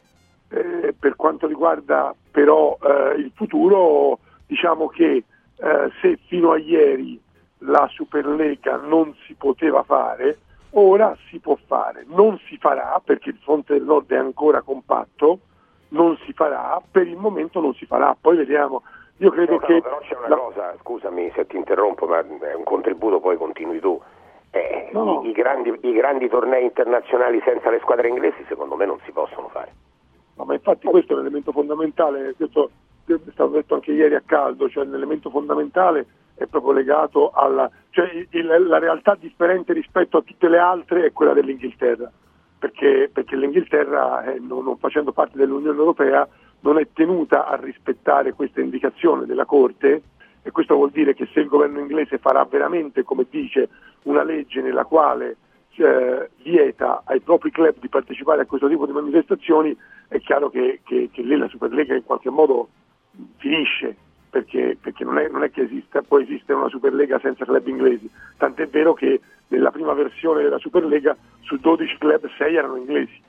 eh, 0.49 0.95
per 0.99 1.17
quanto 1.17 1.47
riguarda 1.47 2.15
però 2.31 2.77
eh, 2.83 3.15
il 3.19 3.33
futuro, 3.35 4.19
diciamo 4.47 4.89
che 4.89 5.25
eh, 5.57 5.91
se 6.01 6.19
fino 6.27 6.53
a 6.53 6.59
ieri 6.59 7.21
la 7.59 7.89
Superlega 7.93 8.77
non 8.77 9.15
si 9.27 9.35
poteva 9.35 9.83
fare, 9.83 10.39
ora 10.71 11.17
si 11.29 11.39
può 11.39 11.57
fare. 11.67 12.05
Non 12.09 12.39
si 12.47 12.57
farà 12.59 13.01
perché 13.05 13.31
il 13.31 13.39
fronte 13.43 13.75
del 13.75 13.85
nord 13.85 14.11
è 14.11 14.17
ancora 14.17 14.63
compatto, 14.63 15.41
non 15.89 16.17
si 16.25 16.33
farà, 16.33 16.81
per 16.91 17.07
il 17.07 17.17
momento 17.17 17.61
non 17.61 17.75
si 17.75 17.87
farà, 17.87 18.17
poi 18.19 18.37
vediamo. 18.37 18.83
Io 19.19 19.31
credo 19.31 19.53
No, 19.53 19.59
no, 19.61 19.67
che 19.67 19.81
però 19.81 19.99
c'è 20.01 20.17
una 20.17 20.29
la- 20.29 20.37
cosa, 20.37 20.75
scusami 20.81 21.31
se 21.35 21.47
ti 21.47 21.57
interrompo, 21.57 22.07
ma 22.07 22.19
è 22.19 22.55
un 22.55 22.65
contributo, 22.65 23.21
poi 23.21 23.37
continui 23.37 23.79
tu. 23.79 24.01
Eh, 24.55 24.91
No, 24.93 25.05
no. 25.05 25.23
I, 25.25 25.31
i 25.31 25.33
grandi, 25.33 25.73
I 25.81 25.93
grandi 25.93 26.29
tornei 26.29 26.65
internazionali 26.65 27.41
senza 27.45 27.71
le 27.71 27.79
squadre 27.81 28.09
inglesi 28.09 28.45
secondo 28.47 28.77
me 28.77 28.85
non 28.85 28.99
si 29.05 29.11
possono 29.13 29.49
fare. 29.49 29.73
No, 30.37 30.45
ma 30.45 30.55
infatti 30.55 30.87
questo 30.87 31.15
è 31.15 31.17
l'elemento 31.17 31.53
fondamentale, 31.53 32.35
questo 32.37 32.71
è 33.07 33.15
stato 33.33 33.51
detto 33.51 33.75
anche 33.75 33.93
ieri 33.93 34.15
a 34.15 34.23
caldo, 34.25 34.69
cioè 34.69 34.85
l'elemento 34.85 35.31
fondamentale 35.31 36.07
è 36.35 36.47
proprio 36.47 36.73
legato 36.73 37.31
alla... 37.31 37.71
cioè 37.91 38.11
il- 38.31 38.67
la 38.67 38.79
realtà 38.79 39.17
differente 39.19 39.73
rispetto 39.73 40.19
a 40.19 40.23
tutte 40.23 40.49
le 40.49 40.59
altre 40.59 41.07
è 41.07 41.13
quella 41.13 41.33
dell'Inghilterra, 41.33 42.11
perché, 42.59 43.11
perché 43.13 43.37
l'Inghilterra, 43.37 44.25
eh, 44.25 44.39
non, 44.39 44.65
non 44.65 44.77
facendo 44.79 45.13
parte 45.13 45.37
dell'Unione 45.39 45.79
Europea, 45.79 46.27
non 46.61 46.79
è 46.79 46.87
tenuta 46.93 47.47
a 47.47 47.57
rispettare 47.57 48.33
questa 48.35 48.61
indicazione 48.61 49.27
della 49.27 49.45
Corte 49.47 50.03
e 50.43 50.51
questo 50.51 50.75
vuol 50.75 50.91
dire 50.91 51.15
che 51.15 51.29
se 51.33 51.41
il 51.41 51.49
governo 51.49 51.79
inglese 51.81 52.19
farà 52.19 52.45
veramente, 52.45 53.03
come 53.05 53.27
dice, 53.29 53.69
una 54.05 54.23
legge 54.23 54.61
nella 54.61 54.85
quale 54.85 55.37
eh, 55.77 56.31
vieta 56.43 57.03
ai 57.05 57.21
propri 57.21 57.51
club 57.51 57.75
di 57.81 57.89
partecipare 57.89 58.43
a 58.43 58.47
questo 58.47 58.69
tipo 58.69 58.87
di 58.87 58.93
manifestazioni, 58.93 59.77
è 60.09 60.19
chiaro 60.21 60.51
che, 60.51 60.81
che- 60.85 61.09
che 61.13 61.23
lì 61.23 61.37
la 61.37 61.49
Superlega 61.49 61.95
in 61.95 62.05
qualche 62.05 62.31
modo 62.31 62.69
finisce, 63.39 63.97
perché, 64.31 64.77
perché 64.81 65.05
non, 65.05 65.19
è, 65.19 65.29
non 65.29 65.43
è 65.43 65.51
che 65.51 65.63
esista, 65.63 66.03
può 66.03 66.21
esistere 66.21 66.59
una 66.59 66.69
Superlega 66.69 67.19
senza 67.21 67.45
club 67.45 67.67
inglesi, 67.67 68.09
tant'è 68.37 68.67
vero 68.69 68.93
che 68.95 69.21
nella 69.49 69.71
prima 69.71 69.93
versione 69.95 70.43
della 70.43 70.59
Superlega 70.59 71.17
su 71.41 71.57
12 71.57 71.99
club 71.99 72.29
6 72.37 72.55
erano 72.57 72.77
inglesi. 72.77 73.21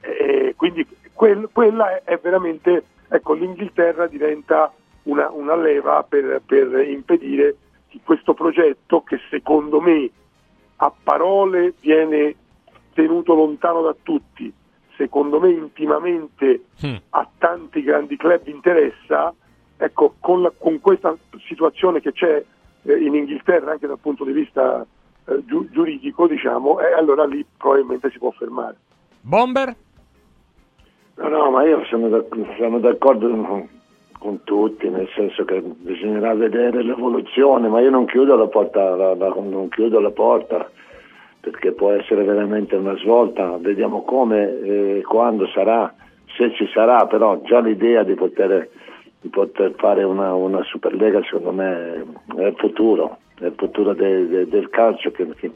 E 0.00 0.54
quindi 0.56 0.86
quel- 1.12 1.48
quella 1.52 2.02
è, 2.04 2.18
veramente, 2.22 2.84
ecco, 3.08 3.32
l'Inghilterra 3.34 4.06
diventa 4.06 4.72
una, 5.04 5.30
una 5.30 5.56
leva 5.56 6.04
per, 6.08 6.42
per 6.44 6.88
impedire 6.88 7.56
questo 8.04 8.34
progetto 8.34 9.02
che 9.02 9.18
secondo 9.30 9.80
me 9.80 10.10
a 10.76 10.92
parole 11.02 11.74
viene 11.80 12.34
tenuto 12.92 13.34
lontano 13.34 13.82
da 13.82 13.94
tutti, 14.02 14.52
secondo 14.96 15.38
me 15.40 15.50
intimamente 15.50 16.64
a 17.10 17.28
tanti 17.38 17.82
grandi 17.82 18.16
club 18.16 18.46
interessa, 18.46 19.32
ecco, 19.76 20.14
con, 20.20 20.42
la- 20.42 20.52
con 20.56 20.80
questa 20.80 21.16
situazione 21.46 22.00
che 22.00 22.12
c'è 22.12 22.44
eh, 22.82 22.92
in 23.04 23.14
Inghilterra 23.14 23.72
anche 23.72 23.86
dal 23.86 23.98
punto 23.98 24.24
di 24.24 24.32
vista 24.32 24.84
eh, 25.26 25.44
giu- 25.44 25.68
giuridico, 25.70 26.26
diciamo, 26.26 26.80
e 26.80 26.92
allora 26.92 27.24
lì 27.26 27.44
probabilmente 27.56 28.10
si 28.10 28.18
può 28.18 28.30
fermare. 28.30 28.76
Bomber? 29.20 29.74
No, 31.16 31.28
no, 31.28 31.50
ma 31.50 31.64
io 31.66 31.84
sono, 31.86 32.08
d'ac- 32.08 32.56
sono 32.58 32.78
d'accordo 32.78 33.26
con, 34.18 34.40
tutti, 34.44 34.88
nel 34.88 35.08
senso 35.14 35.44
che 35.44 35.60
bisognerà 35.62 36.34
vedere 36.34 36.82
l'evoluzione, 36.82 37.68
ma 37.68 37.80
io 37.80 37.90
non 37.90 38.06
chiudo 38.06 38.36
la 38.36 38.46
porta, 38.46 38.94
la- 38.96 39.14
la- 39.14 39.34
non 39.36 39.68
chiudo 39.68 40.00
la 40.00 40.10
porta 40.10 40.70
perché 41.40 41.72
può 41.72 41.90
essere 41.92 42.24
veramente 42.24 42.74
una 42.74 42.96
svolta, 42.96 43.56
vediamo 43.60 44.02
come 44.02 44.60
e 44.62 45.02
quando 45.06 45.46
sarà, 45.48 45.94
se 46.36 46.52
ci 46.54 46.66
sarà, 46.72 47.06
però 47.06 47.40
già 47.42 47.60
l'idea 47.60 48.02
di 48.02 48.14
poter, 48.14 48.68
di 49.20 49.28
poter 49.28 49.72
fare 49.76 50.02
una, 50.02 50.34
una 50.34 50.62
Superlega 50.64 51.22
secondo 51.22 51.52
me 51.52 52.04
è 52.36 52.46
il 52.46 52.54
futuro, 52.56 53.18
è 53.38 53.44
il 53.46 53.54
futuro 53.56 53.94
de- 53.94 54.26
de- 54.26 54.48
del 54.48 54.68
calcio 54.70 55.12
che, 55.12 55.24
che 55.36 55.50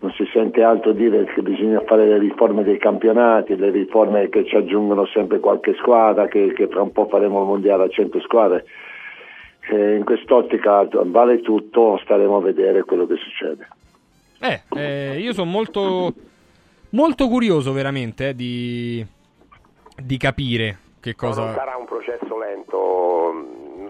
non 0.00 0.12
si 0.12 0.26
sente 0.32 0.62
altro 0.62 0.92
dire 0.92 1.24
che 1.24 1.42
bisogna 1.42 1.82
fare 1.86 2.06
le 2.06 2.18
riforme 2.18 2.64
dei 2.64 2.78
campionati, 2.78 3.54
le 3.56 3.70
riforme 3.70 4.30
che 4.30 4.46
ci 4.46 4.56
aggiungono 4.56 5.04
sempre 5.06 5.40
qualche 5.40 5.74
squadra, 5.74 6.26
che, 6.26 6.54
che 6.54 6.68
tra 6.68 6.80
un 6.80 6.90
po' 6.90 7.06
faremo 7.06 7.40
il 7.40 7.46
mondiale 7.46 7.84
a 7.84 7.88
100 7.88 8.20
squadre. 8.20 8.64
Eh, 9.68 9.96
in 9.96 10.04
quest'ottica 10.04 10.88
vale 11.04 11.42
tutto, 11.42 11.98
staremo 12.02 12.38
a 12.38 12.40
vedere 12.40 12.82
quello 12.84 13.06
che 13.06 13.16
succede. 13.16 13.68
Eh, 14.40 14.62
eh, 14.74 15.18
io 15.18 15.34
sono 15.34 15.50
molto, 15.50 16.14
molto 16.90 17.28
curioso 17.28 17.72
veramente 17.72 18.30
eh, 18.30 18.34
di, 18.34 19.04
di 20.02 20.16
capire 20.16 20.78
che 21.00 21.14
Non 21.20 21.30
cosa... 21.30 21.52
sarà 21.52 21.76
un 21.76 21.84
processo 21.84 22.38
lento, 22.38 23.34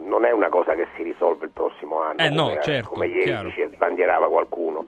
non 0.03 0.25
è 0.25 0.33
una 0.33 0.49
cosa 0.49 0.75
che 0.75 0.89
si 0.97 1.05
risolve 1.05 1.45
il 1.45 1.53
prossimo 1.53 2.01
anno, 2.03 2.19
Eh, 2.19 2.31
no, 2.31 2.49
come, 2.49 2.61
certo, 2.63 2.89
come 2.89 3.07
ieri 3.07 3.71
sbandierava 3.75 4.29
qualcuno. 4.29 4.87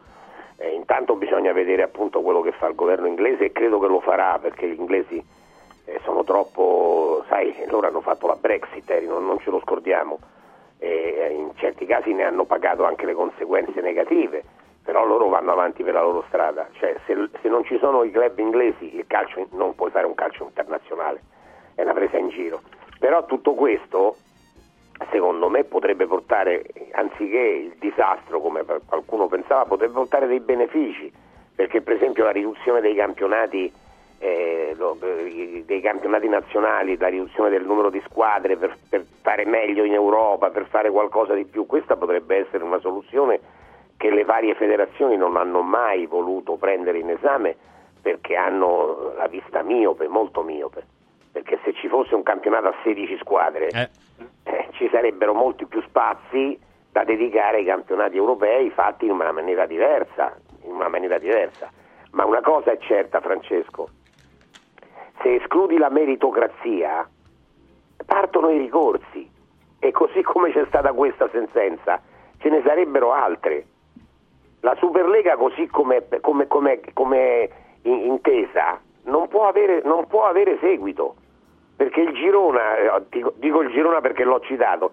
Eh, 0.57 0.71
intanto 0.75 1.17
bisogna 1.17 1.53
vedere 1.53 1.83
appunto 1.83 2.21
quello 2.21 2.41
che 2.41 2.53
fa 2.53 2.69
il 2.69 2.75
governo 2.75 3.07
inglese 3.07 3.47
e 3.47 3.53
credo 3.53 3.79
che 3.79 3.87
lo 3.87 4.01
farà 4.01 4.39
perché 4.39 4.69
gli 4.69 4.79
inglesi 4.79 5.23
eh, 5.85 6.01
sono 6.05 6.23
troppo, 6.25 7.25
sai, 7.29 7.55
loro 7.67 7.87
hanno 7.87 8.01
fatto 8.01 8.27
la 8.27 8.37
Brexit, 8.37 8.89
eh, 8.91 9.01
non, 9.01 9.27
non 9.27 9.39
ce 9.41 9.51
lo 9.51 9.61
scordiamo, 9.61 10.19
e 10.79 11.33
in 11.33 11.51
certi 11.57 11.87
casi 11.87 12.13
ne 12.13 12.25
hanno 12.25 12.45
pagato 12.45 12.85
anche 12.85 13.07
le 13.07 13.15
conseguenze 13.15 13.81
negative, 13.81 14.43
però 14.83 15.05
loro 15.05 15.29
vanno 15.29 15.53
avanti 15.53 15.83
per 15.85 15.95
la 15.95 16.03
loro 16.03 16.25
strada, 16.27 16.69
cioè 16.73 16.97
se, 17.07 17.15
se 17.41 17.49
non 17.49 17.65
ci 17.65 17.79
sono 17.79 18.03
i 18.03 18.11
club 18.11 18.39
inglesi 18.39 18.97
il 18.97 19.07
calcio 19.07 19.47
non 19.53 19.75
puoi 19.77 19.91
fare 19.91 20.07
un 20.07 20.15
calcio 20.15 20.45
internazionale, 20.45 21.23
è 21.75 21.83
una 21.83 21.93
presa 21.93 22.19
in 22.19 22.29
giro. 22.31 22.61
Però 22.99 23.25
tutto 23.27 23.55
questo 23.55 24.17
secondo 25.11 25.49
me 25.49 25.65
potrebbe 25.65 26.07
portare, 26.07 26.65
anziché 26.93 27.39
il 27.39 27.77
disastro 27.79 28.41
come 28.41 28.65
qualcuno 28.87 29.27
pensava, 29.27 29.65
potrebbe 29.65 29.95
portare 29.95 30.27
dei 30.27 30.41
benefici, 30.41 31.13
perché 31.55 31.81
per 31.81 31.95
esempio 31.95 32.25
la 32.25 32.31
riduzione 32.31 32.81
dei 32.81 32.95
campionati, 32.95 33.73
eh, 34.19 34.77
eh, 34.77 35.63
dei 35.65 35.81
campionati 35.81 36.29
nazionali, 36.29 36.97
la 36.97 37.09
riduzione 37.09 37.51
del 37.51 37.65
numero 37.65 37.91
di 37.91 38.03
squadre 38.09 38.57
per, 38.57 38.77
per 38.89 39.05
fare 39.21 39.45
meglio 39.45 39.85
in 39.85 39.93
Europa, 39.93 40.51
per 40.51 40.67
fare 40.67 40.91
qualcosa 40.91 41.35
di 41.35 41.45
più, 41.45 41.67
questa 41.67 41.97
potrebbe 41.97 42.37
essere 42.37 42.65
una 42.65 42.79
soluzione 42.79 43.41
che 43.97 44.11
le 44.11 44.25
varie 44.25 44.55
federazioni 44.55 45.17
non 45.17 45.37
hanno 45.37 45.63
mai 45.63 46.07
voluto 46.07 46.57
prendere 46.57 46.99
in 46.99 47.11
esame 47.11 47.57
perché 48.03 48.35
hanno 48.35 49.13
la 49.17 49.29
vista 49.29 49.63
miope, 49.63 50.09
molto 50.09 50.43
miope. 50.43 50.85
Perché 51.31 51.61
se 51.65 51.73
ci 51.73 51.89
fosse 51.89 52.15
un 52.15 52.23
campionato 52.23 52.67
a 52.67 52.75
16 52.83 53.17
squadre 53.19 53.69
eh, 53.69 53.89
ci 54.73 54.89
sarebbero 54.91 55.35
molti 55.35 55.67
più 55.67 55.81
spazi 55.83 56.59
da 56.91 57.05
dedicare 57.05 57.59
ai 57.59 57.65
campionati 57.65 58.17
europei 58.17 58.71
fatti 58.71 59.07
in 59.07 59.13
una 59.13 59.33
maniera 59.33 59.67
diversa, 59.67 60.37
una 60.63 60.89
maniera 60.89 61.19
diversa. 61.19 61.71
Ma 62.13 62.25
una 62.27 62.43
cosa 62.43 62.73
è 62.73 62.79
certa, 62.79 63.21
Francesco, 63.21 63.89
se 65.23 65.37
escludi 65.37 65.79
la 65.79 65.89
meritocrazia, 65.89 67.09
partono 68.05 68.51
i 68.51 68.59
ricorsi 68.59 69.31
e 69.79 69.91
così 69.93 70.23
come 70.23 70.53
c'è 70.53 70.65
stata 70.67 70.93
questa 70.93 71.29
sentenza, 71.31 72.01
ce 72.39 72.49
ne 72.51 72.63
sarebbero 72.65 73.13
altre. 73.13 73.67
La 74.61 74.75
Superlega 74.77 75.37
così 75.37 75.67
come, 75.69 76.07
come- 76.21 76.47
come- 76.47 76.81
come 76.93 77.51
in- 77.83 78.05
intesa 78.07 78.79
non 79.05 79.29
può, 79.29 79.49
avere, 79.49 79.81
non 79.85 80.07
può 80.07 80.25
avere 80.25 80.59
seguito, 80.61 81.17
perché 81.83 82.01
il 82.01 82.13
Girona, 82.15 82.77
eh, 82.77 83.03
dico, 83.11 83.35
dico 83.39 83.61
il 83.63 83.71
Girona 83.73 84.01
perché 84.01 84.23
l'ho 84.25 84.39
citato, 84.41 84.93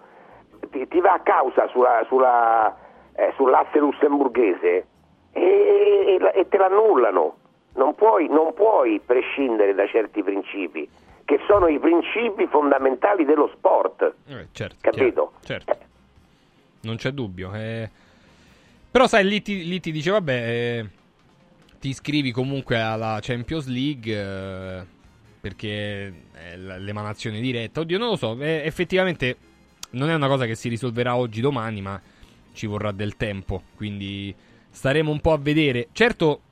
ti, 0.70 0.88
ti 0.88 1.00
va 1.00 1.12
a 1.14 1.20
causa 1.20 1.68
sulla- 1.68 2.04
sulla, 2.08 2.76
eh, 3.14 3.32
sull'asse 3.36 3.78
lussemburghese 3.78 4.86
e, 5.32 5.40
e- 6.20 6.32
e 6.34 6.48
te 6.48 6.56
l'annullano. 6.56 7.36
Non 7.74 7.94
puoi, 7.94 8.26
non 8.28 8.52
puoi 8.54 8.98
prescindere 9.04 9.72
da 9.74 9.86
certi 9.86 10.22
principi, 10.24 10.88
che 11.24 11.38
sono 11.46 11.68
i 11.68 11.78
principi 11.78 12.46
fondamentali 12.48 13.24
dello 13.24 13.48
sport. 13.54 14.02
Eh, 14.26 14.48
certo, 14.50 14.76
Capito? 14.80 15.32
chiaro, 15.40 15.62
certo. 15.64 15.76
Non 16.82 16.96
c'è 16.96 17.10
dubbio. 17.10 17.52
eh. 17.54 17.88
Però 18.90 19.06
sai, 19.06 19.24
lì 19.24 19.40
ti, 19.40 19.64
lì 19.68 19.78
ti 19.78 19.92
dice, 19.92 20.10
vabbè, 20.10 20.32
eh, 20.32 20.86
ti 21.78 21.90
iscrivi 21.90 22.32
comunque 22.32 22.80
alla 22.80 23.18
Champions 23.20 23.68
League, 23.68 24.12
eh, 24.12 24.84
perché 25.40 26.12
è 26.32 26.56
l'emanazione 26.56 27.40
diretta. 27.40 27.80
Oddio, 27.80 27.98
non 27.98 28.10
lo 28.10 28.16
so, 28.16 28.40
effettivamente 28.40 29.36
non 29.92 30.10
è 30.10 30.14
una 30.14 30.28
cosa 30.28 30.46
che 30.46 30.54
si 30.54 30.68
risolverà 30.68 31.16
oggi, 31.16 31.40
domani, 31.40 31.80
ma 31.80 32.00
ci 32.52 32.66
vorrà 32.66 32.92
del 32.92 33.16
tempo, 33.16 33.62
quindi 33.74 34.34
staremo 34.70 35.10
un 35.10 35.20
po' 35.20 35.32
a 35.32 35.38
vedere. 35.38 35.88
Certo, 35.92 36.42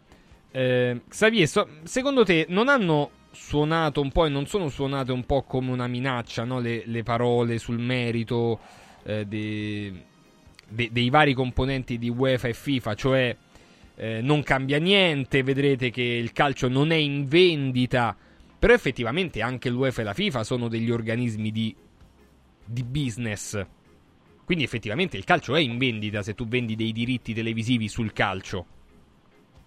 eh, 0.50 1.02
Xavier, 1.08 1.46
so- 1.46 1.68
secondo 1.84 2.24
te 2.24 2.46
non 2.48 2.68
hanno 2.68 3.10
suonato 3.30 4.00
un 4.00 4.10
po' 4.10 4.26
e 4.26 4.28
non 4.28 4.46
sono 4.46 4.68
suonate 4.68 5.12
un 5.12 5.24
po' 5.24 5.42
come 5.42 5.70
una 5.70 5.86
minaccia 5.86 6.44
no? 6.44 6.60
le, 6.60 6.82
le 6.86 7.02
parole 7.02 7.58
sul 7.58 7.78
merito 7.78 8.58
eh, 9.04 9.26
dei, 9.26 10.02
de- 10.68 10.88
dei 10.90 11.10
vari 11.10 11.34
componenti 11.34 11.98
di 11.98 12.08
UEFA 12.08 12.48
e 12.48 12.54
FIFA, 12.54 12.94
cioè 12.94 13.36
eh, 13.96 14.20
non 14.22 14.42
cambia 14.42 14.78
niente, 14.78 15.42
vedrete 15.42 15.90
che 15.90 16.02
il 16.02 16.32
calcio 16.32 16.68
non 16.68 16.90
è 16.90 16.96
in 16.96 17.26
vendita, 17.26 18.16
però 18.58 18.72
effettivamente 18.72 19.40
anche 19.40 19.70
l'UEFA 19.70 20.00
e 20.00 20.04
la 20.04 20.14
FIFA 20.14 20.44
sono 20.44 20.68
degli 20.68 20.90
organismi 20.90 21.50
di, 21.50 21.74
di 22.64 22.82
business. 22.82 23.64
Quindi 24.44 24.64
effettivamente 24.64 25.16
il 25.16 25.24
calcio 25.24 25.54
è 25.54 25.60
in 25.60 25.78
vendita 25.78 26.22
se 26.22 26.34
tu 26.34 26.46
vendi 26.46 26.74
dei 26.74 26.92
diritti 26.92 27.34
televisivi 27.34 27.88
sul 27.88 28.12
calcio. 28.12 28.66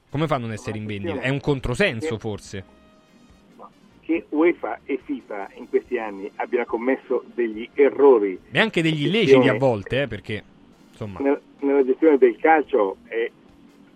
Come 0.09 0.27
fa 0.27 0.35
a 0.35 0.39
non 0.39 0.51
essere 0.51 0.77
in 0.77 0.85
vendita? 0.85 1.22
È 1.22 1.30
un 1.30 1.39
controsenso 1.39 2.18
forse. 2.18 2.80
Che 4.01 4.26
UEFA 4.30 4.80
e 4.84 4.99
FIFA 5.03 5.51
in 5.53 5.69
questi 5.69 5.97
anni 5.97 6.30
abbiano 6.35 6.65
commesso 6.65 7.23
degli 7.34 7.69
errori 7.76 8.38
E 8.51 8.59
anche 8.59 8.81
degli 8.81 9.05
illeciti 9.05 9.47
a 9.47 9.53
volte, 9.53 10.01
eh, 10.01 10.07
perché 10.07 10.43
insomma... 10.89 11.19
nel- 11.19 11.41
nella 11.59 11.85
gestione 11.85 12.18
del 12.18 12.35
calcio 12.38 12.97
è 13.05 13.30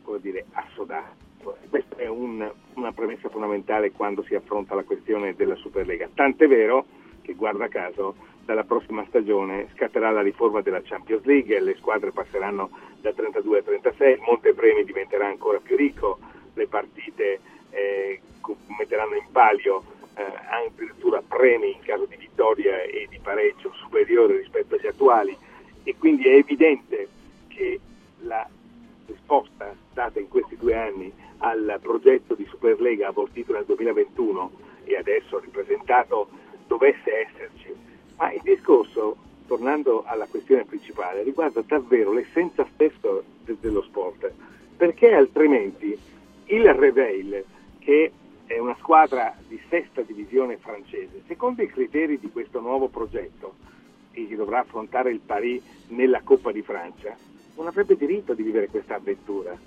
come 0.04 0.20
dire, 0.22 0.46
assodato. 0.52 1.58
Questa 1.70 1.96
è 1.98 2.08
un- 2.08 2.50
una 2.76 2.92
premessa 2.92 3.30
fondamentale 3.30 3.92
quando 3.92 4.24
si 4.24 4.36
affronta 4.36 4.76
la 4.76 4.84
questione 4.84 5.36
della 5.36 5.56
Superlega. 5.56 6.10
Tant'è 6.14 6.48
vero 6.48 6.86
che, 7.22 7.34
guarda 7.34 7.68
caso, 7.68 8.16
dalla 8.46 8.64
prossima 8.64 9.04
stagione 9.08 9.68
scatterà 9.74 10.12
la 10.12 10.22
riforma 10.22 10.62
della 10.62 10.82
Champions 10.84 11.24
League, 11.24 11.60
le 11.60 11.76
squadre 11.76 12.12
passeranno 12.12 12.70
da 13.02 13.12
32 13.12 13.60
a 13.60 13.64
36, 13.64 14.14
il 14.14 14.22
montepremi 14.26 14.84
diventerà 14.84 15.28
ancora 15.28 15.60
più 15.60 15.76
ricco, 15.76 16.20
le 16.54 16.68
partite 16.68 17.40
eh, 17.72 18.22
metteranno 18.78 19.16
in 19.16 19.26
palio 19.32 19.84
eh, 20.16 20.22
anche 20.22 20.84
addirittura 21.06 21.22
premi 21.22 21.72
in 21.74 21.80
caso 21.82 22.06
di 22.06 22.16
vittoria 22.16 22.82
e 22.84 23.08
di 23.10 23.20
pareggio 23.22 23.72
superiori 23.74 24.38
rispetto 24.38 24.76
agli 24.76 24.88
attuali 24.88 25.38
e 25.84 25.96
quindi 25.98 26.28
è 26.28 26.36
evidente 26.36 27.08
che 27.48 27.80
la 28.22 28.48
risposta 29.06 29.76
data 29.94 30.20
in 30.20 30.28
questi 30.28 30.56
due 30.58 30.76
anni 30.76 31.14
al 31.40 31.80
progetto 31.82 32.34
di 32.34 32.46
Superlega 32.46 33.08
abortito 33.08 33.54
nel 33.54 33.66
2021 33.66 34.52
e 34.84 34.96
adesso 34.96 35.40
ripresentato 35.40 36.30
dovesse 36.68 37.28
esserci. 37.28 37.74
Ma 38.18 38.32
il 38.32 38.42
discorso, 38.44 39.18
tornando 39.48 40.04
alla 40.06 40.28
questione 40.28 40.66
principale, 40.66 41.24
riguarda 41.24 41.62
davvero 41.62 42.14
l'essenza 42.14 42.66
stessa 42.74 43.10
de- 43.44 43.58
dello 43.60 43.82
sport, 43.84 44.32
perché 44.78 45.14
altrimenti 45.14 45.98
il 46.46 46.74
Reveil, 46.74 47.44
che 47.80 48.12
è 48.46 48.58
una 48.60 48.76
squadra 48.80 49.36
di 49.48 49.60
sesta 49.70 50.02
divisione 50.02 50.58
francese, 50.58 51.24
secondo 51.28 51.62
i 51.64 51.68
criteri 51.68 52.20
di 52.20 52.30
questo 52.32 52.60
nuovo 52.60 52.88
progetto, 52.88 53.56
che 54.12 54.36
dovrà 54.36 54.60
affrontare 54.60 55.12
il 55.12 55.20
Paris 55.20 55.62
nella 55.88 56.22
Coppa 56.24 56.52
di 56.52 56.62
Francia, 56.62 57.16
non 57.56 57.68
avrebbe 57.68 57.96
diritto 57.96 58.34
di 58.34 58.44
vivere 58.44 58.68
questa 58.68 58.96
avventura. 58.96 59.58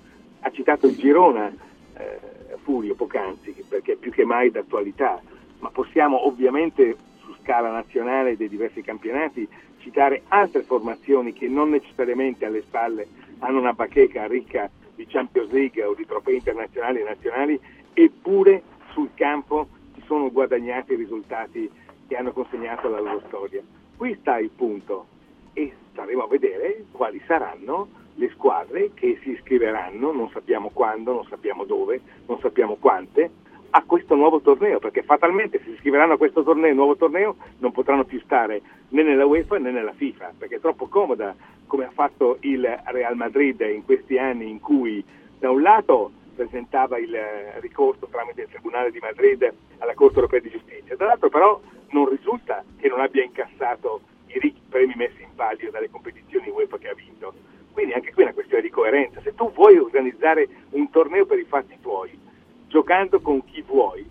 Ha 0.41 0.51
citato 0.51 0.87
il 0.87 0.95
Girona 0.95 1.51
eh, 1.97 2.19
Furio 2.63 2.95
poc'anzi, 2.95 3.65
perché 3.67 3.93
è 3.93 3.95
più 3.95 4.11
che 4.11 4.25
mai 4.25 4.51
d'attualità, 4.51 5.21
ma 5.59 5.69
possiamo 5.69 6.27
ovviamente 6.27 6.95
su 7.23 7.33
scala 7.41 7.71
nazionale 7.71 8.37
dei 8.37 8.49
diversi 8.49 8.81
campionati 8.81 9.47
citare 9.79 10.23
altre 10.27 10.61
formazioni 10.61 11.33
che 11.33 11.47
non 11.47 11.69
necessariamente 11.69 12.45
alle 12.45 12.61
spalle 12.61 13.07
hanno 13.39 13.59
una 13.59 13.73
bacheca 13.73 14.27
ricca 14.27 14.69
di 14.95 15.05
Champions 15.07 15.51
League 15.51 15.81
o 15.83 15.93
di 15.93 16.05
trofei 16.05 16.35
internazionali 16.35 16.99
e 16.99 17.03
nazionali, 17.03 17.59
eppure 17.93 18.61
sul 18.91 19.09
campo 19.13 19.67
si 19.95 20.01
sono 20.05 20.31
guadagnati 20.31 20.93
i 20.93 20.97
risultati 20.97 21.69
che 22.07 22.15
hanno 22.15 22.33
consegnato 22.33 22.89
la 22.89 22.99
loro 22.99 23.21
storia. 23.27 23.61
Qui 23.95 24.17
sta 24.19 24.39
il 24.39 24.49
punto 24.49 25.07
e 25.53 25.73
staremo 25.91 26.23
a 26.23 26.27
vedere 26.27 26.85
quali 26.91 27.21
saranno 27.25 27.87
le 28.19 28.29
squadre 28.31 28.91
che 28.93 29.17
si 29.23 29.31
iscriveranno, 29.31 30.11
non 30.11 30.29
sappiamo 30.29 30.69
quando, 30.71 31.13
non 31.13 31.25
sappiamo 31.29 31.63
dove, 31.63 32.01
non 32.27 32.37
sappiamo 32.39 32.75
quante, 32.75 33.31
a 33.71 33.83
questo 33.85 34.15
nuovo 34.15 34.41
torneo, 34.41 34.79
perché 34.79 35.03
fatalmente 35.03 35.59
se 35.59 35.65
si 35.65 35.71
iscriveranno 35.71 36.13
a 36.13 36.17
questo 36.17 36.43
torneo, 36.43 36.73
nuovo 36.73 36.97
torneo, 36.97 37.35
non 37.59 37.71
potranno 37.71 38.03
più 38.03 38.19
stare 38.21 38.61
né 38.89 39.03
nella 39.03 39.25
UEFA 39.25 39.57
né 39.57 39.71
nella 39.71 39.93
FIFA, 39.93 40.33
perché 40.37 40.55
è 40.55 40.59
troppo 40.59 40.87
comoda 40.87 41.33
come 41.65 41.85
ha 41.85 41.91
fatto 41.91 42.37
il 42.41 42.65
Real 42.85 43.15
Madrid 43.15 43.61
in 43.61 43.85
questi 43.85 44.17
anni 44.17 44.49
in 44.49 44.59
cui 44.59 45.03
da 45.37 45.49
un 45.51 45.61
lato 45.61 46.11
presentava 46.35 46.97
il 46.97 47.15
ricorso 47.59 48.07
tramite 48.07 48.41
il 48.41 48.49
Tribunale 48.49 48.91
di 48.91 48.99
Madrid 48.99 49.53
alla 49.77 49.93
Corte 49.93 50.15
Europea 50.15 50.39
di 50.41 50.49
Giustizia, 50.49 50.95
dall'altro 50.95 51.29
però 51.29 51.59
non 51.91 52.09
risulta 52.09 52.63
che 52.77 52.89
non 52.89 52.99
abbia 52.99 53.23
incassato 53.23 54.01
i 54.27 54.39
ricchi 54.39 54.61
premi 54.67 54.93
messi 54.95 55.21
in 55.21 55.35
palio 55.35 55.71
dalle 55.71 55.89
competizioni 55.89 56.49
UEFA 56.49 56.77
che 56.77 56.89
ha 56.89 56.93
vinto. 56.93 57.33
Quindi 57.79 57.95
anche 57.95 58.11
qui 58.11 58.23
è 58.23 58.25
una 58.25 58.33
questione 58.33 58.61
di 58.61 58.69
coerenza. 58.69 59.21
Se 59.21 59.33
tu 59.35 59.53
vuoi 59.53 59.77
organizzare 59.77 60.49
un 60.71 60.89
torneo 60.89 61.25
per 61.25 61.39
i 61.39 61.45
fatti 61.45 61.77
tuoi, 61.79 62.11
giocando 62.67 63.21
con 63.21 63.41
chi 63.45 63.61
vuoi 63.61 64.05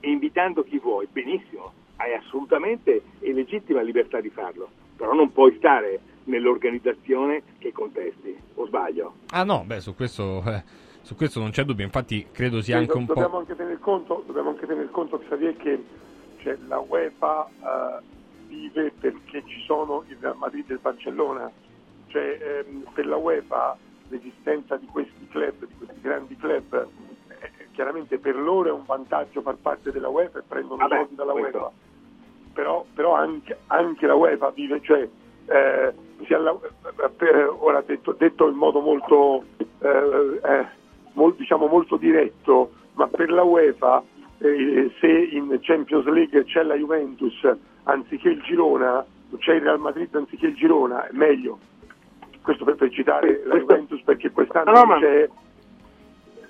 e 0.00 0.10
invitando 0.10 0.64
chi 0.64 0.80
vuoi, 0.80 1.06
benissimo, 1.06 1.72
hai 1.98 2.14
assolutamente 2.14 3.00
e 3.20 3.32
legittima 3.32 3.80
libertà 3.80 4.20
di 4.20 4.28
farlo, 4.28 4.68
però 4.96 5.12
non 5.12 5.30
puoi 5.30 5.54
stare 5.56 6.00
nell'organizzazione 6.24 7.44
che 7.58 7.70
contesti, 7.70 8.36
o 8.54 8.66
sbaglio? 8.66 9.14
Ah 9.28 9.44
no, 9.44 9.62
beh, 9.64 9.78
su 9.78 9.94
questo, 9.94 10.42
eh, 10.44 10.64
su 11.02 11.14
questo 11.14 11.38
non 11.38 11.50
c'è 11.50 11.62
dubbio, 11.62 11.84
infatti 11.84 12.26
credo 12.32 12.60
sia 12.60 12.74
Sì, 12.78 12.80
anche 12.82 12.96
un 12.96 13.04
dobbiamo 13.04 13.28
po'... 13.28 13.36
Anche 13.36 13.54
tener 13.54 13.78
conto, 13.78 14.24
dobbiamo 14.26 14.48
anche 14.48 14.66
tener 14.66 14.90
conto, 14.90 15.18
Xavier, 15.20 15.56
che 15.58 15.80
cioè, 16.38 16.58
la 16.66 16.80
UEFA 16.80 17.48
eh, 17.48 18.04
vive 18.48 18.92
perché 18.98 19.44
ci 19.46 19.62
sono 19.64 20.02
il 20.08 20.16
Real 20.18 20.36
Madrid 20.38 20.68
e 20.70 20.72
il 20.72 20.80
Barcellona. 20.82 21.48
Cioè, 22.12 22.64
ehm, 22.66 22.84
per 22.92 23.06
la 23.06 23.16
UEFA 23.16 23.76
l'esistenza 24.08 24.76
di 24.76 24.84
questi 24.86 25.26
club, 25.30 25.64
di 25.66 25.74
questi 25.78 26.00
grandi 26.02 26.36
club, 26.36 26.86
eh, 27.28 27.50
chiaramente 27.72 28.18
per 28.18 28.36
loro 28.36 28.68
è 28.68 28.72
un 28.72 28.84
vantaggio 28.84 29.40
far 29.40 29.56
parte 29.56 29.90
della 29.90 30.08
UEFA 30.08 30.40
e 30.40 30.42
prendono 30.46 30.76
Vabbè, 30.76 30.96
soldi 30.96 31.14
dalla 31.14 31.32
questo. 31.32 31.56
UEFA. 31.56 31.70
Però, 32.52 32.84
però 32.92 33.14
anche, 33.14 33.58
anche 33.68 34.06
la 34.06 34.14
UEFA 34.14 34.50
vive, 34.50 34.82
cioè, 34.82 35.08
eh, 35.46 35.92
sia 36.26 36.38
la- 36.38 36.54
eh, 37.02 37.08
per- 37.08 37.56
ora 37.58 37.80
detto, 37.80 38.12
detto 38.12 38.46
in 38.46 38.56
modo 38.56 38.80
molto, 38.80 39.44
eh, 39.80 40.40
eh, 40.44 40.66
mol- 41.14 41.34
diciamo 41.34 41.66
molto 41.66 41.96
diretto, 41.96 42.72
ma 42.94 43.06
per 43.08 43.30
la 43.30 43.42
UEFA 43.42 44.02
eh, 44.38 44.90
se 45.00 45.06
in 45.08 45.56
Champions 45.62 46.04
League 46.06 46.44
c'è 46.44 46.62
la 46.62 46.74
Juventus 46.74 47.48
anziché 47.84 48.28
il 48.28 48.42
Girona, 48.42 49.02
c'è 49.38 49.54
il 49.54 49.62
Real 49.62 49.78
Madrid 49.78 50.14
anziché 50.14 50.48
il 50.48 50.54
Girona, 50.56 51.06
è 51.06 51.12
meglio. 51.12 51.58
Questo 52.42 52.64
per, 52.64 52.74
per 52.76 52.90
citare 52.90 53.42
la 53.44 53.56
Juventus 53.56 54.02
perché 54.02 54.30
quest'anno 54.30 54.72
No, 54.72 54.84
ma- 54.84 54.98
c'è, 54.98 55.28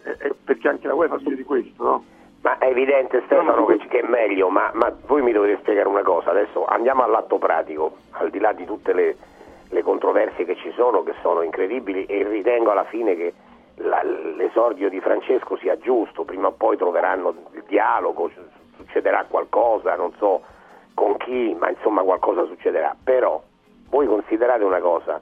eh, 0.04 0.16
eh, 0.20 0.34
perché 0.44 0.68
anche 0.68 0.86
la 0.86 0.94
UEFA 0.94 1.16
vive 1.16 1.36
di 1.36 1.42
questo, 1.44 1.82
no? 1.84 2.04
Ma 2.40 2.58
è 2.58 2.66
evidente 2.68 3.22
Stefano 3.26 3.64
che, 3.66 3.76
che 3.88 4.00
è 4.00 4.08
meglio, 4.08 4.48
ma, 4.48 4.70
ma 4.74 4.92
voi 5.06 5.22
mi 5.22 5.32
dovete 5.32 5.58
spiegare 5.60 5.86
una 5.88 6.02
cosa, 6.02 6.30
adesso 6.30 6.64
andiamo 6.64 7.04
all'atto 7.04 7.38
pratico, 7.38 7.98
al 8.12 8.30
di 8.30 8.40
là 8.40 8.52
di 8.52 8.64
tutte 8.64 8.92
le, 8.92 9.16
le 9.68 9.82
controversie 9.82 10.44
che 10.44 10.56
ci 10.56 10.72
sono, 10.72 11.04
che 11.04 11.14
sono 11.22 11.42
incredibili 11.42 12.04
e 12.06 12.26
ritengo 12.26 12.70
alla 12.72 12.84
fine 12.84 13.14
che 13.14 13.32
la- 13.76 14.02
l'esordio 14.02 14.88
di 14.88 14.98
Francesco 15.00 15.56
sia 15.58 15.78
giusto, 15.78 16.24
prima 16.24 16.48
o 16.48 16.52
poi 16.52 16.76
troveranno 16.76 17.32
il 17.52 17.62
dialogo, 17.68 18.28
su- 18.34 18.40
succederà 18.76 19.24
qualcosa, 19.28 19.94
non 19.94 20.12
so 20.16 20.42
con 20.94 21.16
chi, 21.18 21.54
ma 21.58 21.70
insomma 21.70 22.02
qualcosa 22.02 22.44
succederà, 22.46 22.96
però 23.04 23.40
voi 23.88 24.06
considerate 24.06 24.64
una 24.64 24.80
cosa, 24.80 25.20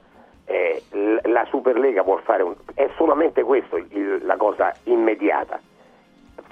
eh, 0.51 1.19
la 1.23 1.45
Superlega 1.45 2.03
vuol 2.03 2.21
fare 2.21 2.43
un, 2.43 2.53
è 2.73 2.89
solamente 2.97 3.43
questo 3.43 3.77
il- 3.77 4.19
la 4.25 4.35
cosa 4.37 4.73
immediata 4.83 5.59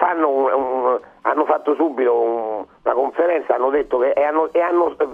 un- 0.02 0.50
un- 0.52 1.00
hanno 1.22 1.44
fatto 1.44 1.74
subito 1.74 2.18
un- 2.18 2.64
una 2.82 2.94
conferenza, 2.94 3.54
hanno 3.54 3.70
detto 3.70 3.98
che 3.98 4.12
e 4.12 4.22
hanno, 4.22 4.50
e 4.52 4.60
hanno, 4.60 4.96
eh, 4.98 5.06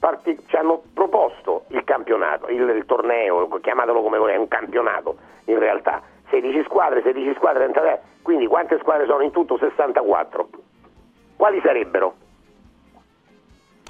parti- 0.00 0.38
ci 0.46 0.56
hanno 0.56 0.82
proposto 0.94 1.64
il 1.68 1.84
campionato, 1.84 2.48
il, 2.48 2.66
il 2.68 2.84
torneo, 2.86 3.48
chiamatelo 3.60 4.00
come 4.02 4.18
volete, 4.18 4.36
è 4.38 4.40
un 4.40 4.48
campionato 4.48 5.16
in 5.46 5.58
realtà. 5.58 6.00
16 6.30 6.62
squadre, 6.64 7.02
16 7.02 7.34
squadre, 7.34 7.64
33, 7.64 8.02
quindi 8.22 8.46
quante 8.46 8.78
squadre 8.78 9.06
sono 9.06 9.22
in 9.22 9.32
tutto? 9.32 9.58
64. 9.58 10.48
Quali 11.36 11.60
sarebbero? 11.62 12.14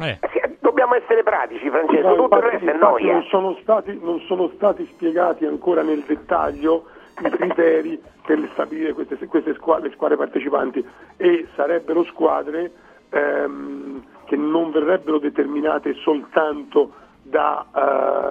Eh. 0.05 0.19
Sì, 0.33 0.41
Dobbiamo 0.63 0.95
essere 0.95 1.23
pratici, 1.23 1.69
Francesco, 1.69 2.09
No, 2.09 2.15
tutto 2.15 2.37
il 2.37 2.43
resto 2.43 2.71
è 2.71 2.77
noia. 2.77 3.13
Non 3.13 3.23
sono, 3.25 3.57
stati, 3.61 3.99
non 4.01 4.21
sono 4.21 4.51
stati 4.55 4.87
spiegati 4.93 5.45
ancora 5.45 5.83
nel 5.83 6.03
dettaglio 6.07 6.87
i 7.21 7.31
criteri 7.31 8.01
per 8.25 8.49
stabilire 8.53 8.93
queste, 8.93 9.17
queste 9.27 9.55
squadre, 9.55 9.91
squadre 9.93 10.17
partecipanti 10.17 10.85
e 11.17 11.47
sarebbero 11.55 12.05
squadre 12.05 12.73
ehm, 13.11 14.03
che 14.25 14.37
non 14.37 14.71
verrebbero 14.71 15.19
determinate 15.19 15.95
soltanto 15.95 16.93
da, 17.23 17.67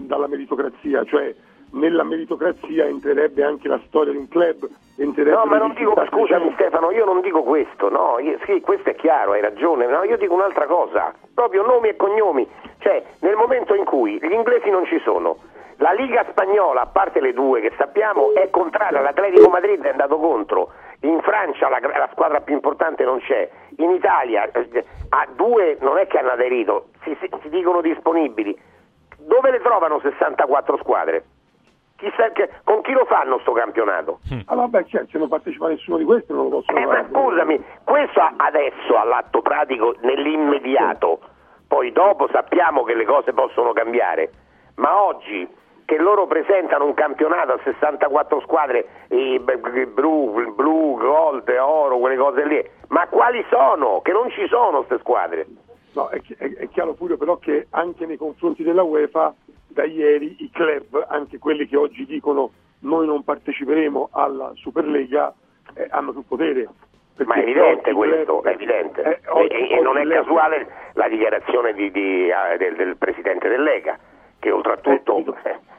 dalla 0.07 0.27
meritocrazia, 0.27 1.05
cioè 1.05 1.35
nella 1.75 2.03
meritocrazia 2.05 2.85
entrerebbe 2.85 3.43
anche 3.45 3.69
la 3.69 3.81
storia 3.87 4.13
di 4.13 4.19
un 4.19 4.29
club, 4.29 4.69
entrerebbe 4.97 5.37
No, 5.37 5.45
ma 5.45 5.59
non 5.59 5.73
dico, 5.75 5.95
scusami. 6.09 6.53
Stefano, 6.55 6.91
io 6.91 7.05
non 7.05 7.21
dico 7.21 7.43
questo, 7.43 7.89
no, 7.89 8.19
io- 8.19 8.39
sì, 8.45 8.61
questo 8.61 8.91
è 8.91 8.95
chiaro, 8.95 9.33
hai 9.33 9.41
ragione, 9.41 9.87
no, 9.87 10.03
io 10.05 10.17
dico 10.17 10.35
un'altra 10.35 10.67
cosa, 10.67 11.13
proprio 11.35 11.65
nomi 11.65 11.89
e 11.89 11.97
cognomi, 11.97 12.49
cioè 12.79 13.03
nel 13.21 13.37
momento 13.37 13.75
in 13.75 13.85
cui 13.85 14.19
gli 14.21 14.33
inglesi 14.33 14.71
non 14.71 14.85
ci 14.87 15.01
sono, 15.05 15.37
la 15.79 15.91
Liga 15.93 16.25
Spagnola, 16.31 16.83
a 16.83 16.87
parte 16.87 17.21
le 17.21 17.33
due 17.33 17.61
che 17.61 17.73
sappiamo, 17.77 18.33
è 18.35 18.49
contraria, 18.51 19.01
l'Atletico 19.01 19.49
Madrid 19.51 19.83
è 19.83 19.91
andato 19.91 20.17
contro, 20.19 20.71
in 21.01 21.21
Francia 21.23 21.69
la, 21.69 21.81
la 21.81 22.09
squadra 22.13 22.41
più 22.41 22.55
importante 22.55 23.05
non 23.05 23.19
c'è, 23.19 23.49
in 23.79 23.91
Italia 23.91 24.49
eh, 24.53 24.85
a 25.11 25.27
due 25.35 25.77
non 25.81 25.99
è 25.99 26.07
che 26.07 26.19
hanno 26.19 26.31
aderito, 26.31 26.87
si, 27.03 27.17
si- 27.21 27.29
si 27.43 27.49
dicono 27.49 27.81
disponibili, 27.81 28.57
dove 29.19 29.51
le 29.51 29.61
trovano 29.61 29.99
64 30.01 30.77
squadre? 30.79 31.25
Chissà 32.05 32.31
che- 32.33 32.51
con 32.65 32.83
chi 32.83 32.93
lo 32.93 33.07
fanno 33.07 33.39
sto 33.39 33.53
campionato? 33.53 34.19
Ah, 34.45 34.55
vabbè, 34.57 34.85
certo, 34.85 35.09
se 35.13 35.19
non 35.19 35.29
partecipa 35.29 35.69
nessuno 35.69 35.97
di 35.97 36.05
questi 36.05 36.33
non 36.35 36.45
lo 36.51 36.59
possono 36.61 36.79
Eh, 36.79 36.85
ma 36.85 36.93
fare. 36.97 37.07
scusami, 37.11 37.65
questo 37.83 38.21
adesso 38.37 38.95
all'atto 38.99 39.41
pratico 39.41 39.95
nell'immediato, 40.03 41.21
poi 41.67 41.93
dopo 41.93 42.29
sappiamo 42.31 42.83
che 42.83 42.95
le 42.95 43.07
cose 43.07 43.33
possono 43.33 43.73
cambiare, 43.73 44.31
ma 44.77 45.03
oggi 45.03 45.49
che 45.87 45.97
loro 45.97 46.27
presentano 46.27 46.85
un 46.85 46.93
campionato 46.93 47.53
a 47.53 47.59
64 47.65 48.41
squadre, 48.41 48.87
blu, 49.09 50.53
blu, 50.55 50.97
gold, 50.99 51.49
oro, 51.59 51.99
quelle 51.99 52.17
cose 52.17 52.45
lì, 52.47 52.71
ma 52.89 53.07
quali 53.09 53.43
sono? 53.51 54.01
Che 54.03 54.13
non 54.13 54.29
ci 54.31 54.47
sono 54.49 54.79
queste 54.85 54.99
squadre. 54.99 55.47
No, 55.95 56.09
è, 56.09 56.21
è- 56.37 56.55
è 56.57 56.69
chiaro 56.69 56.95
Furio 56.95 57.17
però 57.17 57.37
che 57.39 57.67
anche 57.71 58.05
nei 58.05 58.17
confronti 58.19 58.63
della 58.63 58.83
UEFA 58.83 59.33
da 59.75 59.85
ieri 59.85 60.37
i 60.39 60.51
club, 60.51 61.05
anche 61.09 61.39
quelli 61.39 61.67
che 61.67 61.77
oggi 61.77 62.07
dicono 62.07 62.51
noi 62.81 63.07
non 63.07 63.23
parteciperemo 63.25 64.09
alla 64.13 64.53
Superlega, 64.55 65.35
eh, 65.75 65.87
hanno 65.91 66.13
più 66.13 66.25
potere. 66.27 66.69
Perché 67.17 67.33
Ma 67.33 67.39
è 67.39 67.43
evidente 67.43 67.93
questo, 67.93 68.41
club- 68.41 68.47
è 68.47 68.51
evidente. 68.53 69.03
eh, 69.03 69.09
E- 69.11 69.21
oggi- 69.29 69.55
e, 69.55 69.79
e 69.79 69.81
non 69.81 69.99
è 69.99 70.07
casuale 70.07 70.67
la 70.95 71.09
dichiarazione 71.09 71.73
di- 71.75 71.91
di, 71.91 72.29
eh, 72.29 72.57
del, 72.59 72.75
del 72.77 72.97
presidente 72.97 73.49
del 73.49 73.63
Lega, 73.63 73.97
che 74.41 74.51
oltretutto, 74.51 75.23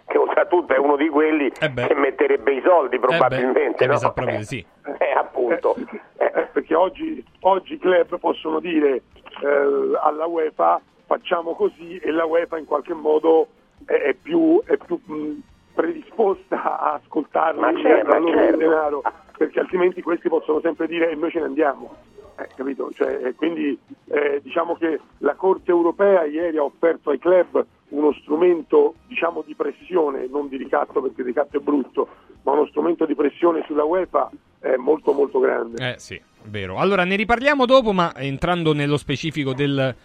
che 0.08 0.18
oltretutto 0.18 0.74
è 0.74 0.78
uno 0.78 0.96
di 0.96 1.10
quelli 1.10 1.52
che 1.52 1.94
metterebbe 1.96 2.54
i 2.54 2.62
soldi 2.62 3.00
probabilmente. 3.00 3.84
eh, 3.84 3.88
mi 3.88 3.94
no? 4.02 4.12
proprio 4.14 4.38
di 4.38 4.44
sì. 4.46 4.66
Eh, 4.98 5.12
appunto. 5.12 5.76
Eh, 6.18 6.48
perché 6.54 6.74
oggi, 6.76 7.24
oggi 7.42 7.74
i 7.74 7.80
club 7.80 8.18
possono 8.20 8.60
dire 8.60 9.02
eh, 9.42 9.98
alla 10.02 10.26
UEFA 10.26 10.80
facciamo 11.06 11.54
così 11.54 11.98
e 11.98 12.12
la 12.12 12.26
UEFA 12.26 12.58
in 12.58 12.66
qualche 12.66 12.94
modo 12.94 13.48
è, 13.86 13.94
è 13.94 14.14
più, 14.14 14.62
è 14.66 14.78
più 14.78 14.99
mh, 15.03 15.41
predisposta 15.74 16.80
a 16.80 16.94
ascoltarli 16.94 17.60
Ma 17.60 17.72
e 17.72 17.82
certo, 17.82 18.12
a 18.12 18.18
loro 18.18 18.34
certo. 18.34 18.52
il 18.52 18.57
denaro 18.57 19.03
perché 19.38 19.60
altrimenti 19.60 20.02
questi 20.02 20.30
possono 20.30 20.60
sempre 20.62 20.88
dire 20.88 21.12
e 21.12 21.16
noi 21.16 21.30
ce 21.32 21.40
ne 21.40 21.45
andiamo 21.45 21.95
Eh, 22.38 22.49
capito? 22.56 22.91
Cioè, 22.94 23.28
eh, 23.28 23.36
quindi 23.36 23.78
eh, 24.07 24.40
diciamo 24.44 24.76
che 24.76 24.99
la 25.20 25.36
Corte 25.36 25.72
europea 25.72 26.24
ieri 26.26 26.57
ha 26.57 26.64
offerto 26.64 27.10
ai 27.10 27.20
club 27.20 27.66
uno 27.90 28.12
strumento 28.14 28.95
diciamo 29.07 29.44
di 29.45 29.56
pressione, 29.56 30.28
non 30.30 30.49
di 30.49 30.57
ricatto 30.57 31.02
perché 31.02 31.22
il 31.22 31.28
ricatto 31.28 31.57
è 31.57 31.60
brutto, 31.60 32.07
ma 32.44 32.52
uno 32.52 32.66
strumento 32.68 33.06
di 33.06 33.16
pressione 33.16 33.64
sulla 33.66 33.84
UEFA 33.84 34.30
è 34.60 34.76
molto 34.76 35.14
molto 35.14 35.40
grande. 35.40 35.91
Eh 35.91 35.99
sì, 35.99 36.20
vero. 36.44 36.78
Allora 36.78 37.06
ne 37.06 37.16
riparliamo 37.16 37.66
dopo, 37.66 37.94
ma 37.94 38.14
entrando 38.16 38.74
nello 38.74 38.98
specifico 38.98 39.53
del, 39.53 39.95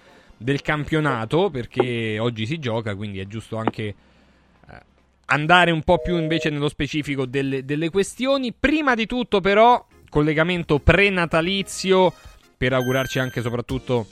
del 0.43 0.63
campionato, 0.63 1.51
perché 1.51 2.19
oggi 2.19 2.47
si 2.47 2.59
gioca, 2.59 2.95
quindi 2.95 3.19
è 3.19 3.27
giusto 3.27 3.59
anche 3.59 3.83
eh, 3.85 3.95
andare 5.27 5.71
un 5.71 5.83
po' 5.83 5.99
più 5.99 6.17
invece 6.17 6.49
nello 6.49 6.71
specifico 6.71 7.27
delle, 7.27 7.63
delle 7.67 7.91
questioni. 7.91 8.55
Prima 8.59 8.95
di 8.95 9.05
tutto, 9.05 9.43
però, 9.43 9.87
collegamento 10.09 10.79
prenatalizio 10.79 12.15
per 12.57 12.73
augurarci 12.73 13.19
anche 13.19 13.43
soprattutto 13.43 14.07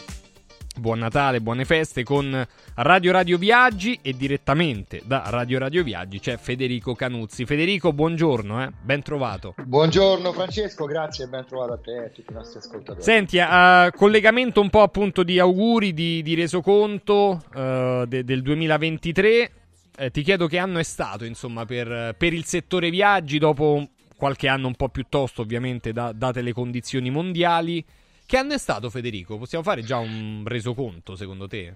buon 0.78 1.00
Natale, 1.00 1.40
buone 1.40 1.64
feste 1.64 2.02
con 2.04 2.46
Radio 2.76 3.12
Radio 3.12 3.36
Viaggi 3.36 3.98
e 4.00 4.16
direttamente 4.16 5.02
da 5.04 5.24
Radio 5.26 5.58
Radio 5.58 5.82
Viaggi 5.82 6.20
c'è 6.20 6.36
Federico 6.36 6.94
Canuzzi. 6.94 7.44
Federico, 7.44 7.92
buongiorno, 7.92 8.62
eh? 8.62 8.70
ben 8.80 9.02
trovato. 9.02 9.54
Buongiorno 9.62 10.32
Francesco, 10.32 10.86
grazie 10.86 11.24
e 11.24 11.28
ben 11.28 11.44
trovato 11.46 11.72
a 11.72 11.78
te 11.78 11.92
e 11.92 12.04
a 12.04 12.08
tutti 12.08 12.30
i 12.30 12.34
nostri 12.34 12.58
ascoltatori. 12.58 13.02
Senti, 13.02 13.38
a 13.40 13.90
collegamento 13.94 14.60
un 14.60 14.70
po' 14.70 14.82
appunto 14.82 15.22
di 15.22 15.38
auguri, 15.38 15.92
di, 15.92 16.22
di 16.22 16.34
resoconto 16.34 17.42
eh, 17.54 18.04
de- 18.06 18.24
del 18.24 18.42
2023. 18.42 19.50
Eh, 20.00 20.10
ti 20.12 20.22
chiedo 20.22 20.46
che 20.46 20.58
anno 20.58 20.78
è 20.78 20.84
stato, 20.84 21.24
insomma, 21.24 21.64
per, 21.64 22.14
per 22.16 22.32
il 22.32 22.44
settore 22.44 22.88
viaggi 22.88 23.38
dopo 23.38 23.84
qualche 24.16 24.46
anno 24.48 24.68
un 24.68 24.74
po' 24.74 24.88
più 24.88 25.06
tosto, 25.08 25.42
ovviamente, 25.42 25.92
da- 25.92 26.12
date 26.12 26.40
le 26.40 26.52
condizioni 26.52 27.10
mondiali. 27.10 27.84
Che 28.28 28.36
anno 28.36 28.52
è 28.52 28.58
stato, 28.58 28.90
Federico? 28.90 29.38
Possiamo 29.38 29.64
fare 29.64 29.82
già 29.82 29.96
un 29.96 30.42
resoconto, 30.44 31.16
secondo 31.16 31.48
te? 31.48 31.74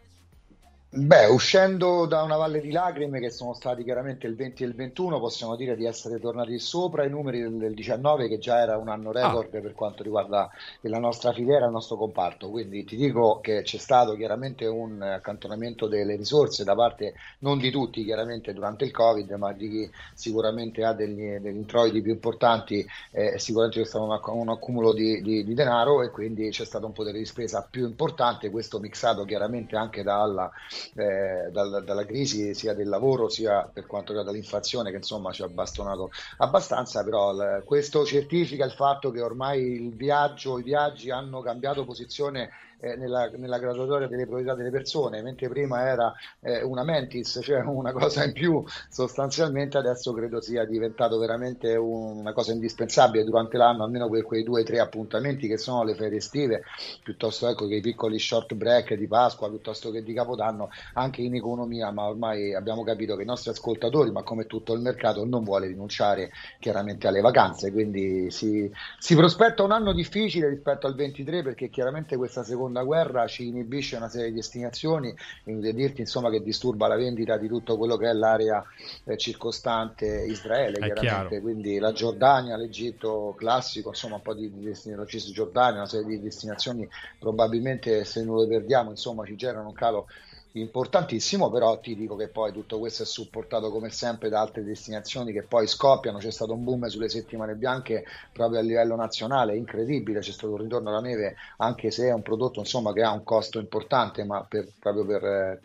Beh, 0.94 1.24
uscendo 1.24 2.04
da 2.04 2.22
una 2.22 2.36
valle 2.36 2.60
di 2.60 2.70
lacrime 2.70 3.18
che 3.18 3.30
sono 3.30 3.54
stati 3.54 3.82
chiaramente 3.82 4.26
il 4.26 4.34
20 4.36 4.62
e 4.62 4.66
il 4.66 4.74
21, 4.74 5.18
possiamo 5.20 5.56
dire 5.56 5.74
di 5.74 5.86
essere 5.86 6.20
tornati 6.20 6.58
sopra 6.58 7.06
i 7.06 7.08
numeri 7.08 7.40
del, 7.40 7.56
del 7.56 7.72
19, 7.72 8.28
che 8.28 8.36
già 8.38 8.60
era 8.60 8.76
un 8.76 8.88
anno 8.88 9.10
record 9.10 9.48
per 9.48 9.72
quanto 9.72 10.02
riguarda 10.02 10.50
la 10.82 10.98
nostra 10.98 11.32
filiera, 11.32 11.64
il 11.64 11.72
nostro 11.72 11.96
comparto. 11.96 12.50
Quindi 12.50 12.84
ti 12.84 12.96
dico 12.96 13.40
che 13.40 13.62
c'è 13.62 13.78
stato 13.78 14.14
chiaramente 14.16 14.66
un 14.66 15.00
accantonamento 15.00 15.86
delle 15.88 16.14
risorse 16.14 16.62
da 16.62 16.74
parte 16.74 17.14
non 17.38 17.56
di 17.58 17.70
tutti, 17.70 18.04
chiaramente 18.04 18.52
durante 18.52 18.84
il 18.84 18.90
Covid, 18.90 19.30
ma 19.32 19.50
di 19.54 19.70
chi 19.70 19.90
sicuramente 20.12 20.84
ha 20.84 20.92
degli, 20.92 21.36
degli 21.38 21.56
introiti 21.56 22.02
più 22.02 22.12
importanti. 22.12 22.86
eh, 23.12 23.38
sicuramente 23.38 23.80
c'è 23.80 23.86
stato 23.86 24.04
un, 24.04 24.20
un 24.40 24.48
accumulo 24.50 24.92
di, 24.92 25.22
di- 25.22 25.42
di 25.42 25.54
denaro 25.54 26.02
e 26.02 26.10
quindi 26.10 26.50
c'è 26.50 26.66
stato 26.66 26.84
un 26.84 26.92
potere 26.92 27.16
di 27.16 27.24
spesa 27.24 27.66
più 27.70 27.86
importante. 27.86 28.50
Questo 28.50 28.78
mixato 28.78 29.24
chiaramente 29.24 29.74
anche 29.76 30.02
dalla 30.02 30.50
eh, 30.94 31.50
dal- 31.50 31.82
dalla 31.84 32.04
crisi 32.04 32.54
sia 32.54 32.74
del 32.74 32.88
lavoro 32.88 33.28
sia 33.28 33.68
per 33.72 33.86
quanto 33.86 34.08
riguarda 34.12 34.32
l'inflazione 34.32 34.90
che 34.90 34.96
insomma 34.96 35.32
ci 35.32 35.42
ha 35.42 35.48
bastonato 35.48 36.10
abbastanza, 36.38 37.02
però 37.04 37.32
l- 37.32 37.62
questo 37.64 38.04
certifica 38.04 38.64
il 38.64 38.72
fatto 38.72 39.10
che 39.10 39.20
ormai 39.20 39.60
il 39.62 39.94
viaggio, 39.94 40.58
i 40.58 40.62
viaggi 40.62 41.10
hanno 41.10 41.40
cambiato 41.42 41.84
posizione 41.84 42.50
eh, 42.82 42.96
nella, 42.96 43.30
nella 43.36 43.58
graduatoria 43.58 44.08
delle 44.08 44.26
priorità 44.26 44.54
delle 44.54 44.70
persone, 44.70 45.22
mentre 45.22 45.48
prima 45.48 45.86
era 45.86 46.12
eh, 46.40 46.62
una 46.62 46.82
mentis, 46.82 47.38
cioè 47.42 47.60
una 47.60 47.92
cosa 47.92 48.24
in 48.24 48.32
più 48.32 48.62
sostanzialmente, 48.90 49.78
adesso 49.78 50.12
credo 50.12 50.40
sia 50.40 50.64
diventato 50.64 51.18
veramente 51.18 51.76
un- 51.76 52.18
una 52.18 52.32
cosa 52.32 52.52
indispensabile 52.52 53.24
durante 53.24 53.56
l'anno, 53.56 53.84
almeno 53.84 54.08
per 54.08 54.24
quei 54.24 54.42
due 54.42 54.62
o 54.62 54.64
tre 54.64 54.80
appuntamenti 54.80 55.46
che 55.46 55.56
sono 55.58 55.84
le 55.84 55.94
ferie 55.94 56.18
estive, 56.18 56.62
piuttosto 57.02 57.48
ecco, 57.48 57.66
che 57.68 57.76
i 57.76 57.80
piccoli 57.80 58.18
short 58.18 58.54
break 58.54 58.94
di 58.94 59.06
Pasqua, 59.06 59.48
piuttosto 59.48 59.90
che 59.90 60.02
di 60.02 60.12
Capodanno, 60.12 60.68
anche 60.94 61.22
in 61.22 61.34
economia, 61.36 61.90
ma 61.92 62.06
ormai 62.08 62.52
abbiamo 62.54 62.82
capito 62.82 63.14
che 63.16 63.22
i 63.22 63.26
nostri 63.26 63.50
ascoltatori, 63.50 64.10
ma 64.10 64.22
come 64.24 64.46
tutto 64.46 64.72
il 64.74 64.80
mercato, 64.80 65.24
non 65.24 65.44
vuole 65.44 65.68
rinunciare 65.68 66.30
chiaramente 66.58 67.06
alle 67.06 67.20
vacanze, 67.20 67.70
quindi 67.70 68.30
si, 68.30 68.70
si 68.98 69.14
prospetta 69.14 69.62
un 69.62 69.70
anno 69.72 69.92
difficile 69.92 70.48
rispetto 70.48 70.86
al 70.86 70.94
23 70.94 71.42
perché 71.42 71.68
chiaramente 71.68 72.16
questa 72.16 72.42
seconda 72.42 72.71
guerra 72.80 73.26
ci 73.26 73.48
inibisce 73.48 73.96
una 73.96 74.08
serie 74.08 74.30
di 74.30 74.36
destinazioni, 74.36 75.14
inutile 75.44 75.74
dirti 75.74 76.00
insomma 76.00 76.30
che 76.30 76.42
disturba 76.42 76.88
la 76.88 76.96
vendita 76.96 77.36
di 77.36 77.48
tutto 77.48 77.76
quello 77.76 77.98
che 77.98 78.08
è 78.08 78.12
l'area 78.14 78.64
eh, 79.04 79.18
circostante 79.18 80.06
Israele, 80.06 80.78
È 80.78 80.92
chiaramente, 80.92 81.28
chiaro. 81.28 81.40
quindi 81.42 81.78
la 81.78 81.92
Giordania, 81.92 82.56
l'Egitto 82.56 83.34
classico, 83.36 83.90
insomma 83.90 84.16
un 84.16 84.22
po' 84.22 84.34
di, 84.34 84.50
di 84.50 84.64
destinazioni, 84.64 84.96
la 84.96 85.06
Cisgiordania, 85.06 85.76
una 85.80 85.86
serie 85.86 86.06
di 86.06 86.20
destinazioni 86.20 86.88
probabilmente 87.18 88.04
se 88.04 88.24
non 88.24 88.38
le 88.38 88.46
perdiamo 88.46 88.90
insomma 88.90 89.24
ci 89.24 89.36
generano 89.36 89.68
un 89.68 89.74
calo 89.74 90.06
importantissimo, 90.52 91.50
però 91.50 91.78
ti 91.78 91.96
dico 91.96 92.16
che 92.16 92.28
poi 92.28 92.52
tutto 92.52 92.78
questo 92.78 93.04
è 93.04 93.06
supportato 93.06 93.70
come 93.70 93.90
sempre 93.90 94.28
da 94.28 94.40
altre 94.40 94.62
destinazioni 94.62 95.32
che 95.32 95.42
poi 95.42 95.66
scoppiano, 95.66 96.18
c'è 96.18 96.30
stato 96.30 96.52
un 96.52 96.64
boom 96.64 96.86
sulle 96.86 97.08
settimane 97.08 97.54
bianche 97.54 98.04
proprio 98.32 98.58
a 98.58 98.62
livello 98.62 98.94
nazionale, 98.94 99.56
incredibile, 99.56 100.20
c'è 100.20 100.32
stato 100.32 100.52
un 100.52 100.58
ritorno 100.58 100.90
alla 100.90 101.00
neve 101.00 101.36
anche 101.58 101.90
se 101.90 102.08
è 102.08 102.12
un 102.12 102.22
prodotto 102.22 102.60
insomma 102.60 102.92
che 102.92 103.02
ha 103.02 103.12
un 103.12 103.24
costo 103.24 103.58
importante, 103.58 104.24
ma 104.24 104.44
per- 104.44 104.68
proprio 104.78 105.06
per 105.06 105.24
eh, 105.24 105.60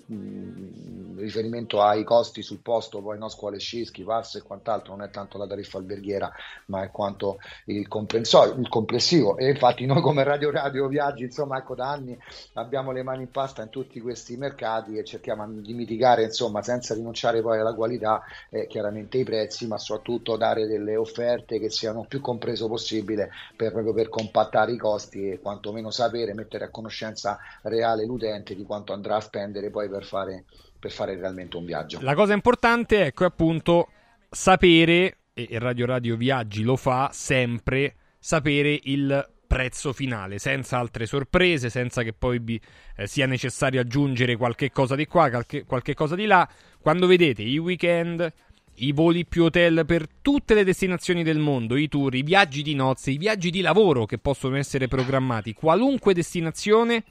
riferimento 1.17 1.81
ai 1.81 2.03
costi 2.03 2.41
sul 2.41 2.59
posto, 2.59 3.01
poi 3.01 3.17
no, 3.17 3.27
scuole 3.27 3.59
sci, 3.59 3.83
ski, 3.85 4.03
e 4.03 4.41
quant'altro, 4.41 4.95
non 4.95 5.05
è 5.05 5.09
tanto 5.09 5.37
la 5.37 5.47
tariffa 5.47 5.77
alberghiera, 5.77 6.31
ma 6.67 6.83
è 6.83 6.91
quanto 6.91 7.39
il, 7.65 7.77
il 7.77 8.67
complessivo. 8.69 9.37
E 9.37 9.49
infatti 9.49 9.85
noi 9.85 10.01
come 10.01 10.23
Radio 10.23 10.51
Radio 10.51 10.87
Viaggi, 10.87 11.23
insomma, 11.23 11.57
ecco, 11.57 11.75
da 11.75 11.89
anni 11.89 12.17
abbiamo 12.53 12.91
le 12.91 13.03
mani 13.03 13.23
in 13.23 13.31
pasta 13.31 13.63
in 13.63 13.69
tutti 13.69 13.99
questi 13.99 14.37
mercati 14.37 14.76
e 14.85 15.03
cerchiamo 15.03 15.47
di 15.47 15.73
mitigare, 15.73 16.23
insomma, 16.23 16.61
senza 16.61 16.93
rinunciare 16.93 17.41
poi 17.41 17.59
alla 17.59 17.73
qualità, 17.73 18.23
eh, 18.49 18.67
chiaramente 18.67 19.17
i 19.17 19.23
prezzi, 19.23 19.67
ma 19.67 19.77
soprattutto 19.77 20.37
dare 20.37 20.67
delle 20.67 20.95
offerte 20.95 21.59
che 21.59 21.69
siano 21.69 22.05
più 22.07 22.21
compreso 22.21 22.67
possibile 22.67 23.29
per, 23.55 23.71
proprio 23.71 23.93
per 23.93 24.09
compattare 24.09 24.71
i 24.71 24.77
costi 24.77 25.29
e 25.29 25.39
quantomeno 25.39 25.89
sapere, 25.91 26.33
mettere 26.33 26.65
a 26.65 26.69
conoscenza 26.69 27.37
reale 27.63 28.05
l'utente 28.05 28.55
di 28.55 28.63
quanto 28.63 28.93
andrà 28.93 29.15
a 29.15 29.21
spendere 29.21 29.69
poi 29.69 29.89
per 29.89 30.03
fare, 30.03 30.45
per 30.79 30.91
fare 30.91 31.15
realmente 31.15 31.57
un 31.57 31.65
viaggio. 31.65 31.99
La 32.01 32.15
cosa 32.15 32.33
importante 32.33 33.05
ecco, 33.05 33.23
è 33.23 33.27
appunto 33.27 33.89
sapere, 34.29 35.17
e 35.33 35.47
Radio 35.53 35.85
Radio 35.85 36.15
Viaggi 36.15 36.63
lo 36.63 36.75
fa 36.75 37.09
sempre, 37.11 37.95
sapere 38.19 38.79
il 38.83 39.35
prezzo 39.47 39.93
finale, 39.93 40.37
senza 40.37 40.77
altre 40.77 41.05
sorprese, 41.05 41.69
senza 41.69 42.03
che 42.03 42.13
poi 42.13 42.39
bi- 42.39 42.59
eh, 42.97 43.07
sia 43.07 43.25
necessario 43.25 43.79
aggiungere 43.79 44.35
qualche 44.35 44.71
cosa 44.71 44.95
di 44.95 45.07
qua, 45.07 45.29
qualche, 45.29 45.63
qualche 45.63 45.93
cosa 45.93 46.15
di 46.15 46.25
là. 46.25 46.47
Quando 46.79 47.07
vedete 47.07 47.41
i 47.41 47.57
weekend, 47.57 48.31
i 48.75 48.91
voli 48.91 49.25
più 49.25 49.45
hotel 49.45 49.85
per 49.85 50.07
tutte 50.21 50.53
le 50.53 50.63
destinazioni 50.63 51.23
del 51.23 51.39
mondo, 51.39 51.75
i 51.77 51.87
tour, 51.87 52.13
i 52.13 52.21
viaggi 52.21 52.61
di 52.61 52.75
nozze, 52.75 53.11
i 53.11 53.17
viaggi 53.17 53.49
di 53.49 53.61
lavoro 53.61 54.05
che 54.05 54.17
possono 54.17 54.57
essere 54.57 54.87
programmati, 54.87 55.53
qualunque 55.53 56.13
destinazione, 56.13 57.03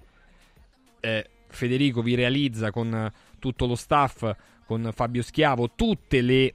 eh, 1.00 1.30
Federico 1.48 2.02
vi 2.02 2.14
realizza 2.14 2.70
con 2.70 3.10
tutto 3.38 3.66
lo 3.66 3.74
staff, 3.74 4.30
con 4.66 4.90
Fabio 4.92 5.22
Schiavo, 5.22 5.72
tutte 5.74 6.20
le 6.20 6.54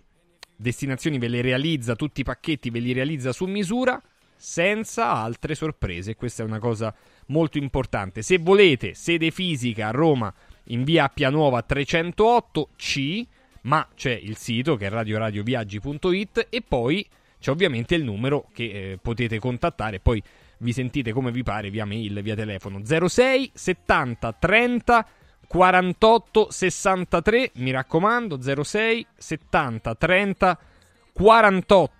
destinazioni 0.55 1.17
ve 1.17 1.27
le 1.27 1.41
realizza, 1.41 1.95
tutti 1.95 2.21
i 2.21 2.23
pacchetti 2.23 2.69
ve 2.69 2.79
li 2.79 2.93
realizza 2.93 3.31
su 3.33 3.45
misura, 3.45 4.01
senza 4.41 5.11
altre 5.11 5.53
sorprese. 5.53 6.15
Questa 6.15 6.41
è 6.41 6.45
una 6.45 6.57
cosa 6.57 6.93
molto 7.27 7.59
importante. 7.59 8.23
Se 8.23 8.39
volete 8.39 8.95
sede 8.95 9.30
fisica 9.30 9.89
a 9.89 9.91
Roma 9.91 10.34
in 10.65 10.84
via 10.84 11.03
Appia 11.03 11.30
Nuova 11.30 11.61
308 11.61 12.69
C 12.76 13.26
ma 13.63 13.88
c'è 13.93 14.11
il 14.11 14.38
sito 14.38 14.76
che 14.76 14.88
è 14.88 14.89
radioradioviaggi.it 14.89 16.47
e 16.49 16.63
poi 16.68 17.07
c'è 17.39 17.51
ovviamente 17.51 17.93
il 17.93 18.03
numero 18.03 18.47
che 18.53 18.63
eh, 18.63 18.99
potete 18.99 19.38
contattare, 19.38 19.99
poi 19.99 20.22
vi 20.57 20.73
sentite 20.73 21.11
come 21.11 21.31
vi 21.31 21.43
pare 21.43 21.69
via 21.69 21.85
mail, 21.85 22.22
via 22.22 22.35
telefono 22.35 22.81
06 22.84 23.51
70 23.53 24.34
30 24.34 25.07
48 25.47 26.47
63, 26.49 27.51
mi 27.55 27.72
raccomando 27.72 28.39
06 28.41 29.05
70 29.15 29.95
30 29.95 30.55
48 30.55 30.70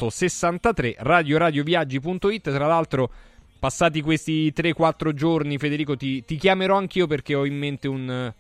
63 0.10 0.96
radioradioviaggi.it 1.00 2.52
tra 2.52 2.68
l'altro 2.68 3.12
passati 3.60 4.02
questi 4.02 4.52
3-4 4.56 5.14
giorni 5.14 5.58
Federico 5.58 5.96
ti, 5.96 6.26
ti 6.26 6.36
chiamerò 6.36 6.78
anch'io 6.78 7.08
perché 7.08 7.36
ho 7.36 7.46
in 7.46 7.58
mente 7.58 7.88
un 7.88 8.34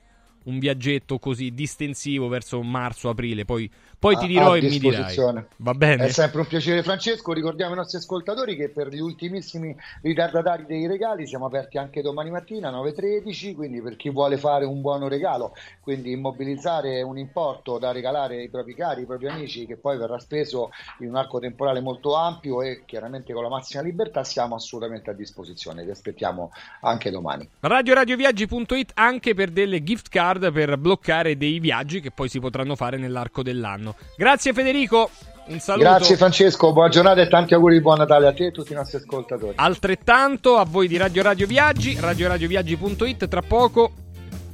un 0.43 0.59
viaggetto 0.59 1.19
così 1.19 1.53
distensivo 1.53 2.27
verso 2.27 2.61
marzo-aprile. 2.61 3.45
Poi, 3.45 3.69
poi 3.99 4.15
ti 4.17 4.27
dirò 4.27 4.55
e 4.55 4.61
mi 4.61 4.79
dirai. 4.79 5.15
Va 5.57 5.73
bene? 5.73 6.05
È 6.05 6.09
sempre 6.09 6.41
un 6.41 6.47
piacere, 6.47 6.81
Francesco. 6.81 7.33
Ricordiamo 7.33 7.71
ai 7.71 7.77
nostri 7.77 7.97
ascoltatori 7.97 8.55
che 8.55 8.69
per 8.69 8.87
gli 8.87 8.99
ultimissimi 8.99 9.75
ritardatari 10.01 10.65
dei 10.65 10.87
regali 10.87 11.27
siamo 11.27 11.45
aperti 11.45 11.77
anche 11.77 12.01
domani 12.01 12.31
mattina 12.31 12.71
9.13. 12.71 13.53
Quindi, 13.55 13.81
per 13.81 13.95
chi 13.95 14.09
vuole 14.09 14.37
fare 14.37 14.65
un 14.65 14.81
buono 14.81 15.07
regalo, 15.07 15.53
quindi 15.81 16.11
immobilizzare 16.11 17.01
un 17.03 17.17
importo 17.17 17.77
da 17.77 17.91
regalare 17.91 18.37
ai 18.37 18.49
propri 18.49 18.73
cari, 18.73 19.01
ai 19.01 19.05
propri 19.05 19.27
amici, 19.27 19.65
che 19.65 19.77
poi 19.77 19.97
verrà 19.97 20.17
speso 20.19 20.71
in 20.99 21.09
un 21.09 21.15
arco 21.15 21.39
temporale 21.39 21.79
molto 21.81 22.15
ampio 22.15 22.61
e 22.61 22.83
chiaramente 22.85 23.33
con 23.33 23.43
la 23.43 23.49
massima 23.49 23.83
libertà, 23.83 24.23
siamo 24.23 24.55
assolutamente 24.55 25.09
a 25.11 25.13
disposizione. 25.13 25.83
Vi 25.83 25.91
aspettiamo 25.91 26.51
anche 26.81 27.11
domani. 27.11 27.47
RadioRadioViaggi.it 27.59 28.91
anche 28.95 29.33
per 29.35 29.51
delle 29.51 29.83
gift 29.83 30.09
card 30.09 30.29
card 30.31 30.51
per 30.51 30.77
bloccare 30.77 31.35
dei 31.35 31.59
viaggi 31.59 31.99
che 31.99 32.11
poi 32.11 32.29
si 32.29 32.39
potranno 32.39 32.75
fare 32.75 32.97
nell'arco 32.97 33.43
dell'anno. 33.43 33.95
Grazie 34.15 34.53
Federico. 34.53 35.09
Un 35.47 35.59
saluto. 35.59 35.89
Grazie 35.89 36.15
Francesco, 36.15 36.71
buona 36.71 36.89
giornata 36.89 37.19
e 37.19 37.27
tanti 37.27 37.53
auguri 37.53 37.75
di 37.75 37.81
buon 37.81 37.97
Natale 37.97 38.27
a 38.27 38.33
te 38.33 38.45
e 38.45 38.47
a 38.47 38.51
tutti 38.51 38.71
i 38.71 38.75
nostri 38.75 38.97
ascoltatori. 38.97 39.53
Altrettanto 39.55 40.57
a 40.57 40.65
voi 40.65 40.87
di 40.87 40.97
Radio 40.97 41.23
Radio 41.23 41.47
Viaggi, 41.47 41.97
radioradioviaggi.it, 41.99 43.27
tra 43.27 43.41
poco 43.41 43.91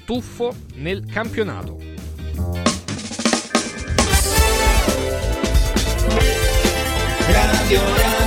tuffo 0.06 0.54
nel 0.76 1.06
campionato. 1.06 1.78
Radio 7.28 7.82
Radio 7.82 8.27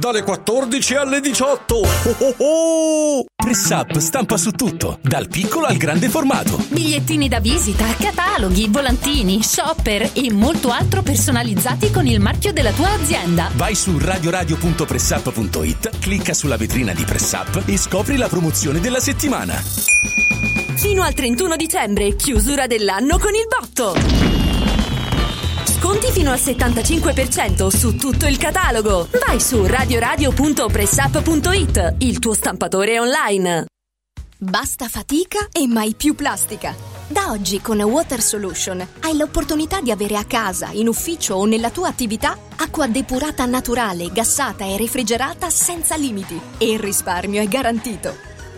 dalle 0.00 0.22
14 0.22 0.94
alle 0.94 1.20
18. 1.20 1.74
Oh 1.74 2.16
oh 2.18 2.34
oh! 2.38 3.24
Press 3.36 3.68
Up 3.68 3.98
stampa 3.98 4.38
su 4.38 4.52
tutto, 4.52 4.98
dal 5.02 5.28
piccolo 5.28 5.66
al 5.66 5.76
grande 5.76 6.08
formato. 6.08 6.56
Bigliettini 6.68 7.28
da 7.28 7.38
visita, 7.38 7.84
cataloghi, 7.98 8.68
volantini, 8.68 9.42
shopper 9.42 10.12
e 10.14 10.32
molto 10.32 10.70
altro 10.70 11.02
personalizzati 11.02 11.90
con 11.90 12.06
il 12.06 12.18
marchio 12.18 12.50
della 12.52 12.72
tua 12.72 12.92
azienda. 12.92 13.50
Vai 13.54 13.74
su 13.74 13.98
radioradio.pressup.it, 13.98 15.98
clicca 15.98 16.32
sulla 16.32 16.56
vetrina 16.56 16.94
di 16.94 17.04
Press 17.04 17.32
Up 17.32 17.62
e 17.66 17.76
scopri 17.76 18.16
la 18.16 18.28
promozione 18.28 18.80
della 18.80 19.00
settimana. 19.00 19.62
Fino 20.76 21.02
al 21.02 21.12
31 21.12 21.56
dicembre, 21.56 22.16
chiusura 22.16 22.66
dell'anno 22.66 23.18
con 23.18 23.34
il 23.34 23.46
botto. 23.46 24.39
Sconti 25.80 26.12
fino 26.12 26.30
al 26.30 26.38
75% 26.38 27.68
su 27.68 27.96
tutto 27.96 28.26
il 28.26 28.36
catalogo. 28.36 29.08
Vai 29.24 29.40
su 29.40 29.64
radioradio.pressup.it, 29.64 31.94
il 32.00 32.18
tuo 32.18 32.34
stampatore 32.34 33.00
online. 33.00 33.64
Basta 34.36 34.88
fatica 34.88 35.48
e 35.50 35.66
mai 35.66 35.94
più 35.94 36.14
plastica. 36.14 36.74
Da 37.06 37.30
oggi 37.30 37.62
con 37.62 37.80
Water 37.80 38.20
Solution 38.20 38.86
hai 39.00 39.16
l'opportunità 39.16 39.80
di 39.80 39.90
avere 39.90 40.18
a 40.18 40.24
casa, 40.24 40.68
in 40.72 40.86
ufficio 40.86 41.36
o 41.36 41.46
nella 41.46 41.70
tua 41.70 41.88
attività 41.88 42.36
acqua 42.56 42.86
depurata 42.86 43.46
naturale, 43.46 44.12
gassata 44.12 44.66
e 44.66 44.76
refrigerata 44.76 45.48
senza 45.48 45.96
limiti 45.96 46.38
e 46.58 46.72
il 46.72 46.78
risparmio 46.78 47.40
è 47.40 47.48
garantito. 47.48 48.14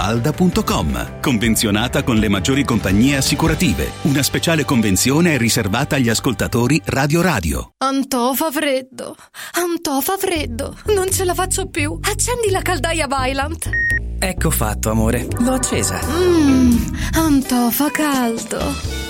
villamafalda.com. 0.00 1.20
Convenzionata 1.20 2.02
con 2.02 2.16
le 2.16 2.28
maggiori 2.28 2.64
compagnie 2.64 3.16
assicurative. 3.16 3.90
Una 4.02 4.22
speciale 4.22 4.64
convenzione 4.64 5.34
è 5.34 5.38
riservata 5.38 5.96
agli 5.96 6.08
ascoltatori 6.08 6.80
Radio 6.86 7.20
Radio. 7.20 7.72
Antò 7.78 8.32
fa 8.32 8.50
freddo. 8.50 9.14
Antò 9.52 10.00
fa 10.00 10.16
freddo. 10.16 10.76
Non 10.86 11.10
ce 11.10 11.24
la 11.24 11.34
faccio 11.34 11.68
più. 11.68 11.98
Accendi 12.00 12.50
la 12.50 12.62
caldaia 12.62 13.06
Vylant. 13.06 13.68
Ecco 14.18 14.50
fatto, 14.50 14.90
amore. 14.90 15.26
L'ho 15.38 15.52
accesa. 15.54 16.00
Mmm, 16.02 16.96
Anto, 17.14 17.70
fa 17.70 17.90
caldo. 17.90 19.09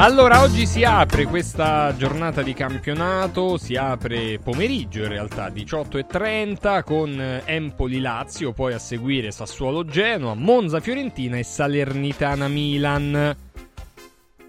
Allora, 0.00 0.42
oggi 0.42 0.64
si 0.64 0.84
apre 0.84 1.24
questa 1.24 1.92
giornata 1.96 2.42
di 2.42 2.54
campionato, 2.54 3.56
si 3.56 3.74
apre 3.74 4.38
pomeriggio 4.38 5.02
in 5.02 5.08
realtà, 5.08 5.48
18.30 5.48 6.84
con 6.84 7.20
eh, 7.20 7.42
Empoli-Lazio, 7.44 8.52
poi 8.52 8.74
a 8.74 8.78
seguire 8.78 9.32
Sassuolo-Genoa, 9.32 10.34
Monza-Fiorentina 10.34 11.36
e 11.36 11.42
Salernitana-Milan. 11.42 13.36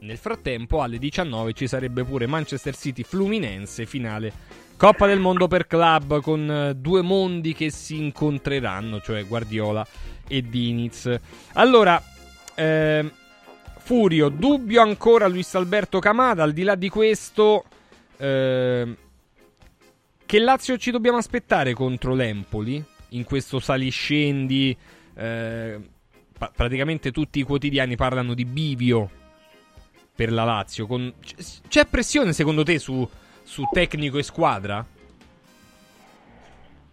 Nel 0.01 0.17
frattempo 0.17 0.84
alle 0.84 0.99
19 0.99 1.53
ci 1.53 1.65
sarebbe 1.65 2.03
pure 2.03 2.27
Manchester 2.27 2.76
City-Fluminense, 2.76 3.88
finale 3.88 4.31
Coppa 4.77 5.07
del 5.07 5.19
Mondo 5.19 5.47
per 5.47 5.65
club 5.65 6.21
con 6.21 6.49
eh, 6.49 6.76
due 6.76 7.01
mondi 7.01 7.55
che 7.55 7.71
si 7.71 7.97
incontreranno, 7.97 9.01
cioè 9.01 9.26
Guardiola 9.26 9.85
e 10.27 10.43
Diniz. 10.43 11.19
Allora, 11.53 11.99
ehm, 12.53 13.11
Furio, 13.90 14.30
dubbio 14.30 14.84
ancora 14.84 15.28
Luis 15.28 15.56
Alberto 15.56 15.98
Camada, 15.98 16.44
al 16.44 16.53
di 16.53 16.61
là 16.61 16.76
di 16.76 16.90
questo, 16.90 17.64
ehm, 18.18 18.95
che 20.28 20.40
Lazio 20.40 20.78
ci 20.78 20.91
dobbiamo 20.91 21.18
aspettare 21.18 21.74
contro 21.74 22.14
l'Empoli 22.14 22.86
in 23.10 23.24
questo 23.24 23.57
saliscendi? 23.57 24.78
eh, 25.16 25.80
praticamente 26.56 27.11
tutti 27.11 27.40
i 27.40 27.41
quotidiani 27.41 27.95
parlano 27.95 28.36
di 28.36 28.45
bivio 28.45 29.10
per 30.16 30.32
la 30.32 30.44
Lazio. 30.44 30.86
Con- 30.86 31.11
c'è 31.68 31.86
pressione 31.88 32.32
secondo 32.32 32.61
te 32.61 32.78
su, 32.78 33.10
su 33.41 33.64
tecnico 33.74 34.20
e 34.20 34.24
squadra? 34.24 34.86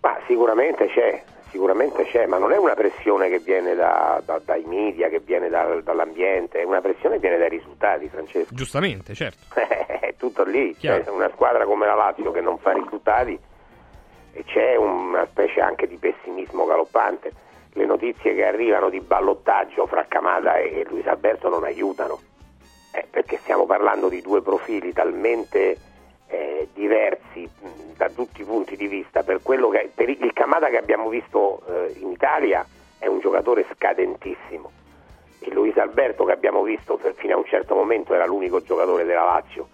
Ma 0.00 0.18
sicuramente 0.26 0.86
c'è, 0.86 1.22
sicuramente 1.56 2.04
c'è, 2.04 2.26
ma 2.26 2.36
non 2.36 2.52
è 2.52 2.58
una 2.58 2.74
pressione 2.74 3.30
che 3.30 3.38
viene 3.38 3.74
da- 3.74 4.20
da- 4.22 4.40
dai 4.44 4.62
media, 4.66 5.08
che 5.08 5.20
viene 5.20 5.48
dal- 5.48 5.82
dall'ambiente, 5.82 6.60
è 6.60 6.64
una 6.64 6.82
pressione 6.82 7.14
che 7.14 7.22
viene 7.22 7.38
dai 7.38 7.48
risultati, 7.48 8.08
Francesco. 8.10 8.54
Giustamente, 8.54 9.14
certo. 9.14 9.46
è 9.56 10.14
tutto 10.18 10.44
lì, 10.44 10.74
Chiaro. 10.76 11.02
c'è 11.02 11.10
una 11.10 11.30
squadra 11.32 11.64
come 11.64 11.86
la 11.86 11.94
Lazio 11.94 12.30
che 12.30 12.42
non 12.42 12.58
fa 12.58 12.72
risultati 12.72 13.38
e 14.34 14.44
c'è 14.44 14.76
una 14.76 15.26
specie 15.30 15.60
anche 15.62 15.86
di 15.86 15.96
pessimismo 15.96 16.66
galoppante. 16.66 17.32
Le 17.72 17.86
notizie 17.86 18.34
che 18.34 18.44
arrivano 18.44 18.90
di 18.90 19.00
ballottaggio 19.00 19.86
fra 19.86 20.04
Camada 20.06 20.56
e 20.58 20.84
Luis 20.90 21.06
Alberto 21.06 21.48
non 21.48 21.64
aiutano, 21.64 22.20
eh, 22.92 23.06
perché 23.10 23.38
stiamo 23.38 23.64
parlando 23.64 24.10
di 24.10 24.20
due 24.20 24.42
profili 24.42 24.92
talmente 24.92 25.76
eh, 26.28 26.68
diversi 26.72 27.42
mh, 27.42 27.68
da 27.96 28.08
tutti 28.10 28.42
i 28.42 28.44
punti 28.44 28.76
di 28.76 28.86
vista. 28.86 29.22
Per, 29.22 29.40
che, 29.42 29.90
per 29.94 30.08
il 30.08 30.32
Camada 30.32 30.68
che 30.68 30.78
abbiamo 30.78 31.08
visto 31.08 31.62
eh, 31.68 31.94
in 31.98 32.10
Italia 32.10 32.66
è 32.98 33.06
un 33.06 33.20
giocatore 33.20 33.64
scadentissimo. 33.74 34.70
Il 35.40 35.52
Luis 35.52 35.76
Alberto 35.76 36.24
che 36.24 36.32
abbiamo 36.32 36.62
visto 36.62 36.96
per- 36.96 37.14
fino 37.14 37.34
a 37.34 37.38
un 37.38 37.44
certo 37.44 37.74
momento 37.74 38.14
era 38.14 38.26
l'unico 38.26 38.62
giocatore 38.62 39.04
della 39.04 39.24
Lazio 39.24 39.68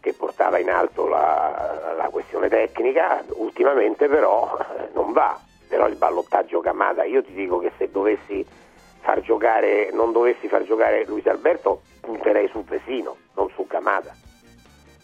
che 0.00 0.14
portava 0.14 0.58
in 0.58 0.70
alto 0.70 1.06
la, 1.06 1.94
la 1.96 2.08
questione 2.08 2.48
tecnica, 2.48 3.22
ultimamente 3.34 4.08
però 4.08 4.56
non 4.94 5.12
va. 5.12 5.38
Però 5.68 5.86
il 5.86 5.96
ballottaggio 5.96 6.60
Camada, 6.60 7.04
io 7.04 7.22
ti 7.22 7.32
dico 7.32 7.58
che 7.58 7.70
se 7.76 7.90
dovessi 7.90 8.44
far 9.00 9.20
giocare, 9.20 9.90
non 9.92 10.10
dovessi 10.12 10.48
far 10.48 10.64
giocare 10.64 11.04
Luis 11.06 11.26
Alberto, 11.26 11.82
punterei 12.00 12.48
sul 12.48 12.64
Pesino, 12.64 13.16
non 13.34 13.48
su 13.54 13.66
Camada. 13.66 14.12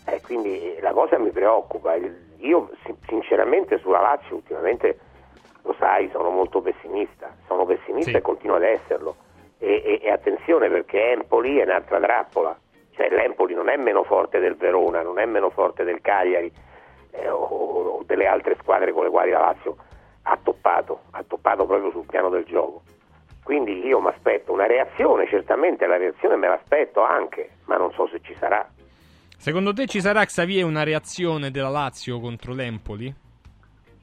Eh, 0.07 0.21
quindi 0.23 0.77
la 0.81 0.93
cosa 0.93 1.19
mi 1.19 1.31
preoccupa. 1.31 1.95
Io 2.39 2.71
sin- 2.85 2.97
sinceramente 3.07 3.79
sulla 3.79 4.01
Lazio 4.01 4.37
ultimamente 4.37 4.99
lo 5.63 5.75
sai, 5.79 6.09
sono 6.11 6.31
molto 6.31 6.61
pessimista, 6.61 7.35
sono 7.47 7.65
pessimista 7.65 8.11
Sì. 8.13 8.17
e 8.17 8.21
continuo 8.21 8.57
ad 8.57 8.63
esserlo. 8.63 9.17
E, 9.59 9.83
e- 9.85 10.01
e 10.03 10.11
attenzione 10.11 10.69
perché 10.69 11.13
Empoli 11.13 11.59
è 11.59 11.65
un'altra 11.65 11.99
trappola, 11.99 12.57
cioè 12.93 13.09
l'Empoli 13.11 13.55
non 13.55 13.69
è 13.69 13.77
meno 13.77 14.05
forte 14.05 14.39
del 14.39 14.55
Verona, 14.55 15.03
non 15.03 15.19
è 15.19 15.25
meno 15.25 15.51
forte 15.51 15.83
del 15.83 16.01
Cagliari 16.03 16.53
eh, 17.13 17.29
o, 17.29 17.39
o 17.39 18.03
delle 18.05 18.27
altre 18.27 18.55
squadre 18.61 18.93
con 18.93 19.05
le 19.05 19.11
quali 19.11 19.31
la 19.31 19.41
Lazio 19.41 19.77
ha 20.23 20.39
toppato, 20.43 21.01
ha 21.13 21.25
toppato 21.27 21.65
proprio 21.67 21.91
sul 21.91 22.05
piano 22.07 22.29
del 22.29 22.45
gioco. 22.45 22.83
Quindi 23.43 23.85
io 23.87 24.01
mi 24.01 24.09
aspetto 24.09 24.53
una 24.53 24.67
reazione, 24.67 25.27
certamente 25.29 25.87
la 25.87 25.97
reazione 25.97 26.37
me 26.37 26.49
l'aspetto 26.49 27.01
anche, 27.03 27.51
ma 27.65 27.77
non 27.77 27.93
so 27.93 28.07
se 28.09 28.21
ci 28.21 28.35
sarà. 28.35 28.65
Secondo 29.37 29.73
te 29.73 29.87
ci 29.87 30.01
sarà 30.01 30.25
Xavier 30.25 30.65
una 30.65 30.83
reazione 30.83 31.51
della 31.51 31.69
Lazio 31.69 32.19
contro 32.19 32.53
l'Empoli? 32.53 33.15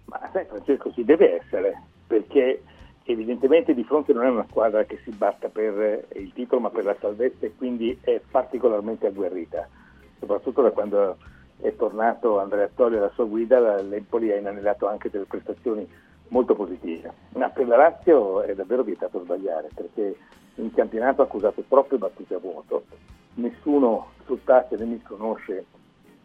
Ma 0.05 0.29
sai 0.31 0.45
Francesco, 0.45 0.93
ci 0.93 1.03
deve 1.03 1.41
essere, 1.41 1.81
perché 2.07 2.61
evidentemente 3.03 3.73
di 3.73 3.83
fronte 3.83 4.13
non 4.13 4.25
è 4.25 4.29
una 4.29 4.45
squadra 4.49 4.85
che 4.85 4.99
si 5.03 5.11
batta 5.11 5.49
per 5.49 5.79
eh, 5.81 6.07
il 6.19 6.31
titolo 6.33 6.61
ma 6.61 6.69
per 6.69 6.85
la 6.85 6.95
salvezza 6.99 7.45
e 7.45 7.53
quindi 7.57 7.97
è 8.01 8.21
particolarmente 8.29 9.07
agguerrita, 9.07 9.67
soprattutto 10.19 10.61
da 10.61 10.71
quando 10.71 11.17
è 11.59 11.75
tornato 11.75 12.39
Andrea 12.39 12.69
Tolli 12.73 12.97
alla 12.97 13.11
sua 13.13 13.25
guida, 13.25 13.81
l'Empoli 13.81 14.31
ha 14.31 14.37
inanellato 14.37 14.87
anche 14.87 15.09
delle 15.09 15.25
prestazioni 15.25 15.87
molto 16.29 16.55
positive. 16.55 17.11
Ma 17.35 17.49
per 17.49 17.67
la 17.67 17.77
Lazio 17.77 18.41
è 18.41 18.53
davvero 18.53 18.83
vietato 18.83 19.21
sbagliare, 19.21 19.69
perché 19.73 20.15
in 20.55 20.73
campionato 20.73 21.21
ha 21.21 21.25
accusato 21.25 21.63
troppe 21.67 21.97
battute 21.97 22.35
a 22.35 22.39
vuoto, 22.39 22.85
nessuno 23.35 24.11
sul 24.25 24.39
né 24.45 24.85
misconosce 24.85 25.65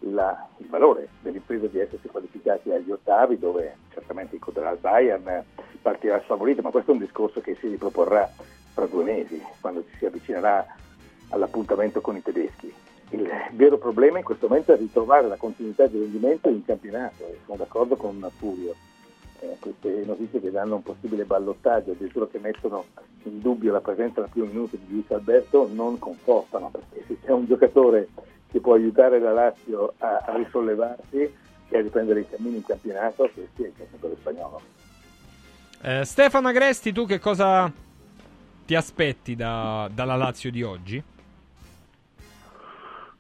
la- 0.00 0.46
il 0.59 0.68
valore 0.68 1.09
dell'impresa 1.22 1.66
di 1.66 1.78
essersi 1.78 2.09
qualificati 2.09 2.70
agli 2.70 2.90
ottavi 2.90 3.38
dove 3.38 3.76
certamente 3.92 4.36
incontrerà 4.36 4.70
il 4.70 4.78
Bayern, 4.78 5.44
partirà 5.82 6.20
sfavorito, 6.20 6.62
ma 6.62 6.70
questo 6.70 6.90
è 6.90 6.94
un 6.94 7.00
discorso 7.00 7.40
che 7.40 7.56
si 7.56 7.68
riproporrà 7.68 8.30
fra 8.72 8.86
due 8.86 9.05
mesi, 9.05 9.42
quando 9.60 9.84
ci 9.88 9.96
si 9.96 10.06
avvicinerà 10.06 10.64
all'appuntamento 11.30 12.00
con 12.00 12.16
i 12.16 12.22
tedeschi. 12.22 12.72
il 13.10 13.26
vero 13.52 13.78
problema 13.78 14.18
in 14.18 14.24
questo 14.24 14.48
momento 14.48 14.74
è 14.74 14.76
ritrovare 14.76 15.26
la 15.28 15.36
continuità 15.36 15.86
di 15.86 15.98
rendimento 15.98 16.50
in 16.50 16.62
campionato 16.62 17.26
e 17.26 17.38
sono 17.46 17.56
d'accordo 17.56 17.96
con 17.96 18.30
Furio. 18.36 18.74
Eh, 19.40 19.56
queste 19.60 20.05
notizie 20.05 20.40
che 20.40 20.51
danno 20.51 20.77
un 20.77 20.82
possibile 20.82 21.24
ballottaggio, 21.24 21.93
addirittura 21.93 22.27
che 22.27 22.39
mettono 22.39 22.86
in 23.23 23.40
dubbio 23.40 23.73
la 23.73 23.81
presenza 23.81 24.20
al 24.20 24.28
primo 24.31 24.47
minuto 24.47 24.77
di 24.77 24.93
Luis 24.93 25.10
Alberto, 25.10 25.69
non 25.73 25.98
confortano, 25.98 26.70
perché 26.70 27.05
se 27.06 27.19
c'è 27.24 27.31
un 27.31 27.47
giocatore 27.47 28.09
che 28.51 28.60
può 28.60 28.74
aiutare 28.74 29.20
la 29.20 29.32
Lazio 29.32 29.94
a, 29.98 30.24
a 30.27 30.36
risollevarsi 30.36 31.32
e 31.69 31.78
a 31.78 31.81
riprendere 31.81 32.20
il 32.20 32.27
cammino 32.28 32.56
in 32.56 32.65
campionato, 32.65 33.28
questo 33.32 33.62
è 33.62 33.66
il 33.66 33.73
calciatore 33.77 34.16
spagnolo. 34.19 34.60
Eh, 35.82 36.05
Stefano 36.05 36.48
Agresti, 36.48 36.93
tu 36.93 37.06
che 37.06 37.20
cosa 37.20 37.70
ti 38.66 38.74
aspetti 38.74 39.36
da- 39.36 39.89
dalla 39.93 40.16
Lazio 40.16 40.51
di 40.51 40.62
oggi? 40.65 41.02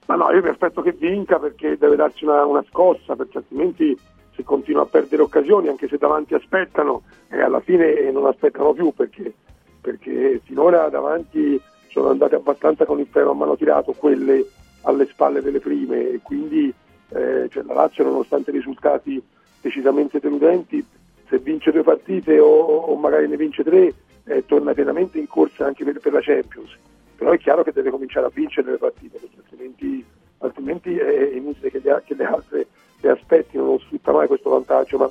Ma 0.06 0.14
no, 0.16 0.32
io 0.32 0.42
mi 0.42 0.48
aspetto 0.48 0.80
che 0.80 0.92
vinca 0.92 1.38
perché 1.38 1.76
deve 1.76 1.94
darci 1.94 2.24
una, 2.24 2.44
una 2.46 2.64
scossa, 2.70 3.14
perché 3.14 3.38
altrimenti 3.38 3.96
se 4.38 4.44
continua 4.44 4.82
a 4.82 4.86
perdere 4.86 5.22
occasioni, 5.22 5.66
anche 5.66 5.88
se 5.88 5.98
davanti 5.98 6.34
aspettano, 6.34 7.02
e 7.28 7.40
alla 7.40 7.58
fine 7.58 8.08
non 8.12 8.26
aspettano 8.26 8.72
più 8.72 8.92
perché, 8.92 9.34
perché 9.80 10.40
finora 10.44 10.88
davanti 10.88 11.60
sono 11.88 12.10
andate 12.10 12.36
abbastanza 12.36 12.84
con 12.84 13.00
il 13.00 13.08
freno 13.10 13.30
a 13.30 13.34
mano 13.34 13.56
tirato, 13.56 13.92
quelle 13.92 14.46
alle 14.82 15.06
spalle 15.06 15.42
delle 15.42 15.58
prime, 15.58 16.12
e 16.12 16.20
quindi 16.22 16.72
eh, 17.08 17.48
cioè, 17.50 17.64
la 17.64 17.74
Lazio 17.74 18.04
nonostante 18.04 18.50
i 18.50 18.54
risultati 18.54 19.20
decisamente 19.60 20.20
deludenti, 20.20 20.86
se 21.28 21.38
vince 21.38 21.72
due 21.72 21.82
partite 21.82 22.38
o, 22.38 22.46
o 22.46 22.94
magari 22.94 23.26
ne 23.26 23.36
vince 23.36 23.64
tre, 23.64 23.92
eh, 24.24 24.46
torna 24.46 24.72
pienamente 24.72 25.18
in 25.18 25.26
corsa 25.26 25.66
anche 25.66 25.82
per, 25.82 25.98
per 25.98 26.12
la 26.12 26.20
Champions. 26.22 26.70
Però 27.16 27.32
è 27.32 27.38
chiaro 27.38 27.64
che 27.64 27.72
deve 27.72 27.90
cominciare 27.90 28.26
a 28.26 28.30
vincere 28.32 28.70
le 28.70 28.78
partite, 28.78 29.18
perché 29.18 29.38
altrimenti, 29.38 30.04
altrimenti 30.38 30.96
è 30.96 31.34
inutile 31.34 31.70
che 31.72 31.80
le, 31.82 32.02
che 32.06 32.14
le 32.14 32.24
altre 32.24 32.66
le 33.00 33.10
aspettino, 33.10 33.64
non 33.64 33.78
sfrutta 33.80 34.12
mai 34.12 34.26
questo 34.26 34.50
vantaggio. 34.50 34.98
Ma, 34.98 35.10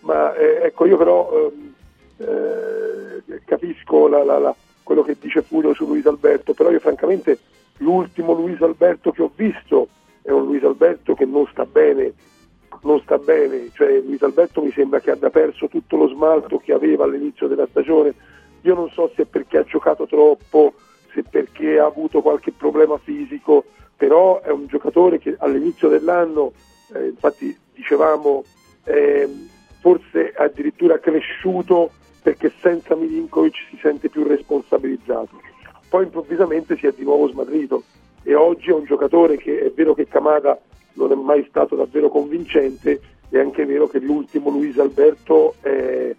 ma, 0.00 0.34
eh, 0.34 0.60
ecco, 0.64 0.86
io 0.86 0.96
però 0.96 1.30
ehm, 1.32 1.74
eh, 2.18 3.40
capisco 3.44 4.08
la- 4.08 4.24
la- 4.24 4.38
la- 4.38 4.54
quello 4.82 5.02
che 5.02 5.16
dice 5.20 5.42
Furio 5.42 5.74
su 5.74 5.86
Luis 5.86 6.06
Alberto, 6.06 6.54
però 6.54 6.70
io 6.70 6.80
francamente 6.80 7.38
l'ultimo 7.78 8.32
Luis 8.32 8.60
Alberto 8.62 9.10
che 9.12 9.22
ho 9.22 9.30
visto 9.34 9.88
è 10.22 10.30
un 10.30 10.44
Luis 10.46 10.62
Alberto 10.64 11.14
che 11.14 11.24
non 11.26 11.46
sta 11.50 11.64
bene, 11.64 12.12
non 12.82 13.00
sta 13.00 13.18
bene, 13.18 13.70
cioè 13.74 14.00
Luis 14.00 14.22
Alberto 14.22 14.62
mi 14.62 14.72
sembra 14.72 15.00
che 15.00 15.10
abbia 15.10 15.30
perso 15.30 15.68
tutto 15.68 15.96
lo 15.96 16.08
smalto 16.08 16.58
che 16.58 16.72
aveva 16.72 17.04
all'inizio 17.04 17.46
della 17.48 17.66
stagione, 17.66 18.14
io 18.62 18.74
non 18.74 18.88
so 18.90 19.10
se 19.14 19.26
perché 19.26 19.58
ha 19.58 19.64
giocato 19.64 20.06
troppo, 20.06 20.74
se 21.12 21.22
perché 21.22 21.78
ha 21.78 21.86
avuto 21.86 22.20
qualche 22.22 22.52
problema 22.52 22.98
fisico, 22.98 23.64
però 23.96 24.40
è 24.40 24.50
un 24.50 24.66
giocatore 24.66 25.18
che 25.18 25.36
all'inizio 25.38 25.88
dell'anno, 25.88 26.52
eh, 26.94 27.08
infatti 27.08 27.56
dicevamo, 27.74 28.44
ehm, 28.84 29.48
forse 29.80 30.32
addirittura 30.36 30.98
cresciuto 30.98 31.90
perché 32.22 32.52
senza 32.60 32.94
Milinkovic 32.94 33.54
si 33.70 33.78
sente 33.80 34.08
più 34.08 34.24
responsabilizzato. 34.24 35.40
Poi 35.88 36.04
improvvisamente 36.04 36.76
si 36.76 36.86
è 36.86 36.92
di 36.92 37.04
nuovo 37.04 37.28
smadrito 37.28 37.84
e 38.22 38.34
oggi 38.34 38.70
è 38.70 38.74
un 38.74 38.84
giocatore 38.84 39.36
che 39.36 39.60
è 39.60 39.70
vero 39.70 39.94
che 39.94 40.06
Kamada 40.06 40.60
non 40.94 41.12
è 41.12 41.14
mai 41.14 41.46
stato 41.48 41.76
davvero 41.76 42.08
convincente, 42.08 43.00
è 43.30 43.38
anche 43.38 43.64
vero 43.64 43.86
che 43.86 44.00
l'ultimo 44.00 44.50
Luis 44.50 44.78
Alberto, 44.78 45.54
è- 45.60 46.14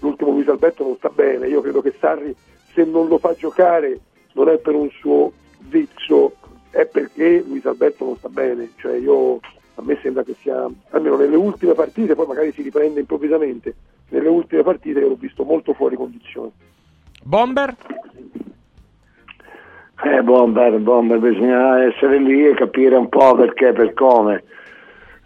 l'ultimo 0.00 0.30
Luis 0.30 0.48
Alberto 0.48 0.82
non 0.82 0.96
sta 0.96 1.10
bene. 1.10 1.46
Io 1.48 1.60
credo 1.60 1.80
che 1.82 1.94
Sarri 1.98 2.34
se 2.72 2.84
non 2.84 3.08
lo 3.08 3.18
fa 3.18 3.34
giocare 3.34 4.00
non 4.34 4.48
è 4.48 4.58
per 4.58 4.74
un 4.74 4.88
suo 4.90 5.32
vizio, 5.68 6.32
è 6.70 6.86
perché 6.86 7.42
Luis 7.46 7.66
Alberto 7.66 8.04
non 8.04 8.16
sta 8.16 8.28
bene. 8.28 8.70
Cioè 8.76 8.96
io, 8.96 9.40
a 9.78 9.82
me 9.82 9.96
sembra 10.02 10.24
che 10.24 10.34
sia, 10.40 10.68
almeno 10.90 11.16
nelle 11.16 11.36
ultime 11.36 11.74
partite, 11.74 12.16
poi 12.16 12.26
magari 12.26 12.50
si 12.52 12.62
riprende 12.62 12.98
improvvisamente, 12.98 13.74
nelle 14.08 14.28
ultime 14.28 14.64
partite 14.64 15.00
l'ho 15.00 15.14
visto 15.14 15.44
molto 15.44 15.72
fuori 15.72 15.94
condizione. 15.94 16.50
Bomber? 17.22 17.76
Eh, 20.04 20.22
Bomber, 20.22 20.78
Bomber, 20.80 21.18
bisogna 21.18 21.84
essere 21.84 22.18
lì 22.18 22.46
e 22.46 22.54
capire 22.54 22.96
un 22.96 23.08
po' 23.08 23.36
perché, 23.36 23.72
per 23.72 23.94
come. 23.94 24.42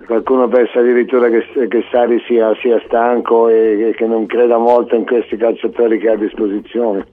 Qualcuno 0.04 0.48
pensa 0.48 0.80
addirittura 0.80 1.30
che, 1.30 1.44
che 1.68 1.84
Sari 1.90 2.22
sia, 2.26 2.54
sia 2.56 2.82
stanco 2.86 3.48
e, 3.48 3.88
e 3.88 3.94
che 3.94 4.06
non 4.06 4.26
creda 4.26 4.58
molto 4.58 4.96
in 4.96 5.06
questi 5.06 5.36
calciatori 5.36 5.98
che 5.98 6.10
ha 6.10 6.12
a 6.12 6.16
disposizione. 6.16 7.06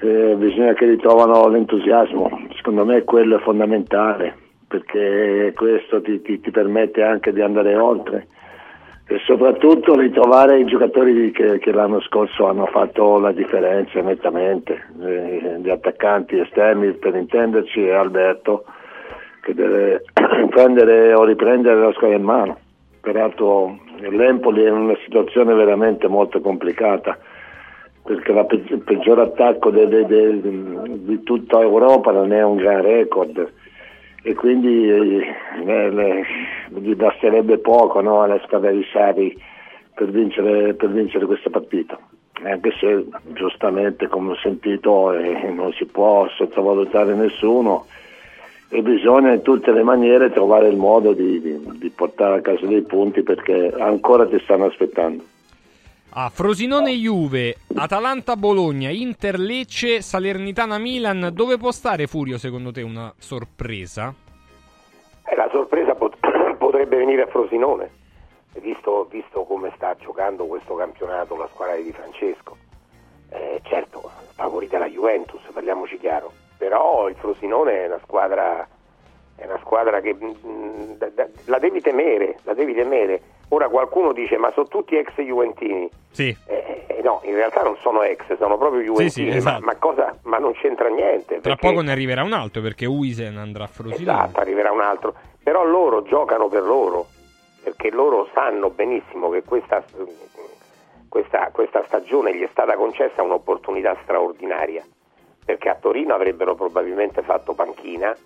Eh, 0.00 0.34
bisogna 0.36 0.72
che 0.72 0.86
ritrovano 0.86 1.46
l'entusiasmo, 1.48 2.46
secondo 2.56 2.84
me 2.86 3.02
quello 3.02 3.36
è 3.36 3.40
fondamentale, 3.40 4.36
perché 4.72 5.52
questo 5.54 6.00
ti, 6.00 6.22
ti- 6.22 6.40
ti 6.40 6.50
permette 6.50 7.02
anche 7.02 7.30
di 7.32 7.42
andare 7.42 7.76
oltre 7.76 8.26
e 9.06 9.18
soprattutto 9.26 9.94
ritrovare 9.98 10.60
i 10.60 10.64
giocatori 10.64 11.30
che, 11.32 11.58
che 11.58 11.72
l'anno 11.72 12.00
scorso 12.00 12.46
hanno 12.46 12.64
fatto 12.66 13.18
la 13.18 13.32
differenza 13.32 14.00
nettamente, 14.00 14.86
Eh, 15.02 15.58
gli 15.60 15.68
attaccanti 15.68 16.38
esterni 16.38 16.92
per 16.92 17.14
intenderci 17.14 17.84
e 17.84 17.92
Alberto 17.92 18.64
che 19.42 19.52
deve 19.52 20.04
prendere 20.48 21.12
o 21.12 21.24
riprendere 21.24 21.78
la 21.80 21.92
squadra 21.92 22.16
in 22.16 22.22
mano. 22.22 22.58
Peraltro 23.02 23.78
l'Empoli 23.98 24.62
è 24.62 24.68
in 24.68 24.74
una 24.74 24.96
situazione 25.04 25.52
veramente 25.52 26.08
molto 26.08 26.40
complicata 26.40 27.18
perché 28.04 28.32
il 28.32 28.82
peggior 28.84 29.18
attacco 29.18 29.70
de- 29.70 29.86
de- 29.88 30.06
de- 30.06 30.40
di 31.04 31.22
tutta 31.24 31.60
Europa 31.60 32.10
non 32.12 32.32
è 32.32 32.42
un 32.42 32.56
gran 32.56 32.80
record 32.80 33.52
e 34.22 34.34
quindi 34.34 34.88
eh, 34.88 35.90
le- 35.90 36.24
gli 36.68 36.94
basterebbe 36.94 37.58
poco 37.58 38.00
no, 38.00 38.22
alla 38.22 38.40
squadra 38.44 38.70
di 38.70 38.84
Sari 38.92 39.36
per 39.94 40.10
vincere, 40.10 40.74
per 40.74 40.90
vincere 40.90 41.26
questa 41.26 41.50
partita. 41.50 41.98
Anche 42.44 42.72
se 42.80 43.04
giustamente 43.34 44.08
come 44.08 44.32
ho 44.32 44.36
sentito 44.36 45.12
eh, 45.12 45.50
non 45.52 45.72
si 45.72 45.84
può 45.86 46.26
sottovalutare 46.28 47.14
nessuno 47.14 47.86
e 48.68 48.82
bisogna 48.82 49.32
in 49.32 49.42
tutte 49.42 49.70
le 49.70 49.82
maniere 49.82 50.30
trovare 50.32 50.68
il 50.68 50.76
modo 50.76 51.12
di, 51.12 51.40
di- 51.40 51.60
di 51.78 51.90
portare 51.90 52.38
a 52.38 52.40
casa 52.40 52.66
dei 52.66 52.82
punti 52.82 53.22
perché 53.22 53.72
ancora 53.78 54.26
ti 54.26 54.38
stanno 54.40 54.64
aspettando 54.64 55.22
Ah, 56.14 56.28
Frosinone 56.28 56.92
Juve, 56.92 57.56
Atalanta 57.74 58.36
Bologna, 58.36 58.90
Inter 58.90 59.38
Lecce, 59.38 60.02
Salernitana 60.02 60.76
Milan. 60.76 61.30
Dove 61.32 61.56
può 61.56 61.70
stare 61.70 62.06
Furio 62.06 62.36
secondo 62.36 62.70
te 62.70 62.82
una 62.82 63.12
sorpresa? 63.18 64.12
Eh, 65.24 65.34
la 65.34 65.48
sorpresa 65.50 65.94
pot- 65.94 66.18
potrebbe 66.58 66.96
venire 66.98 67.22
a 67.22 67.26
Frosinone, 67.28 67.90
visto, 68.60 69.06
visto 69.10 69.44
come 69.44 69.72
sta 69.76 69.96
giocando 69.96 70.44
questo 70.44 70.74
campionato 70.74 71.34
la 71.36 71.48
squadra 71.50 71.76
di 71.76 71.92
Francesco. 71.92 72.58
Eh, 73.30 73.60
certo, 73.64 74.10
favorita 74.34 74.78
la 74.78 74.88
Juventus, 74.88 75.40
parliamoci 75.50 75.96
chiaro, 75.98 76.30
però 76.58 77.08
il 77.08 77.14
Frosinone 77.16 77.84
è 77.84 77.86
una 77.86 78.00
squadra, 78.04 78.68
è 79.36 79.46
una 79.46 79.58
squadra 79.60 80.00
che 80.02 80.14
mm, 80.14 80.92
da- 80.98 81.08
da- 81.08 81.28
la 81.46 81.58
devi 81.58 81.80
temere, 81.80 82.36
la 82.42 82.52
devi 82.52 82.74
temere. 82.74 83.22
Ora 83.52 83.68
qualcuno 83.68 84.12
dice 84.14 84.38
ma 84.38 84.50
sono 84.52 84.66
tutti 84.66 84.96
ex 84.96 85.12
Juventini. 85.20 85.86
Sì. 86.10 86.34
Eh, 86.46 86.84
eh, 86.86 87.02
no, 87.02 87.20
in 87.24 87.34
realtà 87.34 87.62
non 87.62 87.76
sono 87.82 88.02
ex, 88.02 88.34
sono 88.38 88.56
proprio 88.56 88.80
Juventini, 88.80 89.10
sì, 89.10 89.24
ma- 89.28 89.36
esatto. 89.36 89.64
ma, 89.64 89.76
cosa, 89.76 90.16
ma 90.22 90.38
non 90.38 90.52
c'entra 90.54 90.88
niente. 90.88 91.40
Tra 91.40 91.54
perché- 91.54 91.68
poco 91.68 91.82
ne 91.82 91.92
arriverà 91.92 92.22
un 92.22 92.32
altro 92.32 92.62
perché 92.62 92.86
Uisen 92.86 93.36
andrà 93.36 93.64
a 93.64 93.66
Frosinone. 93.66 94.02
Esatto, 94.24 94.40
arriverà 94.40 94.72
un 94.72 94.80
altro. 94.80 95.14
Però 95.42 95.64
loro 95.64 96.02
giocano 96.02 96.48
per 96.48 96.62
loro, 96.62 97.08
perché 97.62 97.90
loro 97.90 98.26
sanno 98.32 98.70
benissimo 98.70 99.28
che 99.28 99.42
questa, 99.42 99.84
questa, 101.08 101.50
questa 101.52 101.82
stagione 101.84 102.34
gli 102.34 102.42
è 102.42 102.48
stata 102.50 102.74
concessa 102.76 103.22
un'opportunità 103.22 103.94
straordinaria, 104.02 104.82
perché 105.44 105.68
a 105.68 105.74
Torino 105.74 106.14
avrebbero 106.14 106.54
probabilmente 106.54 107.20
fatto 107.20 107.52
panchina 107.52 108.16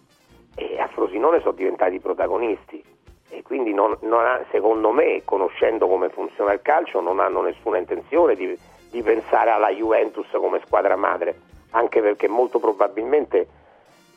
e 0.55 0.79
a 0.79 0.87
Frosinone 0.87 1.41
sono 1.41 1.53
diventati 1.53 1.99
protagonisti. 1.99 2.95
E 3.29 3.43
quindi 3.43 3.75
non- 3.75 3.97
non 4.01 4.25
ha- 4.25 4.45
secondo 4.51 4.91
me, 4.93 5.23
conoscendo 5.25 5.89
come 5.89 6.09
funziona 6.11 6.53
il 6.53 6.63
calcio, 6.63 7.01
non 7.01 7.19
hanno 7.21 7.43
nessuna 7.43 7.79
intenzione 7.79 8.35
di, 8.37 8.57
di 8.91 9.03
pensare 9.03 9.51
alla 9.51 9.71
Juventus 9.71 10.27
come 10.33 10.61
squadra 10.65 10.97
madre, 10.97 11.35
anche 11.71 12.01
perché 12.01 12.29
molto 12.29 12.59
probabilmente 12.59 13.49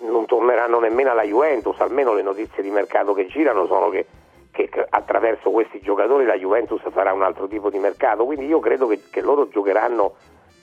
non 0.01 0.25
torneranno 0.25 0.79
nemmeno 0.79 1.11
alla 1.11 1.23
Juventus, 1.23 1.79
almeno 1.79 2.13
le 2.13 2.21
notizie 2.21 2.63
di 2.63 2.69
mercato 2.69 3.13
che 3.13 3.25
girano 3.27 3.65
sono 3.65 3.89
che, 3.89 4.05
che 4.51 4.69
attraverso 4.89 5.49
questi 5.51 5.81
giocatori 5.81 6.25
la 6.25 6.37
Juventus 6.37 6.81
farà 6.91 7.11
un 7.11 7.23
altro 7.23 7.47
tipo 7.47 7.69
di 7.69 7.79
mercato, 7.79 8.23
quindi 8.25 8.45
io 8.45 8.59
credo 8.59 8.87
che, 8.87 9.01
che 9.11 9.21
loro 9.21 9.49
giocheranno, 9.49 10.13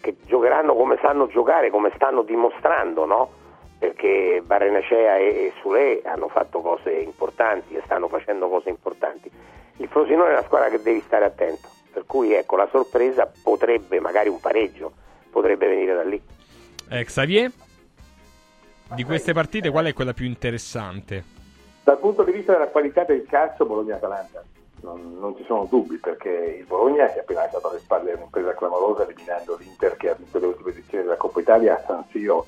che 0.01 0.17
giocheranno 0.25 0.75
come 0.75 0.99
sanno 1.03 1.27
giocare, 1.27 1.69
come 1.71 1.91
stanno 1.97 2.23
dimostrando, 2.23 3.05
no? 3.05 3.29
Perché 3.79 4.43
Barenacea 4.45 5.17
e, 5.19 5.53
Sule 5.61 6.01
hanno 6.05 6.29
fatto 6.29 6.61
cose 6.61 6.91
importanti 6.93 7.75
e 7.75 7.83
stanno 7.85 8.09
facendo 8.09 8.49
cose 8.49 8.69
importanti. 8.69 9.31
Il 9.77 9.89
Frosinone 9.89 10.31
è 10.31 10.33
una 10.33 10.45
squadra 10.45 10.69
che 10.69 10.81
devi 10.81 11.03
stare 11.05 11.25
attento, 11.25 11.69
per 11.93 12.05
cui 12.07 12.33
ecco 12.33 12.57
la 12.57 12.69
sorpresa 12.71 13.31
potrebbe, 13.43 14.01
magari 14.01 14.29
un 14.29 14.41
pareggio, 14.41 14.93
potrebbe 15.31 15.69
venire 15.69 15.95
da 15.95 16.05
lì. 16.05 16.21
Eh, 16.91 17.05
Xavier? 17.05 17.53
di 18.95 19.03
queste 19.03 19.33
partite 19.33 19.71
qual 19.71 19.87
è 19.87 19.93
quella 19.93 20.13
più 20.13 20.27
interessante? 20.27 21.25
Dal 21.83 21.99
punto 21.99 22.23
di 22.23 22.33
vista 22.33 22.53
della 22.53 22.69
qualità 22.69 23.05
del 23.05 23.25
calcio, 23.29 23.67
Bologna-Atalanta. 23.67 24.45
Non, 24.83 25.17
non 25.19 25.37
ci 25.37 25.45
sono 25.45 25.65
dubbi 25.65 25.97
perché 25.97 26.57
il 26.61 26.67
Bologna 26.67 27.09
si 27.09 27.17
è 27.17 27.21
appena 27.21 27.41
lasciato 27.41 27.71
alle 27.71 27.79
spalle 27.79 28.13
un'impresa 28.13 28.55
clamorosa 28.55 29.05
eliminando 29.05 29.57
l'Inter 29.57 29.97
che 29.97 30.11
ha 30.11 30.15
vinto 30.15 30.39
le 30.39 30.47
ultime 30.47 30.71
edizioni 30.71 31.05
della 31.05 31.17
Coppa 31.17 31.41
Italia 31.41 31.75
a 31.75 31.85
San 31.87 32.05
Siro 32.11 32.47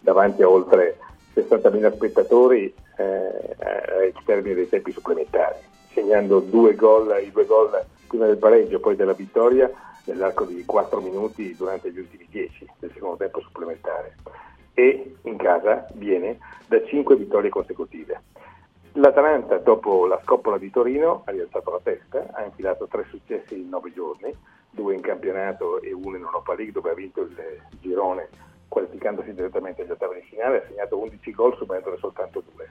davanti 0.00 0.42
a 0.42 0.48
oltre 0.48 0.98
60.000 1.34 1.94
spettatori 1.94 2.72
eh, 2.96 3.56
ai 3.98 4.14
termini 4.24 4.54
dei 4.54 4.68
tempi 4.68 4.92
supplementari, 4.92 5.58
segnando 5.92 6.40
due 6.40 6.74
gol, 6.74 7.22
i 7.22 7.30
due 7.30 7.46
gol 7.46 7.70
prima 8.06 8.26
del 8.26 8.38
pareggio 8.38 8.76
e 8.76 8.80
poi 8.80 8.96
della 8.96 9.12
vittoria 9.12 9.70
nell'arco 10.04 10.44
di 10.44 10.64
4 10.64 11.00
minuti 11.00 11.54
durante 11.54 11.90
gli 11.90 11.98
ultimi 11.98 12.26
10 12.30 12.66
del 12.78 12.90
secondo 12.92 13.16
tempo 13.16 13.40
supplementare 13.40 14.16
e 14.74 15.16
in 15.22 15.36
casa 15.36 15.86
viene 15.94 16.38
da 16.66 16.84
5 16.84 17.16
vittorie 17.16 17.50
consecutive. 17.50 18.22
L'Atalanta, 18.92 19.58
dopo 19.58 20.06
la 20.06 20.20
scoppola 20.22 20.56
di 20.56 20.70
Torino, 20.70 21.22
ha 21.24 21.30
rialzato 21.30 21.70
la 21.70 21.80
testa, 21.82 22.28
ha 22.32 22.44
infilato 22.44 22.86
tre 22.86 23.04
successi 23.10 23.60
in 23.60 23.68
9 23.68 23.92
giorni, 23.92 24.34
due 24.70 24.94
in 24.94 25.00
campionato 25.00 25.80
e 25.80 25.92
uno 25.92 26.16
in 26.16 26.22
Europa 26.22 26.54
League 26.54 26.72
dove 26.72 26.90
ha 26.90 26.94
vinto 26.94 27.22
il 27.22 27.36
girone 27.80 28.28
qualificandosi 28.68 29.32
direttamente 29.32 29.82
agli 29.82 29.90
ottavi 29.90 30.20
di 30.20 30.26
finale, 30.28 30.58
ha 30.58 30.66
segnato 30.66 30.98
11 30.98 31.30
gol 31.32 31.56
subendone 31.56 31.96
soltanto 31.98 32.42
due. 32.52 32.70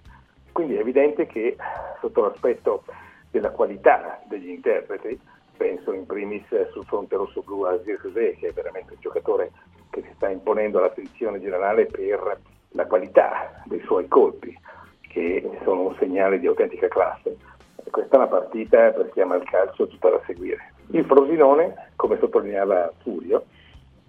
Quindi 0.52 0.76
è 0.76 0.80
evidente 0.80 1.28
che 1.28 1.56
sotto 2.00 2.22
l'aspetto 2.22 2.84
della 3.30 3.52
qualità 3.52 4.22
degli 4.28 4.50
interpreti, 4.50 5.20
penso 5.58 5.92
in 5.92 6.06
primis 6.06 6.46
sul 6.72 6.86
fronte 6.86 7.16
rosso-blu 7.16 7.64
a 7.64 7.80
Zirkzee, 7.84 8.36
che 8.38 8.48
è 8.48 8.54
veramente 8.54 8.94
un 8.94 9.00
giocatore 9.00 9.52
che 9.90 10.02
si 10.02 10.14
sta 10.16 10.30
imponendo 10.30 10.78
all'attenzione 10.78 11.40
generale 11.40 11.86
per 11.86 12.40
la 12.70 12.86
qualità 12.86 13.62
dei 13.66 13.82
suoi 13.82 14.08
colpi, 14.08 14.58
che 15.02 15.60
sono 15.64 15.88
un 15.88 15.96
segnale 15.98 16.40
di 16.40 16.48
autentica 16.48 16.88
classe. 16.88 17.38
Questa 17.90 18.16
è 18.16 18.18
una 18.18 18.28
partita 18.28 18.92
per 18.92 19.10
chi 19.12 19.22
ama 19.22 19.36
il 19.36 19.44
calcio 19.44 19.88
tutta 19.88 20.10
da 20.10 20.22
seguire. 20.26 20.74
Il 20.92 21.06
Frosinone, 21.06 21.92
come 21.96 22.18
sottolineava 22.20 22.92
Furio, 23.02 23.46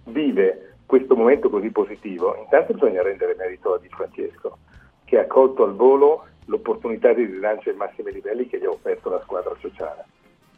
vive 0.05 0.68
questo 0.89 1.15
momento 1.15 1.51
così 1.51 1.69
positivo. 1.69 2.35
Intanto 2.35 2.73
bisogna 2.73 3.03
rendere 3.03 3.35
merito 3.35 3.75
a 3.75 3.77
Di 3.77 3.89
Francesco, 3.89 4.57
che 5.05 5.19
ha 5.19 5.27
colto 5.27 5.63
al 5.63 5.75
volo 5.75 6.25
l'opportunità 6.45 7.13
di 7.13 7.25
rilancio 7.25 7.69
ai 7.69 7.75
massimi 7.75 8.11
livelli 8.11 8.47
che 8.47 8.57
gli 8.57 8.65
ha 8.65 8.71
offerto 8.71 9.11
la 9.11 9.21
squadra 9.21 9.55
sociale. 9.59 10.05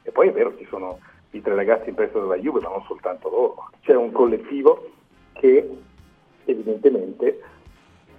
E 0.04 0.12
poi 0.12 0.30
è 0.30 0.32
vero, 0.32 0.56
ci 0.58 0.66
sono 0.70 1.00
i 1.32 1.42
tre 1.42 1.54
ragazzi 1.54 1.90
in 1.90 1.96
prestito 1.96 2.22
dalla 2.22 2.38
Juve, 2.38 2.62
ma 2.62 2.70
non 2.70 2.82
soltanto 2.88 3.30
loro. 3.30 3.72
C'è 3.82 3.94
un 3.94 4.14
collettivo 4.14 4.92
che 5.34 5.70
evidentemente 6.46 7.42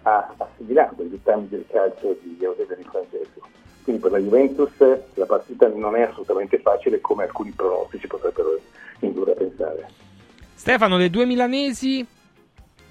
ha 0.03 0.35
assimilato 0.37 1.03
i 1.03 1.09
dettami 1.09 1.49
del 1.49 1.65
calcio 1.67 2.15
di 2.21 2.37
Eusebio 2.43 2.77
Di 2.77 2.85
Francesco. 2.85 3.41
Quindi 3.85 4.03
per 4.03 4.11
la 4.11 4.19
Juventus 4.19 4.73
la 5.15 5.25
partita 5.25 5.67
non 5.69 5.97
è 5.97 6.03
assolutamente 6.03 6.59
facile 6.59 7.01
come 7.01 7.23
alcuni 7.23 7.53
pronostici 7.53 8.07
potrebbero 8.07 8.59
indurre 8.99 9.33
a 9.33 9.37
pensare. 9.37 10.11
Stefano, 10.63 10.97
le 10.97 11.11
due 11.11 11.27
milanesi, 11.27 12.07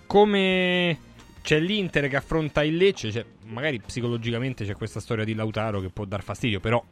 come 0.06 1.00
c'è 1.42 1.58
l'Inter 1.58 2.10
che 2.10 2.18
affronta 2.18 2.66
il 2.66 2.76
Lecce, 2.76 3.14
cioè, 3.14 3.24
magari 3.46 3.80
psicologicamente 3.80 4.66
c'è 4.66 4.76
questa 4.76 5.00
storia 5.00 5.24
di 5.24 5.34
Lautaro 5.34 5.80
che 5.80 5.88
può 5.88 6.04
dar 6.04 6.22
fastidio, 6.22 6.60
però 6.60 6.84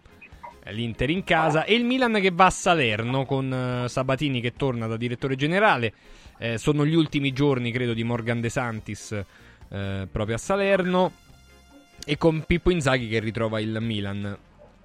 è 0.64 0.72
l'Inter 0.72 1.10
in 1.10 1.26
casa, 1.26 1.65
e 1.65 1.73
il 1.73 1.84
Milan 1.84 2.14
che 2.22 2.31
va 2.31 2.45
a 2.45 2.49
Salerno 2.49 3.26
con 3.26 3.51
eh, 3.51 3.89
Sabatini 3.89 4.39
che 4.39 4.53
torna 4.53 4.88
da 4.88 4.95
direttore 4.95 5.35
generale. 5.35 5.93
Eh, 6.38 6.57
sono 6.57 6.85
gli 6.85 6.95
ultimi 6.95 7.34
giorni, 7.34 7.73
credo, 7.73 7.91
di 7.91 8.06
Morgan 8.06 8.39
De 8.39 8.47
Santis 8.47 9.11
eh, 9.11 10.07
proprio 10.10 10.35
a 10.35 10.39
Salerno. 10.39 11.11
E 12.06 12.18
con 12.18 12.45
Pippo 12.47 12.72
Inzaghi 12.72 13.10
che 13.10 13.19
ritrova 13.19 13.60
il 13.60 13.77
Milan. 13.81 14.38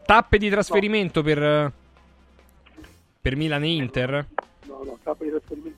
Tappe 0.05 0.39
di 0.39 0.51
trasferimento 0.51 1.23
per, 1.23 1.73
per 3.21 3.37
Milan 3.37 3.62
e 3.62 3.69
Inter? 3.69 4.27
No, 4.66 4.83
no, 4.83 4.99
tappe 5.03 5.25
di 5.25 5.31
trasferimento 5.31 5.74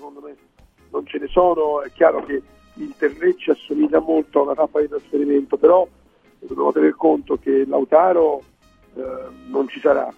secondo 0.00 0.20
me. 0.22 0.34
Non 0.90 1.06
ce 1.06 1.18
ne 1.18 1.28
sono, 1.28 1.82
è 1.82 1.92
chiaro 1.92 2.24
che 2.24 2.42
il 2.74 2.94
Terrecci 2.96 3.50
assomiglia 3.50 4.00
molto 4.00 4.40
a 4.40 4.42
una 4.44 4.54
tappa 4.54 4.80
di 4.80 4.88
trasferimento, 4.88 5.58
però 5.58 5.86
dobbiamo 6.38 6.72
tener 6.72 6.96
conto 6.96 7.36
che 7.36 7.64
Lautaro 7.66 8.42
eh, 8.94 9.02
non 9.48 9.68
ci 9.68 9.78
sarà 9.78 10.12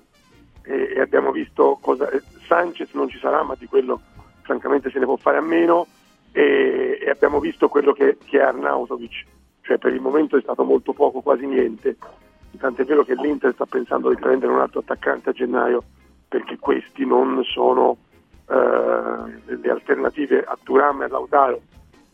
e, 0.63 0.93
e 0.95 1.01
abbiamo 1.01 1.33
visto 1.33 1.79
cosa 1.81 2.09
eh, 2.09 2.23
Sanchez 2.47 2.93
non 2.93 3.09
ci 3.09 3.19
sarà, 3.19 3.43
ma 3.43 3.57
di 3.59 3.67
quello 3.67 4.01
francamente 4.43 4.91
se 4.91 5.01
ne 5.01 5.05
può 5.05 5.17
fare 5.17 5.39
a 5.39 5.43
meno 5.43 5.87
e, 6.31 6.99
e 7.03 7.11
abbiamo 7.11 7.41
visto 7.41 7.69
quello 7.69 7.93
che, 7.93 8.17
che 8.25 8.39
è 8.39 8.43
Arnautovic, 8.43 9.25
cioè 9.63 9.79
per 9.79 9.93
il 9.93 10.01
momento 10.01 10.37
è 10.37 10.43
stato 10.43 10.63
molto 10.65 10.93
poco, 10.93 11.21
quasi 11.21 11.45
niente. 11.45 11.97
Tant'è 12.57 12.85
vero 12.85 13.03
che 13.03 13.15
l'Inter 13.15 13.53
sta 13.53 13.67
pensando 13.67 14.11
di 14.11 14.17
prendere 14.17 14.53
un 14.53 14.61
altro 14.61 14.81
attaccante 14.81 15.31
a 15.31 15.33
gennaio 15.33 15.83
perché 16.29 16.59
questi 16.59 17.05
non 17.05 17.43
sono 17.45 17.97
eh, 18.53 19.57
le 19.57 19.71
alternative 19.71 20.45
a 20.45 20.59
Turam 20.63 21.03
e 21.03 21.09
Lautaro, 21.09 21.61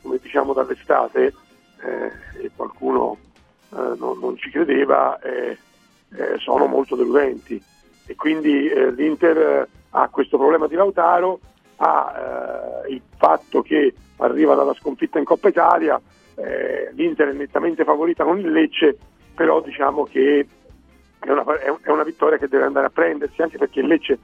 come 0.01 0.19
diciamo 0.23 0.53
dall'estate, 0.53 1.33
eh, 1.81 2.13
e 2.43 2.51
qualcuno 2.55 3.17
eh, 3.71 3.95
non, 3.99 4.19
non, 4.21 4.37
ci 4.37 4.51
credeva, 4.51 5.19
eh, 5.21 5.59
eh, 6.15 6.39
sono 6.39 6.67
molto 6.67 6.95
deludenti. 6.95 7.61
E 8.07 8.15
quindi 8.15 8.69
eh, 8.69 8.93
l'Inter 8.93 9.69
ha 9.91 10.09
questo 10.09 10.39
problema 10.39 10.69
di 10.69 10.77
Lautaro, 10.77 11.41
ha 11.77 12.83
il 12.89 13.03
fatto 13.17 13.63
che 13.63 13.95
arriva 14.17 14.55
dalla 14.55 14.75
sconfitta 14.75 15.19
in 15.19 15.25
Coppa 15.25 15.49
Italia, 15.49 16.01
l'Inter 16.93 17.29
è 17.29 17.33
nettamente 17.33 17.85
favorita 17.85 18.25
con 18.25 18.39
il 18.39 18.51
Lecce, 18.51 18.97
però 19.35 19.61
diciamo 19.61 20.05
che 20.05 20.47
è 21.21 21.31
una, 21.31 21.45
è 21.59 21.91
una, 21.91 22.03
vittoria 22.03 22.37
che 22.37 22.49
deve 22.49 22.65
andare 22.65 22.87
a 22.87 22.91
prendersi, 22.91 23.43
anche 23.43 23.59
perché 23.59 23.79
il 23.81 23.87
Lecce 23.87 24.19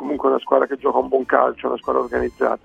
comunque 0.00 0.30
una 0.30 0.38
squadra 0.38 0.66
che 0.66 0.78
gioca 0.78 0.96
un 0.96 1.08
buon 1.08 1.26
calcio, 1.26 1.66
una 1.66 1.76
squadra 1.76 2.00
organizzata. 2.02 2.58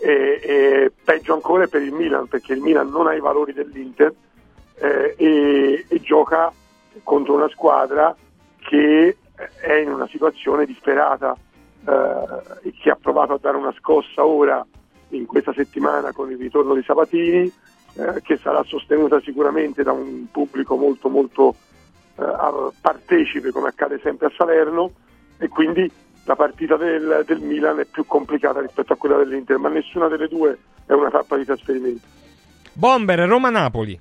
E, 0.00 0.40
e 0.42 0.92
peggio 1.04 1.32
ancora 1.32 1.68
per 1.68 1.80
il 1.80 1.92
Milan, 1.92 2.26
perché 2.26 2.54
il 2.54 2.60
Milan 2.60 2.88
non 2.88 3.06
ha 3.06 3.14
i 3.14 3.20
valori 3.20 3.52
dell'Inter 3.52 4.12
eh, 4.74 5.14
e, 5.16 5.86
e, 5.88 6.00
gioca 6.00 6.52
contro 7.04 7.34
una 7.34 7.48
squadra 7.48 8.14
che 8.58 9.16
è 9.60 9.74
in 9.74 9.92
una 9.92 10.08
situazione 10.08 10.66
disperata 10.66 11.36
eh, 11.86 12.68
e 12.68 12.72
che 12.72 12.90
ha 12.90 12.98
provato 13.00 13.34
a 13.34 13.38
dare 13.40 13.56
una 13.56 13.72
scossa 13.78 14.24
ora 14.24 14.66
in 15.10 15.24
questa 15.26 15.52
settimana 15.52 16.12
con 16.12 16.32
il 16.32 16.36
ritorno 16.36 16.74
di 16.74 16.82
Sabatini, 16.82 17.52
eh, 17.94 18.20
che 18.22 18.38
sarà 18.38 18.64
sostenuta 18.64 19.20
sicuramente 19.20 19.84
da 19.84 19.92
un 19.92 20.26
pubblico 20.32 20.74
molto 20.74 21.08
molto 21.08 21.54
eh, 22.16 22.70
partecipe 22.80 23.52
come 23.52 23.68
accade 23.68 24.00
sempre 24.02 24.26
a 24.26 24.32
Salerno 24.36 24.90
e 25.38 25.48
quindi 25.48 25.90
la 26.24 26.36
partita 26.36 26.76
del, 26.76 27.24
del, 27.26 27.40
Milan 27.40 27.80
è 27.80 27.84
più 27.84 28.06
complicata 28.06 28.60
rispetto 28.60 28.92
a 28.92 28.96
quella 28.96 29.16
dell'Inter, 29.16 29.58
ma 29.58 29.68
nessuna 29.68 30.08
delle 30.08 30.28
due 30.28 30.56
è 30.86 30.92
una 30.92 31.10
tappa 31.10 31.36
di 31.36 31.44
trasferimento. 31.44 32.06
Bomber, 32.72 33.20
Roma-Napoli. 33.26 34.00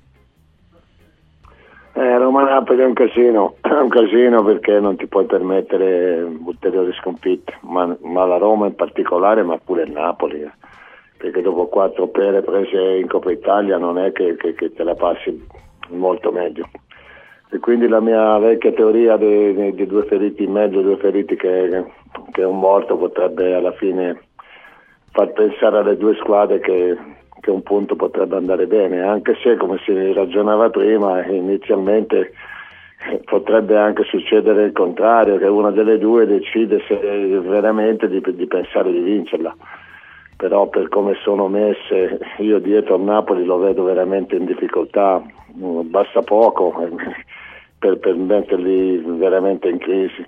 Eh, 1.94 2.18
Roma-Napoli 2.18 2.82
è 2.82 2.86
un 2.86 2.94
casino, 2.94 3.56
è 3.62 3.74
un 3.74 3.90
casino 3.90 4.44
perché 4.44 4.80
non 4.80 4.96
ti 4.96 5.08
puoi 5.08 5.26
permettere 5.26 6.22
ulteriori 6.22 6.94
sconfitte, 6.94 7.58
ma, 7.62 7.96
ma 8.02 8.26
la 8.26 8.38
Roma 8.38 8.68
in 8.68 8.76
particolare, 8.76 9.44
ma 9.44 9.58
pure 9.58 9.84
il 9.84 9.92
Napoli. 9.92 10.42
Eh. 10.42 10.52
Perché 11.18 11.42
dopo 11.42 11.68
quattro 11.68 12.08
pere 12.08 12.42
prese 12.42 12.98
in 12.98 13.08
Coppa 13.08 13.32
Italia 13.32 13.78
non 13.78 13.98
è 14.00 14.12
che, 14.12 14.36
che, 14.38 14.54
che 14.54 14.74
te 14.74 14.84
la 14.84 14.96
passi 14.96 15.46
molto 15.90 16.32
meglio 16.32 16.68
e 17.54 17.60
quindi 17.60 17.90
la 17.90 18.00
mia 18.00 18.38
vecchia 18.38 18.72
teoria 18.72 19.18
di, 19.18 19.86
due 19.86 20.06
feriti 20.06 20.44
in 20.44 20.54
mezzo, 20.54 20.80
due 20.80 20.96
feriti 20.96 21.36
che, 21.36 21.84
che, 22.32 22.44
un 22.44 22.58
morto 22.58 22.96
potrebbe 22.96 23.54
alla 23.54 23.74
fine 23.74 24.22
far 25.12 25.34
pensare 25.34 25.80
alle 25.80 25.98
due 25.98 26.16
squadre 26.16 26.62
che, 26.62 26.98
che, 27.42 27.52
un 27.52 27.62
punto 27.62 27.98
potrebbe 27.98 28.38
andare 28.38 28.68
bene, 28.68 29.02
anche 29.02 29.36
se 29.44 29.58
come 29.58 29.80
si 29.84 30.14
ragionava 30.14 30.70
prima 30.70 31.26
inizialmente 31.26 32.32
potrebbe 33.26 33.78
anche 33.78 34.06
succedere 34.06 34.64
il 34.64 34.72
contrario, 34.72 35.38
che 35.38 35.48
una 35.48 35.72
delle 35.72 35.98
due 35.98 36.26
decide 36.26 36.82
se 36.88 36.96
veramente 36.96 38.08
di, 38.08 38.22
di 38.34 38.48
pensare 38.48 38.94
di 38.94 39.00
vincerla. 39.02 39.54
Però 40.38 40.70
per 40.70 40.88
come 40.88 41.16
sono 41.22 41.50
messe 41.50 42.18
io 42.38 42.60
dietro 42.60 42.96
a 42.96 42.98
Napoli 42.98 43.44
lo 43.44 43.58
vedo 43.58 43.84
veramente 43.84 44.38
in 44.38 44.46
difficoltà, 44.46 45.22
basta 45.54 46.22
poco 46.22 46.74
per, 47.82 47.98
per 47.98 48.16
metterli 48.16 48.98
veramente 49.18 49.68
in 49.68 49.80
crisi. 49.80 50.24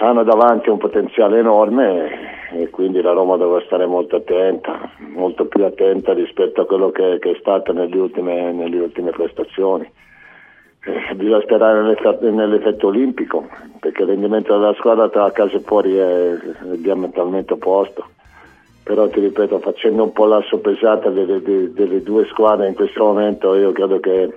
Hanno 0.00 0.24
davanti 0.24 0.70
un 0.70 0.78
potenziale 0.78 1.38
enorme 1.38 2.50
e 2.52 2.68
quindi 2.70 3.00
la 3.00 3.12
Roma 3.12 3.36
deve 3.36 3.62
stare 3.66 3.86
molto 3.86 4.16
attenta, 4.16 4.90
molto 5.14 5.46
più 5.46 5.64
attenta 5.64 6.12
rispetto 6.12 6.62
a 6.62 6.66
quello 6.66 6.90
che, 6.90 7.18
che 7.20 7.30
è 7.30 7.36
stato 7.38 7.72
nelle 7.72 7.96
ultime, 7.96 8.52
nelle 8.52 8.80
ultime 8.80 9.10
prestazioni. 9.10 9.88
Eh, 10.84 11.14
bisogna 11.14 11.42
sperare 11.42 11.80
nell'effetto, 11.80 12.30
nell'effetto, 12.30 12.86
olimpico 12.88 13.46
perché 13.78 14.02
il 14.02 14.08
rendimento 14.08 14.52
della 14.56 14.74
squadra 14.74 15.08
tra 15.08 15.30
casa 15.30 15.56
e 15.56 15.60
fuori 15.60 15.96
è, 15.96 16.32
è 16.32 16.76
diametralmente 16.76 17.52
opposto 17.52 18.06
però 18.82 19.06
ti 19.08 19.20
ripeto, 19.20 19.58
facendo 19.58 20.04
un 20.04 20.12
po' 20.12 20.24
l'asso 20.24 20.60
pesata 20.60 21.10
delle, 21.10 21.42
delle- 21.42 21.72
delle 21.72 22.02
due 22.02 22.24
squadre 22.24 22.68
in 22.68 22.74
questo 22.74 23.04
momento, 23.04 23.54
io 23.54 23.70
credo 23.72 24.00
che 24.00 24.32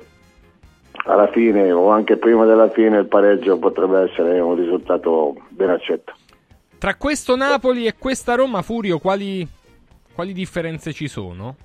alla 1.05 1.27
fine 1.27 1.71
o 1.71 1.89
anche 1.89 2.17
prima 2.17 2.45
della 2.45 2.69
fine 2.69 2.99
il 2.99 3.07
pareggio 3.07 3.57
potrebbe 3.57 4.09
essere 4.09 4.39
un 4.39 4.55
risultato 4.55 5.35
ben 5.49 5.69
accetto. 5.69 6.13
Tra 6.77 6.95
questo 6.95 7.35
Napoli 7.35 7.85
e 7.85 7.95
questa 7.97 8.35
Roma, 8.35 8.61
Furio, 8.61 8.99
quali, 8.99 9.47
quali 10.13 10.33
differenze 10.33 10.93
ci 10.93 11.07
sono? 11.07 11.55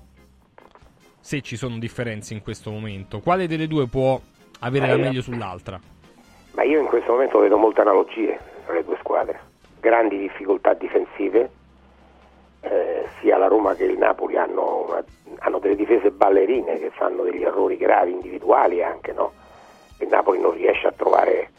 Se 1.19 1.41
ci 1.41 1.57
sono 1.57 1.77
differenze 1.77 2.33
in 2.33 2.41
questo 2.41 2.71
momento, 2.71 3.19
quale 3.19 3.47
delle 3.47 3.67
due 3.67 3.87
può 3.87 4.19
avere 4.59 4.87
la 4.87 4.97
meglio 4.97 5.21
sull'altra? 5.21 5.79
Ma 6.51 6.63
io 6.63 6.79
in 6.79 6.85
questo 6.85 7.11
momento 7.11 7.39
vedo 7.39 7.57
molte 7.57 7.81
analogie 7.81 8.39
tra 8.65 8.73
le 8.73 8.83
due 8.83 8.97
squadre, 8.99 9.39
grandi 9.79 10.17
difficoltà 10.17 10.73
difensive, 10.73 11.49
eh, 12.69 13.05
sia 13.19 13.37
la 13.37 13.47
Roma 13.47 13.73
che 13.75 13.83
il 13.85 13.97
Napoli 13.97 14.37
hanno, 14.37 14.85
una- 14.87 15.03
hanno 15.39 15.59
delle 15.59 15.75
difese 15.75 16.11
ballerine 16.11 16.77
che 16.79 16.89
fanno 16.91 17.23
degli 17.23 17.43
errori 17.43 17.77
gravi 17.77 18.11
individuali 18.11 18.83
anche, 18.83 19.11
no? 19.13 19.31
Il 19.99 20.07
Napoli 20.09 20.39
non 20.39 20.51
riesce 20.51 20.87
a 20.87 20.93
trovare 20.95 21.49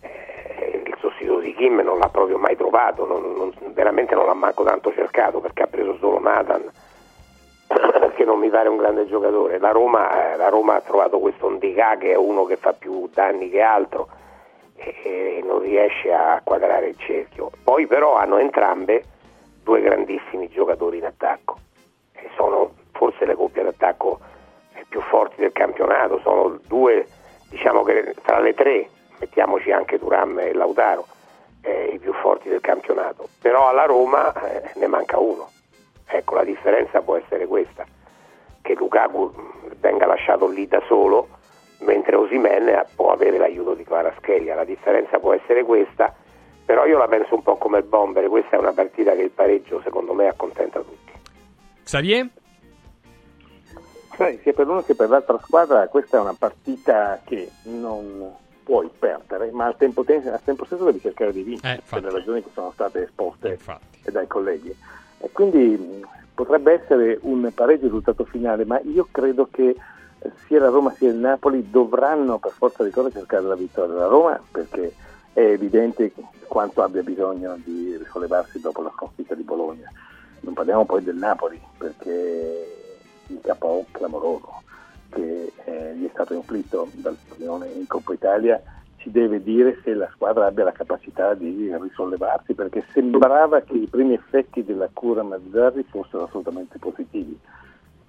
eh, 0.00 0.82
il 0.84 0.94
sostituto 0.98 1.40
di 1.40 1.54
Kim, 1.54 1.80
non 1.80 1.98
l'ha 1.98 2.08
proprio 2.08 2.38
mai 2.38 2.56
trovato, 2.56 3.06
non- 3.06 3.34
non- 3.36 3.54
veramente 3.72 4.14
non 4.14 4.26
l'ha 4.26 4.34
manco 4.34 4.64
tanto 4.64 4.92
cercato 4.92 5.40
perché 5.40 5.62
ha 5.62 5.66
preso 5.66 5.96
solo 5.98 6.18
Nathan, 6.20 6.70
che 8.14 8.24
non 8.24 8.38
mi 8.38 8.48
pare 8.50 8.68
un 8.68 8.76
grande 8.76 9.06
giocatore. 9.06 9.58
La 9.58 9.70
Roma, 9.70 10.32
eh, 10.32 10.36
la 10.36 10.48
Roma 10.48 10.76
ha 10.76 10.80
trovato 10.80 11.18
questo 11.18 11.48
Ndika 11.50 11.96
che 11.96 12.12
è 12.12 12.16
uno 12.16 12.44
che 12.44 12.56
fa 12.56 12.72
più 12.72 13.08
danni 13.12 13.48
che 13.50 13.60
altro 13.60 14.08
e, 14.76 14.94
e 15.04 15.42
non 15.44 15.60
riesce 15.60 16.12
a 16.12 16.40
quadrare 16.42 16.88
il 16.88 16.96
cerchio. 16.98 17.50
Poi 17.62 17.86
però 17.86 18.16
hanno 18.16 18.38
entrambe 18.38 19.04
due 19.62 19.80
grandissimi 19.80 20.48
giocatori 20.48 20.98
in 20.98 21.04
attacco 21.04 21.58
e 22.12 22.28
sono 22.36 22.74
forse 22.92 23.24
le 23.24 23.34
coppie 23.34 23.62
d'attacco 23.62 24.20
eh, 24.74 24.84
più 24.88 25.00
forti 25.00 25.40
del 25.40 25.52
campionato, 25.52 26.20
sono 26.20 26.58
due, 26.66 27.06
diciamo 27.48 27.82
che 27.82 28.14
tra 28.22 28.38
le 28.38 28.54
tre, 28.54 28.88
mettiamoci 29.18 29.70
anche 29.70 29.98
Turam 29.98 30.38
e 30.38 30.52
Lautaro, 30.52 31.06
eh, 31.62 31.90
i 31.94 31.98
più 31.98 32.12
forti 32.12 32.48
del 32.48 32.60
campionato, 32.60 33.28
però 33.40 33.68
alla 33.68 33.84
Roma 33.84 34.32
eh, 34.34 34.72
ne 34.74 34.86
manca 34.86 35.18
uno. 35.18 35.48
Ecco, 36.06 36.34
la 36.34 36.44
differenza 36.44 37.00
può 37.00 37.16
essere 37.16 37.46
questa, 37.46 37.86
che 38.60 38.74
Lukaku 38.74 39.32
venga 39.80 40.06
lasciato 40.06 40.46
lì 40.46 40.66
da 40.66 40.82
solo, 40.86 41.28
mentre 41.80 42.16
Osimen 42.16 42.84
può 42.94 43.12
avere 43.12 43.38
l'aiuto 43.38 43.74
di 43.74 43.84
Kvaratskhelia. 43.84 44.54
La 44.54 44.64
differenza 44.64 45.18
può 45.18 45.32
essere 45.32 45.64
questa, 45.64 46.14
però 46.64 46.86
io 46.86 46.98
la 46.98 47.08
penso 47.08 47.34
un 47.34 47.42
po' 47.42 47.56
come 47.56 47.78
il 47.78 47.84
Bomber, 47.84 48.28
questa 48.28 48.56
è 48.56 48.58
una 48.58 48.72
partita 48.72 49.12
che 49.12 49.22
il 49.22 49.30
pareggio 49.30 49.80
secondo 49.82 50.12
me 50.14 50.28
accontenta 50.28 50.80
tutti. 50.80 51.12
Xavier? 51.84 52.28
Sai, 54.16 54.38
sia 54.42 54.52
per 54.52 54.66
l'uno 54.66 54.82
che 54.82 54.94
per 54.94 55.08
l'altra 55.08 55.38
squadra 55.42 55.88
questa 55.88 56.18
è 56.18 56.20
una 56.20 56.34
partita 56.38 57.20
che 57.24 57.50
non 57.64 58.34
puoi 58.62 58.88
perdere, 58.96 59.50
ma 59.50 59.66
al 59.66 59.76
tempo, 59.76 60.04
te- 60.04 60.22
al 60.30 60.42
tempo 60.44 60.64
stesso 60.64 60.84
devi 60.84 61.00
cercare 61.00 61.32
di 61.32 61.42
vincere 61.42 61.78
Eh, 61.78 61.82
per 61.88 62.02
le 62.04 62.10
ragioni 62.10 62.42
che 62.42 62.50
sono 62.52 62.70
state 62.72 63.02
esposte 63.04 63.58
dai 64.04 64.26
colleghi. 64.26 64.74
E 65.18 65.30
quindi 65.32 65.58
mh, 65.76 66.06
potrebbe 66.34 66.72
essere 66.80 67.18
un 67.22 67.50
pareggio 67.54 67.84
risultato 67.86 68.24
finale, 68.24 68.64
ma 68.64 68.78
io 68.84 69.08
credo 69.10 69.48
che 69.50 69.68
eh, 69.70 70.30
sia 70.46 70.60
la 70.60 70.68
Roma 70.68 70.92
sia 70.92 71.08
il 71.08 71.16
Napoli 71.16 71.70
dovranno 71.70 72.38
per 72.38 72.52
forza 72.52 72.84
di 72.84 72.90
cose 72.90 73.10
cercare 73.10 73.42
la 73.42 73.56
vittoria 73.56 73.92
della 73.94 74.06
Roma 74.06 74.40
perché 74.50 74.94
è 75.32 75.40
evidente 75.40 76.12
quanto 76.46 76.82
abbia 76.82 77.02
bisogno 77.02 77.56
di 77.64 77.96
risollevarsi 77.96 78.60
dopo 78.60 78.82
la 78.82 78.92
sconfitta 78.94 79.34
di 79.34 79.42
Bologna. 79.42 79.90
Non 80.40 80.54
parliamo 80.54 80.84
poi 80.84 81.02
del 81.02 81.16
Napoli 81.16 81.60
perché 81.78 82.76
il 83.28 83.40
KO 83.58 83.86
clamoroso 83.90 84.62
che 85.08 85.52
eh, 85.64 85.94
gli 85.96 86.06
è 86.06 86.10
stato 86.10 86.34
inflitto 86.34 86.88
dal 86.94 87.16
Torino 87.28 87.64
in 87.64 87.86
Coppa 87.86 88.12
Italia 88.12 88.60
ci 88.96 89.10
deve 89.10 89.42
dire 89.42 89.80
se 89.82 89.94
la 89.94 90.08
squadra 90.14 90.46
abbia 90.46 90.64
la 90.64 90.72
capacità 90.72 91.34
di 91.34 91.74
risollevarsi 91.76 92.54
perché 92.54 92.84
sembrava 92.92 93.60
che 93.60 93.74
i 93.74 93.88
primi 93.88 94.14
effetti 94.14 94.64
della 94.64 94.88
cura 94.92 95.22
Mazzarri 95.22 95.84
fossero 95.88 96.24
assolutamente 96.24 96.78
positivi 96.78 97.36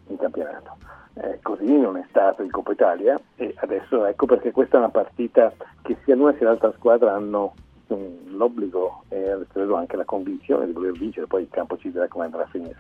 in 0.08 0.18
campionato. 0.18 0.78
Eh, 1.15 1.40
così 1.44 1.65
non 1.77 1.98
è 1.98 2.06
stato 2.10 2.41
in 2.41 2.49
Coppa 2.49 2.72
Italia 2.72 3.19
e 3.35 3.53
adesso 3.57 4.03
ecco 4.06 4.26
perché 4.26 4.52
questa 4.52 4.77
è 4.77 4.80
una 4.80 4.90
partita 4.90 5.53
che 5.84 5.95
sia 6.03 6.15
l'una 6.15 6.34
sia 6.38 6.48
l'altra 6.48 6.73
squadra 6.76 7.14
hanno 7.14 7.53
mm, 7.94 8.35
l'obbligo 8.35 9.03
e 9.10 9.38
credo 9.52 9.76
anche 9.76 9.95
la 9.95 10.06
convinzione 10.06 10.65
di 10.65 10.72
voler 10.72 10.94
vincere, 10.94 11.27
poi 11.27 11.44
il 11.44 11.49
campo 11.52 11.77
ci 11.77 11.91
dirà 11.91 12.07
come 12.07 12.26
andrà 12.26 12.41
a 12.44 12.48
finire. 12.48 12.76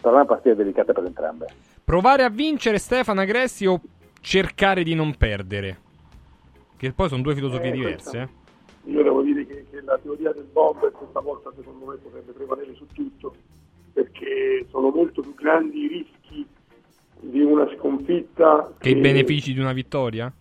Sarà 0.00 0.16
una 0.16 0.24
partita 0.24 0.54
delicata 0.56 0.92
per 0.92 1.04
entrambe. 1.04 1.46
Provare 1.84 2.24
a 2.24 2.28
vincere 2.28 2.78
Stefano 2.78 3.20
Agressi 3.20 3.66
o 3.66 3.80
cercare 4.20 4.82
di 4.82 4.94
non 4.94 5.14
perdere? 5.16 5.78
Che 6.76 6.92
poi 6.92 7.08
sono 7.08 7.22
due 7.22 7.34
filosofie 7.36 7.68
Eh, 7.68 7.72
diverse. 7.72 8.18
eh. 8.20 8.90
Io 8.90 9.02
devo 9.04 9.22
dire 9.22 9.46
che, 9.46 9.64
che 9.70 9.80
la 9.82 9.96
teoria 10.02 10.32
del 10.32 10.48
bomber 10.52 10.90
questa 10.90 11.20
volta 11.20 11.52
secondo 11.56 11.86
me 11.86 11.96
potrebbe 11.96 12.32
prevalere 12.32 12.74
su 12.74 12.84
tutto, 12.92 13.32
perché 13.92 14.66
sono 14.70 14.90
molto 14.90 15.20
più 15.22 15.34
grandi 15.34 15.84
i 15.84 15.86
rischi 15.88 16.14
di 17.30 17.42
una 17.42 17.68
sconfitta 17.76 18.72
Che 18.78 18.88
i 18.88 18.96
benefici 18.96 19.52
di 19.52 19.60
una 19.60 19.72
vittoria? 19.72 20.32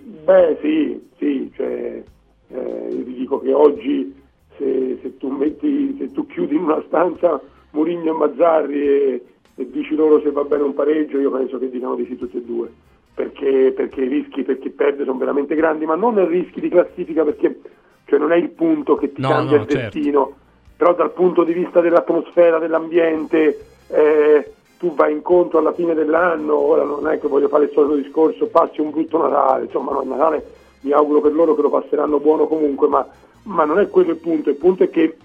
Beh 0.00 0.58
sì, 0.60 1.08
sì, 1.18 1.50
cioè, 1.54 2.02
eh, 2.48 2.88
io 2.90 3.04
ti 3.04 3.14
dico 3.14 3.40
che 3.40 3.52
oggi 3.52 4.14
se, 4.56 4.98
se 5.02 5.16
tu 5.18 5.28
metti, 5.30 5.96
se 5.98 6.10
tu 6.12 6.26
chiudi 6.26 6.56
in 6.56 6.62
una 6.62 6.82
stanza 6.86 7.40
Murigno 7.70 8.14
e 8.14 8.16
Mazzarri 8.16 8.86
e, 8.88 9.22
e 9.54 9.70
dici 9.70 9.94
loro 9.94 10.20
se 10.22 10.30
va 10.30 10.44
bene 10.44 10.62
un 10.62 10.74
pareggio, 10.74 11.18
io 11.18 11.30
penso 11.30 11.58
che 11.58 11.68
dicano 11.70 11.94
di 11.94 12.06
sì 12.06 12.16
tutti 12.16 12.38
e 12.38 12.42
due, 12.42 12.70
perché, 13.14 13.72
perché 13.76 14.02
i 14.02 14.08
rischi 14.08 14.42
per 14.42 14.58
chi 14.58 14.70
perde 14.70 15.04
sono 15.04 15.18
veramente 15.18 15.54
grandi, 15.54 15.84
ma 15.84 15.94
non 15.94 16.14
nel 16.14 16.26
rischi 16.26 16.60
di 16.60 16.68
classifica 16.68 17.24
perché 17.24 17.60
cioè, 18.06 18.18
non 18.18 18.32
è 18.32 18.36
il 18.36 18.50
punto 18.50 18.96
che 18.96 19.12
ti 19.12 19.20
No, 19.20 19.28
cambia 19.28 19.56
no, 19.58 19.62
il 19.62 19.68
certo. 19.68 19.98
destino, 19.98 20.36
però 20.76 20.94
dal 20.94 21.12
punto 21.12 21.44
di 21.44 21.52
vista 21.52 21.80
dell'atmosfera, 21.80 22.58
dell'ambiente, 22.58 23.58
eh, 23.88 24.52
tu 24.78 24.94
vai 24.94 25.12
incontro 25.12 25.58
alla 25.58 25.72
fine 25.72 25.92
dell'anno, 25.94 26.56
ora 26.56 26.84
non 26.84 27.08
è 27.08 27.18
che 27.18 27.26
voglio 27.28 27.48
fare 27.48 27.64
il 27.64 27.70
solito 27.72 27.96
discorso, 27.96 28.46
passi 28.46 28.80
un 28.80 28.90
brutto 28.90 29.18
Natale, 29.18 29.64
insomma 29.64 29.92
no, 29.92 30.02
il 30.02 30.08
Natale 30.08 30.46
mi 30.82 30.92
auguro 30.92 31.20
per 31.20 31.32
loro 31.32 31.54
che 31.56 31.62
lo 31.62 31.70
passeranno 31.70 32.20
buono 32.20 32.46
comunque, 32.46 32.86
ma, 32.86 33.06
ma 33.44 33.64
non 33.64 33.80
è 33.80 33.88
quello 33.90 34.10
il 34.10 34.18
punto, 34.18 34.50
il 34.50 34.56
punto 34.56 34.84
è 34.84 34.90
che 34.90 35.16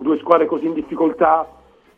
due 0.00 0.18
squadre 0.18 0.46
così 0.46 0.66
in 0.66 0.72
difficoltà, 0.74 1.48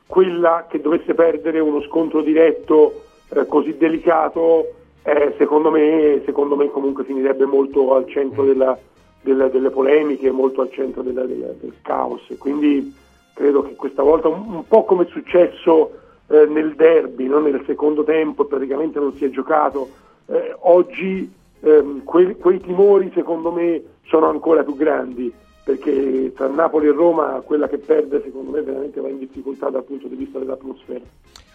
quella 0.06 0.66
che 0.68 0.80
dovesse 0.82 1.14
perdere 1.14 1.60
uno 1.60 1.80
scontro 1.82 2.20
diretto 2.20 3.04
eh, 3.30 3.46
così 3.46 3.76
delicato, 3.78 4.66
eh, 5.02 5.34
secondo, 5.38 5.70
me, 5.70 6.20
secondo 6.26 6.54
me 6.56 6.70
comunque 6.70 7.04
finirebbe 7.04 7.46
molto 7.46 7.94
al 7.94 8.06
centro 8.06 8.44
della- 8.44 8.78
della- 9.22 9.48
delle 9.48 9.70
polemiche, 9.70 10.30
molto 10.30 10.60
al 10.60 10.70
centro 10.70 11.00
della- 11.00 11.24
del 11.24 11.72
caos. 11.80 12.20
Quindi 12.38 12.94
credo 13.32 13.62
che 13.62 13.74
questa 13.74 14.02
volta, 14.02 14.28
un, 14.28 14.44
un 14.46 14.66
po' 14.68 14.84
come 14.84 15.04
è 15.04 15.08
successo 15.08 15.92
eh, 16.28 16.46
nel 16.46 16.74
derby, 16.74 17.26
no? 17.26 17.40
nel 17.40 17.62
secondo 17.66 18.04
tempo, 18.04 18.44
praticamente 18.46 18.98
non 18.98 19.14
si 19.14 19.24
è 19.24 19.30
giocato, 19.30 19.88
eh, 20.26 20.54
oggi 20.60 21.30
ehm, 21.60 22.04
quei, 22.04 22.36
quei 22.36 22.60
timori 22.60 23.10
secondo 23.14 23.50
me 23.50 23.82
sono 24.04 24.28
ancora 24.28 24.62
più 24.62 24.76
grandi 24.76 25.32
perché 25.64 26.32
tra 26.34 26.48
Napoli 26.48 26.88
e 26.88 26.92
Roma 26.92 27.40
quella 27.44 27.68
che 27.68 27.78
perde 27.78 28.20
secondo 28.24 28.50
me 28.50 28.62
veramente 28.62 29.00
va 29.00 29.08
in 29.08 29.18
difficoltà 29.18 29.70
dal 29.70 29.84
punto 29.84 30.08
di 30.08 30.16
vista 30.16 30.38
dell'atmosfera. 30.38 31.04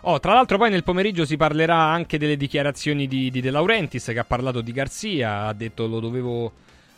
Oh, 0.02 0.20
tra 0.20 0.34
l'altro 0.34 0.58
poi 0.58 0.70
nel 0.70 0.84
pomeriggio 0.84 1.26
si 1.26 1.36
parlerà 1.36 1.76
anche 1.76 2.18
delle 2.18 2.38
dichiarazioni 2.38 3.08
di, 3.08 3.30
di 3.30 3.42
De 3.42 3.52
Laurentiis 3.52 4.06
che 4.06 4.20
ha 4.20 4.24
parlato 4.24 4.62
di 4.62 4.72
Garzia, 4.72 5.48
ha 5.48 5.54
detto 5.54 5.88
lo 5.88 6.00
dovevo 6.00 6.52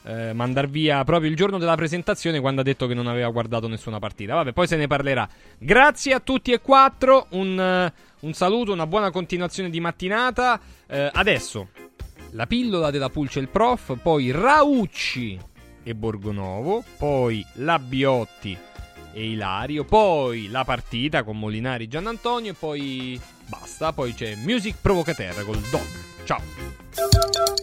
eh, 0.03 0.33
mandar 0.33 0.67
via 0.69 1.03
proprio 1.03 1.29
il 1.29 1.35
giorno 1.35 1.57
della 1.57 1.75
presentazione 1.75 2.39
quando 2.39 2.61
ha 2.61 2.63
detto 2.63 2.87
che 2.87 2.93
non 2.93 3.07
aveva 3.07 3.29
guardato 3.29 3.67
nessuna 3.67 3.99
partita. 3.99 4.35
Vabbè, 4.35 4.53
poi 4.53 4.67
se 4.67 4.75
ne 4.75 4.87
parlerà. 4.87 5.27
Grazie 5.57 6.13
a 6.13 6.19
tutti 6.19 6.51
e 6.51 6.59
quattro, 6.59 7.27
un, 7.31 7.59
eh, 7.59 7.93
un 8.21 8.33
saluto, 8.33 8.71
una 8.71 8.87
buona 8.87 9.11
continuazione 9.11 9.69
di 9.69 9.79
mattinata. 9.79 10.59
Eh, 10.87 11.09
adesso 11.13 11.69
la 12.31 12.47
pillola 12.47 12.91
della 12.91 13.09
Pulce 13.09 13.39
il 13.39 13.49
Prof, 13.49 13.97
poi 14.01 14.31
Raucci 14.31 15.39
e 15.83 15.95
Borgonovo, 15.95 16.83
poi 16.97 17.45
la 17.55 17.79
Biotti 17.79 18.57
e 19.11 19.29
Ilario, 19.31 19.85
poi 19.85 20.49
la 20.49 20.63
partita 20.63 21.23
con 21.23 21.39
Molinari 21.39 21.85
e 21.85 21.87
Giannantonio 21.87 22.51
e 22.51 22.55
poi 22.55 23.19
basta, 23.47 23.93
poi 23.93 24.13
c'è 24.13 24.35
Music 24.35 24.75
Provocaterra 24.79 25.43
col 25.43 25.59
Doc. 25.71 26.08
Ciao. 26.29 26.43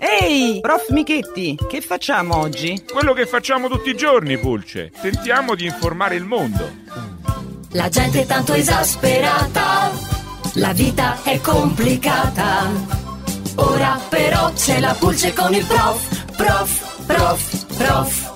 Ehi, 0.00 0.58
prof 0.60 0.88
Michetti, 0.88 1.56
che 1.68 1.80
facciamo 1.80 2.36
oggi? 2.38 2.82
Quello 2.84 3.12
che 3.12 3.24
facciamo 3.24 3.68
tutti 3.68 3.90
i 3.90 3.96
giorni, 3.96 4.38
Pulce. 4.38 4.90
Tentiamo 5.00 5.54
di 5.54 5.66
informare 5.66 6.16
il 6.16 6.24
mondo. 6.24 6.68
La 7.70 7.88
gente 7.88 8.22
è 8.22 8.26
tanto 8.26 8.54
esasperata, 8.54 9.92
la 10.54 10.72
vita 10.72 11.22
è 11.22 11.40
complicata. 11.40 12.68
Ora 13.54 14.00
però 14.08 14.52
c'è 14.52 14.80
la 14.80 14.96
pulce 14.98 15.32
con 15.32 15.54
il 15.54 15.64
prof, 15.64 16.34
prof, 16.34 17.04
prof, 17.06 17.66
prof. 17.76 18.35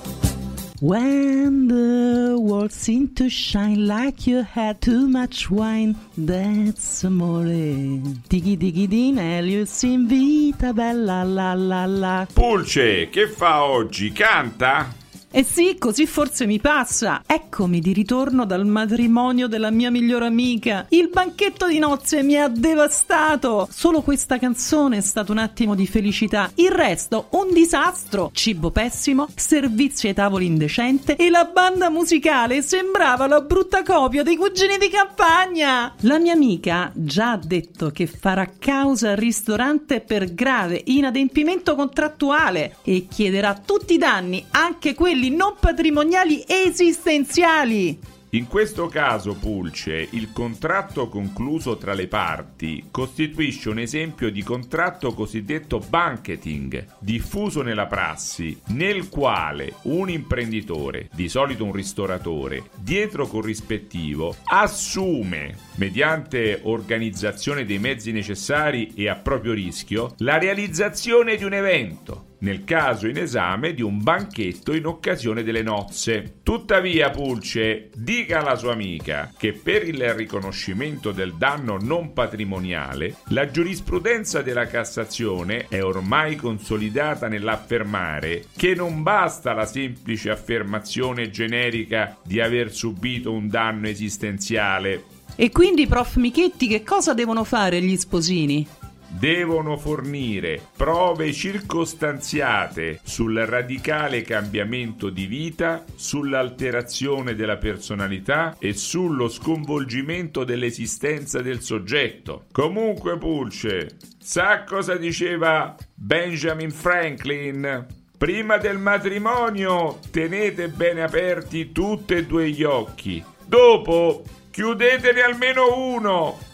When 0.81 1.67
the 1.67 2.39
world 2.39 2.71
seemed 2.71 3.15
to 3.17 3.29
shine 3.29 3.85
like 3.85 4.25
you 4.25 4.41
had 4.41 4.81
too 4.81 5.07
much 5.07 5.51
wine. 5.51 5.95
That's 6.17 7.03
amore. 7.03 8.01
Tiki 8.27 8.57
tiki 8.57 8.87
din, 8.87 9.17
Elius 9.17 9.83
in 9.83 10.07
vita 10.07 10.73
bella 10.73 11.23
la 11.23 11.53
la 11.53 11.85
la. 11.85 12.25
Pulce, 12.33 13.09
che 13.11 13.27
fa 13.27 13.63
oggi? 13.63 14.11
Canta? 14.11 15.00
Eh 15.33 15.45
sì, 15.45 15.77
così 15.79 16.07
forse 16.07 16.45
mi 16.45 16.59
passa. 16.59 17.23
Eccomi 17.25 17.79
di 17.79 17.93
ritorno 17.93 18.45
dal 18.45 18.65
matrimonio 18.65 19.47
della 19.47 19.69
mia 19.71 19.89
migliore 19.89 20.25
amica. 20.25 20.87
Il 20.89 21.07
banchetto 21.07 21.67
di 21.67 21.79
nozze 21.79 22.21
mi 22.21 22.35
ha 22.35 22.49
devastato. 22.49 23.65
Solo 23.71 24.01
questa 24.01 24.37
canzone 24.37 24.97
è 24.97 25.01
stato 25.01 25.31
un 25.31 25.37
attimo 25.37 25.73
di 25.73 25.87
felicità. 25.87 26.51
Il 26.55 26.71
resto, 26.71 27.27
un 27.31 27.53
disastro. 27.53 28.31
Cibo 28.33 28.71
pessimo, 28.71 29.29
servizio 29.33 30.09
ai 30.09 30.15
tavoli 30.15 30.47
indecente 30.47 31.15
e 31.15 31.29
la 31.29 31.45
banda 31.45 31.89
musicale 31.89 32.61
sembrava 32.61 33.25
la 33.25 33.39
brutta 33.39 33.83
copia 33.83 34.23
dei 34.23 34.35
cugini 34.35 34.77
di 34.77 34.89
campagna. 34.89 35.93
La 36.01 36.19
mia 36.19 36.33
amica 36.33 36.91
già 36.93 37.31
ha 37.31 37.39
detto 37.41 37.89
che 37.91 38.05
farà 38.05 38.51
causa 38.59 39.11
al 39.11 39.17
ristorante 39.17 40.01
per 40.01 40.33
grave 40.33 40.81
inadempimento 40.87 41.75
contrattuale 41.75 42.75
e 42.83 43.07
chiederà 43.09 43.57
tutti 43.65 43.93
i 43.93 43.97
danni, 43.97 44.45
anche 44.51 44.93
quelli 44.93 45.19
non 45.29 45.55
patrimoniali 45.59 46.43
esistenziali. 46.47 48.19
In 48.33 48.47
questo 48.47 48.87
caso, 48.87 49.33
Pulce, 49.33 50.07
il 50.11 50.31
contratto 50.31 51.09
concluso 51.09 51.75
tra 51.75 51.93
le 51.93 52.07
parti 52.07 52.87
costituisce 52.89 53.67
un 53.67 53.77
esempio 53.79 54.31
di 54.31 54.41
contratto 54.41 55.13
cosiddetto 55.13 55.79
banqueting, 55.79 56.95
diffuso 56.99 57.61
nella 57.61 57.87
prassi, 57.87 58.57
nel 58.67 59.09
quale 59.09 59.73
un 59.83 60.09
imprenditore, 60.09 61.09
di 61.11 61.27
solito 61.27 61.65
un 61.65 61.73
ristoratore, 61.73 62.69
dietro 62.77 63.27
corrispettivo, 63.27 64.37
assume, 64.45 65.57
mediante 65.75 66.61
organizzazione 66.63 67.65
dei 67.65 67.79
mezzi 67.79 68.13
necessari 68.13 68.93
e 68.95 69.09
a 69.09 69.15
proprio 69.15 69.51
rischio, 69.51 70.15
la 70.19 70.37
realizzazione 70.37 71.35
di 71.35 71.43
un 71.43 71.53
evento 71.53 72.29
nel 72.41 72.63
caso 72.63 73.07
in 73.07 73.17
esame 73.17 73.73
di 73.73 73.81
un 73.81 74.01
banchetto 74.01 74.73
in 74.73 74.85
occasione 74.85 75.43
delle 75.43 75.61
nozze. 75.63 76.35
Tuttavia, 76.43 77.09
Pulce 77.09 77.89
dica 77.95 78.39
alla 78.39 78.55
sua 78.55 78.73
amica 78.73 79.31
che 79.37 79.53
per 79.53 79.87
il 79.87 80.13
riconoscimento 80.13 81.11
del 81.11 81.35
danno 81.35 81.77
non 81.79 82.13
patrimoniale, 82.13 83.15
la 83.29 83.49
giurisprudenza 83.49 84.41
della 84.41 84.67
Cassazione 84.67 85.67
è 85.67 85.83
ormai 85.83 86.35
consolidata 86.35 87.27
nell'affermare 87.27 88.45
che 88.55 88.75
non 88.75 89.03
basta 89.03 89.53
la 89.53 89.65
semplice 89.65 90.29
affermazione 90.29 91.29
generica 91.29 92.17
di 92.23 92.39
aver 92.39 92.71
subito 92.71 93.31
un 93.31 93.47
danno 93.47 93.87
esistenziale. 93.87 95.03
E 95.35 95.49
quindi, 95.49 95.87
prof 95.87 96.17
Michetti, 96.17 96.67
che 96.67 96.83
cosa 96.83 97.13
devono 97.13 97.43
fare 97.43 97.81
gli 97.81 97.95
sposini? 97.97 98.67
Devono 99.17 99.77
fornire 99.77 100.61
prove 100.75 101.33
circostanziate 101.33 102.99
sul 103.03 103.37
radicale 103.37 104.21
cambiamento 104.21 105.09
di 105.09 105.25
vita, 105.25 105.83
sull'alterazione 105.95 107.35
della 107.35 107.57
personalità 107.57 108.55
e 108.59 108.73
sullo 108.73 109.27
sconvolgimento 109.27 110.43
dell'esistenza 110.43 111.41
del 111.41 111.61
soggetto. 111.61 112.45
Comunque, 112.51 113.17
Pulce, 113.17 113.97
sa 114.19 114.63
cosa 114.63 114.95
diceva 114.95 115.75
Benjamin 115.93 116.71
Franklin? 116.71 117.85
Prima 118.17 118.57
del 118.57 118.77
matrimonio 118.77 119.99
tenete 120.11 120.67
bene 120.67 121.01
aperti 121.01 121.71
tutti 121.71 122.13
e 122.13 122.25
due 122.25 122.49
gli 122.49 122.63
occhi. 122.63 123.23
Dopo 123.45 124.23
chiudetene 124.51 125.21
almeno 125.21 125.75
uno. 125.75 126.50